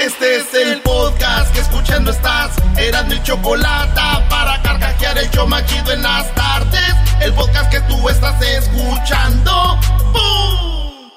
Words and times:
Este 0.00 0.36
es 0.36 0.52
el 0.54 0.80
podcast 0.82 1.54
que 1.54 1.60
escuchando 1.60 2.10
estás. 2.10 2.56
Eran 2.76 3.08
mi 3.08 3.22
chocolate 3.22 4.00
para 4.28 4.60
carcajear 4.60 5.16
el 5.18 5.30
yo 5.30 5.46
machido 5.46 5.92
en 5.92 6.02
las 6.02 6.34
tardes. 6.34 6.94
El 7.20 7.32
podcast 7.32 7.70
que 7.70 7.80
tú 7.82 8.08
estás 8.08 8.42
escuchando. 8.42 9.78
¡Bum! 10.12 11.10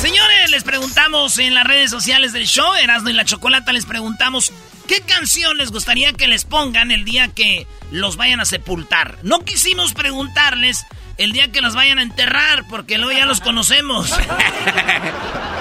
Señores, 0.00 0.50
les 0.50 0.64
preguntamos 0.64 1.38
en 1.38 1.54
las 1.54 1.66
redes 1.66 1.90
sociales 1.90 2.32
del 2.32 2.46
show, 2.46 2.74
Erasmo 2.74 3.10
y 3.10 3.12
la 3.12 3.26
Chocolata, 3.26 3.72
les 3.72 3.84
preguntamos 3.84 4.52
qué 4.88 5.02
canción 5.02 5.58
les 5.58 5.70
gustaría 5.70 6.14
que 6.14 6.26
les 6.26 6.44
pongan 6.44 6.90
el 6.90 7.04
día 7.04 7.28
que 7.28 7.66
los 7.90 8.16
vayan 8.16 8.40
a 8.40 8.46
sepultar. 8.46 9.18
No 9.22 9.40
quisimos 9.40 9.92
preguntarles 9.92 10.86
el 11.22 11.32
día 11.32 11.52
que 11.52 11.60
los 11.60 11.74
vayan 11.74 11.98
a 11.98 12.02
enterrar, 12.02 12.64
porque 12.68 12.98
luego 12.98 13.12
ya 13.18 13.26
los 13.26 13.40
conocemos. 13.40 14.10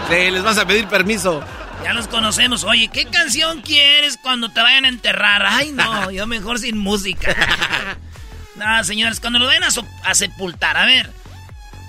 Sí, 0.09 0.31
les 0.31 0.41
vas 0.41 0.57
a 0.57 0.65
pedir 0.65 0.87
permiso. 0.87 1.43
Ya 1.83 1.93
los 1.93 2.07
conocemos. 2.07 2.63
Oye, 2.63 2.87
¿qué 2.87 3.05
canción 3.05 3.61
quieres 3.61 4.17
cuando 4.17 4.49
te 4.49 4.59
vayan 4.59 4.85
a 4.85 4.87
enterrar? 4.87 5.43
Ay, 5.45 5.71
no, 5.71 6.09
yo 6.11 6.25
mejor 6.25 6.57
sin 6.57 6.77
música. 6.79 7.35
no, 8.55 8.83
señores, 8.83 9.19
cuando 9.19 9.37
lo 9.37 9.45
vayan 9.45 9.63
a, 9.65 9.71
so- 9.71 9.85
a 10.03 10.15
sepultar, 10.15 10.77
a 10.77 10.85
ver, 10.85 11.11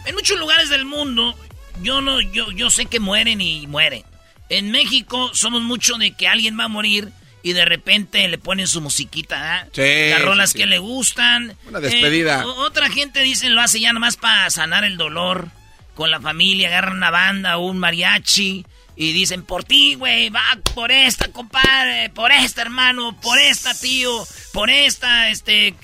en 0.04 0.14
muchos 0.14 0.38
lugares 0.38 0.68
del 0.68 0.84
mundo, 0.84 1.34
yo 1.82 2.02
no, 2.02 2.20
yo, 2.20 2.50
yo 2.52 2.68
sé 2.68 2.86
que 2.86 3.00
mueren 3.00 3.40
y 3.40 3.66
mueren. 3.66 4.02
En 4.50 4.70
México 4.70 5.30
somos 5.32 5.62
mucho 5.62 5.94
de 5.96 6.12
que 6.12 6.28
alguien 6.28 6.58
va 6.60 6.64
a 6.64 6.68
morir 6.68 7.10
y 7.42 7.52
de 7.54 7.64
repente 7.64 8.26
le 8.28 8.38
ponen 8.38 8.66
su 8.66 8.80
musiquita, 8.80 9.54
¿ah? 9.60 9.66
Sí, 9.72 10.10
Las 10.10 10.22
rolas 10.22 10.50
sí, 10.50 10.58
sí. 10.58 10.58
que 10.62 10.66
le 10.66 10.78
gustan. 10.78 11.56
Una 11.68 11.80
despedida. 11.80 12.42
Eh, 12.42 12.44
otra 12.44 12.90
gente 12.90 13.20
dice 13.20 13.48
lo 13.48 13.60
hace 13.60 13.80
ya 13.80 13.92
nomás 13.92 14.16
para 14.16 14.50
sanar 14.50 14.84
el 14.84 14.96
dolor 14.96 15.48
con 15.94 16.10
la 16.10 16.20
familia, 16.20 16.68
agarran 16.68 16.96
una 16.98 17.10
banda 17.10 17.56
o 17.58 17.66
un 17.66 17.78
mariachi 17.78 18.64
y 18.96 19.12
dicen 19.12 19.42
por 19.44 19.64
ti, 19.64 19.94
güey, 19.94 20.28
va 20.28 20.42
por 20.74 20.92
esta, 20.92 21.28
compadre, 21.32 22.10
por 22.10 22.32
esta, 22.32 22.60
hermano, 22.62 23.18
por 23.20 23.38
esta, 23.38 23.72
tío, 23.78 24.26
por 24.52 24.68
esta, 24.68 25.30
este, 25.30 25.74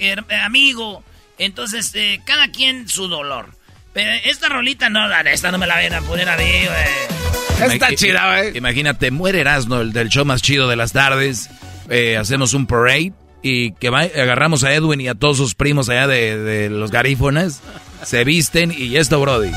amigo. 0.42 1.02
Entonces, 1.38 1.90
eh, 1.94 2.20
cada 2.26 2.48
quien 2.50 2.88
su 2.88 3.08
dolor. 3.08 3.54
Pero 3.94 4.10
esta 4.24 4.48
rolita 4.50 4.90
no, 4.90 5.06
la- 5.08 5.20
esta 5.22 5.50
no 5.50 5.56
me 5.58 5.66
la 5.66 5.76
vayan 5.76 5.94
a 5.94 6.00
poner 6.02 6.28
a 6.28 6.36
mí, 6.36 6.44
güey. 6.44 7.25
Está 7.64 7.94
chida, 7.94 8.44
¿eh? 8.44 8.52
Imagínate, 8.54 9.10
muere 9.10 9.40
Erasmo, 9.40 9.80
el 9.80 9.92
del 9.92 10.08
show 10.08 10.24
más 10.24 10.42
chido 10.42 10.68
de 10.68 10.76
las 10.76 10.92
tardes. 10.92 11.48
eh, 11.88 12.16
hacemos 12.16 12.52
un 12.54 12.66
parade 12.66 13.12
y 13.42 13.72
que 13.72 13.90
va- 13.90 14.02
agarramos 14.02 14.64
a 14.64 14.74
Edwin 14.74 15.00
y 15.00 15.08
a 15.08 15.14
todos 15.14 15.36
sus 15.36 15.54
primos 15.54 15.88
allá 15.88 16.06
de, 16.06 16.38
de 16.38 16.70
los 16.70 16.90
garífonas. 16.90 17.60
Se 18.04 18.24
visten 18.24 18.72
y 18.76 18.90
ya 18.90 19.00
está, 19.00 19.16
Brody. 19.16 19.50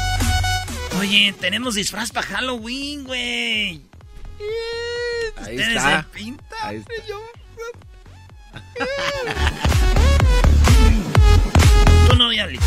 Oye, 0.99 1.33
tenemos 1.39 1.75
disfraz 1.75 2.11
para 2.11 2.27
Halloween, 2.27 3.03
güey. 3.03 3.81
Ahí 5.45 5.57
está. 5.57 6.01
se 6.01 6.07
pintan. 6.17 6.47
Ahí 6.63 6.77
está. 6.77 6.93
Tú 12.09 12.15
no, 12.15 12.29
diablito. 12.29 12.63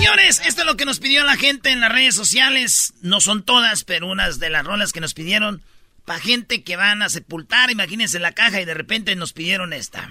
Señores, 0.00 0.40
esto 0.46 0.62
es 0.62 0.66
lo 0.66 0.78
que 0.78 0.86
nos 0.86 0.98
pidió 0.98 1.24
la 1.24 1.36
gente 1.36 1.68
en 1.68 1.80
las 1.80 1.92
redes 1.92 2.14
sociales. 2.14 2.94
No 3.02 3.20
son 3.20 3.42
todas, 3.42 3.84
pero 3.84 4.06
unas 4.06 4.38
de 4.38 4.48
las 4.48 4.64
rolas 4.64 4.94
que 4.94 5.00
nos 5.02 5.12
pidieron. 5.12 5.60
Para 6.06 6.18
gente 6.18 6.62
que 6.62 6.74
van 6.76 7.02
a 7.02 7.10
sepultar, 7.10 7.70
imagínense 7.70 8.18
la 8.18 8.32
caja 8.32 8.62
y 8.62 8.64
de 8.64 8.72
repente 8.72 9.14
nos 9.14 9.34
pidieron 9.34 9.74
esta. 9.74 10.08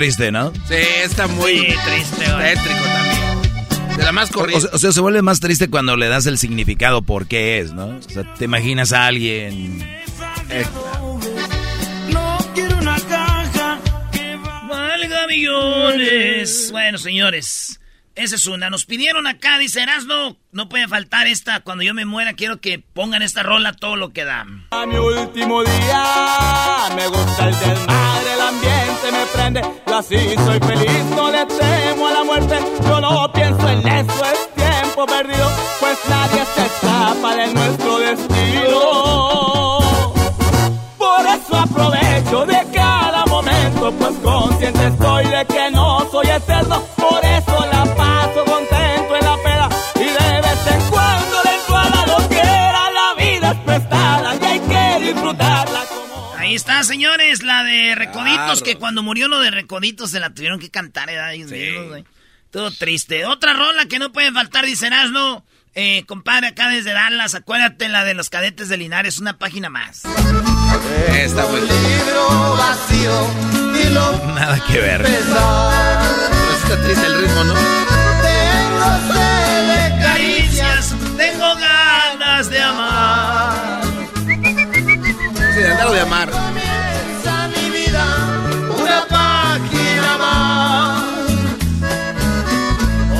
Triste, 0.00 0.32
¿no? 0.32 0.50
Sí, 0.66 0.74
está 1.04 1.26
muy 1.26 1.52
Sí, 1.58 1.66
triste, 1.84 2.24
tétrico 2.24 2.84
también. 2.84 3.96
De 3.98 4.02
la 4.04 4.12
más 4.12 4.30
O, 4.30 4.32
corriente. 4.32 4.68
o 4.72 4.78
sea, 4.78 4.92
se 4.92 5.00
vuelve 5.02 5.20
más 5.20 5.40
triste 5.40 5.68
cuando 5.68 5.94
le 5.96 6.08
das 6.08 6.24
el 6.26 6.38
significado 6.38 7.02
por 7.02 7.26
qué 7.26 7.58
es, 7.58 7.72
¿no? 7.74 7.88
O 7.98 8.02
sea, 8.02 8.22
te 8.34 8.46
imaginas 8.46 8.92
a 8.92 9.06
alguien... 9.06 9.78
No 12.10 12.38
quiero 12.54 12.78
una 12.78 12.96
caja 13.00 13.78
que 14.12 14.36
va. 14.36 14.66
Valga 14.68 15.26
millones. 15.28 16.68
Bueno, 16.72 16.96
señores, 16.98 17.78
esa 18.14 18.36
es 18.36 18.46
una. 18.46 18.70
Nos 18.70 18.86
pidieron 18.86 19.26
acá, 19.26 19.58
dice 19.58 19.82
Erasno, 19.82 20.36
no 20.52 20.68
puede 20.68 20.88
faltar 20.88 21.26
esta. 21.26 21.60
Cuando 21.60 21.84
yo 21.84 21.94
me 21.94 22.04
muera, 22.04 22.34
quiero 22.34 22.60
que 22.60 22.78
pongan 22.78 23.22
esta 23.22 23.42
rola 23.42 23.72
todo 23.72 23.96
lo 23.96 24.12
que 24.12 24.24
da. 24.24 24.46
A 24.70 24.86
mi 24.86 24.96
último 24.96 25.62
día 25.62 26.88
me 26.96 27.06
gusta 27.06 27.48
el 27.48 27.58
desmadre, 27.58 28.34
el 28.34 28.40
ambiente 28.40 29.12
me 29.12 29.26
prende. 29.32 29.62
Yo 29.86 29.96
así 29.96 30.16
soy 30.44 30.58
feliz, 30.60 31.04
no 31.16 31.30
le 31.30 31.46
temo 31.46 32.08
a 32.08 32.12
la 32.12 32.24
muerte. 32.24 32.58
Yo 32.82 33.00
no 33.00 33.32
pienso 33.32 33.68
en 33.68 33.86
eso, 33.86 34.24
es 34.24 34.54
tiempo 34.54 35.06
perdido, 35.06 35.50
pues 35.80 35.98
nadie 36.08 36.44
se 36.54 36.66
escapa 36.66 37.36
de 37.36 37.54
nuestro 37.54 37.98
destino. 37.98 38.80
Por 40.98 41.26
eso 41.26 41.56
aprovecho 41.56 42.46
de 42.46 42.66
cada 42.72 43.24
momento, 43.26 43.92
pues 43.92 44.16
consciente 44.22 44.86
estoy 44.86 45.24
de 45.26 45.44
Ahí 56.50 56.56
está, 56.56 56.82
señores, 56.82 57.44
la 57.44 57.62
de 57.62 57.94
Recoditos, 57.94 58.36
Claro. 58.60 58.64
que 58.64 58.74
cuando 58.76 59.04
murió 59.04 59.28
lo 59.28 59.38
de 59.38 59.52
Recoditos 59.52 60.10
se 60.10 60.18
la 60.18 60.30
tuvieron 60.34 60.58
que 60.58 60.68
cantar, 60.68 61.08
¿eh? 61.08 62.04
Todo 62.50 62.72
triste. 62.72 63.24
Otra 63.24 63.52
rola 63.52 63.86
que 63.86 64.00
no 64.00 64.10
puede 64.10 64.32
faltar, 64.32 64.66
dice 64.66 64.88
Erasno. 64.88 65.44
Eh, 65.76 66.02
compadre, 66.08 66.48
acá 66.48 66.68
desde 66.68 66.92
Dallas, 66.92 67.36
acuérdate 67.36 67.88
la 67.88 68.02
de 68.02 68.14
los 68.14 68.30
cadetes 68.30 68.68
de 68.68 68.78
Linares, 68.78 69.18
una 69.20 69.38
página 69.38 69.70
más. 69.70 70.02
Está 71.14 71.46
muy 71.46 71.60
Libro 71.60 72.56
vacío 72.58 73.30
y 73.80 73.94
lo 73.94 74.12
Nada 74.34 74.60
que 74.66 74.80
ver. 74.80 75.02
Pero 75.02 75.14
sí 75.22 76.56
está 76.64 76.82
triste 76.82 77.06
el 77.06 77.16
ritmo, 77.20 77.44
¿no? 77.44 77.54
Tengo 77.54 79.14
sed 79.14 79.68
de 79.68 80.02
Caricias, 80.02 80.94
tengo 81.16 81.54
ganas 81.54 82.50
de 82.50 82.60
amar. 82.60 83.09
De 85.60 85.68
andarlo 85.68 85.92
de 85.92 86.00
amar. 86.00 86.30
Comienza 86.30 87.48
mi 87.48 87.70
vida, 87.70 88.06
una 88.78 89.04
página 89.06 90.16
más. 90.16 91.04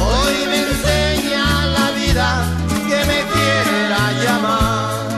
Hoy 0.00 0.46
me 0.46 0.60
enseña 0.60 1.66
la 1.66 1.90
vida 1.90 2.44
que 2.88 2.96
me 3.04 3.22
quiera 3.30 4.12
llamar. 4.24 5.10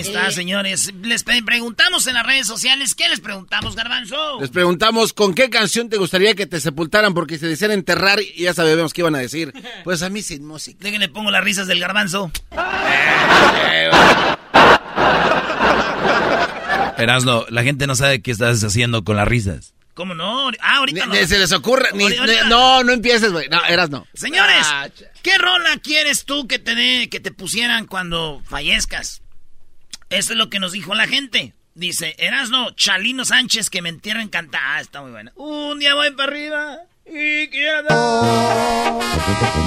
está, 0.00 0.30
señores. 0.30 0.94
Les 1.02 1.22
preguntamos 1.22 2.06
en 2.06 2.14
las 2.14 2.24
redes 2.26 2.46
sociales. 2.46 2.94
¿Qué 2.94 3.10
les 3.10 3.20
preguntamos, 3.20 3.76
Garbanzo? 3.76 4.40
Les 4.40 4.48
preguntamos 4.48 5.12
con 5.12 5.34
qué 5.34 5.50
canción 5.50 5.90
te 5.90 5.98
gustaría 5.98 6.34
que 6.34 6.46
te 6.46 6.60
sepultaran 6.60 7.12
porque 7.12 7.36
se 7.36 7.46
decían 7.46 7.72
enterrar 7.72 8.20
y 8.22 8.44
ya 8.44 8.54
sabemos 8.54 8.94
qué 8.94 9.02
iban 9.02 9.16
a 9.16 9.18
decir. 9.18 9.52
Pues 9.84 10.00
a 10.02 10.08
mí 10.08 10.22
sin 10.22 10.46
música. 10.46 10.78
Déjenle 10.80 11.10
pongo 11.10 11.30
las 11.30 11.44
risas 11.44 11.66
del 11.66 11.78
Garbanzo. 11.78 12.30
Erasno, 17.02 17.44
la 17.48 17.62
gente 17.62 17.86
no 17.86 17.94
sabe 17.94 18.22
qué 18.22 18.30
estás 18.30 18.62
haciendo 18.62 19.04
con 19.04 19.16
las 19.16 19.28
risas. 19.28 19.74
¿Cómo 19.94 20.14
no? 20.14 20.48
Ah, 20.60 20.78
ahorita 20.78 21.06
no. 21.06 21.14
se 21.14 21.38
les 21.38 21.52
ocurre. 21.52 21.90
no, 22.48 22.82
no 22.82 22.92
empieces, 22.92 23.30
güey. 23.30 23.48
No, 23.48 23.62
eras 23.64 23.90
no. 23.90 24.06
Señores, 24.14 24.66
ah, 24.66 24.88
¿qué 25.22 25.36
rola 25.38 25.76
quieres 25.82 26.24
tú 26.24 26.46
que 26.48 26.58
te, 26.58 27.08
que 27.10 27.20
te 27.20 27.30
pusieran 27.30 27.86
cuando 27.86 28.42
fallezcas? 28.46 29.20
Eso 30.08 30.32
es 30.32 30.38
lo 30.38 30.48
que 30.48 30.58
nos 30.58 30.72
dijo 30.72 30.94
la 30.94 31.06
gente. 31.06 31.52
Dice, 31.74 32.14
Erasno, 32.18 32.70
Chalino 32.72 33.24
Sánchez, 33.24 33.70
que 33.70 33.82
me 33.82 33.88
entierren 33.88 34.28
cantar. 34.28 34.60
Ah, 34.62 34.80
está 34.80 35.02
muy 35.02 35.10
buena. 35.10 35.32
Un 35.36 35.78
día 35.78 35.94
voy 35.94 36.10
para 36.12 36.30
arriba 36.30 36.78
y 37.06 37.48
quiero... 37.48 37.88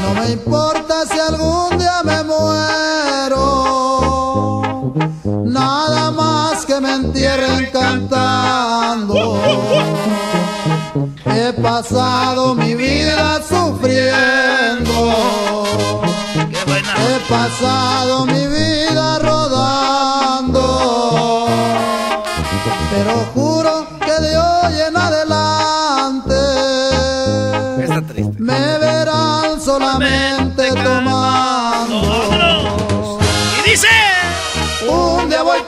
no 0.01 0.13
me 0.13 0.31
importa 0.31 1.05
si 1.05 1.19
algún 1.19 1.77
día 1.77 2.01
me 2.03 2.23
muero. 2.23 3.35
Nada 5.55 6.11
más 6.11 6.65
que 6.65 6.81
me 6.81 6.95
entierren 6.95 7.69
cantando. 7.71 9.39
He 11.25 11.53
pasado 11.53 12.53
mi 12.55 12.75
vida 12.75 13.41
sufriendo. 13.41 14.99
He 17.07 17.19
pasado 17.29 18.25
mi 18.25 18.47
vida 18.47 18.94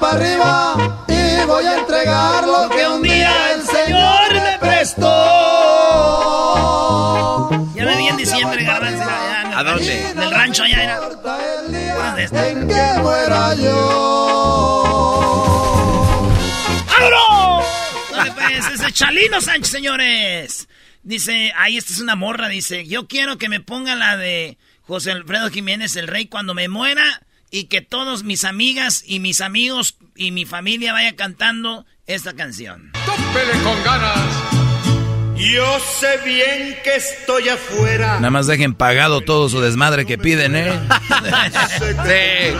para 0.07 0.23
arriba 0.23 1.05
y 1.07 1.45
voy 1.45 1.65
a 1.65 1.79
entregar 1.79 2.45
lo 2.45 2.69
que 2.69 2.87
un 2.87 3.01
día 3.01 3.53
el 3.53 3.61
Señor 3.63 4.33
me 4.33 4.57
prestó. 4.59 5.05
Ya 7.75 7.85
me 7.85 7.97
vi 7.97 8.07
en 8.07 8.17
diciembre, 8.17 8.63
garbanzo. 8.63 9.03
¿A 9.55 9.63
dónde? 9.63 10.09
En 10.09 10.19
el 10.19 10.31
rancho 10.31 10.63
allá 10.63 10.83
era. 10.83 10.99
En 12.49 12.67
que 12.67 12.99
muera 13.01 13.55
yo. 13.55 14.77
¡Vámonos! 16.87 17.65
pues, 18.35 18.67
ese 18.73 18.91
Chalino 18.91 19.41
Sánchez, 19.41 19.71
señores. 19.71 20.67
Dice, 21.03 21.53
ahí 21.55 21.77
esta 21.77 21.93
es 21.93 22.01
una 22.01 22.15
morra, 22.15 22.49
dice, 22.49 22.85
yo 22.85 23.07
quiero 23.07 23.37
que 23.37 23.47
me 23.47 23.61
ponga 23.61 23.95
la 23.95 24.17
de 24.17 24.57
José 24.81 25.11
Alfredo 25.11 25.49
Jiménez, 25.49 25.95
el 25.95 26.07
rey, 26.07 26.25
cuando 26.27 26.53
me 26.53 26.67
muera 26.67 27.21
y 27.51 27.65
que 27.65 27.81
todos 27.81 28.23
mis 28.23 28.43
amigas 28.43 29.03
y 29.05 29.19
mis 29.19 29.41
amigos 29.41 29.97
y 30.15 30.31
mi 30.31 30.45
familia 30.45 30.93
vayan 30.93 31.15
cantando 31.15 31.85
esta 32.05 32.33
canción. 32.33 32.91
¡Tópele 33.05 33.63
con 33.63 33.83
ganas! 33.83 34.57
Yo 35.37 35.79
sé 35.99 36.17
bien 36.25 36.77
que 36.83 36.95
estoy 36.95 37.47
afuera. 37.49 38.15
Nada 38.15 38.31
más 38.31 38.47
dejen 38.47 38.73
pagado 38.73 39.21
todo 39.21 39.49
su 39.49 39.61
desmadre 39.61 40.05
que 40.05 40.17
piden, 40.17 40.55
¿eh? 40.55 40.73
sí. 41.77 42.57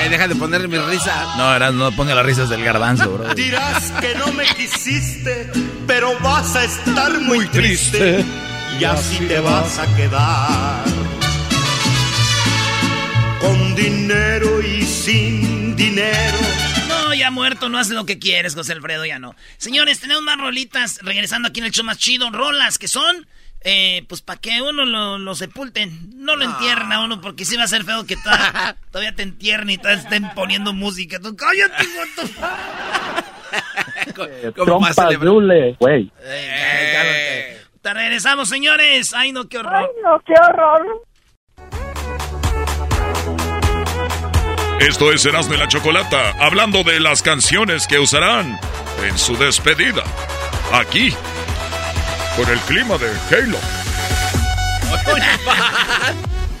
Eh, 0.00 0.08
deja 0.10 0.28
de 0.28 0.34
ponerle 0.34 0.68
mi 0.68 0.76
risa. 0.78 1.34
No, 1.38 1.72
no 1.72 1.92
ponga 1.92 2.14
las 2.14 2.26
risas 2.26 2.50
del 2.50 2.62
garbanzo, 2.62 3.10
bro. 3.10 3.34
Dirás 3.34 3.90
que 4.00 4.14
no 4.16 4.32
me 4.32 4.44
quisiste, 4.44 5.50
pero 5.86 6.18
vas 6.20 6.54
a 6.54 6.64
estar 6.64 7.18
muy 7.20 7.46
triste. 7.46 8.24
Y 8.78 8.84
así 8.84 9.24
te 9.26 9.40
vas 9.40 9.78
a 9.78 9.96
quedar. 9.96 10.84
Con 13.42 13.74
dinero 13.74 14.62
y 14.62 14.82
sin 14.82 15.76
dinero 15.76 16.38
ya 17.14 17.30
muerto, 17.30 17.68
no 17.68 17.78
hace 17.78 17.94
lo 17.94 18.04
que 18.04 18.18
quieres, 18.18 18.54
José 18.54 18.72
Alfredo, 18.72 19.04
ya 19.04 19.18
no. 19.18 19.34
Señores, 19.56 20.00
tenemos 20.00 20.22
más 20.22 20.38
rolitas 20.38 20.98
regresando 21.02 21.48
aquí 21.48 21.60
en 21.60 21.66
el 21.66 21.72
show 21.72 21.84
más 21.84 21.98
chido. 21.98 22.30
Rolas 22.30 22.78
que 22.78 22.88
son, 22.88 23.26
eh, 23.60 24.04
pues 24.08 24.22
para 24.22 24.40
que 24.40 24.60
uno 24.62 24.84
lo, 24.84 25.34
sepulten. 25.34 26.10
No 26.16 26.36
lo 26.36 26.44
entierren 26.44 26.92
a 26.92 27.04
uno 27.04 27.20
porque 27.20 27.44
sí 27.44 27.56
va 27.56 27.64
a 27.64 27.68
ser 27.68 27.84
feo 27.84 28.06
que 28.06 28.16
todavía 28.90 29.14
te 29.14 29.22
entierren 29.22 29.70
y 29.70 29.78
todavía 29.78 30.02
estén 30.02 30.30
poniendo 30.34 30.72
música. 30.72 31.18
Tú, 31.20 31.36
cállate, 31.36 31.84
¿Cómo 34.56 34.86
güey. 35.78 36.10
Te 37.82 37.94
regresamos, 37.94 38.48
señores. 38.48 39.12
Ay, 39.14 39.32
no, 39.32 39.48
qué 39.48 39.58
horror. 39.58 39.74
Ay, 39.74 39.86
no, 40.02 40.20
qué 40.24 40.34
horror. 40.34 41.02
Esto 44.88 45.12
es 45.12 45.24
Erasmo 45.24 45.54
y 45.54 45.58
la 45.58 45.68
Chocolata, 45.68 46.34
hablando 46.40 46.82
de 46.82 46.98
las 46.98 47.22
canciones 47.22 47.86
que 47.86 48.00
usarán 48.00 48.58
en 49.04 49.16
su 49.16 49.36
despedida. 49.36 50.02
Aquí, 50.72 51.14
con 52.36 52.50
el 52.50 52.58
clima 52.62 52.98
de 52.98 53.08
Halo. 53.30 53.58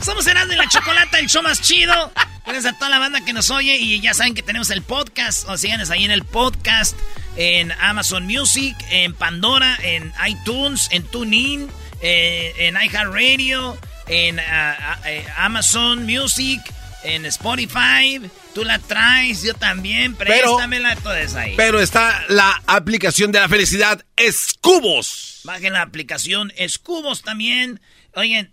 Somos 0.00 0.24
Erasmo 0.24 0.52
y 0.52 0.56
la 0.56 0.68
Chocolata, 0.68 1.18
el 1.18 1.28
show 1.28 1.42
más 1.42 1.60
chido. 1.60 2.12
Gracias 2.46 2.72
a 2.72 2.78
toda 2.78 2.90
la 2.90 3.00
banda 3.00 3.24
que 3.24 3.32
nos 3.32 3.50
oye 3.50 3.76
y 3.76 4.00
ya 4.00 4.14
saben 4.14 4.36
que 4.36 4.42
tenemos 4.44 4.70
el 4.70 4.82
podcast. 4.82 5.48
O 5.48 5.58
síganos 5.58 5.90
ahí 5.90 6.04
en 6.04 6.12
el 6.12 6.22
podcast, 6.22 6.96
en 7.34 7.72
Amazon 7.72 8.24
Music, 8.28 8.76
en 8.90 9.14
Pandora, 9.14 9.76
en 9.82 10.12
iTunes, 10.28 10.86
en 10.92 11.02
TuneIn, 11.02 11.68
eh, 12.02 12.54
en 12.58 12.76
iHeartRadio, 12.76 13.76
en 14.06 14.38
ah, 14.38 14.76
ah, 14.78 14.98
eh, 15.06 15.26
Amazon 15.38 16.06
Music 16.06 16.62
en 17.04 17.26
Spotify. 17.26 18.20
Tú 18.54 18.64
la 18.64 18.78
traes, 18.78 19.42
yo 19.42 19.54
también. 19.54 20.14
Préstamela, 20.14 20.96
todo 20.96 21.14
eso 21.14 21.38
ahí. 21.38 21.54
Pero 21.56 21.80
está 21.80 22.24
la 22.28 22.62
aplicación 22.66 23.32
de 23.32 23.40
la 23.40 23.48
felicidad, 23.48 24.04
Escubos. 24.16 25.40
Bajen 25.44 25.72
la 25.72 25.82
aplicación 25.82 26.52
Escubos 26.56 27.22
también. 27.22 27.80
Oigan, 28.14 28.52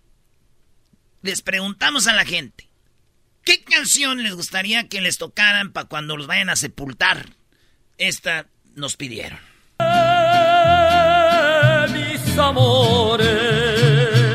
les 1.22 1.42
preguntamos 1.42 2.06
a 2.06 2.14
la 2.14 2.24
gente. 2.24 2.68
¿Qué 3.44 3.62
canción 3.62 4.22
les 4.22 4.34
gustaría 4.34 4.88
que 4.88 5.00
les 5.00 5.18
tocaran 5.18 5.72
para 5.72 5.88
cuando 5.88 6.16
los 6.16 6.26
vayan 6.26 6.50
a 6.50 6.56
sepultar? 6.56 7.30
Esta 7.98 8.46
nos 8.74 8.96
pidieron. 8.96 9.38
mis 11.92 12.38
amores. 12.38 13.28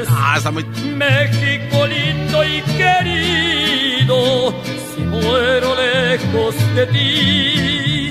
Ah, 0.10 0.36
está 0.38 0.52
muy... 0.52 0.64
México 0.64 1.88
lindo 1.88 2.44
y 2.44 2.62
querido 2.62 3.65
si 4.08 5.02
muero 5.02 5.76
lejos 5.76 6.56
de 6.76 6.86
ti, 6.88 8.10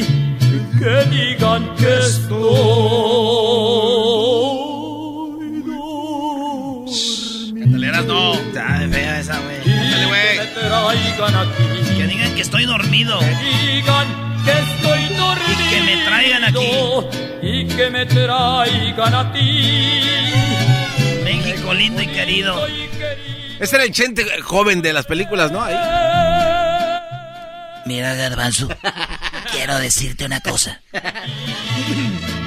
que 0.79 1.05
digan 1.11 1.75
que 1.77 1.95
estoy 1.99 3.25
no. 8.03 8.35
Está 8.35 8.89
fea 8.91 9.21
esa, 9.21 9.39
güey. 9.41 9.63
Que 11.97 12.07
digan 12.07 12.35
que 12.35 12.41
estoy 12.41 12.65
dormido. 12.65 13.19
Que 13.21 13.27
digan 13.27 14.07
que 14.45 14.53
estoy 14.53 15.05
dormido. 15.17 15.61
Y 15.61 15.71
que 15.71 15.81
me 15.83 16.05
traigan 16.05 16.45
aquí. 16.45 16.71
Y 17.43 17.65
que 17.67 17.91
me 17.91 18.07
traigan 18.07 19.15
a 19.15 19.33
ti. 19.33 20.01
México 21.25 21.75
lindo 21.75 22.03
y 22.03 22.07
querido. 22.07 22.67
Ese 23.61 23.77
era 23.77 23.85
el 23.85 23.93
chente 23.93 24.25
joven 24.43 24.83
de 24.83 24.93
las 24.93 25.07
películas, 25.07 25.53
¿no? 25.53 25.63
Ahí. 25.63 25.75
Mira, 27.87 28.15
Garbanzo, 28.15 28.69
quiero 29.53 29.79
decirte 29.79 30.25
una 30.25 30.41
cosa. 30.41 30.83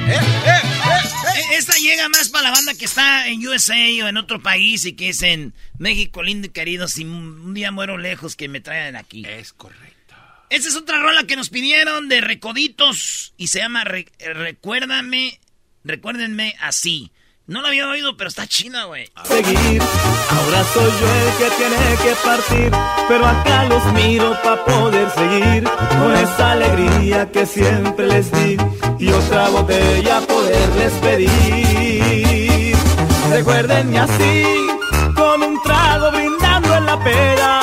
Eh, 0.09 0.13
eh, 0.13 0.19
eh, 0.45 1.57
Esta 1.57 1.73
llega 1.75 2.07
más 2.07 2.29
para 2.29 2.45
la 2.45 2.51
banda 2.51 2.73
que 2.75 2.85
está 2.85 3.27
en 3.27 3.45
USA 3.45 3.75
o 4.05 4.07
en 4.07 4.15
otro 4.15 4.41
país 4.41 4.85
y 4.85 4.93
que 4.93 5.09
es 5.09 5.21
en 5.21 5.53
México 5.79 6.23
lindo 6.23 6.47
y 6.47 6.51
querido. 6.51 6.87
Si 6.87 7.03
un 7.03 7.53
día 7.53 7.73
muero 7.73 7.97
lejos, 7.97 8.37
que 8.37 8.47
me 8.47 8.61
traigan 8.61 8.95
aquí. 8.95 9.25
Es 9.27 9.51
correcto. 9.51 10.15
Esta 10.49 10.69
es 10.69 10.77
otra 10.77 11.01
rola 11.01 11.25
que 11.25 11.35
nos 11.35 11.49
pidieron 11.49 12.07
de 12.07 12.21
Recoditos 12.21 13.33
y 13.35 13.47
se 13.47 13.59
llama 13.59 13.83
Recuérdame, 13.83 15.41
Recuérdenme 15.83 16.55
así. 16.61 17.11
No 17.47 17.61
la 17.61 17.69
había 17.69 17.87
oído, 17.87 18.17
pero 18.17 18.27
está 18.27 18.45
china, 18.45 18.83
güey. 18.83 19.09
Seguir, 19.23 19.81
ahora 19.81 20.63
soy 20.73 20.91
yo 20.99 21.07
el 21.15 21.37
que 21.37 21.49
tiene 21.55 21.77
que 22.03 22.13
partir, 22.21 22.71
pero 23.07 23.25
acá 23.25 23.63
los 23.63 23.85
miro 23.93 24.37
para 24.43 24.65
poder 24.65 25.09
seguir 25.11 25.63
con 25.63 26.13
esa 26.13 26.51
alegría 26.51 27.31
que 27.31 27.45
siempre 27.45 28.07
les 28.07 28.29
di 28.33 28.57
y 28.99 29.09
otra 29.13 29.47
botella 29.47 30.19
poderles 30.27 30.91
pedir. 30.95 32.75
Recuérdenme 33.31 33.97
así, 33.97 34.43
con 35.15 35.41
un 35.41 35.61
trago 35.63 36.11
brindando 36.11 36.75
en 36.75 36.85
la 36.85 37.01
pera. 37.01 37.61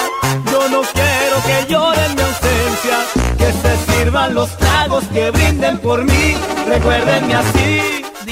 Yo 0.50 0.66
no 0.70 0.80
quiero 0.80 1.42
que 1.44 1.66
lloren 1.70 2.14
mi 2.14 2.22
ausencia, 2.22 3.00
que 3.36 3.52
se 3.52 3.92
sirvan 3.92 4.32
los 4.32 4.56
tragos 4.56 5.04
que 5.12 5.30
brinden 5.30 5.76
por 5.76 6.02
mí. 6.04 6.36
Recuérdenme 6.66 7.34
así 7.34 8.03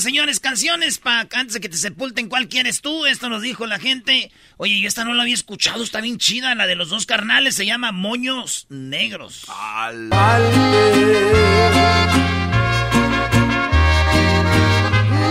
señores, 0.00 0.40
canciones 0.40 0.98
para 0.98 1.28
antes 1.34 1.54
de 1.54 1.60
que 1.60 1.68
te 1.68 1.76
sepulten. 1.76 2.28
¿Cuál 2.28 2.48
quieres 2.48 2.80
tú? 2.80 3.06
Esto 3.06 3.28
nos 3.28 3.42
dijo 3.42 3.66
la 3.66 3.78
gente. 3.78 4.30
Oye, 4.56 4.80
yo 4.80 4.88
esta 4.88 5.04
no 5.04 5.14
la 5.14 5.22
había 5.22 5.34
escuchado, 5.34 5.82
está 5.82 6.00
bien 6.00 6.18
chida. 6.18 6.54
La 6.54 6.66
de 6.66 6.74
los 6.74 6.88
dos 6.88 7.06
carnales 7.06 7.54
se 7.54 7.66
llama 7.66 7.92
Moños 7.92 8.66
Negros. 8.70 9.44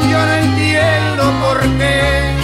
Yo 0.10 0.26
no 0.26 0.34
entiendo 0.34 1.24
por 1.42 1.62
qué. 1.78 2.36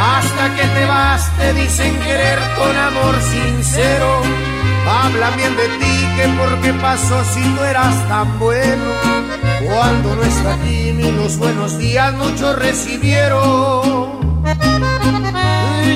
Hasta 0.00 0.56
que 0.56 0.62
te 0.62 0.84
vas 0.86 1.38
te 1.38 1.54
dicen 1.54 1.98
querer 2.00 2.38
con 2.56 2.76
amor 2.76 3.20
sincero. 3.22 4.47
Hablan 4.88 5.36
bien 5.36 5.54
de 5.54 5.68
ti, 5.78 6.08
que 6.16 6.28
por 6.38 6.60
qué 6.62 6.72
pasó 6.80 7.22
si 7.24 7.40
no 7.40 7.64
eras 7.64 8.08
tan 8.08 8.38
bueno 8.38 9.18
cuando 9.66 10.16
no 10.16 10.22
está 10.22 10.54
aquí 10.54 10.92
ni 10.92 11.10
los 11.12 11.36
buenos 11.36 11.76
días 11.78 12.14
muchos 12.14 12.58
recibieron. 12.58 14.18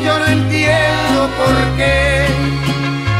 Yo 0.04 0.18
no 0.18 0.26
entiendo 0.26 1.30
por 1.38 1.76
qué. 1.78 2.26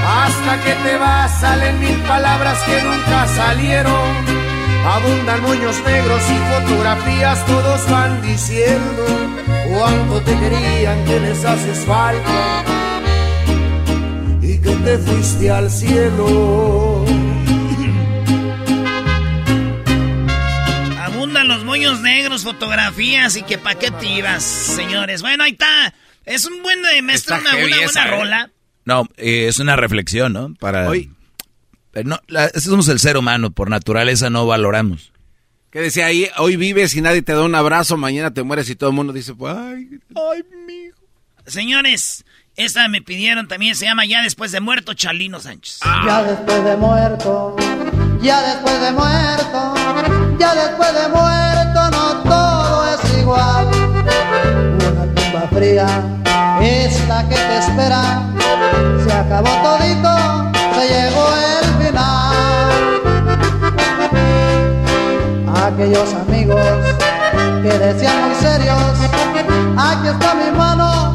Hasta 0.07 0.63
que 0.63 0.75
te 0.75 0.99
vas 0.99 1.41
salen 1.41 1.81
mil 1.81 1.97
palabras 2.03 2.59
que 2.65 2.83
nunca 2.83 3.27
salieron. 3.29 4.43
Abundan 4.85 5.43
moños 5.43 5.77
negros 5.87 6.23
y 6.29 6.39
fotografías, 6.53 7.47
todos 7.47 7.89
van 7.89 8.21
diciendo 8.21 9.07
cuánto 9.73 10.21
te 10.21 10.37
querían, 10.37 11.05
que 11.05 11.21
les 11.21 11.45
haces 11.45 11.85
falta 11.87 12.82
que 14.63 14.71
te 14.71 14.99
fuiste 14.99 15.51
al 15.51 15.71
cielo. 15.71 17.05
los 21.45 21.65
moños 21.65 22.01
negros, 22.01 22.45
fotografías 22.45 23.37
y 23.37 23.43
que 23.43 23.59
pa' 23.59 23.75
qué 23.75 23.91
te 23.91 24.07
ibas, 24.07 24.43
señores. 24.43 25.23
Bueno, 25.23 25.45
ahí 25.45 25.53
está. 25.53 25.95
Es 26.25 26.45
un 26.45 26.63
buen 26.63 26.83
de 26.83 27.01
una, 27.01 27.53
buena 27.53 28.07
¿eh? 28.07 28.11
rola. 28.11 28.51
No, 28.85 29.09
eh, 29.17 29.47
es 29.49 29.59
una 29.59 29.77
reflexión, 29.77 30.33
¿no? 30.33 30.55
Para. 30.55 30.89
Hoy. 30.89 31.11
Eh, 31.95 32.05
no, 32.05 32.21
somos 32.57 32.89
el 32.89 33.01
ser 33.01 33.17
humano, 33.17 33.51
por 33.51 33.69
naturaleza 33.69 34.31
no 34.31 34.47
valoramos. 34.47 35.13
¿Qué 35.71 35.81
decía 35.81 36.07
ahí? 36.07 36.29
Hoy 36.39 36.57
vives 36.57 36.95
y 36.95 37.01
nadie 37.01 37.23
te 37.23 37.33
da 37.33 37.43
un 37.43 37.55
abrazo, 37.55 37.97
mañana 37.97 38.33
te 38.33 38.43
mueres 38.43 38.69
y 38.71 38.77
todo 38.77 38.91
el 38.91 38.97
mundo 38.97 39.13
dice, 39.13 39.33
ay, 39.47 40.01
ay, 40.15 40.45
mijo. 40.67 41.01
Señores, 41.47 42.25
esta 42.57 42.87
me 42.89 43.01
pidieron 43.01 43.49
también, 43.49 43.75
se 43.75 43.87
llama 43.87 44.05
Ya 44.05 44.23
después 44.23 44.53
de 44.53 44.61
muerto, 44.61 44.95
Chalino 44.95 45.41
Sánchez. 45.41 45.81
Ya 46.07 46.23
después 46.23 46.65
de 46.65 46.77
muerto, 46.77 47.57
ya 48.21 48.43
después 48.43 48.81
de 48.81 48.93
muerto, 48.93 49.75
ya 50.39 50.55
después 50.55 50.93
de 50.95 51.09
muerto, 51.09 51.91
no 51.91 52.23
todo 52.23 52.95
es 52.95 53.19
igual. 53.19 53.67
Una 53.67 55.15
tumba 55.15 55.49
fría 55.53 55.87
es 56.61 57.09
la 57.09 57.29
que 57.29 57.35
te 57.35 57.59
espera, 57.59 58.23
se 59.05 59.13
acabó 59.13 59.49
todito, 59.63 60.53
se 60.75 60.89
llegó 60.89 61.35
el 61.37 61.67
final. 61.87 62.73
Aquellos 65.55 66.15
amigos 66.15 66.61
que 67.63 67.79
decían 67.79 68.29
muy 68.29 68.35
serios, 68.37 68.79
aquí 69.79 70.09
está 70.09 70.35
mi 70.35 70.51
mano, 70.57 71.12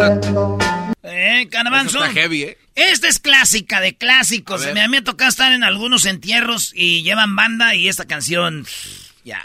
Ah, 0.00 0.90
Eh, 1.02 1.48
Está 1.50 2.10
heavy, 2.10 2.42
¿eh? 2.42 2.58
Esta 2.74 3.08
es 3.08 3.18
clásica 3.20 3.80
de 3.80 3.94
clásicos. 3.94 4.66
Me, 4.72 4.88
me 4.88 4.98
ha 4.98 5.04
tocado 5.04 5.28
estar 5.28 5.52
en 5.52 5.62
algunos 5.62 6.06
entierros 6.06 6.72
y 6.74 7.02
llevan 7.02 7.36
banda 7.36 7.74
y 7.74 7.88
esta 7.88 8.04
canción. 8.06 8.66
Ya. 9.24 9.44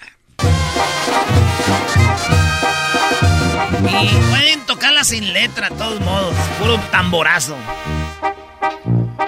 Y 3.82 4.08
pueden 4.30 4.62
tocarla 4.66 5.04
sin 5.04 5.32
letra, 5.34 5.70
de 5.70 5.76
todos 5.76 6.00
modos. 6.02 6.34
Puro 6.60 6.80
tamborazo. 6.92 7.58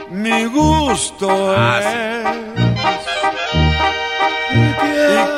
Mi 0.09 0.45
gusto 0.45 1.55
ah, 1.57 2.33
¿Y 4.51 4.73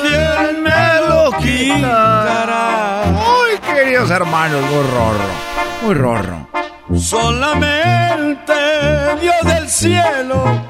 quién 0.02 0.64
me 0.64 1.08
lo 1.08 1.32
quitará? 1.38 3.04
Muy 3.12 3.60
queridos 3.60 4.10
hermanos, 4.10 4.62
muy 4.62 4.84
rorro. 4.90 5.53
Muy 5.84 5.94
rorro. 5.96 6.48
Solamente 6.96 8.54
Dios 9.22 9.36
del 9.44 9.70
cielo 9.70 10.62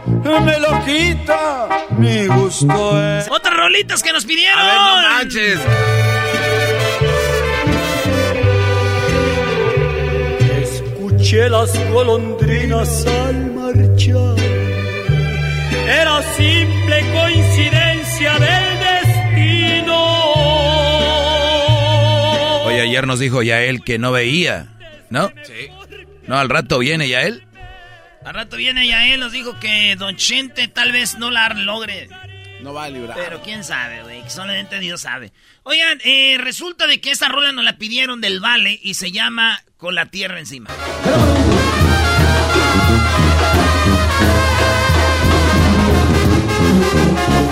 me 0.41 0.59
lo 0.59 0.83
quita. 0.85 1.69
Mi 1.97 2.27
gusto 2.27 3.01
es. 3.01 3.29
Otras 3.29 3.55
rolitas 3.55 4.01
que 4.01 4.11
nos 4.11 4.25
pidieron. 4.25 4.59
A 4.59 4.65
ver, 4.65 4.75
no 4.75 4.95
manches. 5.09 5.59
Escuché 10.61 11.49
las 11.49 11.91
golondrinas 11.91 13.05
al 13.05 13.51
marchar 13.51 14.35
era 15.87 16.21
simple 16.37 17.01
coincidencia 17.13 18.33
del 18.33 18.79
destino. 18.79 19.99
Oye, 22.65 22.81
ayer 22.81 23.05
nos 23.05 23.19
dijo 23.19 23.43
Yael 23.43 23.83
que 23.83 23.99
no 23.99 24.11
veía, 24.11 24.67
¿no? 25.13 25.31
Sí. 25.43 25.69
No, 26.27 26.39
al 26.39 26.49
rato 26.49 26.79
viene 26.79 27.07
Yael. 27.07 27.45
Al 28.25 28.33
rato 28.33 28.57
viene 28.57 28.87
Yael, 28.87 29.19
nos 29.19 29.31
dijo 29.31 29.59
que 29.59 29.95
Don 29.95 30.15
Chente 30.17 30.67
tal 30.67 30.91
vez 30.91 31.17
no 31.19 31.29
la 31.29 31.49
logre. 31.49 32.09
No 32.61 32.73
va 32.73 32.85
a 32.85 32.89
librar. 32.89 33.15
Pero 33.17 33.41
quién 33.43 33.63
sabe, 33.63 34.01
güey. 34.01 34.23
Solamente 34.27 34.79
Dios 34.79 35.01
sabe. 35.01 35.31
Oigan, 35.63 35.99
eh, 36.03 36.37
resulta 36.39 36.87
de 36.87 36.99
que 36.99 37.11
esta 37.11 37.27
rola 37.27 37.51
nos 37.51 37.63
la 37.63 37.77
pidieron 37.77 38.21
del 38.21 38.39
Vale 38.39 38.79
y 38.81 38.95
se 38.95 39.11
llama 39.11 39.61
Con 39.77 39.93
la 39.93 40.07
Tierra 40.07 40.39
Encima. 40.39 40.71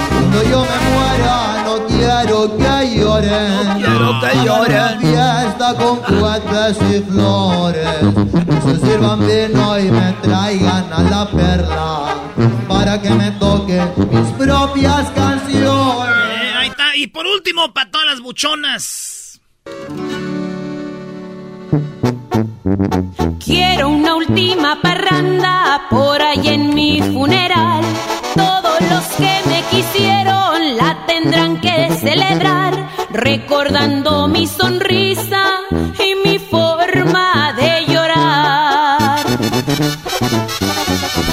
Cuando 0.09 0.43
yo 0.49 0.65
me 0.65 0.89
muera 0.89 1.63
no 1.63 1.87
quiero 1.87 2.57
que 2.57 2.97
lloren 2.97 3.67
No 3.67 3.77
quiero 3.77 4.19
que 4.21 4.45
lloren 4.45 5.50
Con 5.77 5.97
cohetes 5.99 6.77
y 6.91 7.01
flores. 7.11 7.87
Que 8.45 8.61
se 8.61 8.85
sirvan 8.85 9.19
vino 9.19 9.79
y 9.79 9.91
me 9.91 10.13
traigan 10.21 10.91
a 10.91 11.01
la 11.03 11.31
perla 11.31 12.15
Para 12.67 13.01
que 13.01 13.09
me 13.11 13.31
toquen 13.31 13.89
mis 14.11 14.31
propias 14.33 15.09
canciones. 15.11 15.57
Eh, 15.57 16.53
Ahí 16.57 16.67
está, 16.69 16.95
y 16.95 17.07
por 17.07 17.25
último, 17.25 17.73
para 17.73 17.89
todas 17.89 18.07
las 18.07 18.19
buchonas. 18.21 19.39
Quiero 23.43 23.89
una 23.89 24.15
última 24.15 24.79
parranda 24.81 25.87
por 25.89 26.21
ahí 26.21 26.47
en 26.47 26.73
mi 26.73 27.01
funeral. 27.01 27.83
Todos 28.35 28.81
los 28.89 29.03
que 29.17 29.41
me 29.47 29.63
quisieron 29.69 30.77
la 30.77 31.05
tendrán 31.05 31.59
que 31.59 31.91
celebrar, 31.99 32.89
recordando 33.11 34.27
mi 34.27 34.47
sonrisa 34.47 35.50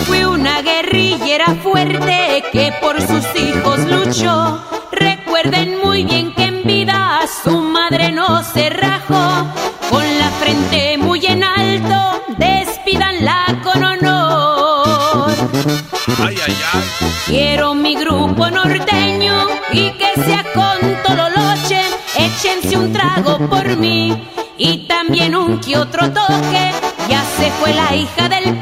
Fui 0.07 0.25
una 0.25 0.63
guerrillera 0.63 1.55
fuerte 1.63 2.43
que 2.53 2.73
por 2.81 3.01
sus 3.01 3.25
hijos 3.37 3.79
luchó. 3.81 4.63
Recuerden 4.91 5.79
muy 5.85 6.05
bien 6.05 6.35
que 6.35 6.45
en 6.45 6.63
vida 6.65 7.21
su 7.43 7.61
madre 7.61 8.11
no 8.11 8.43
se 8.43 8.71
rajó, 8.71 9.47
con 9.91 10.19
la 10.19 10.31
frente 10.41 10.99
muy 10.99 11.25
en 11.27 11.45
alto, 11.45 12.23
despídanla 12.39 13.61
con 13.63 13.85
honor. 13.85 15.31
Ay, 16.21 16.37
ay, 16.47 16.57
ay. 16.73 16.83
Quiero 17.27 17.75
mi 17.75 17.95
grupo 17.95 18.51
norteño 18.51 19.47
y 19.71 19.91
que 19.91 20.15
sea 20.25 20.45
con 20.55 20.79
tololoche. 21.05 21.81
Échense 22.17 22.77
un 22.77 22.93
trago 22.93 23.39
por 23.49 23.77
mí 23.77 24.29
y 24.57 24.87
también 24.89 25.37
un 25.37 25.61
que 25.61 25.77
otro 25.77 26.11
toque. 26.11 26.73
Ya 27.09 27.23
se 27.39 27.51
fue 27.53 27.73
la 27.73 27.95
hija 27.95 28.29
del 28.29 28.58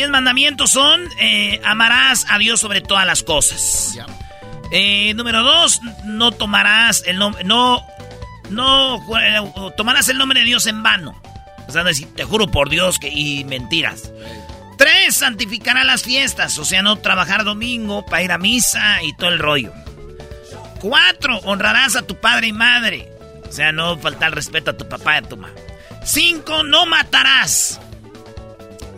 diez 0.00 0.10
mandamientos 0.10 0.70
son 0.70 1.02
eh, 1.18 1.60
amarás 1.62 2.24
a 2.30 2.38
Dios 2.38 2.58
sobre 2.58 2.80
todas 2.80 3.04
las 3.04 3.22
cosas. 3.22 3.98
Eh, 4.72 5.12
número 5.12 5.42
dos, 5.42 5.82
no 6.04 6.32
tomarás 6.32 7.02
el 7.06 7.18
nombre, 7.18 7.44
no, 7.44 7.84
no 8.48 9.04
tomarás 9.76 10.08
el 10.08 10.16
nombre 10.16 10.40
de 10.40 10.46
Dios 10.46 10.66
en 10.66 10.82
vano. 10.82 11.20
O 11.68 11.70
sea, 11.70 11.84
decir, 11.84 12.08
te 12.16 12.24
juro 12.24 12.50
por 12.50 12.70
Dios 12.70 12.98
que 12.98 13.10
y 13.10 13.44
mentiras. 13.44 14.10
Tres, 14.78 15.16
santificará 15.16 15.84
las 15.84 16.02
fiestas, 16.02 16.56
o 16.56 16.64
sea, 16.64 16.80
no 16.80 16.96
trabajar 16.96 17.44
domingo 17.44 18.06
para 18.06 18.22
ir 18.22 18.32
a 18.32 18.38
misa 18.38 19.02
y 19.02 19.12
todo 19.12 19.28
el 19.28 19.38
rollo. 19.38 19.74
Cuatro, 20.80 21.40
honrarás 21.40 21.94
a 21.94 22.02
tu 22.06 22.18
padre 22.18 22.46
y 22.46 22.52
madre, 22.54 23.12
o 23.46 23.52
sea, 23.52 23.70
no 23.70 23.98
faltar 23.98 24.34
respeto 24.34 24.70
a 24.70 24.76
tu 24.78 24.88
papá 24.88 25.16
y 25.16 25.18
a 25.18 25.22
tu 25.28 25.36
mamá. 25.36 25.52
Cinco, 26.06 26.62
no 26.62 26.86
matarás. 26.86 27.78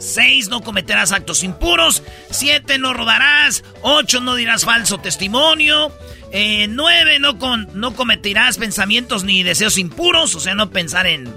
Seis, 0.03 0.49
no 0.49 0.63
cometerás 0.63 1.13
actos 1.13 1.45
impuros. 1.45 2.03
Siete, 2.31 2.79
no 2.79 2.93
robarás. 2.93 3.63
Ocho, 3.83 4.21
no 4.21 4.35
dirás 4.35 4.65
falso 4.65 4.99
testimonio. 4.99 5.93
Eh, 6.33 6.67
nueve, 6.69 7.19
no, 7.21 7.39
con, 7.39 7.69
no 7.75 7.95
cometerás 7.95 8.59
pensamientos 8.59 9.23
ni 9.23 9.43
deseos 9.43 9.79
impuros, 9.79 10.35
o 10.35 10.41
sea, 10.41 10.55
no 10.55 10.71
pensar 10.71 11.07
en... 11.07 11.33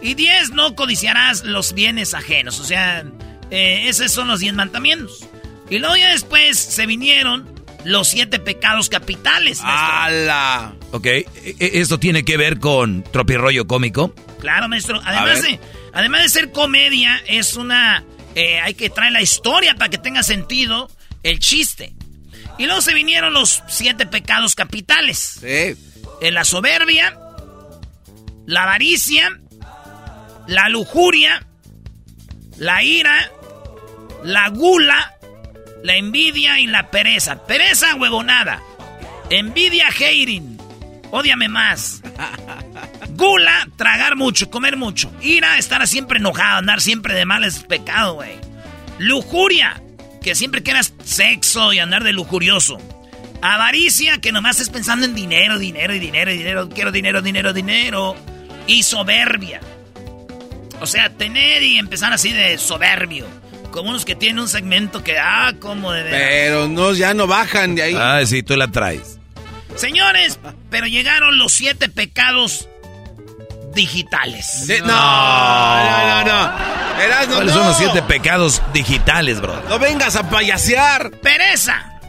Y 0.00 0.14
diez, 0.14 0.50
no 0.50 0.74
codiciarás 0.76 1.42
los 1.44 1.72
bienes 1.72 2.14
ajenos, 2.14 2.60
o 2.60 2.64
sea, 2.64 3.04
eh, 3.50 3.88
esos 3.88 4.12
son 4.12 4.28
los 4.28 4.40
diez 4.40 4.54
mandamientos. 4.54 5.26
Y 5.68 5.78
luego 5.78 5.96
ya 5.96 6.10
después 6.10 6.58
se 6.58 6.86
vinieron 6.86 7.50
los 7.84 8.08
siete 8.08 8.38
pecados 8.38 8.88
capitales. 8.88 9.58
¡Hala! 9.62 10.74
Ok, 10.92 11.06
e- 11.06 11.26
e- 11.44 11.80
¿esto 11.80 11.98
tiene 11.98 12.24
que 12.24 12.36
ver 12.36 12.60
con 12.60 13.02
tropirollo 13.04 13.66
cómico? 13.66 14.14
Claro, 14.40 14.68
maestro. 14.68 15.00
Además 15.04 15.42
de, 15.42 15.58
además 15.96 16.22
de 16.22 16.28
ser 16.28 16.52
comedia, 16.52 17.20
es 17.26 17.56
una... 17.56 18.04
eh, 18.34 18.60
hay 18.60 18.74
que 18.74 18.90
traer 18.90 19.12
la 19.12 19.22
historia 19.22 19.74
para 19.74 19.88
que 19.88 19.98
tenga 19.98 20.22
sentido 20.22 20.90
el 21.22 21.40
chiste. 21.40 21.94
Y 22.58 22.66
luego 22.66 22.80
se 22.82 22.94
vinieron 22.94 23.32
los 23.32 23.62
siete 23.68 24.06
pecados 24.06 24.54
capitales. 24.54 25.38
Sí. 25.40 25.74
En 26.20 26.34
la 26.34 26.44
soberbia, 26.44 27.18
la 28.46 28.62
avaricia, 28.62 29.40
la 30.46 30.68
lujuria, 30.68 31.46
la 32.58 32.82
ira, 32.82 33.30
la 34.22 34.48
gula, 34.50 35.14
la 35.82 35.96
envidia 35.96 36.60
y 36.60 36.66
la 36.66 36.90
pereza. 36.90 37.46
Pereza, 37.46 37.94
huevonada. 37.96 38.62
Envidia, 39.30 39.88
hating. 39.88 40.58
Ódiame 41.10 41.48
más. 41.48 42.02
Gula, 43.16 43.68
tragar 43.76 44.14
mucho, 44.14 44.50
comer 44.50 44.76
mucho. 44.76 45.10
Ira, 45.22 45.58
estar 45.58 45.86
siempre 45.88 46.18
enojado, 46.18 46.58
andar 46.58 46.82
siempre 46.82 47.14
de 47.14 47.24
mal 47.24 47.44
es 47.44 47.60
pecado, 47.60 48.14
güey. 48.14 48.36
Lujuria, 48.98 49.82
que 50.22 50.34
siempre 50.34 50.62
quieras 50.62 50.92
sexo 51.02 51.72
y 51.72 51.78
andar 51.78 52.04
de 52.04 52.12
lujurioso. 52.12 52.78
Avaricia, 53.40 54.18
que 54.18 54.32
nomás 54.32 54.56
estés 54.56 54.70
pensando 54.70 55.06
en 55.06 55.14
dinero, 55.14 55.58
dinero 55.58 55.94
y 55.94 55.98
dinero 55.98 56.30
y 56.30 56.38
dinero. 56.38 56.68
Quiero 56.68 56.92
dinero, 56.92 57.22
dinero, 57.22 57.52
dinero. 57.52 58.16
Y 58.66 58.82
soberbia. 58.82 59.60
O 60.80 60.86
sea, 60.86 61.10
tener 61.10 61.62
y 61.62 61.78
empezar 61.78 62.12
así 62.12 62.32
de 62.32 62.58
soberbio. 62.58 63.26
Como 63.70 63.90
unos 63.90 64.04
que 64.04 64.14
tienen 64.14 64.40
un 64.40 64.48
segmento 64.48 65.02
que, 65.02 65.18
ah, 65.18 65.54
como 65.58 65.92
de 65.92 66.02
veras. 66.02 66.20
Pero 66.20 66.68
no, 66.68 66.92
ya 66.92 67.14
no 67.14 67.26
bajan 67.26 67.74
de 67.74 67.82
ahí. 67.82 67.94
Ah, 67.96 68.20
sí, 68.26 68.42
tú 68.42 68.56
la 68.56 68.68
traes. 68.68 69.18
Señores, 69.76 70.38
pero 70.70 70.86
llegaron 70.86 71.38
los 71.38 71.52
siete 71.52 71.88
pecados 71.88 72.68
digitales. 73.76 74.66
De- 74.66 74.80
no, 74.80 74.86
no, 74.88 76.24
no, 76.24 76.52
¿Cuáles 77.28 77.54
no. 77.54 77.60
son 77.60 77.66
los 77.68 77.76
siete 77.76 78.02
pecados 78.02 78.60
digitales, 78.72 79.40
bro? 79.40 79.62
No 79.68 79.78
vengas 79.78 80.16
a 80.16 80.28
payasear. 80.28 81.12
Pereza. 81.20 82.00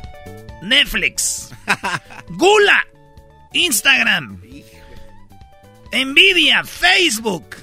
Netflix. 0.63 1.51
Gula. 2.29 2.83
Instagram. 3.53 4.41
Envidia. 5.91 6.63
Facebook. 6.63 7.55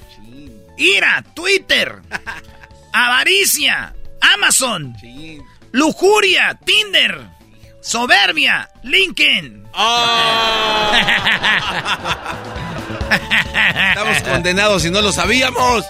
Ira. 0.77 1.25
Twitter. 1.35 2.01
Avaricia. 2.93 3.93
Amazon. 4.35 4.95
Lujuria. 5.73 6.57
Tinder. 6.65 7.29
Soberbia. 7.81 8.69
LinkedIn. 8.85 9.65
Estamos 13.89 14.23
condenados 14.23 14.85
y 14.85 14.91
no 14.91 15.01
lo 15.01 15.13
sabíamos. 15.13 15.85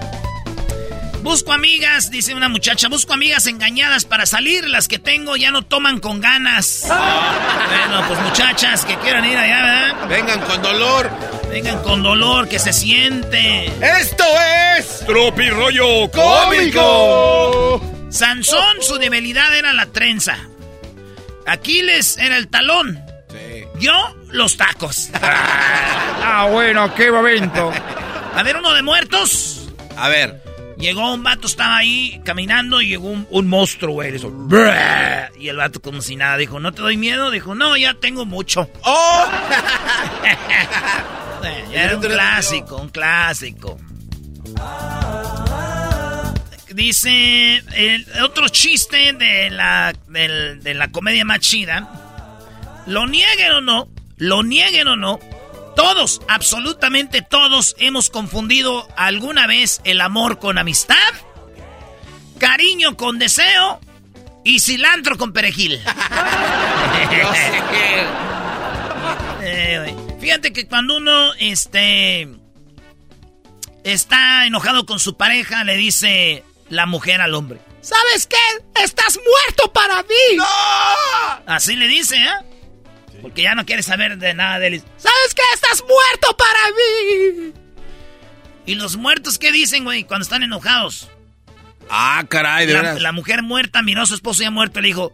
Busco 1.24 1.54
amigas, 1.54 2.10
dice 2.10 2.34
una 2.34 2.50
muchacha, 2.50 2.88
busco 2.88 3.14
amigas 3.14 3.46
engañadas 3.46 4.04
para 4.04 4.26
salir, 4.26 4.68
las 4.68 4.88
que 4.88 4.98
tengo 4.98 5.36
ya 5.36 5.50
no 5.50 5.62
toman 5.62 5.98
con 5.98 6.20
ganas. 6.20 6.84
bueno, 6.86 8.06
pues 8.06 8.20
muchachas 8.20 8.84
que 8.84 8.94
quieran 8.98 9.24
ir 9.24 9.38
allá, 9.38 9.62
¿verdad? 9.62 10.08
Vengan 10.08 10.40
con 10.42 10.60
dolor. 10.60 11.10
Vengan 11.50 11.82
con 11.82 12.02
dolor, 12.02 12.46
que 12.46 12.58
se 12.58 12.74
siente. 12.74 13.72
Esto 13.80 14.24
es 14.76 15.06
Tropirollo 15.06 16.10
cómico. 16.10 17.80
Sansón, 18.10 18.82
su 18.82 18.98
debilidad 18.98 19.56
era 19.56 19.72
la 19.72 19.86
trenza. 19.86 20.36
Aquiles 21.46 22.18
era 22.18 22.36
el 22.36 22.48
talón. 22.48 23.02
Yo, 23.80 23.92
los 24.34 24.56
tacos. 24.56 25.10
Ah, 26.26 26.48
bueno, 26.50 26.92
qué 26.94 27.12
momento. 27.12 27.70
A 28.34 28.42
ver, 28.42 28.56
uno 28.56 28.72
de 28.72 28.82
muertos. 28.82 29.68
A 29.96 30.08
ver. 30.08 30.42
Llegó 30.78 31.12
un 31.14 31.22
vato, 31.22 31.46
estaba 31.46 31.76
ahí 31.76 32.20
caminando 32.24 32.80
y 32.80 32.88
llegó 32.88 33.08
un, 33.08 33.26
un 33.30 33.46
monstruo, 33.46 33.92
güey. 33.94 34.12
Y 35.38 35.48
el 35.48 35.56
vato 35.56 35.80
como 35.80 36.00
si 36.00 36.16
nada 36.16 36.36
dijo, 36.38 36.58
¿no 36.60 36.72
te 36.72 36.80
doy 36.82 36.96
miedo? 36.96 37.30
Dijo, 37.30 37.54
no, 37.54 37.76
ya 37.76 37.94
tengo 37.94 38.24
mucho. 38.26 38.68
¡Oh! 38.82 39.26
Ya 41.72 41.84
era 41.84 41.96
un 41.96 42.02
clásico, 42.02 42.76
un 42.78 42.88
clásico. 42.88 43.78
Dice 46.72 47.56
el 47.74 48.06
otro 48.22 48.48
chiste 48.48 49.12
de 49.12 49.50
la, 49.50 49.92
del- 50.08 50.62
de 50.62 50.74
la 50.74 50.88
comedia 50.90 51.24
más 51.24 51.40
chida. 51.40 51.88
Lo 52.86 53.06
nieguen 53.06 53.52
o 53.52 53.60
no, 53.60 53.88
lo 54.16 54.42
nieguen 54.42 54.88
o 54.88 54.96
no, 54.96 55.18
todos, 55.76 56.20
absolutamente 56.28 57.22
todos, 57.22 57.74
hemos 57.78 58.10
confundido 58.10 58.88
alguna 58.96 59.46
vez 59.46 59.80
el 59.84 60.00
amor 60.00 60.38
con 60.38 60.58
amistad, 60.58 60.96
cariño 62.38 62.96
con 62.96 63.18
deseo 63.18 63.80
y 64.44 64.60
cilantro 64.60 65.16
con 65.18 65.32
perejil. 65.32 65.80
Eh. 69.46 69.94
Fíjate 70.20 70.54
que 70.54 70.66
cuando 70.66 70.96
uno 70.96 71.34
este 71.34 72.26
está 73.84 74.46
enojado 74.46 74.86
con 74.86 74.98
su 74.98 75.18
pareja, 75.18 75.64
le 75.64 75.76
dice 75.76 76.44
la 76.70 76.86
mujer 76.86 77.20
al 77.20 77.34
hombre. 77.34 77.60
¿Sabes 77.82 78.26
qué? 78.26 78.82
Estás 78.82 79.18
muerto 79.18 79.70
para 79.70 80.02
mí. 80.02 80.38
Así 81.46 81.76
le 81.76 81.86
dice, 81.86 82.16
¿eh? 82.16 82.53
Porque 83.24 83.40
ya 83.40 83.54
no 83.54 83.64
quiere 83.64 83.82
saber 83.82 84.18
de 84.18 84.34
nada 84.34 84.58
de 84.58 84.66
él. 84.66 84.82
¿Sabes 84.98 85.34
qué? 85.34 85.40
Estás 85.54 85.82
muerto 85.88 86.36
para 86.36 86.60
mí. 86.76 87.54
¿Y 88.66 88.74
los 88.74 88.96
muertos 88.98 89.38
qué 89.38 89.50
dicen, 89.50 89.84
güey, 89.84 90.04
cuando 90.04 90.24
están 90.24 90.42
enojados? 90.42 91.08
Ah, 91.88 92.22
caray, 92.28 92.66
de 92.66 92.74
La, 92.74 92.92
la 92.92 93.12
mujer 93.12 93.42
muerta 93.42 93.80
miró 93.80 94.02
a 94.02 94.06
su 94.06 94.14
esposo 94.14 94.42
ya 94.42 94.50
muerto 94.50 94.78
y 94.78 94.82
le 94.82 94.88
dijo, 94.88 95.10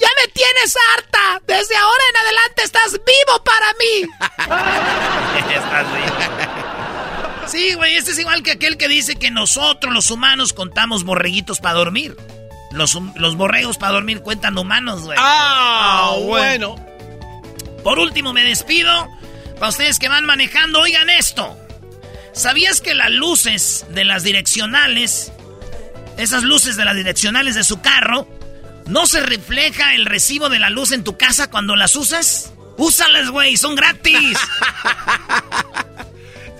Ya 0.00 0.08
me 0.20 0.32
tienes 0.32 0.74
harta. 0.96 1.40
Desde 1.46 1.76
ahora 1.76 2.02
en 2.10 2.16
adelante 2.16 2.62
estás 2.64 2.90
vivo 2.92 3.44
para 3.44 3.72
mí. 3.78 5.54
estás 5.54 5.86
vivo. 5.94 7.46
Sí, 7.46 7.74
güey, 7.74 7.94
este 7.94 8.10
es 8.10 8.18
igual 8.18 8.42
que 8.42 8.50
aquel 8.50 8.76
que 8.76 8.88
dice 8.88 9.14
que 9.14 9.30
nosotros 9.30 9.94
los 9.94 10.10
humanos 10.10 10.52
contamos 10.52 11.04
borreguitos 11.04 11.60
para 11.60 11.76
dormir. 11.76 12.16
Los, 12.72 12.98
los 13.14 13.36
borregos 13.36 13.78
para 13.78 13.92
dormir 13.92 14.22
cuentan 14.22 14.58
humanos, 14.58 15.02
güey. 15.02 15.16
Ah, 15.20 16.16
bueno. 16.24 16.87
Por 17.82 17.98
último, 17.98 18.32
me 18.32 18.44
despido. 18.44 19.08
Para 19.54 19.70
ustedes 19.70 19.98
que 19.98 20.08
van 20.08 20.24
manejando, 20.24 20.80
oigan 20.80 21.10
esto. 21.10 21.56
¿Sabías 22.32 22.80
que 22.80 22.94
las 22.94 23.10
luces 23.10 23.86
de 23.90 24.04
las 24.04 24.22
direccionales, 24.22 25.32
esas 26.16 26.44
luces 26.44 26.76
de 26.76 26.84
las 26.84 26.94
direccionales 26.94 27.54
de 27.56 27.64
su 27.64 27.80
carro, 27.80 28.28
no 28.86 29.06
se 29.06 29.20
refleja 29.20 29.94
el 29.94 30.06
recibo 30.06 30.48
de 30.48 30.58
la 30.58 30.70
luz 30.70 30.92
en 30.92 31.04
tu 31.04 31.16
casa 31.18 31.50
cuando 31.50 31.74
las 31.76 31.96
usas? 31.96 32.52
Úsalas, 32.76 33.30
güey, 33.30 33.56
son 33.56 33.74
gratis. 33.74 34.38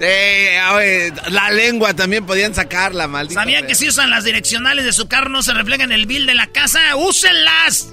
la 0.01 1.51
lengua 1.51 1.95
también 1.95 2.27
podían 2.27 2.55
sacarla, 2.55 3.07
maldita. 3.09 3.41
¿Sabían 3.41 3.67
que 3.67 3.75
si 3.75 3.89
usan 3.89 4.11
las 4.11 4.25
direccionales 4.25 4.85
de 4.85 4.93
su 4.93 5.09
carro 5.09 5.29
no 5.29 5.43
se 5.43 5.55
refleja 5.55 5.85
en 5.85 5.93
el 5.93 6.07
bill 6.07 6.27
de 6.27 6.35
la 6.35 6.49
casa? 6.49 6.97
¡Úsenlas! 6.97 7.89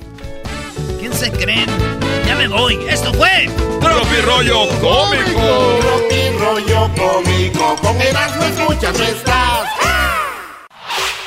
¿Quién 0.99 1.13
se 1.13 1.31
creen? 1.31 1.94
Ya 2.25 2.35
me 2.35 2.47
voy. 2.47 2.77
Esto 2.89 3.13
fue. 3.13 3.49
Tropi 3.79 4.21
Rollo 4.25 4.67
Cómico. 4.81 5.79
Tropi 5.81 6.38
Rollo 6.39 6.89
Cómico. 6.95 7.75
Con 7.81 8.01
Erasmo 8.01 8.43
escuchas, 8.45 8.97
no 8.97 9.05
estás. 9.05 9.69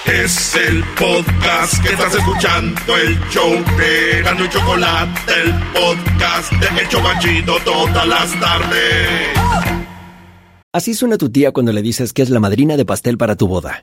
Es 0.07 0.55
el 0.55 0.83
podcast 0.99 1.83
que 1.83 1.91
estás 1.93 2.15
escuchando, 2.15 2.97
el 2.97 3.21
show 3.29 3.53
de 3.77 4.19
Erasmo 4.21 4.47
y 4.47 4.49
Chocolate, 4.49 5.33
el 5.43 5.55
podcast 5.75 6.51
de 6.53 6.81
El 6.81 6.89
Chobachito 6.89 7.59
todas 7.63 8.09
las 8.09 8.41
tardes. 8.41 9.29
Así 10.73 10.95
suena 10.95 11.19
tu 11.19 11.31
tía 11.31 11.53
cuando 11.53 11.73
le 11.73 11.83
dices 11.83 12.15
que 12.15 12.23
es 12.23 12.31
la 12.31 12.41
madrina 12.41 12.77
de 12.79 12.87
pastel 12.87 13.19
para 13.19 13.37
tu 13.37 13.49
boda. 13.49 13.83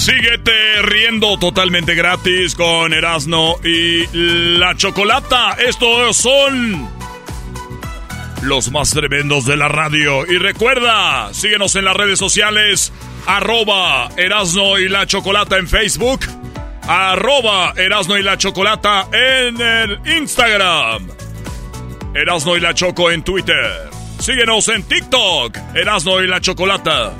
Síguete 0.00 0.80
riendo 0.80 1.38
totalmente 1.38 1.94
gratis 1.94 2.54
con 2.54 2.94
Erasno 2.94 3.56
y 3.62 4.06
la 4.56 4.74
Chocolata. 4.74 5.58
Estos 5.58 6.16
son 6.16 6.88
los 8.40 8.70
más 8.70 8.92
tremendos 8.92 9.44
de 9.44 9.58
la 9.58 9.68
radio. 9.68 10.24
Y 10.26 10.38
recuerda, 10.38 11.34
síguenos 11.34 11.76
en 11.76 11.84
las 11.84 11.94
redes 11.94 12.18
sociales, 12.18 12.94
arroba 13.26 14.08
Erasno 14.16 14.78
y 14.78 14.88
la 14.88 15.06
Chocolata 15.06 15.58
en 15.58 15.68
Facebook, 15.68 16.20
arroba 16.88 17.74
Erasno 17.76 18.16
y 18.16 18.22
la 18.22 18.38
Chocolata 18.38 19.06
en 19.12 19.60
el 19.60 20.00
Instagram, 20.16 21.08
Erasno 22.14 22.56
y 22.56 22.60
la 22.60 22.72
Choco 22.72 23.10
en 23.10 23.22
Twitter. 23.22 23.90
Síguenos 24.18 24.66
en 24.68 24.82
TikTok, 24.82 25.58
Erasno 25.74 26.22
y 26.22 26.26
la 26.26 26.40
Chocolata 26.40 27.12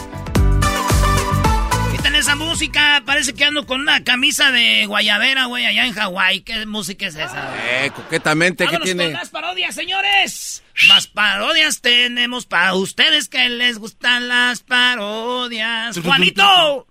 esa 2.20 2.36
música? 2.36 3.02
Parece 3.06 3.32
que 3.32 3.44
ando 3.44 3.66
con 3.66 3.80
una 3.80 4.04
camisa 4.04 4.52
de 4.52 4.84
guayabera, 4.86 5.46
güey, 5.46 5.64
allá 5.64 5.86
en 5.86 5.94
Hawái. 5.94 6.42
¿Qué 6.42 6.66
música 6.66 7.06
es 7.06 7.16
esa? 7.16 7.50
Eh, 7.82 7.90
coquetamente, 7.90 8.66
¿qué 8.66 8.76
tiene? 8.78 9.04
con 9.04 9.12
más 9.14 9.30
parodias, 9.30 9.74
señores. 9.74 10.62
Más 10.88 11.06
parodias 11.06 11.80
tenemos 11.80 12.44
para 12.44 12.74
ustedes 12.74 13.28
que 13.28 13.48
les 13.48 13.78
gustan 13.78 14.28
las 14.28 14.62
parodias. 14.62 15.98
¡Juanito! 15.98 16.86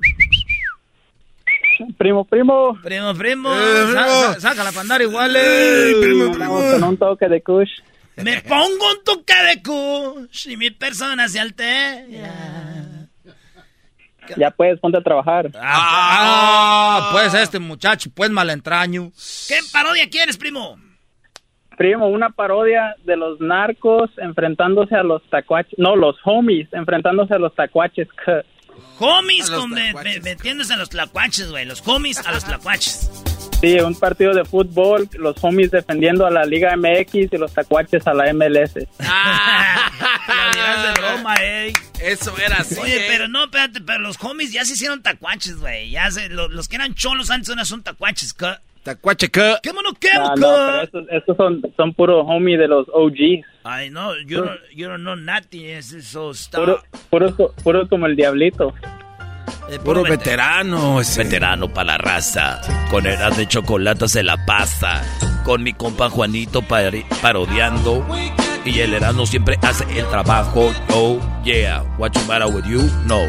Primo, 1.98 2.26
primo. 2.26 2.78
Primo, 2.84 3.14
primo. 3.14 3.54
Eh, 3.54 4.40
saca, 4.40 4.64
la 4.64 4.72
pandara 4.72 5.04
igual. 5.04 5.34
Eh. 5.36 5.94
primo, 6.02 6.32
primo. 6.32 6.56
con 6.56 6.84
un 6.84 6.98
toque 6.98 7.28
de 7.30 7.42
kush. 7.42 7.70
Me 8.18 8.42
pongo 8.42 8.66
un 8.66 9.04
toque 9.06 9.36
de 9.48 9.62
kush 9.62 10.50
y 10.50 10.58
mi 10.58 10.72
persona 10.72 11.30
se 11.30 11.40
altera. 11.40 12.79
Ya 14.38 14.52
puedes, 14.52 14.80
ponte 14.80 14.98
a 14.98 15.02
trabajar. 15.02 15.50
Ah, 15.56 17.10
pues 17.12 17.34
este 17.34 17.60
muchacho, 17.60 18.10
pues 18.14 18.30
malentraño. 18.30 19.12
¿Qué 19.48 19.60
parodia 19.72 20.10
quieres, 20.10 20.38
primo? 20.38 20.78
Primo, 21.78 22.10
una 22.10 22.30
parodia 22.30 22.96
de 23.06 23.16
los 23.16 23.40
narcos 23.40 24.12
enfrentándose 24.18 24.96
a 24.96 25.04
los 25.04 25.22
tacuaches. 25.30 25.74
No, 25.78 25.96
los 25.96 26.18
homies 26.26 26.68
enfrentándose 26.74 27.34
a 27.36 27.40
los 27.40 27.56
tacuaches. 27.56 28.08
Homies, 29.00 29.50
con 29.50 29.72
metiéndose 29.72 30.74
a 30.74 30.78
los 30.78 30.90
tlacuaches, 30.90 31.50
güey. 31.50 31.66
Los 31.66 31.86
homies 31.88 32.26
a 32.28 32.34
los 32.34 32.44
tlacuaches. 32.44 33.10
Sí, 33.62 33.80
un 33.80 33.96
partido 33.96 34.34
de 34.34 34.46
fútbol, 34.46 35.10
los 35.18 35.36
homies 35.44 35.72
defendiendo 35.72 36.26
a 36.26 36.32
la 36.32 36.44
Liga 36.46 36.76
MX 36.78 37.14
y 37.14 37.38
los 37.38 37.54
tacuaches 37.54 38.06
a 38.08 38.14
la 38.14 38.34
MLS. 38.34 38.88
Ah, 39.02 39.92
de 40.78 40.92
broma, 40.94 41.36
eh. 41.42 41.74
Eso 42.02 42.38
era 42.38 42.58
así. 42.58 42.80
Oye, 42.80 43.06
pero 43.08 43.28
no, 43.28 43.46
espérate, 43.46 43.82
pero 43.82 44.00
los 44.00 44.18
homies 44.24 44.52
ya 44.52 44.66
se 44.66 44.74
hicieron 44.74 45.02
tacuaches, 45.02 45.58
güey. 45.58 45.90
Ya 45.92 46.10
se, 46.12 46.30
los, 46.30 46.68
que 46.68 46.76
eran 46.76 46.94
cholos 46.96 47.30
antes 47.30 47.56
no 47.56 47.66
son 47.66 47.84
tacuaches, 47.84 48.34
¿qué? 48.34 48.54
Tacuache, 48.84 49.30
¿qué? 49.30 49.56
¿Qué 49.62 49.74
mono 49.74 49.90
qué, 50.00 50.10
no, 50.38 50.82
estos, 50.82 51.06
estos 51.12 51.38
son, 51.38 51.62
son 51.76 51.94
puro 51.94 52.22
homie 52.22 52.58
de 52.58 52.68
los 52.68 52.88
OGs. 52.94 53.46
Ay, 53.64 53.90
no, 53.90 54.18
yo 54.22 54.46
no, 54.46 54.52
yo 54.74 54.90
no 54.90 54.98
know 54.98 55.16
nothing, 55.16 55.66
eso 55.66 56.32
está... 56.32 56.58
Puro, 56.58 56.82
puro, 57.10 57.36
puro 57.62 57.88
como 57.90 58.06
el 58.06 58.16
diablito. 58.16 58.74
Puro 59.84 60.04
veterano. 60.04 61.00
Ese. 61.02 61.24
Veterano 61.24 61.70
para 61.70 61.94
la 61.94 61.98
raza. 61.98 62.62
Con 62.90 63.06
edad 63.06 63.36
de 63.36 63.48
chocolate 63.48 64.08
se 64.08 64.24
la 64.24 64.46
pasa. 64.46 65.04
Con 65.44 65.64
mi 65.64 65.74
compa 65.74 66.10
Juanito 66.10 66.62
parodiando. 66.62 68.06
Y 68.70 68.82
el 68.82 68.94
herano 68.94 69.26
siempre 69.26 69.58
hace 69.64 69.84
el 70.00 70.08
trabajo. 70.10 70.72
Oh, 70.90 71.20
yeah. 71.44 71.82
What 71.98 72.14
you 72.14 72.24
matter 72.28 72.48
with 72.48 72.68
you? 72.68 72.84
No. 73.08 73.28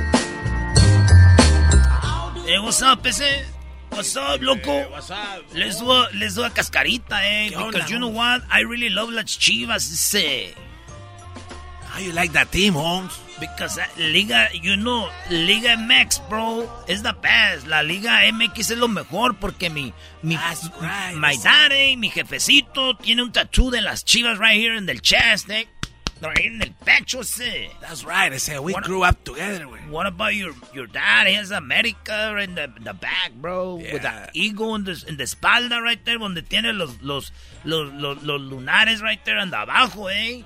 Hey, 2.44 2.58
what's 2.62 2.82
up, 2.82 3.06
ese? 3.06 3.46
What's 3.90 4.14
up, 4.18 4.42
loco? 4.42 4.70
Hey, 4.70 4.86
what's 4.90 5.10
up? 5.10 5.42
Les 5.54 5.80
doy, 5.80 6.08
les 6.12 6.34
doy 6.34 6.44
a 6.44 6.50
cascarita, 6.50 7.24
eh. 7.24 7.48
Because 7.56 7.90
you 7.90 7.98
know 7.98 8.08
what? 8.08 8.42
I 8.50 8.64
really 8.64 8.90
love 8.90 9.08
las 9.12 9.38
chivas, 9.38 9.90
ese. 9.90 10.54
How 12.00 12.06
you 12.06 12.12
like 12.12 12.32
that 12.32 12.50
team, 12.50 12.72
Holmes? 12.72 13.12
Because 13.38 13.76
uh, 13.76 13.84
Liga, 13.98 14.48
you 14.54 14.74
know, 14.74 15.10
Liga 15.30 15.76
MX, 15.76 16.26
bro, 16.30 16.66
is 16.88 17.02
the 17.02 17.12
best. 17.20 17.66
La 17.66 17.82
Liga 17.82 18.24
MX 18.32 18.70
es 18.70 18.78
lo 18.78 18.88
mejor 18.88 19.34
porque 19.38 19.68
mi, 19.68 19.92
mi, 20.22 20.34
right, 20.34 21.14
my 21.14 21.36
daddy, 21.36 21.96
mi 21.96 22.08
jefecito, 22.08 22.96
tiene 22.96 23.22
un 23.22 23.32
tattoo 23.32 23.70
de 23.70 23.82
las 23.82 24.02
chivas 24.02 24.38
right 24.38 24.58
here 24.58 24.74
in 24.74 24.86
the 24.86 24.94
chest, 24.94 25.50
eh? 25.50 25.64
Right 26.22 26.46
in 26.46 26.62
el 26.62 26.70
pecho, 26.86 27.22
sí. 27.22 27.68
That's 27.82 28.02
right, 28.06 28.32
I 28.32 28.38
said 28.38 28.60
we 28.60 28.72
what, 28.72 28.84
grew 28.84 29.02
up 29.02 29.22
together. 29.22 29.66
What 29.90 30.06
about 30.06 30.34
your 30.34 30.54
your 30.72 30.86
dad? 30.86 31.26
He 31.26 31.34
has 31.34 31.50
America 31.50 32.38
in 32.38 32.54
the, 32.54 32.72
the 32.80 32.94
back, 32.94 33.32
bro. 33.34 33.76
Yeah. 33.76 33.92
With 33.92 34.02
the 34.02 34.30
eagle 34.32 34.74
in 34.74 34.84
the, 34.84 35.04
in 35.06 35.18
the 35.18 35.24
espalda 35.24 35.82
right 35.82 36.02
there, 36.06 36.18
donde 36.18 36.48
tiene 36.48 36.72
los, 36.72 36.96
los, 37.02 37.30
los, 37.64 37.92
los, 37.92 38.22
los 38.22 38.40
lunares 38.40 39.02
right 39.02 39.22
there 39.26 39.36
and 39.36 39.52
abajo, 39.52 40.06
eh? 40.10 40.44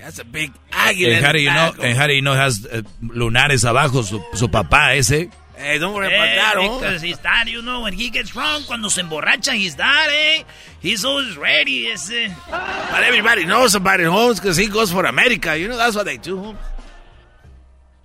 That's 0.00 0.18
a 0.18 0.24
big 0.24 0.52
águila. 0.72 1.16
And 1.16 1.24
how 1.26 1.32
do 1.32 1.38
you 1.40 1.50
know, 1.50 1.72
and 1.82 1.96
how 1.98 2.06
do 2.06 2.14
you 2.14 2.22
know 2.22 2.34
has 2.34 2.64
uh, 2.66 2.82
lunares 3.02 3.64
abajo 3.68 4.02
su, 4.02 4.20
su 4.34 4.48
papá 4.48 4.94
ese? 4.96 5.28
Hey, 5.56 5.78
don't 5.78 5.92
worry 5.94 6.06
about 6.06 6.26
Eh, 6.28 6.34
that, 6.36 6.56
Holmes. 6.56 6.80
because 6.80 7.02
his 7.02 7.18
dad, 7.18 7.46
you 7.46 7.60
know, 7.60 7.82
when 7.82 7.92
he 7.92 8.08
gets 8.08 8.30
drunk, 8.30 8.66
cuando 8.66 8.88
se 8.88 9.02
emborracha, 9.02 9.52
his 9.52 9.74
dad, 9.76 10.08
eh, 10.10 10.42
he's 10.80 11.04
always 11.04 11.36
ready, 11.36 11.86
ese. 11.88 12.30
But 12.48 13.02
everybody 13.04 13.44
knows 13.44 13.74
about 13.74 14.00
it, 14.00 14.06
Holmes, 14.06 14.40
because 14.40 14.56
he 14.56 14.68
goes 14.68 14.90
for 14.90 15.04
America. 15.04 15.54
You 15.58 15.68
know, 15.68 15.76
that's 15.76 15.94
what 15.94 16.06
they 16.06 16.16
do, 16.16 16.38
Holmes. 16.38 16.58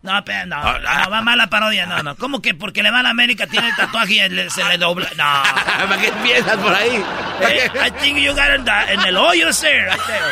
No, 0.04 0.22
pero 0.24 0.46
no, 0.46 0.58
Ah, 0.58 1.04
no, 1.06 1.10
va 1.12 1.22
mal 1.24 1.38
la 1.38 1.48
parodia, 1.48 1.88
no, 1.88 2.02
no. 2.04 2.16
¿Cómo 2.16 2.40
que 2.42 2.54
porque 2.54 2.84
le 2.84 2.92
va 2.92 3.00
a 3.00 3.04
la 3.04 3.10
América 3.10 3.48
tiene 3.48 3.70
el 3.70 3.76
tatuaje 3.76 4.24
y 4.26 4.30
le- 4.30 4.50
se 4.52 4.64
le 4.66 4.78
dobla? 4.78 5.10
No. 5.18 5.24
¿Para 5.88 5.98
qué 6.00 6.10
empiezas 6.10 6.58
por 6.58 6.74
ahí? 6.76 7.02
Eh, 7.42 7.70
I 7.74 7.90
think 8.02 8.20
you 8.20 8.34
got 8.36 8.52
it 8.54 8.68
en 8.90 9.00
el 9.00 9.16
hoyo 9.18 9.48
ese, 9.50 9.72
right 9.86 9.98
there. 10.06 10.32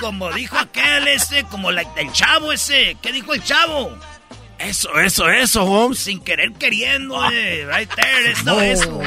Como 0.00 0.32
dijo 0.32 0.56
aquel 0.58 1.08
ese, 1.08 1.44
como 1.44 1.70
la- 1.72 1.82
el 1.96 2.12
chavo 2.12 2.52
ese. 2.52 2.96
¿Qué 3.02 3.12
dijo 3.12 3.34
el 3.34 3.42
chavo? 3.42 3.96
Eso, 4.58 4.98
eso, 5.00 5.28
eso, 5.28 5.64
Holmes. 5.64 5.98
Sin 5.98 6.20
querer 6.22 6.52
queriendo, 6.52 7.16
eh, 7.30 7.66
right 7.66 7.90
there, 7.94 8.30
eso, 8.30 8.44
No, 8.44 8.60
eso. 8.60 9.00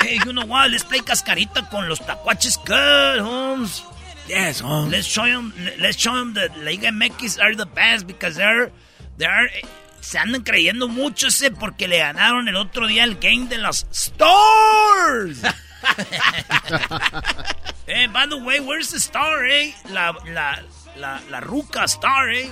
Hey, 0.00 0.18
you 0.24 0.32
know 0.32 0.44
what? 0.46 0.68
Let's 0.70 0.84
play 0.84 1.00
cascarita 1.00 1.68
con 1.68 1.88
los 1.88 2.00
tacuaches 2.00 2.58
good, 2.64 3.20
Holmes. 3.20 3.84
Yes, 4.28 4.60
Holmes. 4.62 4.90
Let's 4.92 5.06
show 5.08 5.24
them, 5.24 5.52
let's 5.78 5.96
show 5.98 6.14
them 6.14 6.34
that 6.34 6.56
Liga 6.58 6.90
MX 6.92 7.40
are 7.40 7.56
the 7.56 7.66
best 7.66 8.06
because 8.06 8.36
they're, 8.36 8.70
they're, 9.18 9.50
se 10.00 10.18
andan 10.18 10.42
creyendo 10.42 10.88
mucho 10.88 11.26
ese 11.28 11.50
porque 11.50 11.88
le 11.88 11.98
ganaron 11.98 12.48
el 12.48 12.56
otro 12.56 12.86
día 12.86 13.02
el 13.04 13.16
game 13.16 13.46
de 13.48 13.58
los 13.58 13.84
stores. 13.92 15.42
eh, 17.88 18.06
by 18.08 18.26
the 18.26 18.38
way, 18.38 18.60
where's 18.60 18.90
the 18.90 19.00
star, 19.00 19.44
eh? 19.46 19.72
La, 19.90 20.12
la, 20.32 20.58
la, 20.96 21.20
la 21.30 21.40
ruca 21.40 21.88
star, 21.88 22.30
eh? 22.30 22.50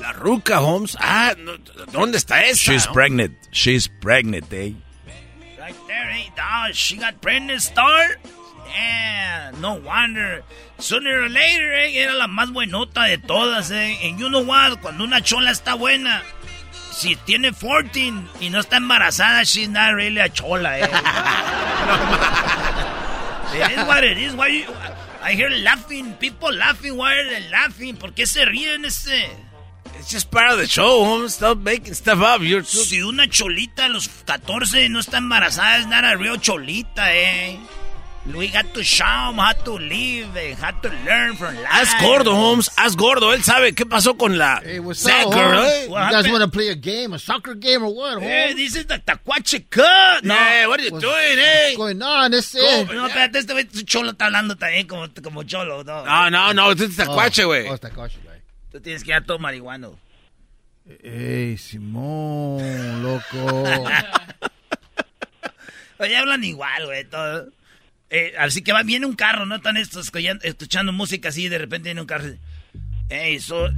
La 0.00 0.12
ruca, 0.12 0.60
Holmes. 0.60 0.96
Ah, 1.00 1.34
no, 1.36 1.56
¿dónde 1.92 2.18
está 2.18 2.44
esa? 2.44 2.72
She's 2.72 2.86
pregnant. 2.86 3.36
She's 3.50 3.88
pregnant, 3.88 4.52
eh? 4.52 4.74
Right 5.58 5.76
there, 5.86 6.10
eh? 6.10 6.30
Oh, 6.38 6.70
she 6.72 6.96
got 6.96 7.20
pregnant 7.20 7.62
star. 7.62 8.16
Yeah, 8.68 9.52
no 9.60 9.74
wonder. 9.74 10.44
Sooner 10.78 11.22
or 11.24 11.28
later, 11.28 11.72
eh, 11.72 11.96
era 11.96 12.14
la 12.14 12.28
más 12.28 12.52
buenota 12.52 13.08
de 13.08 13.18
todas, 13.18 13.70
eh. 13.72 13.98
And 14.04 14.20
you 14.20 14.28
know 14.28 14.44
what? 14.44 14.80
Cuando 14.80 15.04
una 15.04 15.20
chola 15.20 15.50
está 15.50 15.74
buena, 15.76 16.22
si 16.98 17.14
tiene 17.14 17.52
14 17.52 18.12
y 18.40 18.50
no 18.50 18.58
está 18.58 18.78
embarazada, 18.78 19.44
she's 19.44 19.68
not 19.68 19.94
really 19.94 20.18
a 20.18 20.28
chola, 20.28 20.80
eh. 20.80 20.82
it 23.54 23.70
is 23.70 23.84
what 23.86 24.02
it 24.02 24.18
is. 24.18 24.34
Why 24.34 24.48
you, 24.48 24.64
I 25.22 25.32
hear 25.34 25.48
laughing, 25.48 26.14
people 26.14 26.52
laughing. 26.52 26.96
Why 26.96 27.14
are 27.14 27.24
they 27.24 27.48
laughing? 27.50 27.96
¿Por 27.96 28.14
qué 28.14 28.26
se 28.26 28.44
ríen 28.44 28.84
ese? 28.84 29.30
It's 29.96 30.10
just 30.10 30.30
part 30.30 30.50
of 30.50 30.58
the 30.58 30.66
show, 30.66 31.04
Holmes. 31.04 31.34
Stop 31.34 31.58
making 31.58 31.94
stuff 31.94 32.20
up. 32.20 32.42
You're 32.42 32.62
too... 32.62 32.78
Si 32.78 33.00
una 33.00 33.28
cholita 33.28 33.86
a 33.86 33.88
los 33.88 34.08
14 34.08 34.88
no 34.88 34.98
está 34.98 35.18
embarazada, 35.18 35.78
es 35.78 35.86
not 35.86 36.04
a 36.04 36.16
real 36.16 36.40
cholita, 36.40 37.14
eh. 37.14 37.58
We 38.34 38.48
got 38.48 38.72
to 38.74 38.84
show 38.84 39.04
them 39.04 39.36
how 39.38 39.52
to 39.52 39.72
live, 39.78 40.34
how 40.58 40.70
to 40.70 40.88
learn 41.04 41.34
from 41.36 41.54
life. 41.56 41.64
Haz 41.66 41.94
gordo, 42.00 42.34
Holmes. 42.34 42.68
Haz 42.76 42.94
gordo. 42.94 43.32
Él 43.32 43.42
sabe 43.42 43.74
qué 43.74 43.84
pasó 43.86 44.16
con 44.18 44.36
la 44.38 44.60
Hey, 44.62 44.78
what's 44.80 45.02
that 45.04 45.26
up, 45.26 45.32
girl, 45.32 45.62
Holmes? 45.62 45.72
eh? 45.72 45.84
You 45.86 46.10
guys 46.12 46.28
want 46.30 46.42
to 46.44 46.48
play 46.48 46.68
a 46.68 46.74
game, 46.74 47.14
a 47.14 47.18
soccer 47.18 47.54
game 47.54 47.82
or 47.82 47.94
what, 47.94 48.22
Eh, 48.22 48.48
Holmes? 48.48 48.56
this 48.56 48.76
is 48.76 48.86
the 48.86 48.98
tacuache 48.98 49.68
cut. 49.70 50.24
No. 50.24 50.34
Hey, 50.34 50.66
what 50.66 50.78
are 50.78 50.82
you 50.84 50.92
What's- 50.92 51.02
doing, 51.02 51.38
eh? 51.38 51.64
What's 51.68 51.76
going 51.78 52.02
on? 52.02 52.30
This 52.30 52.54
is... 52.54 52.86
No, 52.88 53.06
espérate, 53.08 53.38
este 53.38 53.52
güey, 53.54 53.66
cholo 53.86 54.10
está 54.12 54.26
hablando 54.26 54.56
también 54.56 54.86
como, 54.86 55.08
como 55.22 55.42
cholo, 55.44 55.82
¿no? 55.82 56.04
No, 56.04 56.30
no, 56.30 56.52
no. 56.52 56.70
Este 56.72 56.84
es 56.84 56.96
tacuache, 56.96 57.44
Oh, 57.44 57.48
güey. 57.48 57.66
oh, 57.68 57.78
coche, 57.94 58.18
güey. 58.24 58.38
Tú 58.70 58.80
tienes 58.80 59.02
que 59.04 59.10
ir 59.10 59.16
a 59.16 59.24
todo 59.24 59.38
marihuano. 59.38 59.98
Ey, 61.02 61.56
Simón, 61.58 63.02
loco. 63.02 63.64
Oye, 65.98 66.16
hablan 66.16 66.44
igual, 66.44 66.86
güey, 66.86 67.04
todo. 67.04 67.48
Eh, 68.10 68.32
así 68.38 68.62
que 68.62 68.72
va, 68.72 68.82
viene 68.82 69.04
un 69.06 69.14
carro, 69.14 69.44
¿no? 69.46 69.56
Están 69.56 69.76
estos 69.76 70.06
escuchando, 70.06 70.42
escuchando 70.44 70.92
música 70.92 71.28
así 71.28 71.44
y 71.44 71.48
de 71.48 71.58
repente 71.58 71.88
viene 71.90 72.00
un 72.00 72.06
carro. 72.06 72.28
Ey, 73.10 73.40
so, 73.40 73.68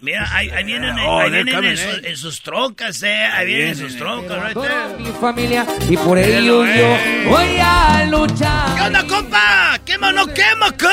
mira, 0.00 0.28
ahí, 0.36 0.50
ahí 0.50 0.62
vienen, 0.64 0.98
eh, 0.98 1.04
Oh, 1.06 1.18
ahí 1.18 1.30
vienen 1.30 1.48
en, 1.48 1.54
coming, 1.54 1.76
su- 1.76 1.88
eh. 1.88 2.10
en 2.10 2.16
sus 2.18 2.42
trocas, 2.42 3.02
eh. 3.02 3.14
Ahí 3.14 3.46
vienen 3.46 3.68
en 3.68 3.74
vienen, 3.76 3.90
sus 3.90 3.94
eh. 3.94 3.98
trocas, 3.98 4.44
right 4.44 4.58
there. 4.62 4.98
mi 4.98 5.10
familia 5.18 5.66
y 5.88 5.96
por 5.96 6.18
ello 6.18 6.66
yo 6.66 6.98
voy 7.30 7.56
a 7.62 8.04
luchar. 8.10 8.74
¿Qué 8.76 8.82
onda, 8.82 9.06
compa? 9.06 9.78
¿Quema 9.86 10.08
o 10.08 10.12
no 10.12 10.26
quema, 10.26 10.70
cut? 10.72 10.90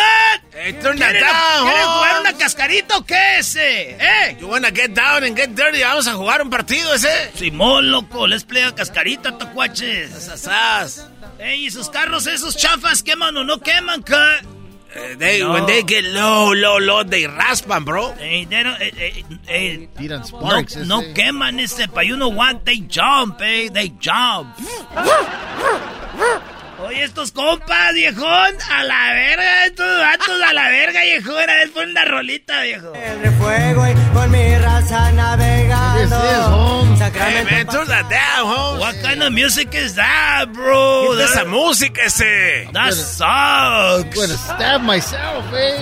Hey, 0.53 0.73
turn 0.81 0.97
that 0.99 1.11
¿Quieren, 1.11 1.21
down, 1.23 1.67
¿quieren 1.67 1.85
jugar 1.87 2.19
una 2.21 2.33
cascarita 2.37 2.97
o 2.97 3.05
qué 3.05 3.37
ese? 3.39 3.91
¿Eh? 3.91 4.37
You 4.39 4.47
wanna 4.47 4.69
get 4.69 4.91
down 4.91 5.25
and 5.25 5.35
get 5.37 5.49
dirty. 5.49 5.81
Vamos 5.81 6.07
a 6.07 6.13
jugar 6.13 6.41
un 6.41 6.49
partido 6.49 6.93
ese. 6.93 7.09
Simón, 7.35 7.91
loco, 7.91 8.25
les 8.25 8.45
play 8.45 8.63
a 8.63 8.73
cascarita, 8.73 9.37
tacuaches. 9.37 10.11
Sasas. 10.11 11.09
Ey, 11.41 11.65
¿y 11.65 11.71
sus 11.71 11.89
carros 11.89 12.27
esos 12.27 12.55
chafas 12.55 13.01
queman 13.01 13.35
o 13.37 13.43
no 13.43 13.59
queman, 13.59 14.03
cut? 14.03 14.45
Eh, 14.93 15.15
they, 15.17 15.39
No. 15.39 15.53
When 15.53 15.65
they 15.65 15.81
get 15.83 16.03
low, 16.03 16.53
low, 16.53 16.77
low, 16.77 17.03
they 17.03 17.23
raspan, 17.23 17.83
bro. 17.85 18.13
Ey, 18.19 18.45
they 18.45 18.61
don't- 18.61 18.79
eh, 18.79 18.91
eh, 18.97 19.23
eh, 19.47 19.87
Tiran 19.97 20.19
no, 20.19 20.25
sparks. 20.25 20.75
ese. 20.75 20.85
no 20.87 21.01
queman 21.15 21.59
ese, 21.59 21.87
but 21.87 22.05
you 22.05 22.15
know 22.17 22.27
what? 22.29 22.63
They 22.65 22.81
jump, 22.87 23.41
eh, 23.41 23.69
they 23.71 23.89
jump. 23.99 24.55
Oye, 26.83 27.03
estos 27.03 27.31
compas, 27.31 27.93
viejón, 27.93 28.55
a 28.71 28.83
la 28.83 29.13
verga, 29.13 29.65
estos 29.65 29.99
vatos 29.99 30.41
a 30.41 30.53
la 30.53 30.67
verga, 30.67 31.01
viejón, 31.03 31.49
a 31.49 31.53
ver, 31.53 31.71
pon 31.73 31.89
una 31.89 32.05
rolita, 32.05 32.61
viejo. 32.63 32.93
El 32.95 33.31
fuego 33.33 33.87
y 33.87 33.93
con 34.13 34.31
mi 34.31 34.57
raza 34.57 35.11
navegando. 35.11 35.99
This 35.99 36.11
is 36.11 36.45
home. 36.47 36.97
Hey, 37.13 37.45
man, 37.49 37.67
turn 37.67 37.87
that 37.87 38.09
down, 38.09 38.47
Holmes. 38.47 38.79
What 38.79 38.95
kind 39.03 39.21
of 39.21 39.31
music 39.31 39.75
is 39.75 39.95
that, 39.95 40.47
bro? 40.53 41.09
¿Qué 41.17 41.23
es 41.23 41.31
esa 41.31 41.45
música 41.45 42.01
ese? 42.03 42.67
that 42.73 42.93
I'm 43.21 44.09
gonna 44.09 44.27
sucks. 44.27 44.39
stab 44.39 44.81
myself, 44.81 45.45
eh? 45.53 45.77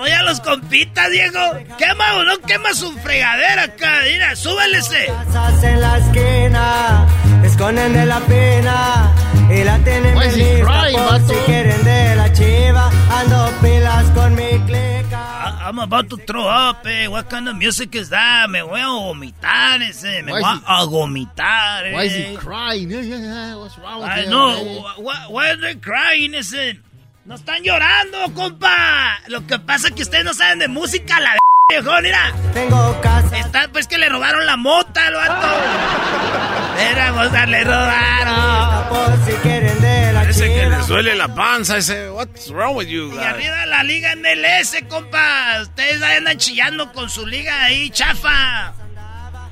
Oye, 0.00 0.12
a 0.12 0.22
los 0.22 0.40
compitas, 0.40 1.08
viejo, 1.08 1.40
quema 1.78 2.16
o 2.16 2.24
no 2.24 2.38
quema 2.40 2.74
su 2.74 2.92
fregadera 2.98 3.62
acá, 3.64 4.00
mira, 4.04 4.36
súbele 4.36 4.78
ese. 4.78 5.06
Casas 5.06 5.64
en 5.64 5.80
la 5.80 5.98
esquina, 5.98 7.06
esconden 7.42 7.92
de 7.94 8.04
la 8.04 8.20
pena 8.20 9.23
y 9.50 9.64
la 9.64 9.76
is 9.78 10.34
he 10.36 10.54
lista 10.54 10.64
crying, 10.64 10.98
por 11.08 11.20
si 11.20 11.34
quieren 11.46 11.84
de 11.84 12.16
la 12.16 12.32
chiva. 12.32 12.90
Ando 13.10 13.52
pilas 13.60 14.04
con 14.14 14.34
mi 14.34 14.58
clica. 14.66 15.20
I- 15.46 15.68
I'm 15.68 15.78
about 15.78 16.08
to 16.10 16.16
throw 16.16 16.46
up, 16.46 16.86
eh. 16.86 17.06
What 17.08 17.28
kind 17.28 17.48
of 17.48 17.56
music 17.56 17.94
is 17.94 18.08
that? 18.10 18.48
Me 18.50 18.60
voy 18.62 18.80
a 18.80 18.86
vomitar 18.86 19.82
ese. 19.82 20.22
Me 20.22 20.32
Why 20.32 20.40
voy 20.40 20.52
is 20.54 20.60
he- 20.60 20.64
a 20.66 20.86
vomitar, 20.86 21.86
eh. 21.86 21.92
Why 21.94 22.04
is 22.04 22.14
he 22.14 22.36
crying? 22.36 22.90
Yeah, 22.90 23.00
yeah, 23.02 23.16
yeah. 23.18 23.56
What's 23.56 23.78
wrong 23.78 24.00
with 24.02 24.10
I 24.10 24.22
him? 24.22 24.30
know. 24.30 24.50
eh? 24.56 24.82
Why, 24.98 25.14
why 25.28 25.50
are 25.50 25.56
they 25.60 25.74
crying 25.76 26.34
ese? 26.34 26.78
No 27.26 27.36
están 27.36 27.62
llorando, 27.62 28.32
compa. 28.34 29.18
Lo 29.28 29.46
que 29.46 29.58
pasa 29.58 29.88
es 29.88 29.94
que 29.94 30.02
ustedes 30.02 30.24
no 30.26 30.34
saben 30.34 30.58
de 30.58 30.68
música, 30.68 31.18
la 31.20 31.30
viejo, 31.70 31.90
mira. 32.02 32.32
Tengo 32.52 33.00
casa. 33.00 33.38
Está, 33.38 33.68
pues 33.68 33.86
que 33.86 33.96
le 33.98 34.08
robaron 34.08 34.44
la 34.46 34.56
mota 34.56 35.06
al 35.06 35.14
vato. 35.14 36.80
Era 36.80 37.12
mota, 37.12 37.46
le 37.46 37.64
robaron. 37.64 38.88
Por 38.88 39.24
si 39.24 39.32
quieren 39.38 39.80
de 39.80 40.12
la 40.12 40.20
Parece 40.20 40.46
que 40.52 40.66
les 40.68 40.86
duele 40.88 41.14
la 41.14 41.34
panza 41.34 41.78
ese. 41.78 42.10
What's 42.10 42.50
wrong 42.50 42.76
with 42.76 42.88
you 42.88 43.08
Y 43.12 43.16
guys? 43.16 43.26
arriba 43.26 43.66
la 43.66 43.82
liga 43.82 44.14
MLS, 44.16 44.76
compa. 44.88 45.60
Ustedes 45.62 46.02
ahí 46.02 46.16
andan 46.18 46.36
chillando 46.38 46.92
con 46.92 47.08
su 47.08 47.26
liga 47.26 47.64
ahí, 47.64 47.90
chafa. 47.90 48.74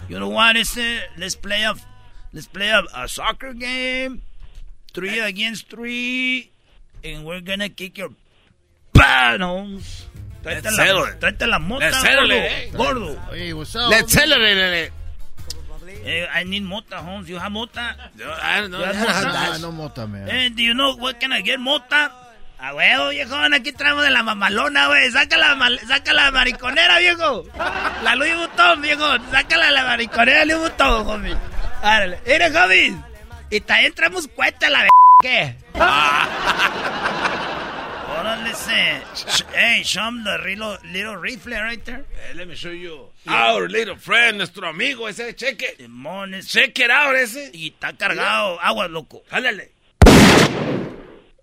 You 0.08 0.18
know 0.18 0.28
what, 0.30 0.56
ese? 0.56 1.00
Let's 1.16 1.36
play 1.36 1.64
a, 1.64 1.74
let's 2.32 2.46
play 2.46 2.70
a, 2.70 2.80
a 2.94 3.08
soccer 3.08 3.54
game. 3.54 4.20
Three 4.92 5.20
against 5.20 5.68
three. 5.70 6.50
And 7.02 7.24
we're 7.24 7.40
gonna 7.40 7.70
kick 7.70 7.96
your 7.96 8.10
panos. 8.92 10.06
Tráete 10.42 10.70
Let's 10.70 10.76
la, 10.78 11.18
tráete 11.20 11.46
la 11.46 11.58
mota, 11.58 11.86
Let's 11.86 12.02
gordo. 12.02 12.34
it, 12.34 12.42
eh. 12.42 12.70
Gordo. 12.74 13.16
Hey, 13.32 13.52
what's 13.52 13.76
up? 13.76 13.90
Let's 13.90 14.12
celebrate 14.12 14.86
it. 14.86 14.92
Eh, 16.04 16.26
I 16.34 16.44
need 16.44 16.62
mota, 16.64 16.98
Holmes. 17.00 17.28
You 17.28 17.38
have 17.38 17.52
mota? 17.52 17.94
I 18.42 18.60
don't 18.60 18.70
know. 18.72 18.80
You 18.80 18.86
have 18.86 19.24
Nah, 19.24 19.46
mota? 19.46 19.58
no 19.58 19.72
mota, 19.72 20.06
man. 20.06 20.28
Eh, 20.28 20.50
do 20.50 20.62
you 20.62 20.74
know 20.74 20.96
what 20.96 21.20
can 21.20 21.32
I 21.32 21.42
get, 21.42 21.60
mota? 21.60 22.10
A 22.58 22.74
huevo, 22.74 23.08
viejón, 23.10 23.54
aquí 23.54 23.72
traemos 23.72 24.02
de 24.04 24.10
la 24.10 24.22
mamalona, 24.22 24.86
güey. 24.88 25.10
Saca 25.12 25.36
la, 25.36 25.56
saca 25.86 26.12
la 26.12 26.30
mariconera, 26.30 26.98
viejo. 26.98 27.44
La 28.02 28.14
Louis 28.16 28.36
Vuitton, 28.36 28.82
viejo. 28.82 29.04
Sácala 29.30 29.70
la 29.70 29.84
mariconera 29.84 30.44
Louis 30.44 30.58
Vuitton, 30.60 31.06
homie. 31.08 31.36
Árale. 31.82 32.20
Mire, 32.26 32.56
homie. 32.56 32.96
Y 33.50 33.60
también 33.60 33.92
traemos 33.94 34.28
cuenta 34.28 34.70
la 34.70 34.88
¿Qué? 35.20 35.56
Órale, 38.52 39.04
se. 39.14 39.26
Sh- 39.26 39.44
Hey, 39.54 39.82
show 39.84 40.08
him 40.08 40.24
the 40.24 40.38
little, 40.38 40.76
little 40.92 41.16
rifle 41.16 41.52
right 41.52 41.84
there. 41.84 42.04
Eh, 42.30 42.34
let 42.34 42.46
me 42.48 42.54
show 42.54 42.70
you. 42.70 43.08
Our 43.26 43.68
little 43.68 43.96
friend, 43.96 44.38
nuestro 44.38 44.68
amigo 44.68 45.08
ese. 45.08 45.34
It. 45.62 45.78
Simón, 45.78 46.34
ese. 46.34 46.48
Check 46.48 46.78
it 46.80 46.90
out 46.90 47.14
ese. 47.16 47.50
Y 47.54 47.68
está 47.72 47.96
cargado. 47.96 48.58
Agua, 48.60 48.88
loco. 48.88 49.22
Jálale. 49.30 49.70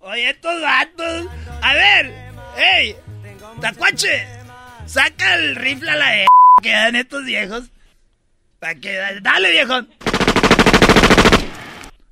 Oye, 0.01 0.29
estos 0.29 0.61
vatos. 0.61 1.27
A 1.61 1.73
ver, 1.73 2.13
hey, 2.57 2.95
Tacuache, 3.61 4.25
saca 4.85 5.35
el 5.35 5.55
rifle 5.57 5.91
a 5.91 5.95
la 5.97 6.09
de 6.11 6.27
que 6.63 6.71
dan 6.71 6.95
estos 6.95 7.25
viejos. 7.25 7.65
Pa' 8.59 8.75
que, 8.75 8.93
dale, 9.21 9.51
viejo. 9.51 9.81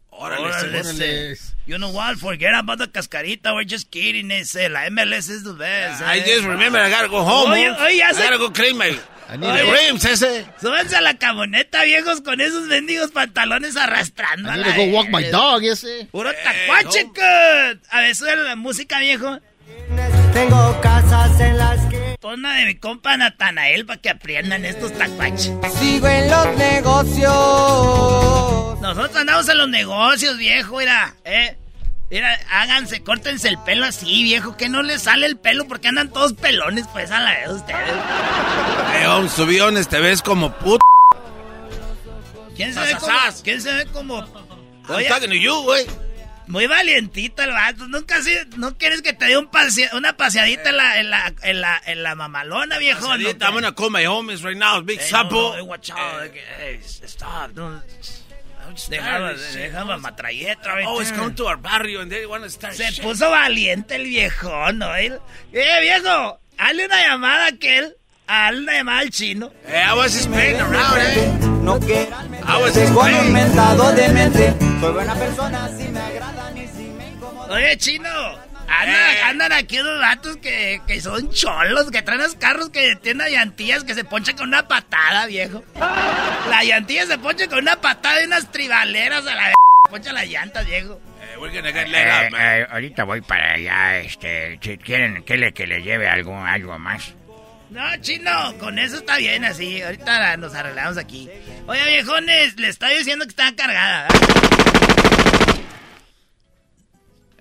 Órale, 0.09 0.79
ese. 0.79 1.56
You 1.67 1.77
know 1.77 1.91
what? 1.91 2.17
Forget 2.17 2.53
about 2.55 2.77
the 2.77 2.87
cascarita. 2.87 3.53
We're 3.53 3.65
just 3.65 3.91
kidding. 3.91 4.31
Ese. 4.31 4.69
La 4.69 4.87
MLS 4.89 5.29
is 5.29 5.43
the 5.43 5.51
best. 5.53 6.01
I 6.01 6.19
eh. 6.19 6.25
just 6.25 6.45
remember 6.47 6.79
I 6.79 6.89
gotta 6.89 7.09
go 7.09 7.21
home. 7.23 7.51
Oye, 7.51 7.67
oye, 7.69 8.01
I 8.01 8.13
se- 8.13 8.23
gotta 8.23 8.37
go 8.37 8.49
clean 8.49 8.77
my... 8.77 8.97
I 9.29 9.35
need 9.35 9.47
my 9.47 9.59
a- 9.59 9.71
rims, 9.71 10.05
ese. 10.05 10.45
Súbanse 10.61 10.95
a 10.95 11.01
la 11.01 11.15
camioneta, 11.15 11.83
viejos, 11.83 12.21
con 12.21 12.39
esos 12.39 12.67
mendigos 12.67 13.11
pantalones 13.11 13.75
arrastrando. 13.75 14.49
I 14.49 14.55
need 14.55 14.65
la 14.65 14.73
to 14.75 14.85
go 14.85 14.91
walk 14.93 15.09
my 15.09 15.23
dog, 15.29 15.65
ese. 15.65 16.07
Puro 16.09 16.31
tacuache, 16.31 17.07
cut. 17.07 17.83
A 17.91 17.99
ver, 17.99 18.15
sube 18.15 18.33
la 18.37 18.55
música, 18.55 18.99
viejo. 18.99 19.37
Tengo 20.33 20.79
casas 20.81 21.37
en 21.41 21.57
las 21.57 21.76
una 22.23 22.55
de 22.55 22.65
mi 22.65 22.75
compa 22.75 23.15
Natanael 23.15 23.85
para 23.85 24.01
que 24.01 24.09
aprendan 24.09 24.65
estos 24.65 24.91
tacuaches. 24.93 25.53
sigo 25.79 26.07
en 26.07 26.29
los 26.29 26.57
negocios. 26.57 27.29
Nosotros 28.81 29.15
andamos 29.15 29.47
en 29.49 29.57
los 29.57 29.69
negocios, 29.69 30.37
viejo, 30.37 30.77
mira, 30.77 31.15
eh. 31.23 31.55
Mira, 32.09 32.39
háganse, 32.49 33.03
córtense 33.03 33.49
el 33.49 33.57
pelo 33.59 33.85
así, 33.85 34.23
viejo, 34.23 34.55
que 34.55 34.69
no 34.69 34.81
les 34.81 35.03
sale 35.03 35.25
el 35.25 35.35
pelo 35.37 35.67
porque 35.67 35.89
andan 35.89 36.09
todos 36.09 36.31
pelones, 36.33 36.85
pues, 36.93 37.11
a 37.11 37.19
la 37.19 37.33
vez 37.33 37.49
ustedes. 37.49 39.35
To 39.35 39.45
be 39.45 39.61
honest, 39.61 39.89
te 39.89 39.99
ves 39.99 40.21
como 40.21 40.53
puto. 40.53 40.79
¿Quién 42.55 42.73
se 42.73 42.79
ve 42.79 42.95
como? 42.95 43.13
¿Quién 43.43 43.61
se 43.61 43.73
ve 43.73 43.85
como? 43.87 44.19
I'm 44.19 44.95
Oye, 44.95 45.09
talking 45.09 45.29
to 45.29 45.35
you, 45.35 45.63
güey. 45.63 45.85
Muy 46.47 46.65
valientito 46.67 47.43
el 47.43 47.51
vato. 47.51 47.87
Nunca 47.87 48.17
así, 48.17 48.31
no 48.57 48.77
quieres 48.77 49.01
que 49.01 49.13
te 49.13 49.25
dé 49.25 49.37
un 49.37 49.49
pasea- 49.51 49.93
una 49.93 50.15
paseadita 50.17 50.69
en 50.69 50.77
la, 50.77 50.99
en 50.99 51.09
la, 51.09 51.33
en 51.43 51.61
la, 51.61 51.81
en 51.85 52.03
la 52.03 52.15
mamalona, 52.15 52.77
viejo. 52.77 53.01
¿no? 53.07 53.15
I'm 53.15 53.53
gonna 53.53 53.73
call 53.73 53.89
my 53.89 54.05
homies 54.05 54.43
right 54.43 54.57
now, 54.57 54.81
Big 54.81 54.99
Hey, 54.99 55.09
no, 55.11 55.17
Sapo. 55.17 55.57
no, 55.57 55.65
watch 55.65 55.91
out. 55.91 56.31
Hey, 56.59 56.79
stop. 56.83 57.51
Don't. 57.53 57.81
Dejaba, 58.89 59.33
dejaba 59.53 59.97
matralleta. 59.97 60.71
Always 60.85 61.09
there. 61.09 61.17
come 61.19 61.33
to 61.35 61.47
our 61.47 61.55
barrio 61.57 62.01
and 62.01 62.11
they 62.11 62.25
wanna 62.25 62.49
start 62.49 62.73
Se 62.75 62.83
shit. 62.91 63.01
puso 63.03 63.29
valiente 63.31 63.95
el 63.95 64.03
viejo, 64.03 64.71
¿no? 64.73 64.93
Eh, 64.95 65.17
viejo, 65.51 66.39
hazle 66.57 66.85
una 66.85 67.01
llamada 67.01 67.45
a 67.45 67.47
aquel. 67.47 67.95
Hazle 68.27 68.59
una 68.63 68.73
llamada 68.73 68.99
al 68.99 69.09
chino. 69.09 69.51
Hey, 69.65 69.83
I 69.89 69.93
was 69.95 70.11
just 70.13 70.29
playing 70.29 70.59
around, 70.59 70.97
eh. 70.97 71.37
No 71.63 71.79
quieran 71.79 72.33
I 72.45 72.61
was 72.61 72.73
just 72.75 72.93
playing. 72.93 73.31
mentado 73.33 73.93
de 73.93 74.09
mente. 74.09 74.53
Soy 74.79 74.93
buena 74.93 75.15
persona, 75.15 75.67
si 75.69 75.87
me 75.89 75.99
agradan 75.99 76.57
y 76.57 76.67
si 76.67 76.83
me 76.83 77.07
incomodan. 77.09 77.51
Oye, 77.51 77.77
chino. 77.77 78.09
Andan, 78.69 78.95
Eh. 79.15 79.21
andan 79.23 79.53
aquí 79.53 79.79
unos 79.79 79.99
vatos 80.01 80.37
que, 80.37 80.81
que 80.85 80.99
son 81.01 81.29
cholos, 81.31 81.89
que 81.89 82.01
traen 82.01 82.21
los 82.21 82.35
carros 82.35 82.69
que 82.69 82.95
tienen 82.97 83.31
llantillas 83.31 83.83
que 83.85 83.93
se 83.93 84.03
ponchan 84.03 84.35
con 84.35 84.49
una 84.49 84.67
patada, 84.67 85.25
viejo. 85.25 85.63
La 86.49 86.63
llantilla 86.65 87.05
se 87.05 87.17
poncha 87.17 87.47
con 87.47 87.59
una 87.59 87.79
patada 87.79 88.21
y 88.21 88.25
unas 88.25 88.51
tribaleras 88.51 89.25
a 89.25 89.35
la 89.35 89.53
Poncha 89.89 90.11
las 90.11 90.27
llantas, 90.27 90.65
viejo. 90.67 90.99
Up, 91.37 92.31
man. 92.31 92.41
Eh, 92.41 92.67
ahorita 92.69 93.05
voy 93.05 93.21
para 93.21 93.53
allá, 93.53 93.99
este, 93.99 94.59
si 94.61 94.77
quieren 94.77 95.23
que 95.23 95.37
le, 95.37 95.53
que 95.53 95.65
le 95.65 95.81
lleve 95.81 96.09
algo, 96.09 96.35
algo 96.37 96.77
más. 96.77 97.13
No, 97.69 97.81
chino, 98.01 98.53
con 98.59 98.79
eso 98.79 98.97
está 98.97 99.17
bien 99.17 99.43
así. 99.43 99.81
Ahorita 99.81 100.37
nos 100.37 100.55
arreglamos 100.55 100.97
aquí. 100.97 101.29
Oye, 101.67 101.83
viejones, 101.85 102.57
le 102.57 102.69
estoy 102.69 102.97
diciendo 102.97 103.25
que 103.25 103.31
está 103.31 103.53
cargada. 103.55 104.07
¿verdad? 104.07 105.59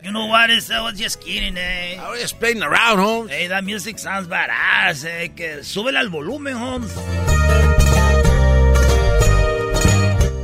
You 0.02 0.10
know 0.12 0.26
what? 0.26 0.50
Is, 0.50 0.70
I 0.70 0.80
was 0.80 0.98
just 0.98 1.20
kidding, 1.20 1.56
eh. 1.56 1.96
I 1.98 2.10
was 2.10 2.20
just 2.20 2.38
playing 2.38 2.62
around, 2.62 2.98
Holmes. 2.98 3.30
Hey, 3.30 3.48
that 3.48 3.64
music 3.64 3.98
sounds 3.98 4.28
badass, 4.28 5.04
eh. 5.04 5.32
Que 5.34 5.64
súbele 5.64 5.98
al 5.98 6.08
volumen, 6.10 6.54
Holmes. 6.56 6.92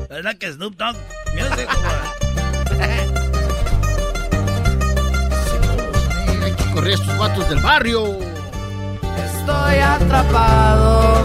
¿Verdad 0.08 0.36
que 0.38 0.52
Snoop 0.52 0.76
Dogg 0.76 0.96
music? 1.34 1.68
Hay 6.42 6.52
que 6.56 6.64
correr 6.74 6.92
estos 6.94 7.18
vatos 7.18 7.48
del 7.48 7.60
barrio. 7.60 8.31
Estoy 9.42 9.78
atrapado. 9.78 11.24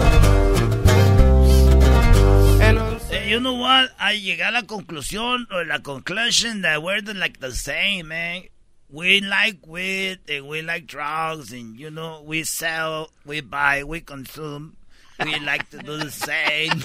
Eh, 3.10 3.28
you 3.30 3.38
know 3.38 3.54
what? 3.54 3.90
I 4.00 4.18
llegué 4.18 4.42
a 4.42 4.50
la 4.50 4.62
conclusión, 4.62 5.46
o 5.52 5.62
la 5.62 5.78
conclusion 5.78 6.62
that 6.62 6.82
we're 6.82 7.00
like 7.14 7.38
the 7.38 7.52
same, 7.52 8.08
man. 8.08 8.42
We 8.90 9.20
like 9.20 9.64
weed 9.64 10.18
and 10.28 10.48
we 10.48 10.62
like 10.62 10.88
drugs 10.88 11.52
and 11.52 11.78
you 11.78 11.90
know 11.90 12.22
we 12.26 12.42
sell, 12.42 13.12
we 13.24 13.40
buy, 13.40 13.84
we 13.84 14.00
consume. 14.00 14.76
We 15.24 15.38
like 15.38 15.70
to 15.70 15.78
do 15.78 15.98
the 15.98 16.10
same. 16.10 16.82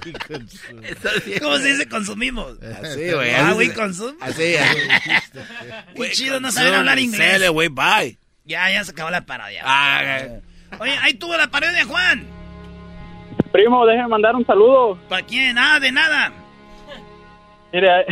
¿Cómo 1.40 1.58
se 1.58 1.68
dice 1.68 1.88
consumimos? 1.88 2.58
Así, 2.60 3.12
güey. 3.12 3.34
Ah, 3.34 3.50
así 3.50 3.56
we 3.56 3.72
consume. 3.72 4.18
Así, 4.20 4.56
así. 4.56 4.78
Qué 5.94 6.10
chido 6.10 6.40
no 6.40 6.50
saben 6.50 6.74
hablar 6.74 6.98
inglés. 6.98 7.30
Sale, 7.34 7.48
güey, 7.50 7.68
bye. 7.68 8.18
Ya, 8.48 8.70
ya 8.70 8.82
se 8.82 8.92
acabó 8.92 9.10
la 9.10 9.20
parodia. 9.20 9.62
Ah, 9.62 10.24
Oye, 10.80 10.96
ahí 11.02 11.12
tuvo 11.14 11.36
la 11.36 11.48
parodia, 11.48 11.84
Juan. 11.84 12.26
Primo, 13.52 13.84
déjeme 13.84 14.08
mandar 14.08 14.34
un 14.34 14.46
saludo. 14.46 14.98
¿Para 15.06 15.22
quién? 15.22 15.54
Nada 15.54 15.78
de 15.80 15.92
nada. 15.92 16.32
Mire, 17.72 18.06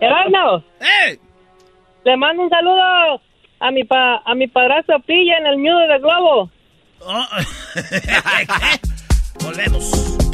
Erasmo, 0.00 0.62
¡Eh! 0.80 1.18
le 2.04 2.16
mando 2.18 2.42
un 2.42 2.50
saludo 2.50 3.22
a 3.60 3.70
mi 3.70 3.84
pa, 3.84 4.22
a 4.26 4.34
mi 4.34 4.46
padrastro 4.46 5.00
Pilla 5.00 5.38
en 5.38 5.46
el 5.46 5.62
nudo 5.62 5.88
del 5.88 6.00
globo. 6.00 6.50
Oh. 7.00 7.26
Volvemos. 9.44 10.33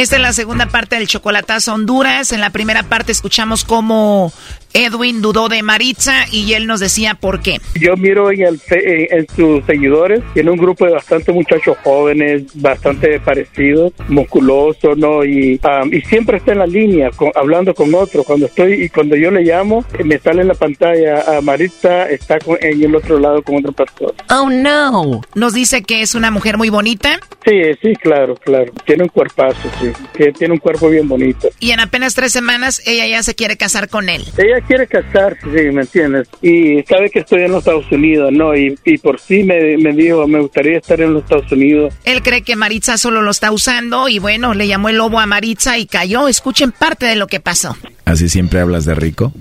Esta 0.00 0.16
es 0.16 0.22
la 0.22 0.32
segunda 0.32 0.64
parte 0.64 0.96
del 0.96 1.06
Chocolatazo 1.06 1.74
Honduras. 1.74 2.32
En 2.32 2.40
la 2.40 2.48
primera 2.48 2.84
parte 2.84 3.12
escuchamos 3.12 3.66
cómo 3.66 4.32
Edwin 4.72 5.20
dudó 5.20 5.48
de 5.48 5.62
Maritza 5.62 6.24
y 6.30 6.54
él 6.54 6.66
nos 6.66 6.80
decía 6.80 7.14
por 7.14 7.40
qué. 7.40 7.60
Yo 7.78 7.96
miro 7.96 8.30
en, 8.30 8.42
el, 8.42 8.60
en, 8.70 9.26
sus 9.34 9.64
seguidores, 9.66 10.22
tiene 10.32 10.50
un 10.50 10.56
grupo 10.56 10.86
de 10.86 10.92
bastante 10.92 11.32
muchachos 11.32 11.76
jóvenes, 11.82 12.44
bastante 12.54 13.20
parecidos, 13.20 13.92
musculosos, 14.08 14.96
¿no? 14.96 15.24
Y, 15.24 15.60
um, 15.64 15.92
y 15.92 16.00
siempre 16.02 16.38
está 16.38 16.52
en 16.52 16.60
la 16.60 16.66
línea, 16.66 17.10
hablando 17.34 17.74
con 17.74 17.94
otro. 17.94 18.24
Cuando 18.24 18.46
estoy 18.46 18.84
y 18.84 18.88
cuando 18.88 19.16
yo 19.16 19.30
le 19.30 19.42
llamo, 19.42 19.84
me 20.04 20.18
sale 20.18 20.42
en 20.42 20.48
la 20.48 20.54
pantalla, 20.54 21.24
a 21.36 21.40
Maritza 21.40 22.08
está 22.08 22.38
en 22.60 22.82
el 22.82 22.94
otro 22.94 23.18
lado 23.18 23.42
con 23.42 23.56
otro 23.56 23.72
pastor. 23.72 24.14
Oh, 24.30 24.48
no. 24.48 25.20
Nos 25.34 25.54
dice 25.54 25.82
que 25.82 26.02
es 26.02 26.14
una 26.14 26.30
mujer 26.30 26.56
muy 26.56 26.70
bonita. 26.70 27.18
Sí, 27.44 27.60
sí, 27.82 27.94
claro, 27.96 28.34
claro. 28.36 28.72
Tiene 28.84 29.04
un 29.04 29.08
cuerpazo, 29.08 29.68
sí. 29.96 30.04
Que 30.14 30.32
tiene 30.32 30.54
un 30.54 30.60
cuerpo 30.60 30.88
bien 30.88 31.08
bonito. 31.08 31.48
Y 31.58 31.70
en 31.70 31.80
apenas 31.80 32.14
tres 32.14 32.32
semanas 32.32 32.82
ella 32.86 33.06
ya 33.06 33.22
se 33.22 33.34
quiere 33.34 33.56
casar 33.56 33.88
con 33.88 34.08
él. 34.08 34.24
Ella 34.36 34.60
quiere 34.66 34.86
casarse, 34.86 35.40
sí, 35.42 35.70
¿me 35.72 35.82
entiendes? 35.82 36.28
Y 36.42 36.82
sabe 36.82 37.10
que 37.10 37.20
estoy 37.20 37.42
en 37.42 37.52
los 37.52 37.60
Estados 37.60 37.90
Unidos, 37.90 38.32
¿no? 38.32 38.56
Y, 38.56 38.78
y 38.84 38.98
por 38.98 39.20
sí 39.20 39.42
me, 39.42 39.76
me, 39.78 39.92
dijo, 39.92 40.26
me 40.26 40.40
gustaría 40.40 40.78
estar 40.78 41.00
en 41.00 41.14
los 41.14 41.24
Estados 41.24 41.50
Unidos. 41.52 41.94
Él 42.04 42.22
cree 42.22 42.42
que 42.42 42.56
Maritza 42.56 42.98
solo 42.98 43.22
lo 43.22 43.30
está 43.30 43.52
usando 43.52 44.08
y 44.08 44.18
bueno, 44.18 44.54
le 44.54 44.66
llamó 44.66 44.88
el 44.88 44.96
lobo 44.96 45.20
a 45.20 45.26
Maritza 45.26 45.78
y 45.78 45.86
cayó. 45.86 46.28
Escuchen 46.28 46.72
parte 46.72 47.06
de 47.06 47.16
lo 47.16 47.26
que 47.26 47.40
pasó. 47.40 47.76
¿Así 48.04 48.28
siempre 48.28 48.60
hablas 48.60 48.84
de 48.84 48.94
rico? 48.94 49.32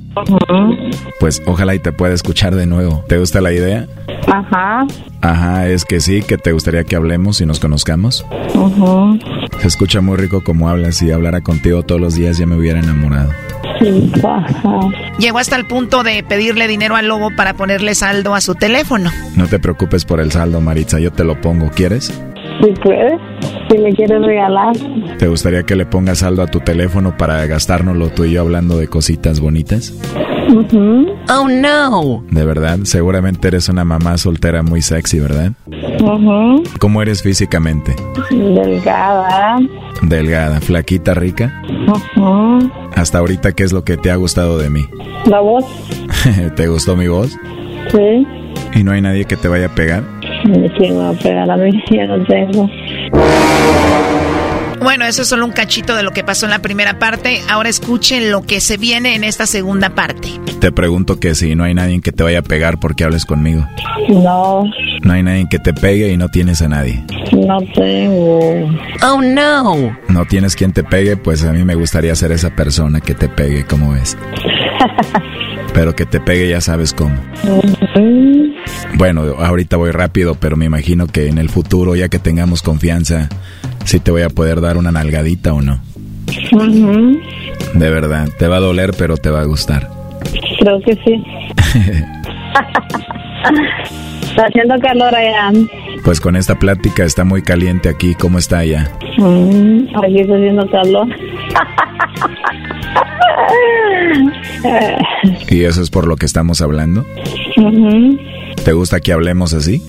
Pues 1.20 1.42
ojalá 1.46 1.76
y 1.76 1.80
te 1.80 1.92
pueda 1.92 2.14
escuchar 2.14 2.56
de 2.56 2.66
nuevo. 2.66 3.04
¿Te 3.08 3.18
gusta 3.18 3.42
la 3.42 3.52
idea? 3.52 3.88
Ajá. 4.28 4.86
Ajá, 5.22 5.68
es 5.68 5.86
que 5.86 6.00
sí, 6.00 6.22
que 6.22 6.38
te 6.38 6.52
gustaría 6.52 6.84
que 6.84 6.96
hablemos 6.96 7.42
y 7.42 7.46
nos 7.46 7.60
conozcamos. 7.60 8.26
Se 9.60 9.68
escucha 9.68 10.02
muy 10.02 10.18
rico 10.18 10.44
como 10.44 10.70
hablas 10.70 11.02
y 11.02 11.12
hablara 11.12 11.42
contigo 11.42 11.84
todos 11.84 12.00
los 12.00 12.16
días 12.16 12.38
ya 12.38 12.46
me 12.46 12.56
hubiera 12.56 12.80
enamorado. 12.80 13.32
Sí, 13.80 14.12
ajá. 14.24 14.80
Llegó 15.20 15.40
hasta 15.40 15.56
el 15.56 15.66
punto 15.66 16.04
de 16.04 16.24
pedirle 16.24 16.68
dinero 16.68 16.96
al 16.96 17.08
lobo 17.08 17.30
para 17.36 17.54
ponerle 17.54 17.96
saldo 17.96 18.36
a 18.36 18.42
su 18.42 18.56
teléfono. 18.56 19.12
No 19.36 19.48
te 19.48 19.60
preocupes 19.60 20.06
por 20.06 20.20
el 20.20 20.32
saldo, 20.32 20.62
Maritza, 20.62 21.00
yo 21.00 21.12
te 21.12 21.24
lo 21.24 21.40
pongo. 21.40 21.70
¿Quieres? 21.70 22.14
Si 22.62 22.72
puedes, 22.84 23.20
si 23.70 23.78
me 23.78 23.94
quieres 23.94 24.22
regalar. 24.22 24.76
¿Te 25.18 25.28
gustaría 25.28 25.64
que 25.64 25.76
le 25.76 25.86
pongas 25.86 26.20
saldo 26.20 26.42
a 26.42 26.48
tu 26.48 26.60
teléfono 26.60 27.16
para 27.18 27.46
gastárnoslo 27.46 28.10
tú 28.10 28.26
y 28.26 28.34
yo 28.34 28.42
hablando 28.42 28.78
de 28.78 28.88
cositas 28.88 29.40
bonitas? 29.40 29.94
Oh 31.30 31.48
no. 31.48 32.24
De 32.32 32.44
verdad, 32.46 32.80
seguramente 32.84 33.48
eres 33.48 33.70
una 33.70 33.86
mamá 33.86 34.18
soltera 34.18 34.64
muy 34.64 34.82
sexy, 34.82 35.20
¿verdad? 35.20 35.54
Uh 36.02 36.64
¿Cómo 36.80 37.02
eres 37.02 37.22
físicamente? 37.22 37.96
Delgada. 38.32 39.60
Delgada, 40.02 40.60
flaquita, 40.60 41.14
rica. 41.14 41.62
Hasta 42.96 43.20
ahorita, 43.20 43.52
¿qué 43.54 43.64
es 43.64 43.72
lo 43.72 43.84
que 43.84 43.98
te 43.98 44.12
ha 44.12 44.16
gustado 44.16 44.58
de 44.58 44.70
mí? 44.70 44.86
La 45.26 45.40
voz. 45.40 45.66
¿Te 46.56 46.68
gustó 46.68 46.96
mi 46.96 47.08
voz? 47.08 47.38
Sí. 47.92 48.28
¿Y 48.74 48.84
no 48.84 48.92
hay 48.92 49.02
nadie 49.02 49.26
que 49.26 49.38
te 49.38 49.48
vaya 49.48 49.68
a 49.68 49.76
pegar? 49.76 50.04
¿Quién 50.78 50.98
va 50.98 51.10
a 51.10 51.14
pegar 51.14 51.50
a 51.50 51.58
mí? 51.58 51.84
Ya 51.92 52.06
no 52.06 52.24
tengo. 52.26 52.70
Bueno, 54.82 55.06
eso 55.06 55.24
es 55.24 55.28
solo 55.28 55.46
un 55.46 55.52
cachito 55.52 55.96
de 55.96 56.04
lo 56.04 56.12
que 56.12 56.24
pasó 56.24 56.46
en 56.46 56.52
la 56.52 56.60
primera 56.60 57.00
parte. 57.00 57.42
Ahora 57.50 57.68
escuchen 57.68 58.32
lo 58.32 58.44
que 58.44 58.62
se 58.62 58.78
viene 58.78 59.16
en 59.16 59.26
esta 59.26 59.46
segunda 59.46 59.90
parte. 59.90 60.30
Te 60.62 60.72
pregunto 60.72 61.20
que 61.20 61.36
si 61.36 61.54
no 61.56 61.66
hay 61.66 61.74
nadie 61.74 62.00
que 62.00 62.14
te 62.14 62.24
vaya 62.24 62.40
a 62.40 62.44
pegar, 62.44 62.80
¿por 62.80 62.96
qué 62.96 63.04
hables 63.04 63.26
conmigo? 63.26 63.68
No. 64.08 64.64
No 65.04 65.14
hay 65.14 65.24
nadie 65.24 65.48
que 65.50 65.60
te 65.60 65.74
pegue 65.74 66.12
y 66.12 66.18
no 66.18 66.30
tienes 66.30 66.62
a 66.62 66.70
nadie. 66.70 67.04
No 67.34 67.60
tengo. 67.76 68.70
Oh 69.04 69.22
no. 69.22 69.98
No 70.08 70.26
tienes 70.26 70.56
quien 70.56 70.72
te 70.72 70.84
pegue, 70.84 71.18
pues 71.18 71.44
a 71.44 71.52
mí 71.52 71.64
me 71.66 71.76
gustaría 71.76 72.16
ser 72.16 72.32
esa 72.32 72.56
persona 72.56 73.02
que 73.02 73.16
te 73.16 73.28
pegue, 73.28 73.66
¿cómo 73.66 73.94
ves? 73.94 74.18
pero 75.74 75.96
que 75.96 76.06
te 76.06 76.20
pegue 76.20 76.50
ya 76.50 76.62
sabes 76.62 76.94
cómo. 76.94 77.16
Bueno, 79.00 79.22
ahorita 79.40 79.78
voy 79.78 79.92
rápido, 79.92 80.36
pero 80.36 80.58
me 80.58 80.66
imagino 80.66 81.08
que 81.08 81.30
en 81.30 81.38
el 81.38 81.48
futuro, 81.48 81.96
ya 81.96 82.10
que 82.10 82.20
tengamos 82.20 82.62
confianza, 82.62 83.30
sí 83.86 84.02
te 84.02 84.12
voy 84.12 84.24
a 84.24 84.30
poder 84.30 84.60
dar 84.60 84.76
una 84.76 84.92
nalgadita 84.92 85.54
o 85.54 85.62
no. 85.62 85.80
De 87.76 87.90
verdad, 87.90 88.28
te 88.38 88.50
va 88.50 88.58
a 88.58 88.60
doler, 88.60 88.92
pero 88.98 89.16
te 89.16 89.30
va 89.30 89.40
a 89.40 89.46
gustar. 89.46 89.90
Creo 90.60 90.82
que 90.82 90.96
sí. 90.96 91.24
está 94.22 94.44
haciendo 94.48 94.78
calor 94.82 95.16
allá. 95.16 95.54
Pues 96.04 96.20
con 96.20 96.36
esta 96.36 96.60
plática 96.60 97.06
está 97.06 97.24
muy 97.24 97.42
caliente 97.42 97.88
aquí. 97.88 98.16
¿Cómo 98.16 98.38
está 98.38 98.58
allá? 98.58 98.92
aquí 100.04 100.20
está 100.20 100.36
haciendo 100.36 100.70
calor. 100.70 101.08
¿Y 105.50 105.64
eso 105.64 105.82
es 105.82 105.90
por 105.90 106.06
lo 106.06 106.18
que 106.18 106.26
estamos 106.26 106.60
hablando? 106.60 107.06
¿Te 108.64 108.74
gusta 108.74 109.00
que 109.00 109.14
hablemos 109.14 109.54
así? 109.54 109.82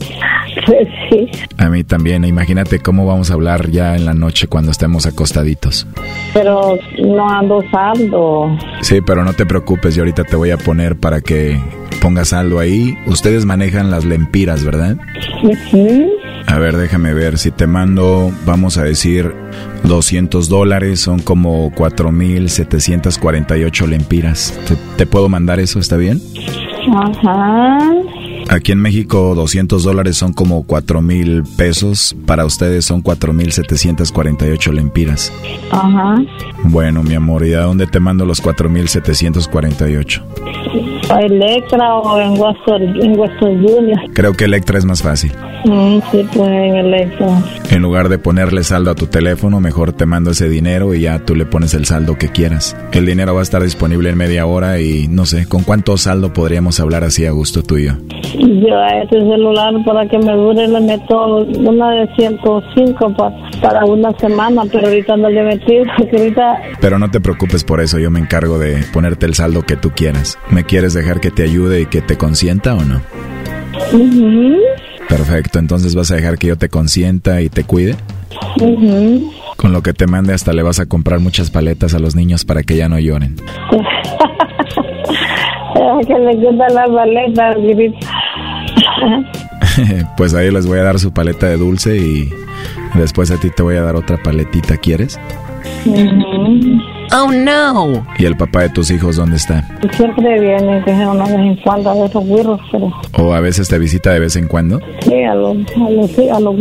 Pues 0.66 0.88
sí. 1.10 1.28
A 1.58 1.68
mí 1.68 1.84
también. 1.84 2.24
Imagínate 2.24 2.80
cómo 2.80 3.06
vamos 3.06 3.30
a 3.30 3.34
hablar 3.34 3.70
ya 3.70 3.96
en 3.96 4.04
la 4.04 4.14
noche 4.14 4.48
cuando 4.48 4.70
estemos 4.70 5.06
acostaditos. 5.06 5.86
Pero 6.32 6.78
no 7.02 7.28
ando 7.28 7.62
saldo. 7.70 8.56
Sí, 8.82 9.00
pero 9.00 9.24
no 9.24 9.32
te 9.32 9.46
preocupes. 9.46 9.94
Yo 9.94 10.02
ahorita 10.02 10.24
te 10.24 10.36
voy 10.36 10.50
a 10.50 10.58
poner 10.58 10.96
para 10.96 11.20
que 11.20 11.58
pongas 12.00 12.28
saldo 12.28 12.58
ahí. 12.58 12.96
Ustedes 13.06 13.44
manejan 13.44 13.90
las 13.90 14.04
lempiras, 14.04 14.64
¿verdad? 14.64 14.96
A 16.46 16.58
ver, 16.58 16.76
déjame 16.76 17.14
ver. 17.14 17.38
Si 17.38 17.50
te 17.50 17.66
mando, 17.66 18.32
vamos 18.46 18.78
a 18.78 18.84
decir, 18.84 19.34
200 19.84 20.48
dólares, 20.48 21.00
son 21.00 21.20
como 21.20 21.70
4.748 21.72 23.86
lempiras. 23.86 24.58
¿Te, 24.66 24.76
¿Te 24.96 25.06
puedo 25.06 25.28
mandar 25.28 25.60
eso? 25.60 25.78
¿Está 25.78 25.96
bien? 25.96 26.20
Ajá. 26.94 27.78
Aquí 28.50 28.72
en 28.72 28.80
México 28.80 29.36
200 29.36 29.84
dólares 29.84 30.16
son 30.16 30.32
como 30.32 30.64
4 30.64 31.00
mil 31.00 31.44
pesos. 31.56 32.16
Para 32.26 32.44
ustedes 32.44 32.84
son 32.84 33.00
4 33.00 33.32
mil 33.32 33.52
748 33.52 34.72
lempiras. 34.72 35.32
Ajá. 35.70 36.16
Bueno, 36.64 37.04
mi 37.04 37.14
amor, 37.14 37.46
¿y 37.46 37.54
a 37.54 37.60
dónde 37.60 37.86
te 37.86 38.00
mando 38.00 38.26
los 38.26 38.40
4 38.40 38.68
mil 38.68 38.88
748? 38.88 40.24
Electra 41.18 41.96
o 41.96 42.20
en 42.20 42.40
Western, 42.40 43.02
en 43.02 43.18
Western 43.18 43.62
Junior. 43.66 43.98
Creo 44.12 44.32
que 44.34 44.44
Electra 44.44 44.78
es 44.78 44.84
más 44.84 45.02
fácil. 45.02 45.32
Mm, 45.64 45.98
sí, 46.10 46.26
pues 46.34 46.48
en 46.48 46.76
Electra. 46.76 47.42
En 47.70 47.82
lugar 47.82 48.08
de 48.08 48.18
ponerle 48.18 48.64
saldo 48.64 48.90
a 48.90 48.94
tu 48.94 49.06
teléfono, 49.06 49.60
mejor 49.60 49.92
te 49.92 50.06
mando 50.06 50.30
ese 50.30 50.48
dinero 50.48 50.94
y 50.94 51.02
ya 51.02 51.18
tú 51.20 51.34
le 51.34 51.46
pones 51.46 51.74
el 51.74 51.84
saldo 51.84 52.16
que 52.16 52.28
quieras. 52.28 52.76
El 52.92 53.06
dinero 53.06 53.34
va 53.34 53.40
a 53.40 53.42
estar 53.42 53.62
disponible 53.62 54.10
en 54.10 54.18
media 54.18 54.46
hora 54.46 54.80
y 54.80 55.08
no 55.08 55.26
sé, 55.26 55.46
¿con 55.46 55.62
cuánto 55.62 55.96
saldo 55.96 56.32
podríamos 56.32 56.80
hablar 56.80 57.04
así 57.04 57.26
a 57.26 57.30
gusto 57.30 57.62
tuyo? 57.62 57.94
Yo 58.38 58.76
a 58.76 59.02
este 59.02 59.20
celular 59.20 59.74
para 59.84 60.06
que 60.08 60.18
me 60.18 60.32
dure 60.32 60.66
le 60.66 60.80
meto 60.80 61.36
una 61.36 61.90
de 61.90 62.08
105 62.16 63.16
para, 63.16 63.34
para 63.60 63.84
una 63.84 64.12
semana, 64.18 64.62
pero 64.70 64.86
ahorita 64.86 65.16
no 65.16 65.28
le 65.28 65.40
he 65.40 65.44
metido, 65.44 65.84
ahorita... 66.12 66.62
Pero 66.80 66.98
no 66.98 67.10
te 67.10 67.20
preocupes 67.20 67.64
por 67.64 67.80
eso, 67.80 67.98
yo 67.98 68.10
me 68.10 68.20
encargo 68.20 68.58
de 68.58 68.84
ponerte 68.92 69.26
el 69.26 69.34
saldo 69.34 69.62
que 69.62 69.76
tú 69.76 69.90
quieras. 69.90 70.38
¿Me 70.50 70.64
quieres 70.64 70.94
dejar 71.00 71.20
que 71.20 71.30
te 71.30 71.42
ayude 71.42 71.82
y 71.82 71.86
que 71.86 72.00
te 72.00 72.16
consienta 72.16 72.74
o 72.74 72.84
no? 72.84 73.00
Perfecto, 75.08 75.58
entonces 75.58 75.94
vas 75.94 76.10
a 76.10 76.16
dejar 76.16 76.38
que 76.38 76.48
yo 76.48 76.56
te 76.56 76.68
consienta 76.68 77.40
y 77.40 77.48
te 77.48 77.64
cuide. 77.64 77.96
Con 79.56 79.72
lo 79.72 79.82
que 79.82 79.92
te 79.92 80.06
mande 80.06 80.32
hasta 80.32 80.52
le 80.52 80.62
vas 80.62 80.80
a 80.80 80.86
comprar 80.86 81.20
muchas 81.20 81.50
paletas 81.50 81.94
a 81.94 81.98
los 81.98 82.14
niños 82.14 82.44
para 82.44 82.62
que 82.62 82.76
ya 82.76 82.88
no 82.88 82.98
lloren. 82.98 83.36
que 86.06 86.14
le 86.14 86.36
gustan 86.36 86.74
las 86.74 86.90
paletas, 86.90 87.56
pues 90.16 90.34
ahí 90.34 90.50
les 90.50 90.66
voy 90.66 90.78
a 90.78 90.82
dar 90.82 90.98
su 90.98 91.12
paleta 91.12 91.48
de 91.48 91.56
dulce 91.56 91.96
y 91.96 92.30
después 92.94 93.30
a 93.30 93.38
ti 93.38 93.50
te 93.50 93.62
voy 93.62 93.76
a 93.76 93.82
dar 93.82 93.96
otra 93.96 94.16
paletita, 94.18 94.76
¿quieres? 94.76 95.18
Oh 97.12 97.30
no. 97.32 98.06
¿Y 98.18 98.24
el 98.24 98.36
papá 98.36 98.62
de 98.62 98.68
tus 98.68 98.90
hijos 98.90 99.16
dónde 99.16 99.36
está? 99.36 99.64
Siempre 99.92 100.40
viene, 100.40 100.82
que 100.84 100.92
una 100.92 101.24
vez 101.24 101.34
en 101.34 101.56
cuando 101.56 101.90
a 101.90 102.06
esos 102.06 102.24
güirros, 102.24 102.60
pero... 102.70 102.92
¿O 103.18 103.34
a 103.34 103.40
veces 103.40 103.68
te 103.68 103.78
visita 103.78 104.12
de 104.12 104.20
vez 104.20 104.36
en 104.36 104.46
cuando? 104.46 104.80
Sí, 105.00 105.24
a 105.24 105.34
los, 105.34 105.56
a 105.56 105.90
los, 105.90 106.10
sí, 106.12 106.28
a 106.28 106.38
los. 106.38 106.54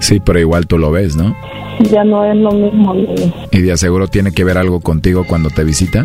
Sí, 0.00 0.20
pero 0.20 0.38
igual 0.38 0.66
tú 0.66 0.78
lo 0.78 0.90
ves, 0.90 1.16
¿no? 1.16 1.34
Ya 1.90 2.04
no 2.04 2.24
es 2.24 2.36
lo 2.36 2.50
mismo. 2.52 2.94
¿Y 3.50 3.60
de 3.62 3.72
aseguro 3.72 4.08
tiene 4.08 4.32
que 4.32 4.44
ver 4.44 4.58
algo 4.58 4.80
contigo 4.80 5.24
cuando 5.26 5.50
te 5.50 5.64
visita? 5.64 6.04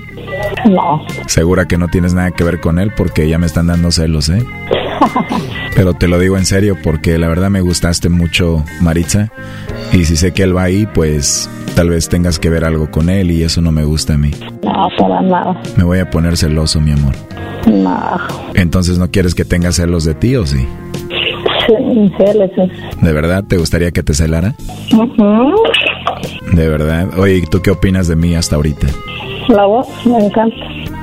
No. 0.70 1.06
Segura 1.28 1.66
que 1.66 1.78
no 1.78 1.88
tienes 1.88 2.14
nada 2.14 2.32
que 2.32 2.44
ver 2.44 2.60
con 2.62 2.80
él 2.80 2.92
porque 2.96 3.28
ya 3.28 3.38
me 3.38 3.46
están 3.46 3.68
dando 3.68 3.92
celos, 3.92 4.30
¿eh? 4.30 4.44
Pero 5.76 5.94
te 5.94 6.08
lo 6.08 6.20
digo 6.20 6.38
en 6.38 6.46
serio 6.46 6.78
porque 6.82 7.18
la 7.18 7.28
verdad 7.28 7.50
me 7.50 7.62
gustaste 7.62 8.10
mucho, 8.10 8.64
Maritza. 8.82 9.32
Y 9.94 10.06
si 10.06 10.16
sé 10.16 10.32
que 10.32 10.44
él 10.44 10.56
va 10.56 10.64
ahí, 10.64 10.88
pues 10.94 11.50
tal 11.76 11.90
vez 11.90 12.10
tengas 12.10 12.40
que 12.40 12.50
ver 12.50 12.66
algo 12.66 12.90
con 12.92 13.10
él 13.10 13.32
y 13.32 13.44
eso 13.44 13.62
no 13.62 13.72
me 13.72 13.84
gusta 13.84 14.14
a 14.14 14.18
mí. 14.18 14.32
No, 14.64 14.88
para 14.98 15.22
nada. 15.22 15.62
Me 15.76 15.84
voy 15.84 16.00
a 16.00 16.10
poner 16.10 16.38
celoso, 16.38 16.80
mi 16.82 16.92
amor. 16.92 17.16
No. 17.68 18.18
Entonces 18.56 18.98
no 18.98 19.10
quieres 19.12 19.36
que 19.36 19.46
tenga 19.46 19.72
celos 19.72 20.04
de 20.04 20.16
ti 20.16 20.36
o 20.36 20.46
sí? 20.46 20.68
Sí, 21.68 22.12
celos. 22.18 22.52
¿De 23.02 23.14
verdad 23.14 23.44
te 23.44 23.58
gustaría 23.58 23.92
que 23.92 24.04
te 24.04 24.14
celara? 24.14 24.56
De 26.54 26.70
verdad. 26.70 27.18
Oye, 27.18 27.38
¿y 27.38 27.42
tú 27.42 27.62
qué 27.62 27.72
opinas 27.72 28.08
de 28.08 28.16
mí 28.16 28.36
hasta 28.36 28.56
ahorita? 28.56 28.88
La 29.50 29.66
voz 29.66 29.88
me 30.06 30.26
encanta. 30.26 30.56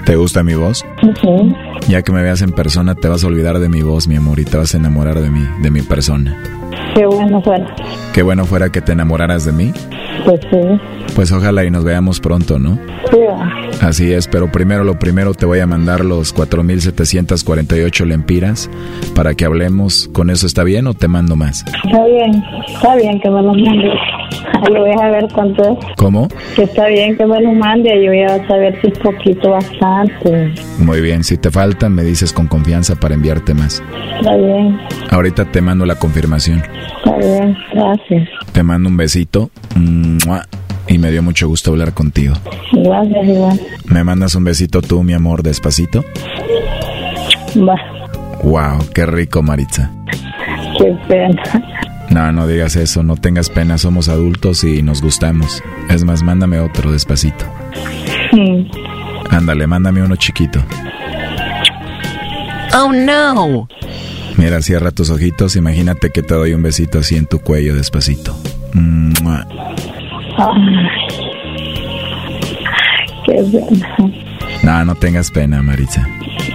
¿Te 0.05 0.17
gusta 0.17 0.43
mi 0.43 0.55
voz? 0.55 0.85
Ujú. 1.03 1.55
Ya 1.89 2.03
que 2.03 2.13
me 2.13 2.23
veas 2.23 2.43
en 2.43 2.53
persona 2.53 2.95
te 2.95 3.09
vas 3.09 3.25
a 3.25 3.27
olvidar 3.27 3.59
de 3.59 3.69
mi 3.69 3.83
voz, 3.83 4.09
mi 4.09 4.17
amor, 4.17 4.39
y 4.41 4.45
te 4.45 4.57
vas 4.57 4.75
a 4.75 4.79
enamorar 4.79 5.21
de 5.21 5.31
mí, 5.31 5.45
de 5.63 5.71
mi 5.71 5.83
persona. 5.83 6.43
Qué 6.95 7.07
bueno 7.07 7.41
fuera. 7.43 7.67
Qué 8.13 8.23
bueno 8.23 8.45
fuera 8.45 8.71
que 8.71 8.81
te 8.81 8.93
enamoraras 8.93 9.45
de 9.45 9.53
mí. 9.53 9.73
Pues 10.25 10.41
sí. 10.51 10.59
Pues 11.15 11.33
ojalá 11.33 11.65
y 11.65 11.71
nos 11.71 11.85
veamos 11.85 12.21
pronto, 12.21 12.59
¿no? 12.59 12.79
Sí. 13.11 13.19
Así 13.81 14.13
es, 14.13 14.29
pero 14.29 14.51
primero 14.51 14.85
lo 14.85 14.99
primero 14.99 15.35
te 15.35 15.47
voy 15.47 15.61
a 15.61 15.67
mandar 15.67 16.05
los 16.05 16.33
4748 16.33 18.05
lempiras 18.05 18.71
para 19.15 19.35
que 19.35 19.45
hablemos. 19.45 20.09
¿Con 20.13 20.31
eso 20.31 20.47
está 20.47 20.65
bien 20.65 20.87
o 20.87 20.95
te 20.95 21.09
mando 21.09 21.37
más? 21.37 21.65
Está 21.85 22.05
bien, 22.07 22.45
está 22.67 22.97
bien 22.97 23.21
que 23.21 23.31
me 23.31 23.43
los 23.43 23.57
mande. 23.57 23.91
Yo 24.73 24.81
voy 24.81 24.93
a 25.01 25.09
ver 25.11 25.27
cuánto 25.33 25.63
es. 25.63 25.79
¿Cómo? 25.97 26.29
Que 26.57 26.65
está 26.65 26.87
bien 26.89 27.17
que 27.17 27.25
me 27.27 27.41
los 27.41 27.55
mande. 27.55 27.91
Yo 28.05 28.11
voy 28.11 28.23
a 28.23 28.47
saber 28.49 28.79
si 28.81 28.89
es 28.89 28.99
poquito 28.99 29.51
bastante. 29.51 30.53
Muy 30.79 31.01
bien, 31.01 31.25
si 31.25 31.39
te 31.39 31.51
faltan 31.51 31.95
me 31.95 32.03
dices 32.03 32.33
con 32.33 32.47
confianza 32.49 32.95
para 32.97 33.15
enviarte 33.15 33.55
más. 33.55 33.83
Está 34.19 34.37
bien, 34.37 34.79
Ahorita 35.11 35.45
te 35.47 35.61
mando 35.61 35.87
la 35.87 35.95
confirmación. 35.95 36.63
está 36.99 37.17
bien. 37.17 37.57
Gracias. 37.73 38.29
Te 38.53 38.63
mando 38.63 38.89
un 38.89 38.97
besito. 38.97 39.51
¡Mua! 39.77 40.45
Y 40.89 40.99
me 40.99 41.11
dio 41.11 41.23
mucho 41.23 41.47
gusto 41.49 41.71
hablar 41.71 41.93
contigo. 41.93 42.35
Gracias, 42.73 43.27
igual. 43.27 43.61
¿Me 43.87 44.05
mandas 44.05 44.35
un 44.35 44.45
besito 44.45 44.81
tú, 44.83 45.03
mi 45.03 45.13
amor, 45.13 45.43
despacito? 45.43 46.03
Va. 47.57 47.77
Wow, 48.43 48.79
qué 48.95 49.05
rico, 49.07 49.43
Maritza. 49.43 49.91
Qué 50.79 50.97
pena. 51.09 51.43
No, 52.11 52.33
no 52.33 52.47
digas 52.47 52.77
eso, 52.77 53.03
no 53.03 53.17
tengas 53.17 53.51
pena, 53.51 53.79
somos 53.79 54.09
adultos 54.09 54.65
y 54.65 54.83
nos 54.83 55.03
gustamos. 55.03 55.63
Es 55.91 56.05
más, 56.05 56.23
mándame 56.23 56.59
otro 56.61 56.93
despacito. 56.93 57.45
Mm. 58.33 58.65
Ándale, 59.31 59.67
mándame 59.67 60.03
uno 60.03 60.17
chiquito. 60.17 60.63
Oh 62.75 62.93
no. 62.93 63.69
Mira, 64.37 64.63
cierra 64.63 64.91
tus 64.91 65.11
ojitos, 65.11 65.57
imagínate 65.57 66.11
que 66.11 66.23
te 66.23 66.35
doy 66.35 66.55
un 66.55 66.63
besito 66.63 67.01
así 67.01 67.17
en 67.17 67.27
tu 67.27 67.41
cuello 67.41 67.75
despacito. 67.75 68.37
¡Mua! 68.73 69.47
Ay. 70.39 70.87
Qué 73.27 73.45
pena. 73.53 73.97
No, 74.63 74.85
no 74.85 74.95
tengas 74.95 75.31
pena, 75.31 75.63
Maritza. 75.63 76.07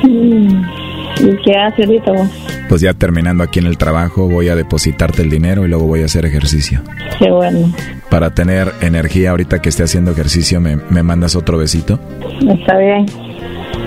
Mm. 0.04 0.83
¿Y 1.20 1.36
qué 1.44 1.56
hace 1.58 1.84
ahorita 1.84 2.12
vos? 2.12 2.30
Pues 2.70 2.82
ya 2.82 2.94
terminando 2.94 3.44
aquí 3.44 3.60
en 3.60 3.68
el 3.68 3.78
trabajo, 3.78 4.28
voy 4.28 4.50
a 4.50 4.56
depositarte 4.56 5.22
el 5.22 5.30
dinero 5.30 5.66
y 5.66 5.70
luego 5.70 5.86
voy 5.86 6.02
a 6.02 6.06
hacer 6.06 6.26
ejercicio. 6.26 6.82
Qué 7.20 7.30
bueno. 7.30 7.74
Para 8.10 8.34
tener 8.34 8.72
energía 8.82 9.32
ahorita 9.32 9.62
que 9.62 9.70
esté 9.70 9.84
haciendo 9.84 10.12
ejercicio, 10.12 10.60
¿me, 10.60 10.78
me 10.90 11.04
mandas 11.04 11.36
otro 11.36 11.58
besito? 11.58 12.00
Está 12.48 12.78
bien. 12.78 13.06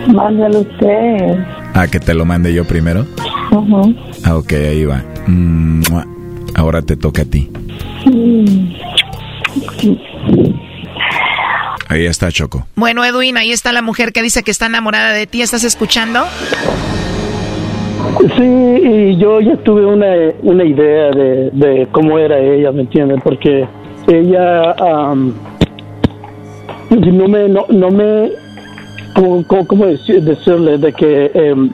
Mándalo 0.08 0.60
usted. 0.60 1.44
Ah, 1.74 1.86
que 1.90 2.00
te 2.00 2.14
lo 2.14 2.24
mande 2.24 2.52
yo 2.54 2.64
primero. 2.64 3.06
Ujú. 3.50 3.94
Ah, 4.24 4.36
ok, 4.36 4.52
ahí 4.52 4.84
va. 4.84 5.02
¡Mua! 5.26 6.06
Ahora 6.54 6.82
te 6.82 6.96
toca 6.96 7.22
a 7.22 7.24
ti. 7.24 7.50
Mm. 8.04 8.72
Ahí 11.88 12.06
está 12.06 12.32
Choco. 12.32 12.66
Bueno, 12.74 13.04
Edwin, 13.04 13.36
ahí 13.36 13.52
está 13.52 13.72
la 13.72 13.82
mujer 13.82 14.12
que 14.12 14.22
dice 14.22 14.42
que 14.42 14.50
está 14.50 14.66
enamorada 14.66 15.12
de 15.12 15.26
ti. 15.26 15.42
¿Estás 15.42 15.64
escuchando? 15.64 16.24
Sí, 18.36 18.42
y 18.42 19.16
yo 19.18 19.40
ya 19.40 19.56
tuve 19.58 19.84
una, 19.84 20.06
una 20.42 20.64
idea 20.64 21.10
de, 21.10 21.50
de 21.52 21.86
cómo 21.92 22.18
era 22.18 22.38
ella, 22.38 22.72
¿me 22.72 22.82
entiendes? 22.82 23.20
Porque 23.22 23.66
ella 24.08 24.72
am, 24.72 25.34
no 26.90 27.28
me, 27.28 27.48
no, 27.48 27.66
no 27.68 27.90
me, 27.90 28.30
¿cómo, 29.14 29.46
cómo, 29.46 29.66
cómo 29.66 29.86
decir- 29.86 30.22
decirle? 30.22 30.78
De 30.78 30.92
que 30.92 31.30
em, 31.34 31.70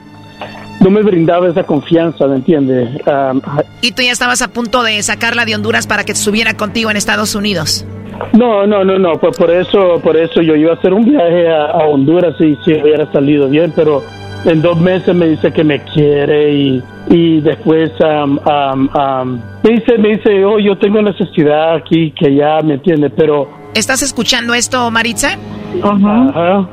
no 0.81 0.91
me 0.91 1.03
brindaba 1.03 1.49
esa 1.49 1.63
confianza, 1.63 2.27
¿me 2.27 2.37
entiendes? 2.37 2.89
Am, 3.07 3.41
Y 3.81 3.93
tú 3.93 4.03
ya 4.03 4.13
estabas 4.13 4.43
a 4.43 4.49
punto 4.49 4.83
de 4.83 5.01
sacarla 5.03 5.45
de 5.45 5.55
Honduras 5.55 5.87
para 5.87 6.05
que 6.05 6.13
estuviera 6.13 6.55
contigo 6.57 6.91
en 6.91 6.97
Estados 6.97 7.35
Unidos. 7.35 7.87
No, 8.33 8.67
no, 8.67 8.85
no, 8.85 8.99
no, 8.99 9.13
pues 9.15 9.37
por 9.37 9.51
eso, 9.51 10.01
por 10.03 10.17
eso 10.17 10.43
yo 10.43 10.55
iba 10.57 10.73
a 10.73 10.75
hacer 10.75 10.93
un 10.93 11.05
viaje 11.05 11.49
a, 11.49 11.67
a 11.67 11.87
Honduras 11.87 12.35
y 12.41 12.57
si 12.65 12.75
hubiera 12.75 13.11
salido 13.13 13.49
bien, 13.49 13.73
pero 13.75 14.03
en 14.45 14.63
dos 14.63 14.79
meses 14.81 15.15
me 15.15 15.29
dice 15.29 15.53
que 15.53 15.65
me 15.65 15.81
quiere 15.81 16.53
y, 16.53 16.83
y 17.09 17.41
después 17.41 17.91
am, 18.01 18.39
am, 18.45 18.91
am, 18.95 19.43
me 19.63 19.71
dice, 19.75 19.99
me 19.99 20.17
dice, 20.17 20.45
oh, 20.45 20.59
yo 20.59 20.77
tengo 20.79 21.01
necesidad 21.03 21.77
aquí, 21.77 22.13
que 22.13 22.35
ya, 22.35 22.61
¿me 22.63 22.75
entiende? 22.75 23.11
Pero, 23.11 23.49
¿Estás 23.75 24.03
escuchando 24.03 24.55
esto, 24.55 24.91
Maritza? 24.91 25.39
ajá, 25.83 26.69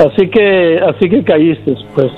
así 0.00 0.28
que, 0.28 0.80
así 0.80 1.08
que 1.08 1.22
caíste, 1.22 1.76
pues, 1.94 2.10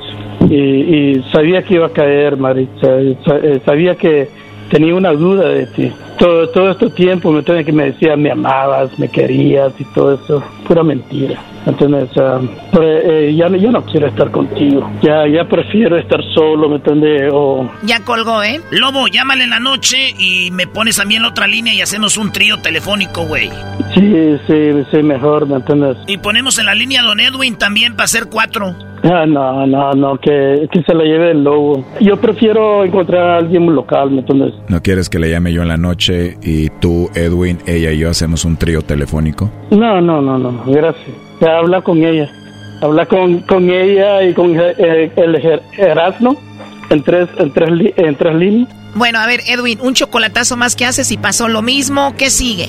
y, 0.49 0.55
y 0.55 1.25
sabía 1.33 1.63
que 1.63 1.75
iba 1.75 1.87
a 1.87 1.91
caer, 1.91 2.37
Maritza, 2.37 3.01
eh, 3.01 3.61
sabía 3.65 3.95
que 3.97 4.29
tenía 4.71 4.95
una 4.95 5.13
duda 5.13 5.49
de 5.49 5.67
ti. 5.67 5.93
Todo, 6.19 6.49
todo 6.51 6.71
este 6.71 6.91
tiempo 6.91 7.33
me 7.33 7.41
entiendes, 7.41 7.67
que 7.67 7.73
me 7.73 7.85
decía 7.87 8.17
me 8.17 8.31
amabas, 8.31 8.97
me 8.99 9.09
querías 9.09 9.73
y 9.79 9.85
todo 9.95 10.15
eso, 10.15 10.43
pura 10.67 10.83
mentira. 10.83 11.41
Entonces, 11.67 12.11
ah, 12.19 12.41
pero, 12.73 12.85
eh, 12.85 13.35
ya, 13.35 13.49
no- 13.49 13.57
ya 13.57 13.71
no 13.71 13.83
quiero 13.85 14.07
estar 14.07 14.31
contigo. 14.31 14.89
Ya, 15.03 15.27
ya 15.27 15.49
prefiero 15.49 15.97
estar 15.97 16.21
solo, 16.35 16.69
¿me 16.69 16.77
entiendes? 16.77 17.31
O, 17.33 17.69
Ya 17.85 18.01
colgó, 18.05 18.43
¿eh? 18.43 18.61
Lobo, 18.71 19.09
llámale 19.09 19.45
en 19.45 19.51
la 19.51 19.61
noche 19.61 20.11
y 20.19 20.51
me 20.53 20.67
pones 20.67 20.99
a 21.01 21.05
mí 21.05 21.17
en 21.17 21.23
la 21.23 21.29
otra 21.29 21.47
línea 21.47 21.73
y 21.75 21.81
hacemos 21.81 22.17
un 22.19 22.31
trío 22.33 22.59
telefónico, 22.59 23.25
güey. 23.27 23.49
sí, 23.95 24.37
sí, 24.47 24.71
sí, 24.91 25.03
mejor, 25.03 25.47
¿me 25.49 25.57
entiendes? 25.57 25.97
Y 26.07 26.19
ponemos 26.19 26.59
en 26.59 26.67
la 26.67 26.75
línea 26.75 27.01
a 27.01 27.05
Don 27.05 27.19
Edwin 27.21 27.57
también 27.57 27.95
para 27.95 28.05
hacer 28.05 28.25
cuatro. 28.31 28.75
Ah, 29.07 29.27
no, 29.27 29.67
no, 29.67 29.93
no, 29.93 30.17
que, 30.19 30.67
que 30.73 30.83
se 30.83 30.95
la 30.95 31.05
lleve 31.05 31.33
el 31.33 31.45
lobo. 31.45 31.85
Yo 32.01 32.17
prefiero 32.17 32.85
encontrar 32.85 33.23
a 33.31 33.37
alguien 33.37 33.67
local, 33.75 34.11
¿me 34.11 34.21
entiendes? 34.21 34.55
¿No 34.69 34.81
quieres 34.83 35.11
que 35.11 35.19
le 35.19 35.29
llame 35.31 35.53
yo 35.53 35.61
en 35.61 35.69
la 35.69 35.77
noche 35.77 36.04
y 36.13 36.69
tú, 36.81 37.11
Edwin, 37.15 37.59
ella 37.67 37.93
y 37.93 37.99
yo 37.99 38.11
hacemos 38.11 38.45
un 38.45 38.57
trío 38.57 38.83
telefónico? 38.83 39.51
No, 39.71 40.01
no, 40.01 40.21
no, 40.21 40.39
no, 40.39 40.63
gracias. 40.67 41.07
Ya 41.41 41.59
habla 41.59 41.81
con 41.83 42.03
ella. 42.05 42.31
Habla 42.83 43.07
con, 43.07 43.41
con 43.41 43.71
ella 43.71 44.23
y 44.25 44.35
con 44.35 44.59
eh, 44.59 45.11
el 45.17 45.37
Ger- 45.37 45.63
Erasmo 45.79 46.37
en 46.91 47.03
tres, 47.03 47.29
en, 47.39 47.51
tres 47.53 47.71
en 47.97 48.15
tres 48.17 48.35
líneas. 48.35 48.69
Bueno, 48.95 49.19
a 49.19 49.27
ver, 49.27 49.41
Edwin, 49.49 49.79
un 49.81 49.95
chocolatazo 49.95 50.57
más 50.57 50.77
que 50.77 50.85
haces 50.85 51.11
y 51.11 51.17
pasó 51.17 51.49
lo 51.49 51.63
mismo. 51.63 52.15
¿Qué 52.17 52.31
sigue? 52.31 52.69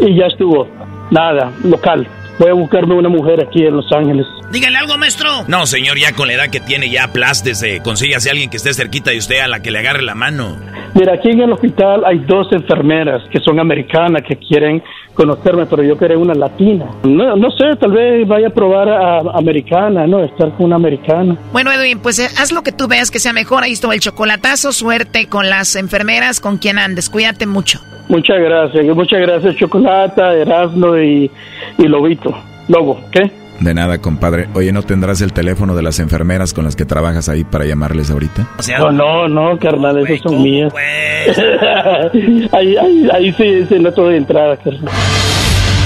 Y 0.00 0.16
ya 0.16 0.26
estuvo. 0.26 0.68
Nada, 1.10 1.52
local. 1.64 2.06
Voy 2.38 2.50
a 2.50 2.52
buscarme 2.52 2.94
una 2.94 3.08
mujer 3.08 3.40
aquí 3.42 3.64
en 3.64 3.76
Los 3.76 3.90
Ángeles. 3.92 4.26
Dígale 4.52 4.76
algo, 4.76 4.98
maestro. 4.98 5.28
No, 5.48 5.64
señor, 5.66 5.98
ya 5.98 6.12
con 6.12 6.28
la 6.28 6.34
edad 6.34 6.50
que 6.50 6.60
tiene, 6.60 6.90
ya 6.90 7.04
aplástese. 7.04 7.80
Consígase 7.82 8.28
a 8.28 8.32
alguien 8.32 8.50
que 8.50 8.58
esté 8.58 8.74
cerquita 8.74 9.10
de 9.10 9.18
usted 9.18 9.38
a 9.40 9.48
la 9.48 9.60
que 9.60 9.70
le 9.70 9.78
agarre 9.78 10.02
la 10.02 10.14
mano. 10.14 10.56
Mira, 10.96 11.12
aquí 11.12 11.28
en 11.28 11.42
el 11.42 11.52
hospital 11.52 12.04
hay 12.06 12.20
dos 12.20 12.50
enfermeras 12.52 13.22
que 13.30 13.38
son 13.40 13.60
americanas 13.60 14.22
que 14.26 14.34
quieren 14.36 14.82
conocerme, 15.12 15.66
pero 15.66 15.82
yo 15.82 15.94
quiero 15.98 16.18
una 16.18 16.32
latina. 16.34 16.86
No, 17.02 17.36
no 17.36 17.50
sé, 17.50 17.76
tal 17.78 17.92
vez 17.92 18.26
vaya 18.26 18.48
a 18.48 18.50
probar 18.50 18.88
a, 18.88 19.18
a 19.18 19.36
americana, 19.36 20.06
¿no? 20.06 20.24
Estar 20.24 20.52
con 20.56 20.64
una 20.64 20.76
americana. 20.76 21.36
Bueno, 21.52 21.70
Edwin, 21.70 21.98
pues 21.98 22.18
eh, 22.18 22.28
haz 22.38 22.50
lo 22.50 22.62
que 22.62 22.72
tú 22.72 22.88
veas 22.88 23.10
que 23.10 23.18
sea 23.18 23.34
mejor. 23.34 23.62
Ahí 23.62 23.72
estuvo 23.72 23.92
el 23.92 24.00
chocolatazo. 24.00 24.72
Suerte 24.72 25.28
con 25.28 25.50
las 25.50 25.76
enfermeras, 25.76 26.40
con 26.40 26.56
quien 26.56 26.78
andes. 26.78 27.10
Cuídate 27.10 27.46
mucho. 27.46 27.78
Muchas 28.08 28.40
gracias, 28.40 28.96
muchas 28.96 29.20
gracias, 29.20 29.56
Chocolata, 29.56 30.32
Erasmo 30.32 30.96
y, 30.96 31.30
y 31.76 31.88
Lobito. 31.88 32.34
Lobo, 32.68 33.00
¿qué? 33.12 33.30
De 33.60 33.74
nada, 33.74 33.98
compadre. 33.98 34.48
Oye, 34.54 34.72
¿no 34.72 34.82
tendrás 34.82 35.20
el 35.20 35.32
teléfono 35.32 35.74
de 35.74 35.82
las 35.82 35.98
enfermeras 35.98 36.52
con 36.52 36.64
las 36.64 36.76
que 36.76 36.84
trabajas 36.84 37.28
ahí 37.28 37.44
para 37.44 37.64
llamarles 37.64 38.10
ahorita? 38.10 38.46
no, 38.78 38.92
no, 38.92 39.28
no, 39.28 39.58
carnal, 39.58 39.98
esos 39.98 40.20
son 40.20 40.42
mías. 40.42 40.72
ahí, 42.52 42.76
ahí, 42.76 43.08
ahí 43.12 43.32
sí, 43.32 43.66
sí, 43.68 43.78
no 43.78 43.92
te 43.92 44.00
doy 44.00 44.16
entrada, 44.16 44.56
carnal. 44.56 44.92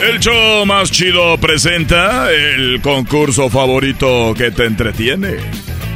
El 0.00 0.20
show 0.20 0.64
más 0.64 0.90
chido 0.92 1.36
presenta 1.38 2.30
el 2.30 2.80
concurso 2.80 3.50
favorito 3.50 4.32
que 4.36 4.50
te 4.52 4.64
entretiene. 4.64 5.36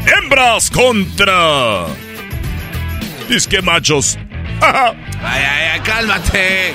Hembras 0.06 0.70
contra... 0.70 1.86
Disque 3.28 3.62
machos. 3.62 4.18
ay, 4.60 4.94
ay, 5.22 5.68
ay, 5.72 5.80
cálmate. 5.80 6.74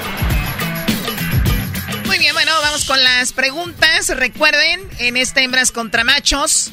Muy 2.05 2.17
bien, 2.17 2.33
bueno, 2.33 2.53
vamos 2.61 2.85
con 2.85 3.03
las 3.03 3.33
preguntas. 3.33 4.09
Recuerden, 4.17 4.81
en 4.99 5.17
este 5.17 5.43
hembras 5.43 5.71
contra 5.71 6.03
machos, 6.03 6.71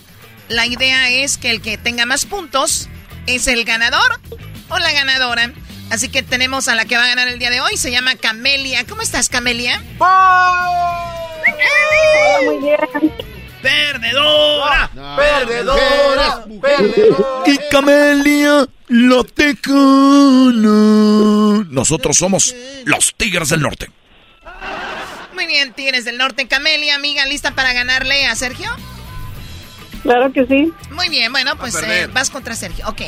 la 0.48 0.66
idea 0.66 1.10
es 1.10 1.36
que 1.36 1.50
el 1.50 1.60
que 1.60 1.78
tenga 1.78 2.06
más 2.06 2.26
puntos 2.26 2.88
es 3.26 3.48
el 3.48 3.64
ganador 3.64 4.20
o 4.68 4.78
la 4.78 4.92
ganadora. 4.92 5.52
Así 5.94 6.08
que 6.08 6.24
tenemos 6.24 6.66
a 6.66 6.74
la 6.74 6.86
que 6.86 6.96
va 6.96 7.04
a 7.04 7.06
ganar 7.06 7.28
el 7.28 7.38
día 7.38 7.50
de 7.50 7.60
hoy. 7.60 7.76
Se 7.76 7.92
llama 7.92 8.16
Camelia. 8.16 8.84
¿Cómo 8.84 9.00
estás, 9.00 9.28
Camelia? 9.28 9.80
Hola, 9.98 11.38
muy 12.44 12.58
bien. 12.58 12.76
¡Perdedora! 13.62 14.90
¡Perdedora! 15.16 16.44
¡Perdedora! 16.60 17.44
Y 17.46 17.58
Camelia, 17.70 18.66
la 18.88 19.22
tecana. 19.22 19.94
Nosotros 21.70 22.16
somos 22.16 22.52
los 22.86 23.14
Tigres 23.14 23.50
del 23.50 23.60
Norte. 23.60 23.88
Muy 25.32 25.46
bien, 25.46 25.74
Tigres 25.74 26.04
del 26.04 26.18
Norte. 26.18 26.48
Camelia, 26.48 26.96
amiga, 26.96 27.24
¿lista 27.26 27.52
para 27.52 27.72
ganarle 27.72 28.26
a 28.26 28.34
Sergio? 28.34 28.68
Claro 30.02 30.32
que 30.32 30.44
sí. 30.46 30.72
Muy 30.90 31.08
bien, 31.08 31.30
bueno, 31.30 31.56
pues 31.56 31.76
eh, 31.84 32.08
vas 32.12 32.30
contra 32.30 32.56
Sergio. 32.56 32.84
Ok. 32.88 33.02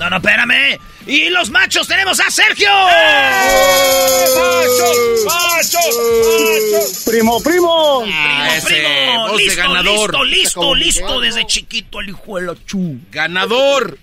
No, 0.00 0.08
no, 0.08 0.16
espérame. 0.16 0.80
Y 1.06 1.28
los 1.28 1.50
machos 1.50 1.86
tenemos 1.86 2.18
a 2.20 2.30
Sergio. 2.30 2.70
¡Eh! 2.70 4.24
¡Machos! 4.34 5.24
¡Machos! 5.26 7.02
¡Primo, 7.04 7.42
primo! 7.42 8.04
Ah, 8.10 8.48
primo, 8.64 8.88
primo. 8.88 9.36
Listo, 9.36 9.60
ganador. 9.60 10.26
listo, 10.26 10.74
listo, 10.74 10.74
listo. 10.74 11.20
Desde 11.20 11.46
chiquito 11.46 12.00
el 12.00 12.08
hijo 12.08 12.38
de 12.38 12.46
la 12.46 12.54
chu. 12.64 12.98
¡Ganador! 13.10 13.98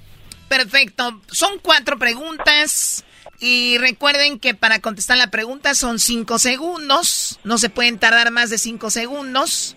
Perfecto. 0.47 1.19
Son 1.31 1.57
cuatro 1.63 1.97
preguntas. 1.97 3.03
Y 3.39 3.79
recuerden 3.79 4.37
que 4.37 4.53
para 4.53 4.77
contestar 4.77 5.17
la 5.17 5.31
pregunta 5.31 5.73
son 5.73 5.97
cinco 5.97 6.37
segundos. 6.37 7.39
No 7.43 7.57
se 7.57 7.71
pueden 7.71 7.97
tardar 7.97 8.29
más 8.29 8.51
de 8.51 8.59
cinco 8.59 8.91
segundos. 8.91 9.75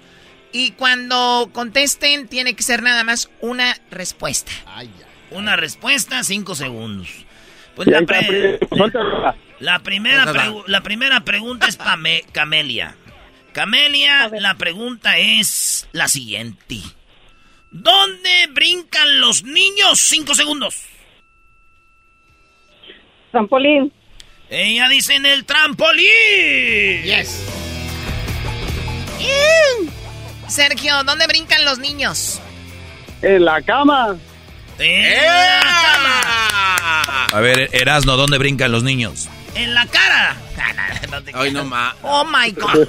Y 0.52 0.72
cuando 0.72 1.48
contesten, 1.54 2.28
tiene 2.28 2.54
que 2.54 2.62
ser 2.62 2.82
nada 2.82 3.04
más 3.04 3.30
una 3.40 3.74
respuesta. 3.90 4.52
Ay, 4.66 4.90
ya. 5.00 5.09
Una 5.30 5.56
respuesta, 5.56 6.22
cinco 6.24 6.54
segundos. 6.54 7.08
Pues 7.76 7.88
la, 7.88 9.78
primera 9.78 10.26
la 10.66 10.80
primera 10.82 11.20
pregunta 11.20 11.66
es 11.66 11.76
para 11.76 11.96
Camelia. 12.32 12.96
Camelia, 13.52 14.28
la 14.32 14.54
pregunta 14.54 15.18
es 15.18 15.88
la 15.92 16.08
siguiente. 16.08 16.76
¿Dónde 17.70 18.48
brincan 18.52 19.20
los 19.20 19.44
niños? 19.44 20.00
Cinco 20.00 20.34
segundos. 20.34 20.84
Trampolín. 23.30 23.92
Ella 24.48 24.88
dice 24.88 25.14
en 25.14 25.26
el 25.26 25.44
trampolín. 25.44 26.04
Yes. 27.04 27.46
Sergio, 30.48 31.04
¿dónde 31.04 31.28
brincan 31.28 31.64
los 31.64 31.78
niños? 31.78 32.40
En 33.22 33.44
la 33.44 33.62
cama. 33.62 34.16
¡En 34.80 35.26
la 35.26 35.60
cama! 35.62 37.26
A 37.32 37.40
ver, 37.40 37.68
Erasno, 37.72 38.16
¿dónde 38.16 38.38
brincan 38.38 38.72
los 38.72 38.82
niños? 38.82 39.28
¡En 39.54 39.74
la 39.74 39.86
cara! 39.86 40.36
Ay, 41.34 41.52
no 41.52 41.64
ma. 41.64 41.94
Oh 42.02 42.24
my 42.24 42.50
god. 42.52 42.86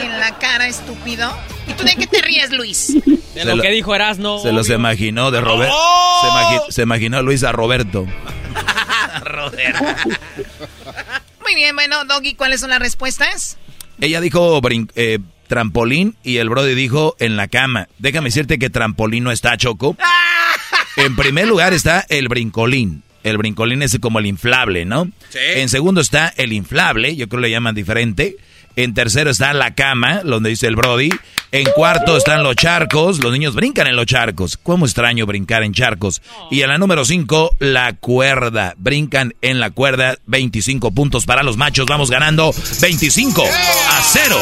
en 0.00 0.20
la 0.20 0.36
cara, 0.38 0.66
estúpido. 0.66 1.32
¿Y 1.66 1.74
tú 1.74 1.84
de 1.84 1.94
qué 1.96 2.06
te 2.06 2.22
ríes, 2.22 2.50
Luis? 2.50 2.94
De 3.34 3.44
lo, 3.44 3.60
que 3.60 3.70
dijo 3.70 3.94
Erasno. 3.94 4.38
Se 4.40 4.52
los 4.52 4.68
imaginó 4.70 5.30
de 5.30 5.40
Roberto. 5.40 5.74
¡Oh! 5.76 6.66
Se, 6.68 6.82
imaginó 6.82 7.22
Luis 7.22 7.44
a 7.44 7.52
Roberto. 7.52 8.06
Roberto. 9.24 9.84
Muy 11.40 11.54
bien, 11.54 11.74
bueno, 11.74 12.04
Doggy, 12.04 12.34
¿cuáles 12.34 12.60
son 12.60 12.70
las 12.70 12.78
respuestas? 12.78 13.58
Ella 14.00 14.20
dijo 14.20 14.60
eh, 14.94 15.18
trampolín 15.52 16.16
y 16.24 16.38
el 16.38 16.48
Brody 16.48 16.74
dijo 16.74 17.14
en 17.18 17.36
la 17.36 17.46
cama. 17.46 17.86
Déjame 17.98 18.28
decirte 18.28 18.58
que 18.58 18.70
trampolín 18.70 19.24
no 19.24 19.32
está, 19.32 19.58
Choco. 19.58 19.98
En 20.96 21.14
primer 21.14 21.46
lugar 21.46 21.74
está 21.74 22.06
el 22.08 22.28
brincolín. 22.28 23.02
El 23.22 23.36
brincolín 23.36 23.82
es 23.82 23.98
como 23.98 24.18
el 24.18 24.26
inflable, 24.26 24.86
¿no? 24.86 25.10
Sí. 25.28 25.38
En 25.56 25.68
segundo 25.68 26.00
está 26.00 26.32
el 26.36 26.54
inflable, 26.54 27.16
yo 27.16 27.28
creo 27.28 27.40
que 27.40 27.48
le 27.48 27.50
llaman 27.50 27.74
diferente. 27.74 28.36
En 28.76 28.94
tercero 28.94 29.30
está 29.30 29.52
la 29.52 29.74
cama, 29.74 30.20
donde 30.24 30.50
dice 30.50 30.66
el 30.66 30.76
Brody. 30.76 31.10
En 31.50 31.64
cuarto 31.74 32.16
están 32.16 32.42
los 32.42 32.56
charcos. 32.56 33.22
Los 33.22 33.32
niños 33.32 33.54
brincan 33.54 33.86
en 33.86 33.96
los 33.96 34.06
charcos. 34.06 34.56
¿Cómo 34.56 34.86
extraño 34.86 35.26
brincar 35.26 35.62
en 35.62 35.74
charcos? 35.74 36.22
Y 36.50 36.62
en 36.62 36.68
la 36.68 36.78
número 36.78 37.04
cinco, 37.04 37.54
la 37.58 37.92
cuerda. 37.92 38.74
Brincan 38.78 39.34
en 39.42 39.60
la 39.60 39.70
cuerda. 39.70 40.16
25 40.26 40.92
puntos 40.92 41.26
para 41.26 41.42
los 41.42 41.56
machos. 41.56 41.86
Vamos 41.86 42.10
ganando 42.10 42.54
25 42.80 43.44
a 43.44 44.02
0. 44.02 44.36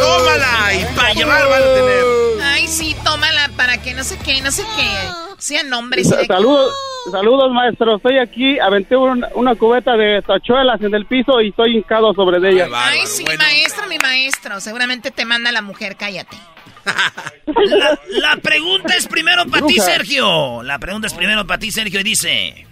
¡Tómala! 0.00 0.74
Y 0.74 0.96
para 0.96 1.14
llevar 1.14 1.48
van 1.48 1.62
a 1.62 1.74
tener. 1.74 2.04
Ay, 2.42 2.66
sí, 2.66 2.96
tómala 3.04 3.50
para 3.56 3.80
que 3.80 3.94
no 3.94 4.02
sé 4.02 4.18
qué, 4.24 4.42
no 4.42 4.50
sé 4.50 4.64
qué. 4.76 5.31
Sean 5.42 5.72
hombres. 5.72 6.08
Saludos. 6.08 6.72
Saludos, 7.10 7.52
maestro. 7.52 7.96
Estoy 7.96 8.18
aquí, 8.18 8.60
aventé 8.60 8.96
una, 8.96 9.54
cubeta 9.56 9.96
de 9.96 10.22
tachuelas 10.22 10.80
en 10.80 10.94
el 10.94 11.04
piso 11.06 11.40
y 11.40 11.48
estoy 11.48 11.78
hincado 11.78 12.14
sobre 12.14 12.36
ella. 12.48 12.68
Ay, 12.72 13.00
sí, 13.06 13.24
maestro, 13.24 13.88
mi 13.88 13.98
maestro. 13.98 14.60
Seguramente 14.60 15.10
te 15.10 15.24
manda 15.24 15.50
la 15.50 15.62
mujer, 15.62 15.96
cállate. 15.96 16.36
La, 18.08 18.36
pregunta 18.36 18.94
es 18.96 19.08
primero 19.08 19.44
para 19.46 19.66
ti, 19.66 19.80
Sergio. 19.80 20.62
La 20.62 20.78
pregunta 20.78 21.08
es 21.08 21.14
primero 21.14 21.44
para 21.44 21.58
ti, 21.58 21.72
Sergio, 21.72 22.00
y 22.00 22.04
dice: 22.04 22.66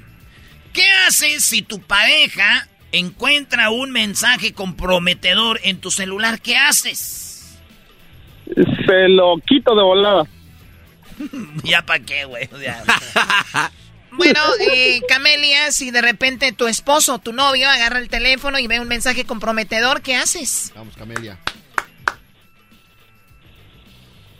¿Qué 0.72 0.88
haces 1.06 1.44
si 1.44 1.62
tu 1.62 1.80
pareja 1.80 2.68
encuentra 2.92 3.70
un 3.70 3.90
mensaje 3.90 4.52
comprometedor 4.52 5.58
en 5.64 5.80
tu 5.80 5.90
celular? 5.90 6.40
¿Qué 6.40 6.56
haces? 6.56 7.58
Se 8.46 9.08
lo 9.08 9.36
quito 9.44 9.74
de 9.74 9.82
volada. 9.82 10.24
ya 11.64 11.82
para 11.82 12.00
qué, 12.04 12.24
güey. 12.24 12.48
Bueno, 14.12 14.40
eh, 14.58 15.00
Camelia, 15.08 15.70
si 15.70 15.92
de 15.92 16.02
repente 16.02 16.50
tu 16.50 16.66
esposo 16.66 17.14
o 17.14 17.18
tu 17.20 17.32
novio 17.32 17.68
agarra 17.70 18.00
el 18.00 18.08
teléfono 18.08 18.58
y 18.58 18.66
ve 18.66 18.80
un 18.80 18.88
mensaje 18.88 19.24
comprometedor, 19.24 20.02
¿qué 20.02 20.16
haces? 20.16 20.72
Vamos, 20.74 20.96
Camelia. 20.96 21.38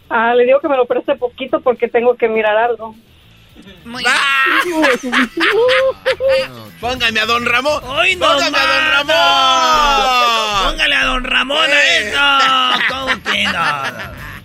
Ah, 0.09 0.35
le 0.35 0.45
digo 0.45 0.61
que 0.61 0.69
me 0.69 0.77
lo 0.77 0.87
preste 0.87 1.15
poquito 1.15 1.61
porque 1.61 1.87
tengo 1.87 2.17
que 2.17 2.29
mirar 2.29 2.57
algo. 2.57 2.97
Muy 3.85 4.03
¡Ah! 4.09 4.61
Póngame 6.81 7.21
a 7.21 7.27
don 7.27 7.47
Ramón. 7.47 7.81
¡Ay, 7.87 8.17
no, 8.17 8.27
Póngame 8.27 8.59
a 8.59 8.67
don 8.67 8.91
Ramón. 8.91 10.73
Póngale 10.73 10.95
a 10.97 11.05
don 11.05 11.25
Ramón 11.25 11.71
a 11.71 11.85
Eh. 11.85 12.09
esto. 12.09 12.21
¿Cómo 12.89 13.23
que 13.23 13.45
no? 13.45 14.40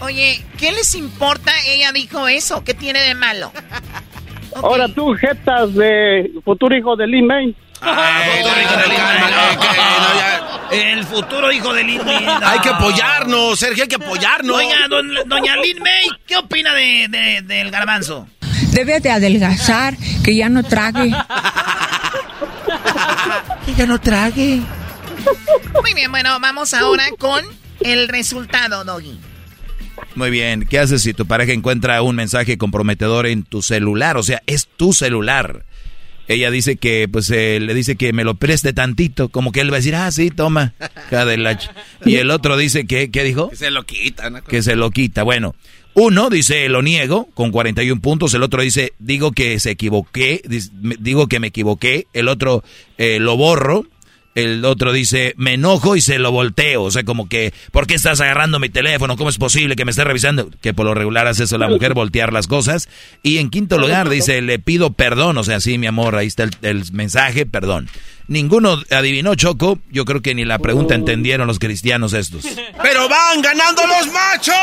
Oye, 0.00 0.44
¿qué 0.58 0.72
les 0.72 0.94
importa? 0.94 1.52
Ella 1.66 1.92
dijo 1.92 2.28
eso. 2.28 2.62
¿Qué 2.64 2.74
tiene 2.74 3.00
de 3.02 3.14
malo? 3.14 3.52
Ahora 4.56 4.86
tú, 4.88 5.14
jetas 5.14 5.74
de 5.74 6.30
futuro 6.44 6.76
hijo 6.76 6.94
de 6.96 7.06
Lin 7.06 7.26
May. 7.26 7.56
Ah, 7.80 8.20
Ay, 8.22 8.38
futuro 8.42 8.54
no, 8.56 8.62
hijo 8.62 8.76
de 8.76 8.82
no, 8.82 8.86
Lin 8.88 8.96
cálmale, 8.96 9.36
May. 9.36 9.56
que 9.56 9.66
no, 9.66 10.14
ya. 10.18 10.40
El 10.92 11.04
futuro 11.04 11.52
hijo 11.52 11.72
de 11.74 11.84
Lin 11.84 12.04
May. 12.04 12.24
Hay 12.44 12.58
que 12.60 12.68
apoyarnos, 12.68 13.58
Sergio, 13.58 13.82
hay 13.84 13.88
que 13.88 13.96
apoyarnos. 13.96 14.56
Oiga, 14.56 14.76
don- 14.88 15.14
doña 15.26 15.56
Lin 15.56 15.78
May, 15.80 16.08
¿qué 16.26 16.36
opina 16.36 16.72
de, 16.74 17.06
de- 17.08 17.42
del 17.42 17.70
garbanzo? 17.70 18.26
Debe 18.70 19.00
de 19.00 19.10
adelgazar, 19.10 19.94
que 20.24 20.34
ya 20.36 20.48
no 20.48 20.62
trague. 20.62 21.10
que 23.66 23.74
ya 23.74 23.86
no 23.86 24.00
trague. 24.00 24.60
Muy 25.82 25.94
bien, 25.94 26.10
bueno, 26.10 26.38
vamos 26.40 26.72
ahora 26.74 27.04
con 27.18 27.44
el 27.80 28.08
resultado, 28.08 28.84
Doggy. 28.84 29.18
Muy 30.16 30.30
bien, 30.30 30.66
¿qué 30.68 30.78
haces 30.78 31.02
si 31.02 31.12
tu 31.12 31.26
pareja 31.26 31.52
encuentra 31.52 32.00
un 32.02 32.14
mensaje 32.14 32.56
comprometedor 32.56 33.26
en 33.26 33.42
tu 33.42 33.62
celular? 33.62 34.16
O 34.16 34.22
sea, 34.22 34.42
es 34.46 34.68
tu 34.76 34.92
celular. 34.92 35.64
Ella 36.28 36.50
dice 36.50 36.76
que, 36.76 37.08
pues, 37.10 37.30
eh, 37.30 37.58
le 37.60 37.74
dice 37.74 37.96
que 37.96 38.12
me 38.12 38.24
lo 38.24 38.36
preste 38.36 38.72
tantito, 38.72 39.28
como 39.28 39.52
que 39.52 39.60
él 39.60 39.70
va 39.70 39.76
a 39.76 39.80
decir, 39.80 39.94
ah, 39.94 40.10
sí, 40.10 40.30
toma, 40.30 40.72
Y 42.06 42.14
el 42.16 42.30
otro 42.30 42.56
dice 42.56 42.86
que, 42.86 43.10
¿qué 43.10 43.24
dijo? 43.24 43.50
Que 43.50 43.56
se 43.56 43.70
lo 43.70 43.84
quita. 43.84 44.30
¿no? 44.30 44.42
Que 44.42 44.62
se 44.62 44.76
lo 44.76 44.90
quita. 44.90 45.24
Bueno, 45.24 45.54
uno 45.94 46.30
dice, 46.30 46.68
lo 46.68 46.80
niego, 46.80 47.28
con 47.34 47.50
41 47.50 48.00
puntos. 48.00 48.32
El 48.34 48.42
otro 48.42 48.62
dice, 48.62 48.94
digo 48.98 49.32
que 49.32 49.60
se 49.60 49.72
equivoqué, 49.72 50.42
digo 50.98 51.26
que 51.26 51.40
me 51.40 51.48
equivoqué. 51.48 52.06
El 52.12 52.28
otro, 52.28 52.64
eh, 52.98 53.18
lo 53.20 53.36
borro. 53.36 53.84
El 54.34 54.64
otro 54.64 54.92
dice, 54.92 55.34
me 55.36 55.54
enojo 55.54 55.94
y 55.94 56.00
se 56.00 56.18
lo 56.18 56.32
volteo. 56.32 56.82
O 56.82 56.90
sea, 56.90 57.04
como 57.04 57.28
que, 57.28 57.52
¿por 57.70 57.86
qué 57.86 57.94
estás 57.94 58.20
agarrando 58.20 58.58
mi 58.58 58.68
teléfono? 58.68 59.16
¿Cómo 59.16 59.30
es 59.30 59.38
posible 59.38 59.76
que 59.76 59.84
me 59.84 59.92
estés 59.92 60.06
revisando? 60.06 60.50
Que 60.60 60.74
por 60.74 60.86
lo 60.86 60.94
regular 60.94 61.26
hace 61.26 61.44
eso 61.44 61.56
la 61.56 61.68
mujer, 61.68 61.94
voltear 61.94 62.32
las 62.32 62.46
cosas. 62.46 62.88
Y 63.22 63.38
en 63.38 63.50
quinto 63.50 63.78
lugar 63.78 64.08
dice, 64.08 64.40
le 64.42 64.58
pido 64.58 64.92
perdón. 64.92 65.38
O 65.38 65.44
sea, 65.44 65.60
sí, 65.60 65.78
mi 65.78 65.86
amor, 65.86 66.16
ahí 66.16 66.26
está 66.26 66.42
el, 66.44 66.50
el 66.62 66.92
mensaje, 66.92 67.46
perdón. 67.46 67.88
Ninguno 68.26 68.82
adivinó, 68.90 69.34
Choco. 69.34 69.78
Yo 69.90 70.04
creo 70.04 70.22
que 70.22 70.34
ni 70.34 70.44
la 70.44 70.58
pregunta 70.58 70.94
entendieron 70.94 71.46
los 71.46 71.58
cristianos 71.58 72.12
estos. 72.14 72.44
¡Pero 72.82 73.08
van 73.08 73.42
ganando 73.42 73.82
los 73.86 74.06
machos! 74.12 74.54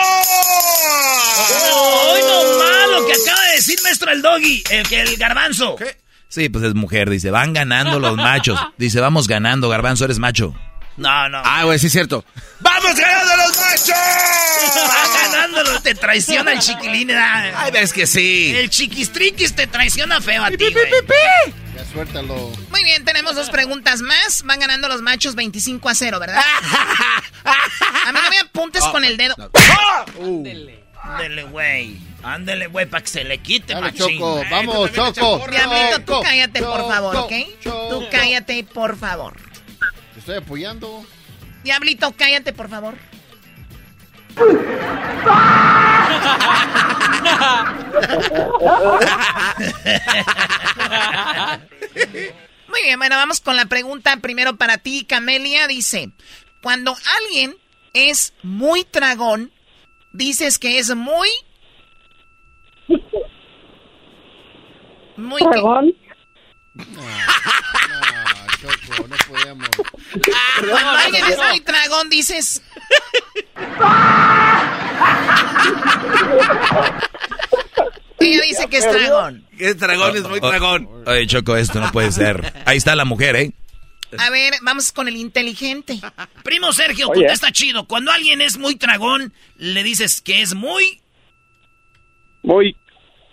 ¡Ay, 1.44 2.22
no 2.24 2.60
malo 2.60 3.08
que 3.08 3.14
acaba 3.14 3.46
de 3.50 3.56
decir 3.56 3.80
maestro 3.84 4.12
el 4.12 4.22
doggy! 4.22 4.64
El 4.70 4.94
el 4.94 5.18
garbanzo. 5.18 5.76
¿Qué? 5.76 6.01
Sí, 6.32 6.48
pues 6.48 6.64
es 6.64 6.74
mujer, 6.76 7.10
dice, 7.10 7.30
van 7.30 7.52
ganando 7.52 8.00
los 8.00 8.16
machos. 8.16 8.58
Dice, 8.78 9.02
vamos 9.02 9.28
ganando, 9.28 9.68
garbanzo, 9.68 10.06
eres 10.06 10.18
macho. 10.18 10.56
No, 10.96 11.28
no. 11.28 11.42
Ah, 11.44 11.66
güey, 11.66 11.78
sí 11.78 11.88
es 11.88 11.92
cierto. 11.92 12.24
¡Vamos 12.62 12.96
ganando 12.96 13.36
los 13.36 13.60
machos! 13.60 13.90
¡Va 14.90 15.30
ganando, 15.30 15.82
te 15.82 15.94
traiciona 15.94 16.54
el 16.54 16.60
chiquilín. 16.60 17.12
Ay, 17.12 17.72
ves 17.72 17.92
que 17.92 18.08
sí. 18.08 18.54
El 18.56 18.70
chiquistriquis 18.70 19.54
te 19.54 19.68
traiciona 19.68 20.22
feo 20.22 20.46
a 20.46 20.52
ti, 20.52 20.72
güey. 20.72 20.90
Ya 21.76 21.86
suéltalo. 21.92 22.54
Muy 22.70 22.84
bien, 22.86 23.04
tenemos 23.04 23.36
dos 23.36 23.50
preguntas 23.50 24.02
más. 24.02 24.44
Van 24.44 24.60
ganando 24.60 24.88
los 24.88 25.02
machos 25.02 25.36
25 25.36 25.90
a 25.90 25.96
0, 25.96 26.18
¿verdad? 26.18 26.42
a 27.44 28.12
mí 28.14 28.20
no 28.24 28.30
me 28.30 28.40
apuntes 28.40 28.84
con 28.86 29.04
el 29.04 29.18
dedo. 29.18 29.36
Ándele. 30.18 30.86
Ándele, 31.04 31.44
güey. 31.44 32.11
Ándele, 32.24 32.68
güey, 32.68 32.86
para 32.86 33.04
que 33.04 33.10
se 33.10 33.24
le 33.24 33.40
quite, 33.40 33.74
Dale, 33.74 33.94
Choco, 33.94 34.44
vamos, 34.50 34.92
Choco. 34.92 35.46
Diablito, 35.50 36.02
tú 36.06 36.22
cállate, 36.22 36.62
por 36.62 36.88
favor, 36.88 37.16
¿ok? 37.16 37.34
Tú 37.64 38.08
cállate, 38.12 38.64
por 38.64 38.98
favor. 38.98 39.36
Te 40.14 40.20
estoy 40.20 40.36
apoyando. 40.36 41.04
Diablito, 41.64 42.14
cállate, 42.16 42.54
por 42.54 42.70
favor. 42.70 42.96
Muy 52.68 52.82
bien, 52.84 53.00
bueno, 53.00 53.16
vamos 53.16 53.42
con 53.42 53.56
la 53.56 53.66
pregunta 53.66 54.18
primero 54.18 54.56
para 54.56 54.78
ti, 54.78 55.06
Camelia. 55.06 55.68
Dice, 55.68 56.12
cuando 56.62 56.96
alguien 57.26 57.58
es 57.94 58.34
muy 58.44 58.84
tragón, 58.84 59.52
dices 60.14 60.58
que 60.58 60.80
es 60.80 60.96
muy 60.96 61.30
muy 65.18 65.42
¿Dragón? 65.42 65.94
No, 66.74 67.02
Choco, 68.62 69.08
no 69.08 69.16
podemos. 69.28 69.70
Cuando 70.70 70.90
alguien 70.92 71.26
es 71.26 71.38
muy 71.38 71.60
dragón, 71.60 72.10
dices. 72.10 72.62
Ella 78.20 78.42
dice 78.42 78.68
que 78.70 78.78
es 78.78 78.92
dragón. 78.92 79.46
Es 79.58 79.78
dragón, 79.78 80.16
es 80.16 80.28
muy 80.28 80.40
dragón. 80.40 80.90
Oye, 81.08 81.28
Choco, 81.28 81.58
esto 81.58 81.80
no 81.80 81.92
puede 81.92 82.12
ser. 82.12 82.54
Ahí 82.66 82.78
está 82.78 82.96
la 82.96 83.06
mujer, 83.06 83.36
¿eh? 83.36 83.52
A 84.18 84.30
ver, 84.30 84.54
vamos 84.62 84.92
con 84.92 85.08
el 85.08 85.16
inteligente. 85.16 86.00
Primo 86.44 86.74
Sergio, 86.74 87.14
está 87.14 87.52
chido. 87.52 87.88
Cuando 87.88 88.12
alguien 88.12 88.42
es 88.42 88.58
muy 88.58 88.76
dragón, 88.76 89.34
le 89.56 89.84
dices 89.84 90.22
que 90.22 90.42
es 90.42 90.54
muy. 90.54 91.02
Muy 92.44 92.76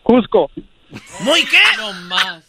Cusco. 0.09 0.51
¿Muy 1.21 1.45
qué? 1.45 1.61
No 1.77 1.93
más. 2.09 2.43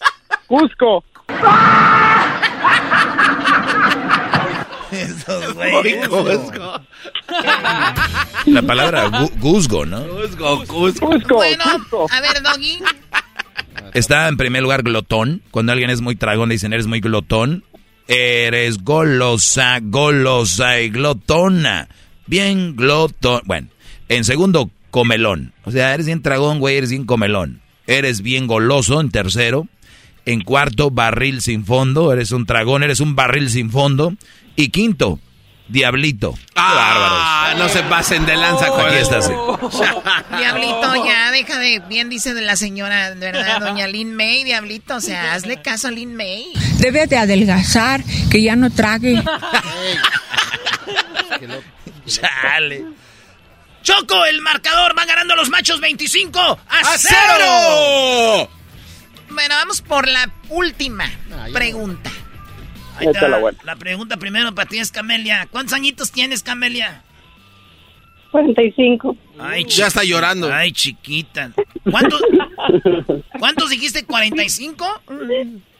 Cusco. 0.47 1.03
Eso, 4.91 5.53
güey. 5.55 5.99
Cusco. 6.07 6.81
La 8.45 8.61
palabra 8.61 9.11
Cusco, 9.41 9.85
¿no? 9.85 10.07
Cusco, 10.07 10.63
Cusco. 10.67 11.07
Cusco. 11.07 11.35
Bueno, 11.35 11.65
a 12.09 12.21
ver, 12.21 12.41
Doggy. 12.41 12.79
Está 13.93 14.29
en 14.29 14.37
primer 14.37 14.63
lugar 14.63 14.83
glotón. 14.83 15.41
Cuando 15.51 15.73
alguien 15.73 15.89
es 15.89 15.99
muy 15.99 16.15
tragón, 16.15 16.47
dicen 16.47 16.71
eres 16.71 16.87
muy 16.87 17.01
glotón. 17.01 17.65
Eres 18.07 18.85
golosa, 18.85 19.79
golosa 19.81 20.79
y 20.79 20.91
glotona. 20.91 21.89
Bien 22.25 22.77
glotón. 22.77 23.41
Bueno, 23.43 23.67
en 24.07 24.23
segundo, 24.23 24.71
comelón. 24.91 25.53
O 25.63 25.71
sea, 25.71 25.93
eres 25.93 26.05
bien 26.05 26.21
tragón, 26.21 26.59
güey, 26.59 26.77
eres 26.77 26.89
bien 26.89 27.05
comelón. 27.05 27.61
Eres 27.87 28.21
bien 28.21 28.47
goloso 28.47 29.01
en 29.01 29.09
tercero. 29.09 29.67
En 30.25 30.41
cuarto, 30.41 30.91
barril 30.91 31.41
sin 31.41 31.65
fondo. 31.65 32.13
Eres 32.13 32.31
un 32.31 32.45
tragón, 32.45 32.83
eres 32.83 32.99
un 32.99 33.15
barril 33.15 33.49
sin 33.49 33.71
fondo. 33.71 34.13
Y 34.55 34.69
quinto, 34.69 35.19
diablito. 35.69 36.37
Ah, 36.55 37.55
no 37.57 37.69
se 37.69 37.81
pasen 37.83 38.25
de 38.25 38.35
lanza 38.35 38.67
con 38.67 38.85
Aquí 38.85 38.95
estás. 38.95 39.29
Diablito, 40.37 41.05
ya, 41.05 41.31
deja 41.31 41.57
de. 41.59 41.81
Bien 41.87 42.09
dice 42.09 42.33
de 42.33 42.41
la 42.41 42.55
señora, 42.55 43.13
¿verdad? 43.15 43.61
Doña 43.61 43.87
Lin 43.87 44.13
May, 44.15 44.43
Diablito. 44.43 44.95
O 44.97 45.01
sea, 45.01 45.33
hazle 45.33 45.61
caso 45.61 45.87
a 45.87 45.91
Lin 45.91 46.15
May. 46.15 46.45
Debe 46.77 47.07
de 47.07 47.17
adelgazar, 47.17 48.03
que 48.29 48.41
ya 48.41 48.55
no 48.55 48.69
trague. 48.69 49.21
Chale. 52.05 52.85
Choco, 53.89 54.23
el 54.25 54.41
marcador 54.41 54.95
va 54.95 55.03
ganando 55.05 55.35
los 55.35 55.49
machos 55.49 55.81
25 55.81 56.39
a, 56.39 56.97
cero. 56.97 58.47
Bueno, 59.31 59.55
vamos 59.55 59.81
por 59.81 60.07
la 60.07 60.31
última 60.49 61.09
pregunta. 61.51 62.11
Ahí 62.97 63.07
está, 63.07 63.27
la, 63.27 63.75
pregunta 63.77 64.17
primero 64.17 64.53
para 64.53 64.69
ti 64.69 64.77
es 64.77 64.91
Camelia. 64.91 65.47
¿Cuántos 65.49 65.73
añitos 65.73 66.11
tienes, 66.11 66.43
Camelia? 66.43 67.01
45. 68.29 69.17
Ay, 69.39 69.65
ya 69.65 69.87
está 69.87 70.03
llorando. 70.03 70.53
Ay, 70.53 70.71
chiquita. 70.71 71.51
¿Cuántos, 71.89 72.21
¿cuántos 73.39 73.71
dijiste? 73.71 74.05
¿45? 74.05 74.99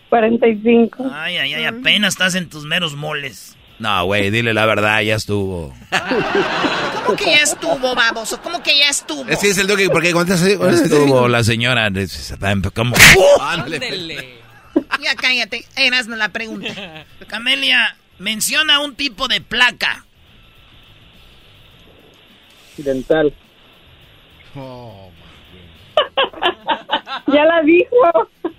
45. 0.10 1.12
Ay, 1.14 1.38
ay, 1.38 1.54
ay, 1.54 1.66
apenas 1.66 2.14
estás 2.16 2.34
en 2.34 2.50
tus 2.50 2.66
meros 2.66 2.96
moles. 2.96 3.56
No, 3.80 4.06
güey, 4.06 4.30
dile 4.30 4.54
la 4.54 4.66
verdad, 4.66 5.02
ya 5.02 5.16
estuvo. 5.16 5.74
¿Cómo 7.06 7.18
que 7.18 7.26
ya 7.26 7.44
estuvo, 7.44 7.96
baboso? 7.96 8.42
¿Cómo 8.42 8.62
que 8.62 8.78
ya 8.78 8.90
estuvo? 8.90 9.28
Es 9.30 9.40
que 9.40 9.50
es 9.50 9.58
el 9.58 9.68
toque, 9.68 9.90
porque 9.90 10.12
cuentas 10.12 10.42
así. 10.42 10.52
Estuvo 10.52 11.28
la 11.30 11.44
señora. 11.44 11.90
¿Cómo? 12.76 12.96
Ya 15.02 15.16
cállate, 15.16 15.66
eras 15.78 16.08
la 16.08 16.30
pregunta. 16.30 17.06
Camelia, 17.28 17.96
menciona 18.18 18.82
un 18.82 18.96
tipo 18.96 19.28
de 19.30 19.40
placa. 19.40 20.06
Dental. 22.78 23.34
Oh, 24.56 24.99
ya 27.28 27.46
la 27.46 27.62
dijo. 27.62 27.96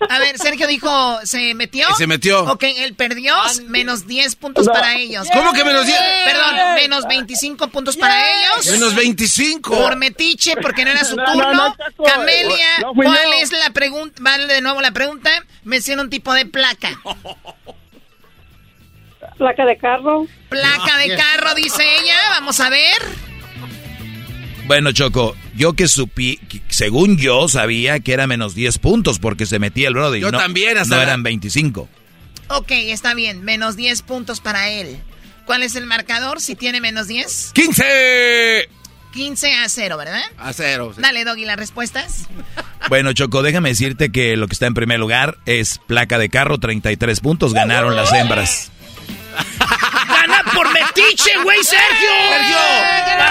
A 0.08 0.18
ver, 0.18 0.38
Sergio 0.38 0.66
dijo, 0.66 1.18
¿se 1.24 1.54
metió? 1.54 1.86
Se 1.96 2.06
metió. 2.06 2.44
Ok, 2.44 2.64
él 2.78 2.94
perdió, 2.94 3.34
menos 3.66 4.06
10 4.06 4.36
puntos 4.36 4.66
para 4.66 4.96
ellos. 4.96 5.28
¿Cómo 5.32 5.52
que 5.52 5.64
menos 5.64 5.86
10? 5.86 5.98
Perdón, 6.24 6.54
menos 6.76 7.06
25 7.06 7.68
puntos 7.68 7.96
para 7.96 8.18
ellos. 8.18 8.66
Menos 8.70 8.94
25. 8.94 9.70
Por 9.70 9.96
metiche, 9.96 10.56
porque 10.56 10.84
no 10.84 10.90
era 10.90 11.04
su 11.04 11.16
turno. 11.16 11.74
Camelia, 12.04 12.86
¿cuál 12.94 13.32
es 13.40 13.52
la 13.52 13.70
pregunta? 13.70 14.16
Vale 14.20 14.46
de 14.46 14.60
nuevo 14.60 14.80
la 14.80 14.92
pregunta. 14.92 15.30
Menciona 15.64 16.02
un 16.02 16.10
tipo 16.10 16.32
de 16.32 16.46
placa. 16.46 16.98
Placa 19.36 19.64
de 19.64 19.76
carro. 19.78 20.26
Placa 20.48 20.98
de 20.98 21.16
carro, 21.16 21.54
dice 21.54 21.82
ella. 21.82 22.16
Vamos 22.30 22.60
a 22.60 22.70
ver. 22.70 23.30
Bueno, 24.66 24.92
Choco, 24.92 25.34
yo 25.56 25.74
que 25.74 25.88
supí, 25.88 26.38
según 26.68 27.16
yo 27.16 27.48
sabía 27.48 28.00
que 28.00 28.12
era 28.12 28.26
menos 28.26 28.54
10 28.54 28.78
puntos 28.78 29.18
porque 29.18 29.46
se 29.46 29.58
metía 29.58 29.88
el 29.88 29.94
Brody. 29.94 30.20
Yo 30.20 30.30
no, 30.30 30.38
también, 30.38 30.78
hasta 30.78 30.96
No 30.96 31.02
eran 31.02 31.22
25. 31.22 31.88
Ok, 32.48 32.70
está 32.70 33.14
bien, 33.14 33.42
menos 33.44 33.76
10 33.76 34.02
puntos 34.02 34.40
para 34.40 34.70
él. 34.70 34.98
¿Cuál 35.46 35.62
es 35.62 35.76
el 35.76 35.86
marcador 35.86 36.40
si 36.40 36.54
tiene 36.54 36.80
menos 36.80 37.08
10? 37.08 37.52
¡15! 37.54 38.68
15 39.12 39.52
a 39.54 39.68
0, 39.68 39.96
¿verdad? 39.96 40.22
A 40.38 40.52
0. 40.52 40.94
Dale, 40.96 41.24
Doggy, 41.24 41.44
las 41.44 41.56
respuestas. 41.56 42.28
Bueno, 42.88 43.12
Choco, 43.12 43.42
déjame 43.42 43.70
decirte 43.70 44.10
que 44.12 44.36
lo 44.36 44.46
que 44.46 44.52
está 44.54 44.66
en 44.66 44.74
primer 44.74 45.00
lugar 45.00 45.38
es 45.46 45.80
placa 45.86 46.18
de 46.18 46.28
carro, 46.28 46.58
33 46.58 47.20
puntos, 47.20 47.52
ganaron 47.52 47.96
las 47.96 48.12
hembras. 48.12 48.70
¡Gana 51.10 51.42
por 51.42 51.42
metiche, 51.42 51.42
güey, 51.42 51.62
Sergio! 51.62 52.10
Sergio, 52.28 52.56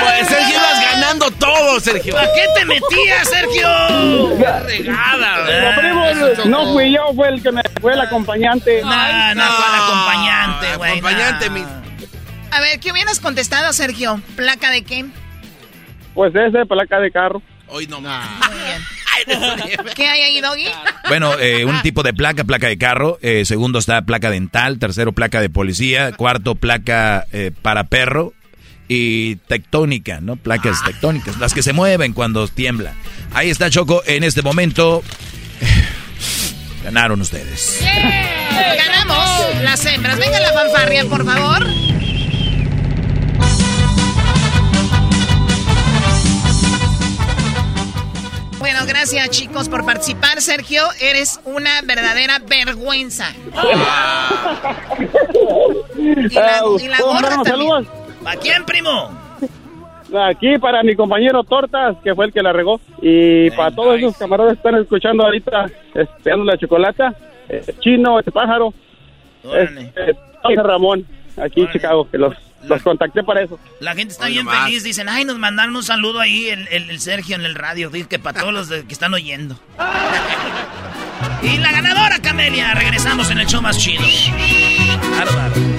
pues 0.02 0.28
Sergio 0.28 0.56
ibas 0.56 0.82
ganando 0.82 1.32
todo, 1.32 1.80
Sergio. 1.80 2.18
¿A 2.18 2.24
qué 2.24 2.46
te 2.56 2.66
metías, 2.66 3.30
Sergio? 3.30 4.38
Qué 4.38 4.60
regada, 4.60 5.76
primo, 5.78 6.06
no 6.46 6.74
fui 6.74 6.94
yo, 6.94 7.14
fue 7.16 7.30
el 7.30 7.42
que 7.42 7.52
me 7.52 7.62
fue 7.82 7.94
el 7.94 8.02
acompañante. 8.02 8.82
No, 8.82 8.90
no, 8.90 9.36
no 9.36 9.52
fue 9.52 9.66
el 9.68 9.82
acompañante, 9.82 10.78
güey. 10.78 10.92
Acompañante, 10.92 11.46
no. 11.50 11.52
mi... 11.52 11.66
A 12.52 12.62
ver, 12.62 12.80
¿qué 12.80 12.92
hubieras 12.92 13.20
contestado, 13.20 13.72
Sergio? 13.74 14.22
¿Placa 14.36 14.72
de 14.72 14.84
qué? 14.84 15.06
Pues 16.14 16.34
ese, 16.36 16.66
placa 16.66 17.00
de 17.00 17.12
carro. 17.12 17.42
Hoy 17.68 17.86
no 17.88 18.02
Muy 18.02 18.10
bien. 18.10 18.99
¿Qué 19.96 20.08
hay 20.08 20.22
ahí, 20.22 20.42
Doggy? 20.42 20.68
Bueno, 21.08 21.38
eh, 21.40 21.66
un 21.66 21.82
tipo 21.82 22.04
de 22.04 22.14
placa, 22.14 22.44
placa 22.44 22.68
de 22.68 22.78
carro. 22.78 23.18
eh, 23.22 23.46
segundo 23.46 23.80
está 23.80 24.02
placa 24.04 24.30
dental. 24.30 24.80
Tercero, 24.80 25.12
placa 25.12 25.42
de 25.42 25.50
policía. 25.50 26.12
Cuarto, 26.14 26.56
placa 26.56 27.26
eh, 27.32 27.52
para 27.62 27.86
perro. 27.86 28.34
Y 28.88 29.36
tectónica, 29.36 30.20
¿no? 30.20 30.36
Placas 30.36 30.84
tectónicas. 30.84 31.38
Las 31.38 31.54
que 31.54 31.62
se 31.62 31.74
mueven 31.74 32.14
cuando 32.14 32.48
tiembla. 32.48 32.94
Ahí 33.34 33.50
está 33.50 33.70
Choco. 33.70 34.02
En 34.08 34.24
este 34.24 34.42
momento. 34.42 35.04
Ganaron 36.84 37.22
ustedes. 37.22 37.80
Ganamos 38.78 39.62
las 39.62 39.86
hembras. 39.86 40.18
Venga 40.18 40.40
la 40.40 40.54
fanfarria, 40.54 41.06
por 41.06 41.24
favor. 41.24 41.68
Bueno, 48.72 48.86
gracias 48.88 49.32
chicos 49.32 49.68
por 49.68 49.84
participar. 49.84 50.42
Sergio, 50.42 50.84
eres 51.02 51.42
una 51.44 51.82
verdadera 51.84 52.38
vergüenza. 52.48 53.26
Y 55.98 56.16
la, 56.36 56.62
y 56.80 56.88
la. 56.88 56.98
¿A 58.26 58.36
quién, 58.36 58.64
primo? 58.66 59.10
Aquí 60.30 60.60
para 60.60 60.84
mi 60.84 60.96
compañero 60.96 61.44
Tortas, 61.44 61.98
que 62.04 62.14
fue 62.14 62.28
el 62.28 62.32
que 62.32 62.44
la 62.44 62.54
regó. 62.54 62.80
Y 63.02 63.50
para 63.52 63.72
todos 63.72 63.98
esos 63.98 64.16
camaradas 64.16 64.54
que 64.54 64.58
están 64.58 64.76
escuchando 64.76 65.24
ahorita, 65.24 65.66
esperando 65.96 66.46
la 66.46 66.58
chocolata, 66.58 67.16
eh, 67.50 67.64
Chino, 67.80 68.20
este 68.20 68.32
pájaro, 68.32 68.72
este, 69.52 70.14
Ramón, 70.62 71.08
aquí 71.38 71.62
en 71.62 71.72
Chicago, 71.72 72.08
que 72.10 72.20
los, 72.20 72.36
los 72.64 72.82
contacté 72.82 73.24
para 73.24 73.42
eso. 73.42 73.60
La 73.80 73.96
gente 73.96 74.14
está 74.14 74.28
bien 74.28 74.48
feliz. 74.48 74.84
Dicen, 74.84 75.08
ay, 75.10 75.26
nos 75.26 75.38
mandaron 75.38 75.76
un 75.76 75.84
saludo 75.84 76.20
ahí 76.20 76.50
el, 76.50 76.68
el- 76.70 76.90
el 76.90 77.00
Sergio 77.00 77.36
en 77.36 77.44
el 77.46 77.56
radio. 77.56 77.90
Dice 77.90 78.08
que 78.08 78.20
para 78.20 78.42
todos 78.42 78.54
los 78.54 78.70
de- 78.70 78.86
que 78.86 78.94
están 78.94 79.14
oyendo. 79.14 79.60
y 81.44 81.58
la 81.58 81.72
ganadora, 81.72 82.20
Camelia. 82.22 82.74
Regresamos 82.76 83.30
en 83.32 83.40
el 83.40 83.48
show 83.48 83.62
más 83.62 83.78
chido. 83.78 84.04
Bárbaro. 85.18 85.79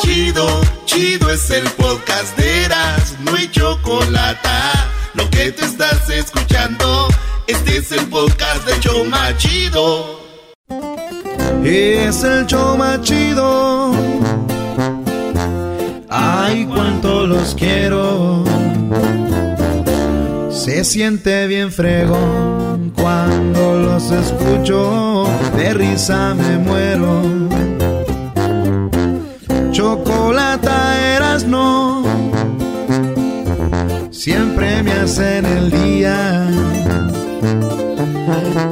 Chido, 0.00 0.46
chido 0.84 1.30
es 1.30 1.50
el 1.50 1.64
podcast 1.70 2.36
de 2.36 2.64
Eras, 2.64 3.16
no 3.24 3.34
hay 3.34 3.48
chocolate. 3.50 4.48
Lo 5.14 5.28
que 5.30 5.50
te 5.50 5.64
estás 5.64 6.08
escuchando, 6.08 7.08
este 7.46 7.78
es 7.78 7.90
el 7.92 8.06
podcast 8.06 8.64
de 8.66 8.78
Choma 8.80 9.36
Chido. 9.36 10.20
Es 11.64 12.22
el 12.22 12.46
más 12.78 13.00
chido. 13.02 13.92
Ay, 16.08 16.66
cuánto 16.66 17.26
los 17.26 17.54
quiero. 17.54 18.44
Se 20.50 20.84
siente 20.84 21.46
bien 21.46 21.72
fregón 21.72 22.92
cuando 22.96 23.74
los 23.78 24.10
escucho. 24.10 25.26
De 25.56 25.74
risa 25.74 26.34
me 26.34 26.58
muero. 26.58 27.97
Chocolata 29.78 30.98
eras 31.14 31.44
no. 31.44 32.02
Siempre 34.10 34.82
me 34.82 34.90
hacen 34.90 35.46
el 35.46 35.70
día. 35.70 36.48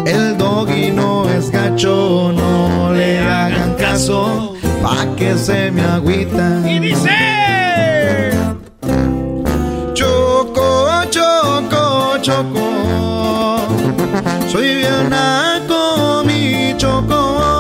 El 0.05 0.37
doggy 0.37 0.91
no 0.91 1.29
es 1.29 1.53
gacho, 1.53 2.33
no 2.35 2.93
le 2.93 3.21
hagan 3.21 3.75
caso, 3.75 4.57
pa' 4.83 5.07
que 5.15 5.39
se 5.39 5.71
me 5.71 5.83
agüita. 5.83 6.69
Y 6.69 6.81
dice... 6.81 7.15
Choco, 9.95 11.05
choco, 11.09 12.19
choco, 12.21 13.59
soy 14.49 14.75
bien 14.75 15.09
naco, 15.09 16.25
mi 16.27 16.75
choco. 16.77 17.56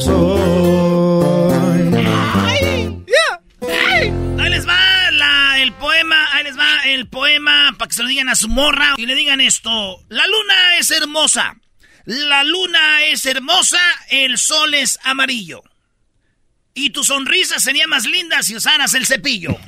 Soy. 0.00 0.40
Ahí 4.40 4.50
les 4.50 4.66
va 4.68 5.10
la- 5.12 5.58
el 5.60 5.72
poema, 5.74 6.16
ahí 6.32 6.44
les 6.44 6.58
va 6.58 6.84
el 6.86 7.08
poema 7.08 7.74
para 7.78 7.88
que 7.88 7.94
se 7.94 8.02
lo 8.02 8.08
digan 8.08 8.28
a 8.28 8.34
su 8.34 8.48
morra 8.48 8.94
y 8.96 9.06
le 9.06 9.14
digan 9.14 9.40
esto. 9.40 9.70
La 10.08 10.26
luna 10.26 10.54
es 10.78 10.90
hermosa. 10.90 11.54
La 12.06 12.44
luna 12.44 13.02
es 13.06 13.24
hermosa, 13.24 13.78
el 14.10 14.36
sol 14.36 14.74
es 14.74 14.98
amarillo. 15.04 15.62
Y 16.74 16.90
tu 16.90 17.02
sonrisa 17.04 17.58
sería 17.60 17.86
más 17.86 18.04
linda 18.04 18.42
si 18.42 18.56
usaras 18.56 18.92
el 18.94 19.06
cepillo. 19.06 19.56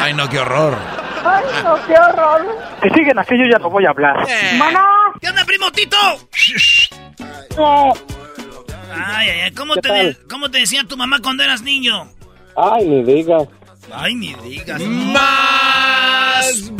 Ay, 0.00 0.12
no, 0.14 0.28
qué 0.28 0.38
horror. 0.40 0.76
Ay, 1.24 1.44
no, 1.64 1.76
qué 1.86 1.94
horror. 1.94 2.46
Si 2.82 2.90
siguen 2.90 3.18
así, 3.18 3.34
yo 3.38 3.44
ya 3.50 3.58
no 3.58 3.70
voy 3.70 3.86
a 3.86 3.90
hablar. 3.90 4.26
Mamá. 4.56 4.86
¿Qué 5.20 5.28
onda, 5.28 5.44
primo 5.44 5.70
Tito? 5.72 5.96
Ay, 7.20 7.92
ay, 9.28 9.40
ay, 9.44 9.50
¿cómo 9.52 9.74
¿Qué 9.74 9.80
te, 9.82 9.88
tal? 9.88 10.06
de- 10.06 10.16
¿cómo 10.28 10.50
te 10.50 10.58
decía 10.58 10.84
tu 10.84 10.96
mamá 10.96 11.18
cuando 11.22 11.42
eras 11.42 11.62
niño? 11.62 12.10
Ay, 12.56 12.84
ni 12.86 13.02
digas. 13.04 13.44
Ay, 13.92 14.14
ni 14.14 14.34
digas. 14.34 14.80
¡Más! 14.82 16.70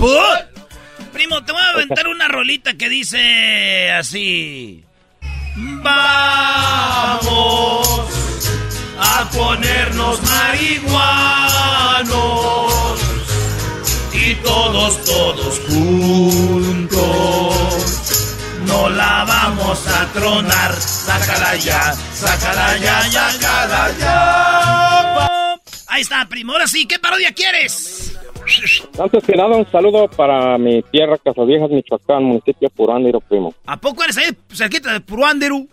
Primo, 1.12 1.42
te 1.44 1.52
voy 1.52 1.60
a 1.62 1.70
aventar 1.74 2.06
una 2.08 2.28
rolita 2.28 2.74
que 2.74 2.88
dice 2.88 3.90
así. 3.92 4.84
Vamos 5.56 7.20
a 9.00 9.28
ponernos 9.30 10.20
marihuanos 10.22 12.08
y 14.12 14.34
todos, 14.36 15.04
todos 15.04 15.60
juntos. 15.68 17.67
No 18.68 18.88
la 18.90 19.24
vamos 19.26 19.86
a 19.88 20.06
tronar. 20.12 20.72
Sácala 20.74 21.56
ya, 21.56 21.92
sácala 22.12 22.76
ya, 22.76 23.08
ya, 23.08 23.30
sácala 23.30 23.90
ya. 23.98 25.54
Ahí 25.88 26.02
está, 26.02 26.26
primo. 26.28 26.52
Ahora 26.52 26.66
sí, 26.66 26.86
¿qué 26.86 26.98
parodia 26.98 27.32
quieres? 27.32 28.14
Antes 28.98 29.24
que 29.24 29.36
nada, 29.36 29.56
un 29.56 29.70
saludo 29.70 30.08
para 30.08 30.58
mi 30.58 30.82
tierra, 30.82 31.16
Casaviejas, 31.18 31.70
Michoacán, 31.70 32.22
municipio 32.24 32.68
Purándiro, 32.70 33.20
primo. 33.20 33.54
¿A 33.66 33.78
poco 33.78 34.04
eres 34.04 34.18
ahí 34.18 34.36
cerquita 34.52 34.92
de 34.92 35.00
Puruándiru? 35.00 35.68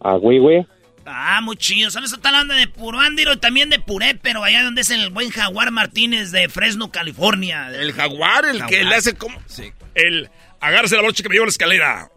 A 0.00 0.16
Huihue. 0.16 0.66
Ah, 1.04 1.40
muy 1.42 1.56
chido. 1.56 1.90
¿Sabes? 1.90 2.12
Está 2.12 2.28
hablando 2.30 2.54
de 2.54 2.66
Puruándiro 2.66 3.32
y 3.32 3.38
también 3.38 3.70
de 3.70 3.78
Puré, 3.78 4.18
pero 4.20 4.42
allá 4.42 4.62
donde 4.62 4.82
es 4.82 4.90
el 4.90 5.10
buen 5.10 5.30
Jaguar 5.30 5.70
Martínez 5.70 6.30
de 6.32 6.48
Fresno, 6.48 6.90
California. 6.90 7.68
El 7.74 7.92
jaguar, 7.92 8.44
el 8.44 8.64
que 8.66 8.84
le 8.84 8.94
hace 8.94 9.14
como... 9.14 9.38
Sí. 9.46 9.70
El 9.94 10.30
agárrese 10.60 10.96
la 10.96 11.02
brocha 11.02 11.22
que 11.22 11.28
me 11.28 11.34
lleva 11.34 11.44
a 11.44 11.46
la 11.46 11.50
escalera. 11.50 12.10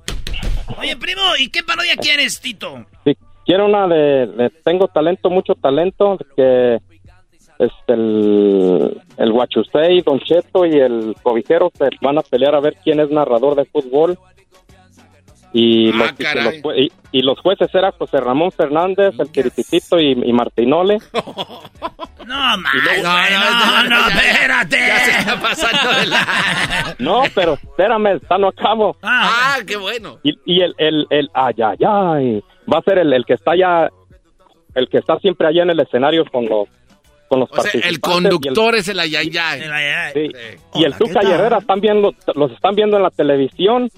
Oye, 0.78 0.96
primo, 0.98 1.22
¿y 1.40 1.50
qué 1.50 1.64
parodia 1.64 1.96
quieres, 1.96 2.40
Tito? 2.40 2.86
Sí, 3.04 3.16
quiero 3.46 3.66
una 3.66 3.88
de, 3.88 4.52
Tengo 4.64 4.88
talento, 4.88 5.30
mucho 5.30 5.56
talento, 5.56 6.18
que 6.36 6.80
es 7.60 7.72
el, 7.88 9.02
el 9.18 10.04
Don 10.04 10.20
Cheto 10.20 10.66
y 10.66 10.80
el 10.80 11.16
Cobijero 11.22 11.72
se 11.78 11.90
van 12.02 12.18
a 12.18 12.22
pelear 12.22 12.56
a 12.56 12.60
ver 12.60 12.76
quién 12.84 13.00
es 13.00 13.12
narrador 13.12 13.56
de 13.56 13.66
fútbol. 13.66 14.18
Y, 15.54 15.90
Ah, 15.90 15.96
los, 15.98 16.12
y 16.20 16.24
los 16.44 16.54
jue- 16.64 16.78
y- 16.78 16.92
y 17.12 17.22
los 17.24 17.38
jueces 17.40 17.68
eran 17.76 17.92
José 17.98 18.22
Ramón 18.22 18.52
Fernández, 18.54 19.14
el 19.20 19.30
Tirititito 19.32 20.00
y, 20.00 20.12
y 20.12 20.34
Martinole. 20.34 20.98
No, 22.26 22.56
luego- 22.56 23.02
güey, 23.12 23.34
no, 23.34 23.84
no, 23.90 24.08
espérate. 24.08 24.78
Ya 24.78 25.00
se 25.00 25.12
está 25.20 25.42
pasando 25.42 26.00
de 26.00 26.06
la... 26.06 26.96
No, 27.00 27.24
pero 27.36 27.54
espérame, 27.56 28.16
está 28.22 28.38
no 28.38 28.50
acabo. 28.50 28.96
Ah, 29.02 29.58
qué 29.68 29.76
bueno. 29.76 30.20
Y, 30.24 30.38
y 30.46 30.62
el, 30.62 30.74
el, 30.78 31.08
el, 31.10 31.30
ay, 31.34 31.56
ay, 31.58 31.78
ay, 31.86 32.44
va 32.72 32.78
a 32.78 32.82
ser 32.84 33.00
el, 33.00 33.12
el 33.12 33.26
que 33.26 33.34
está 33.34 33.52
allá, 33.52 33.90
el 34.76 34.88
que 34.88 35.00
está 35.00 35.18
siempre 35.20 35.48
allá 35.48 35.64
en 35.64 35.72
el 35.72 35.80
escenario 35.82 36.24
con 36.32 36.46
los, 36.48 36.70
con 37.28 37.40
los 37.42 37.50
O 37.52 37.62
sea, 37.62 37.82
el 37.84 38.00
conductor 38.00 38.76
es 38.76 38.88
el 38.88 39.00
ayayay. 39.00 39.62
Sí. 40.14 40.32
Y 40.76 40.84
el 40.86 40.94
Tuca 40.96 41.22
y 41.24 41.32
Herrera 41.32 41.58
están 41.58 41.82
viendo, 41.82 42.14
los 42.36 42.52
están 42.52 42.76
viendo 42.76 42.96
en 42.98 43.04
la 43.04 43.10
televisión 43.10 43.90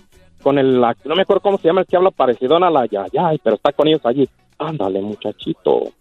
con 0.44 0.60
el, 0.60 0.80
la- 0.80 0.96
no 1.06 1.16
me 1.16 1.22
acuerdo 1.24 1.42
cómo 1.42 1.58
se 1.58 1.68
llama 1.70 1.82
el 1.82 1.88
que 1.88 1.96
habla 1.96 2.12
parecido 2.12 2.58
a 2.58 2.70
la 2.70 2.86
Yayay, 2.86 3.40
pero 3.44 3.56
está 3.56 3.72
con 3.72 3.88
ellos 3.88 4.02
allí. 4.06 4.28
Ándale, 4.60 5.02
muchachito, 5.02 5.92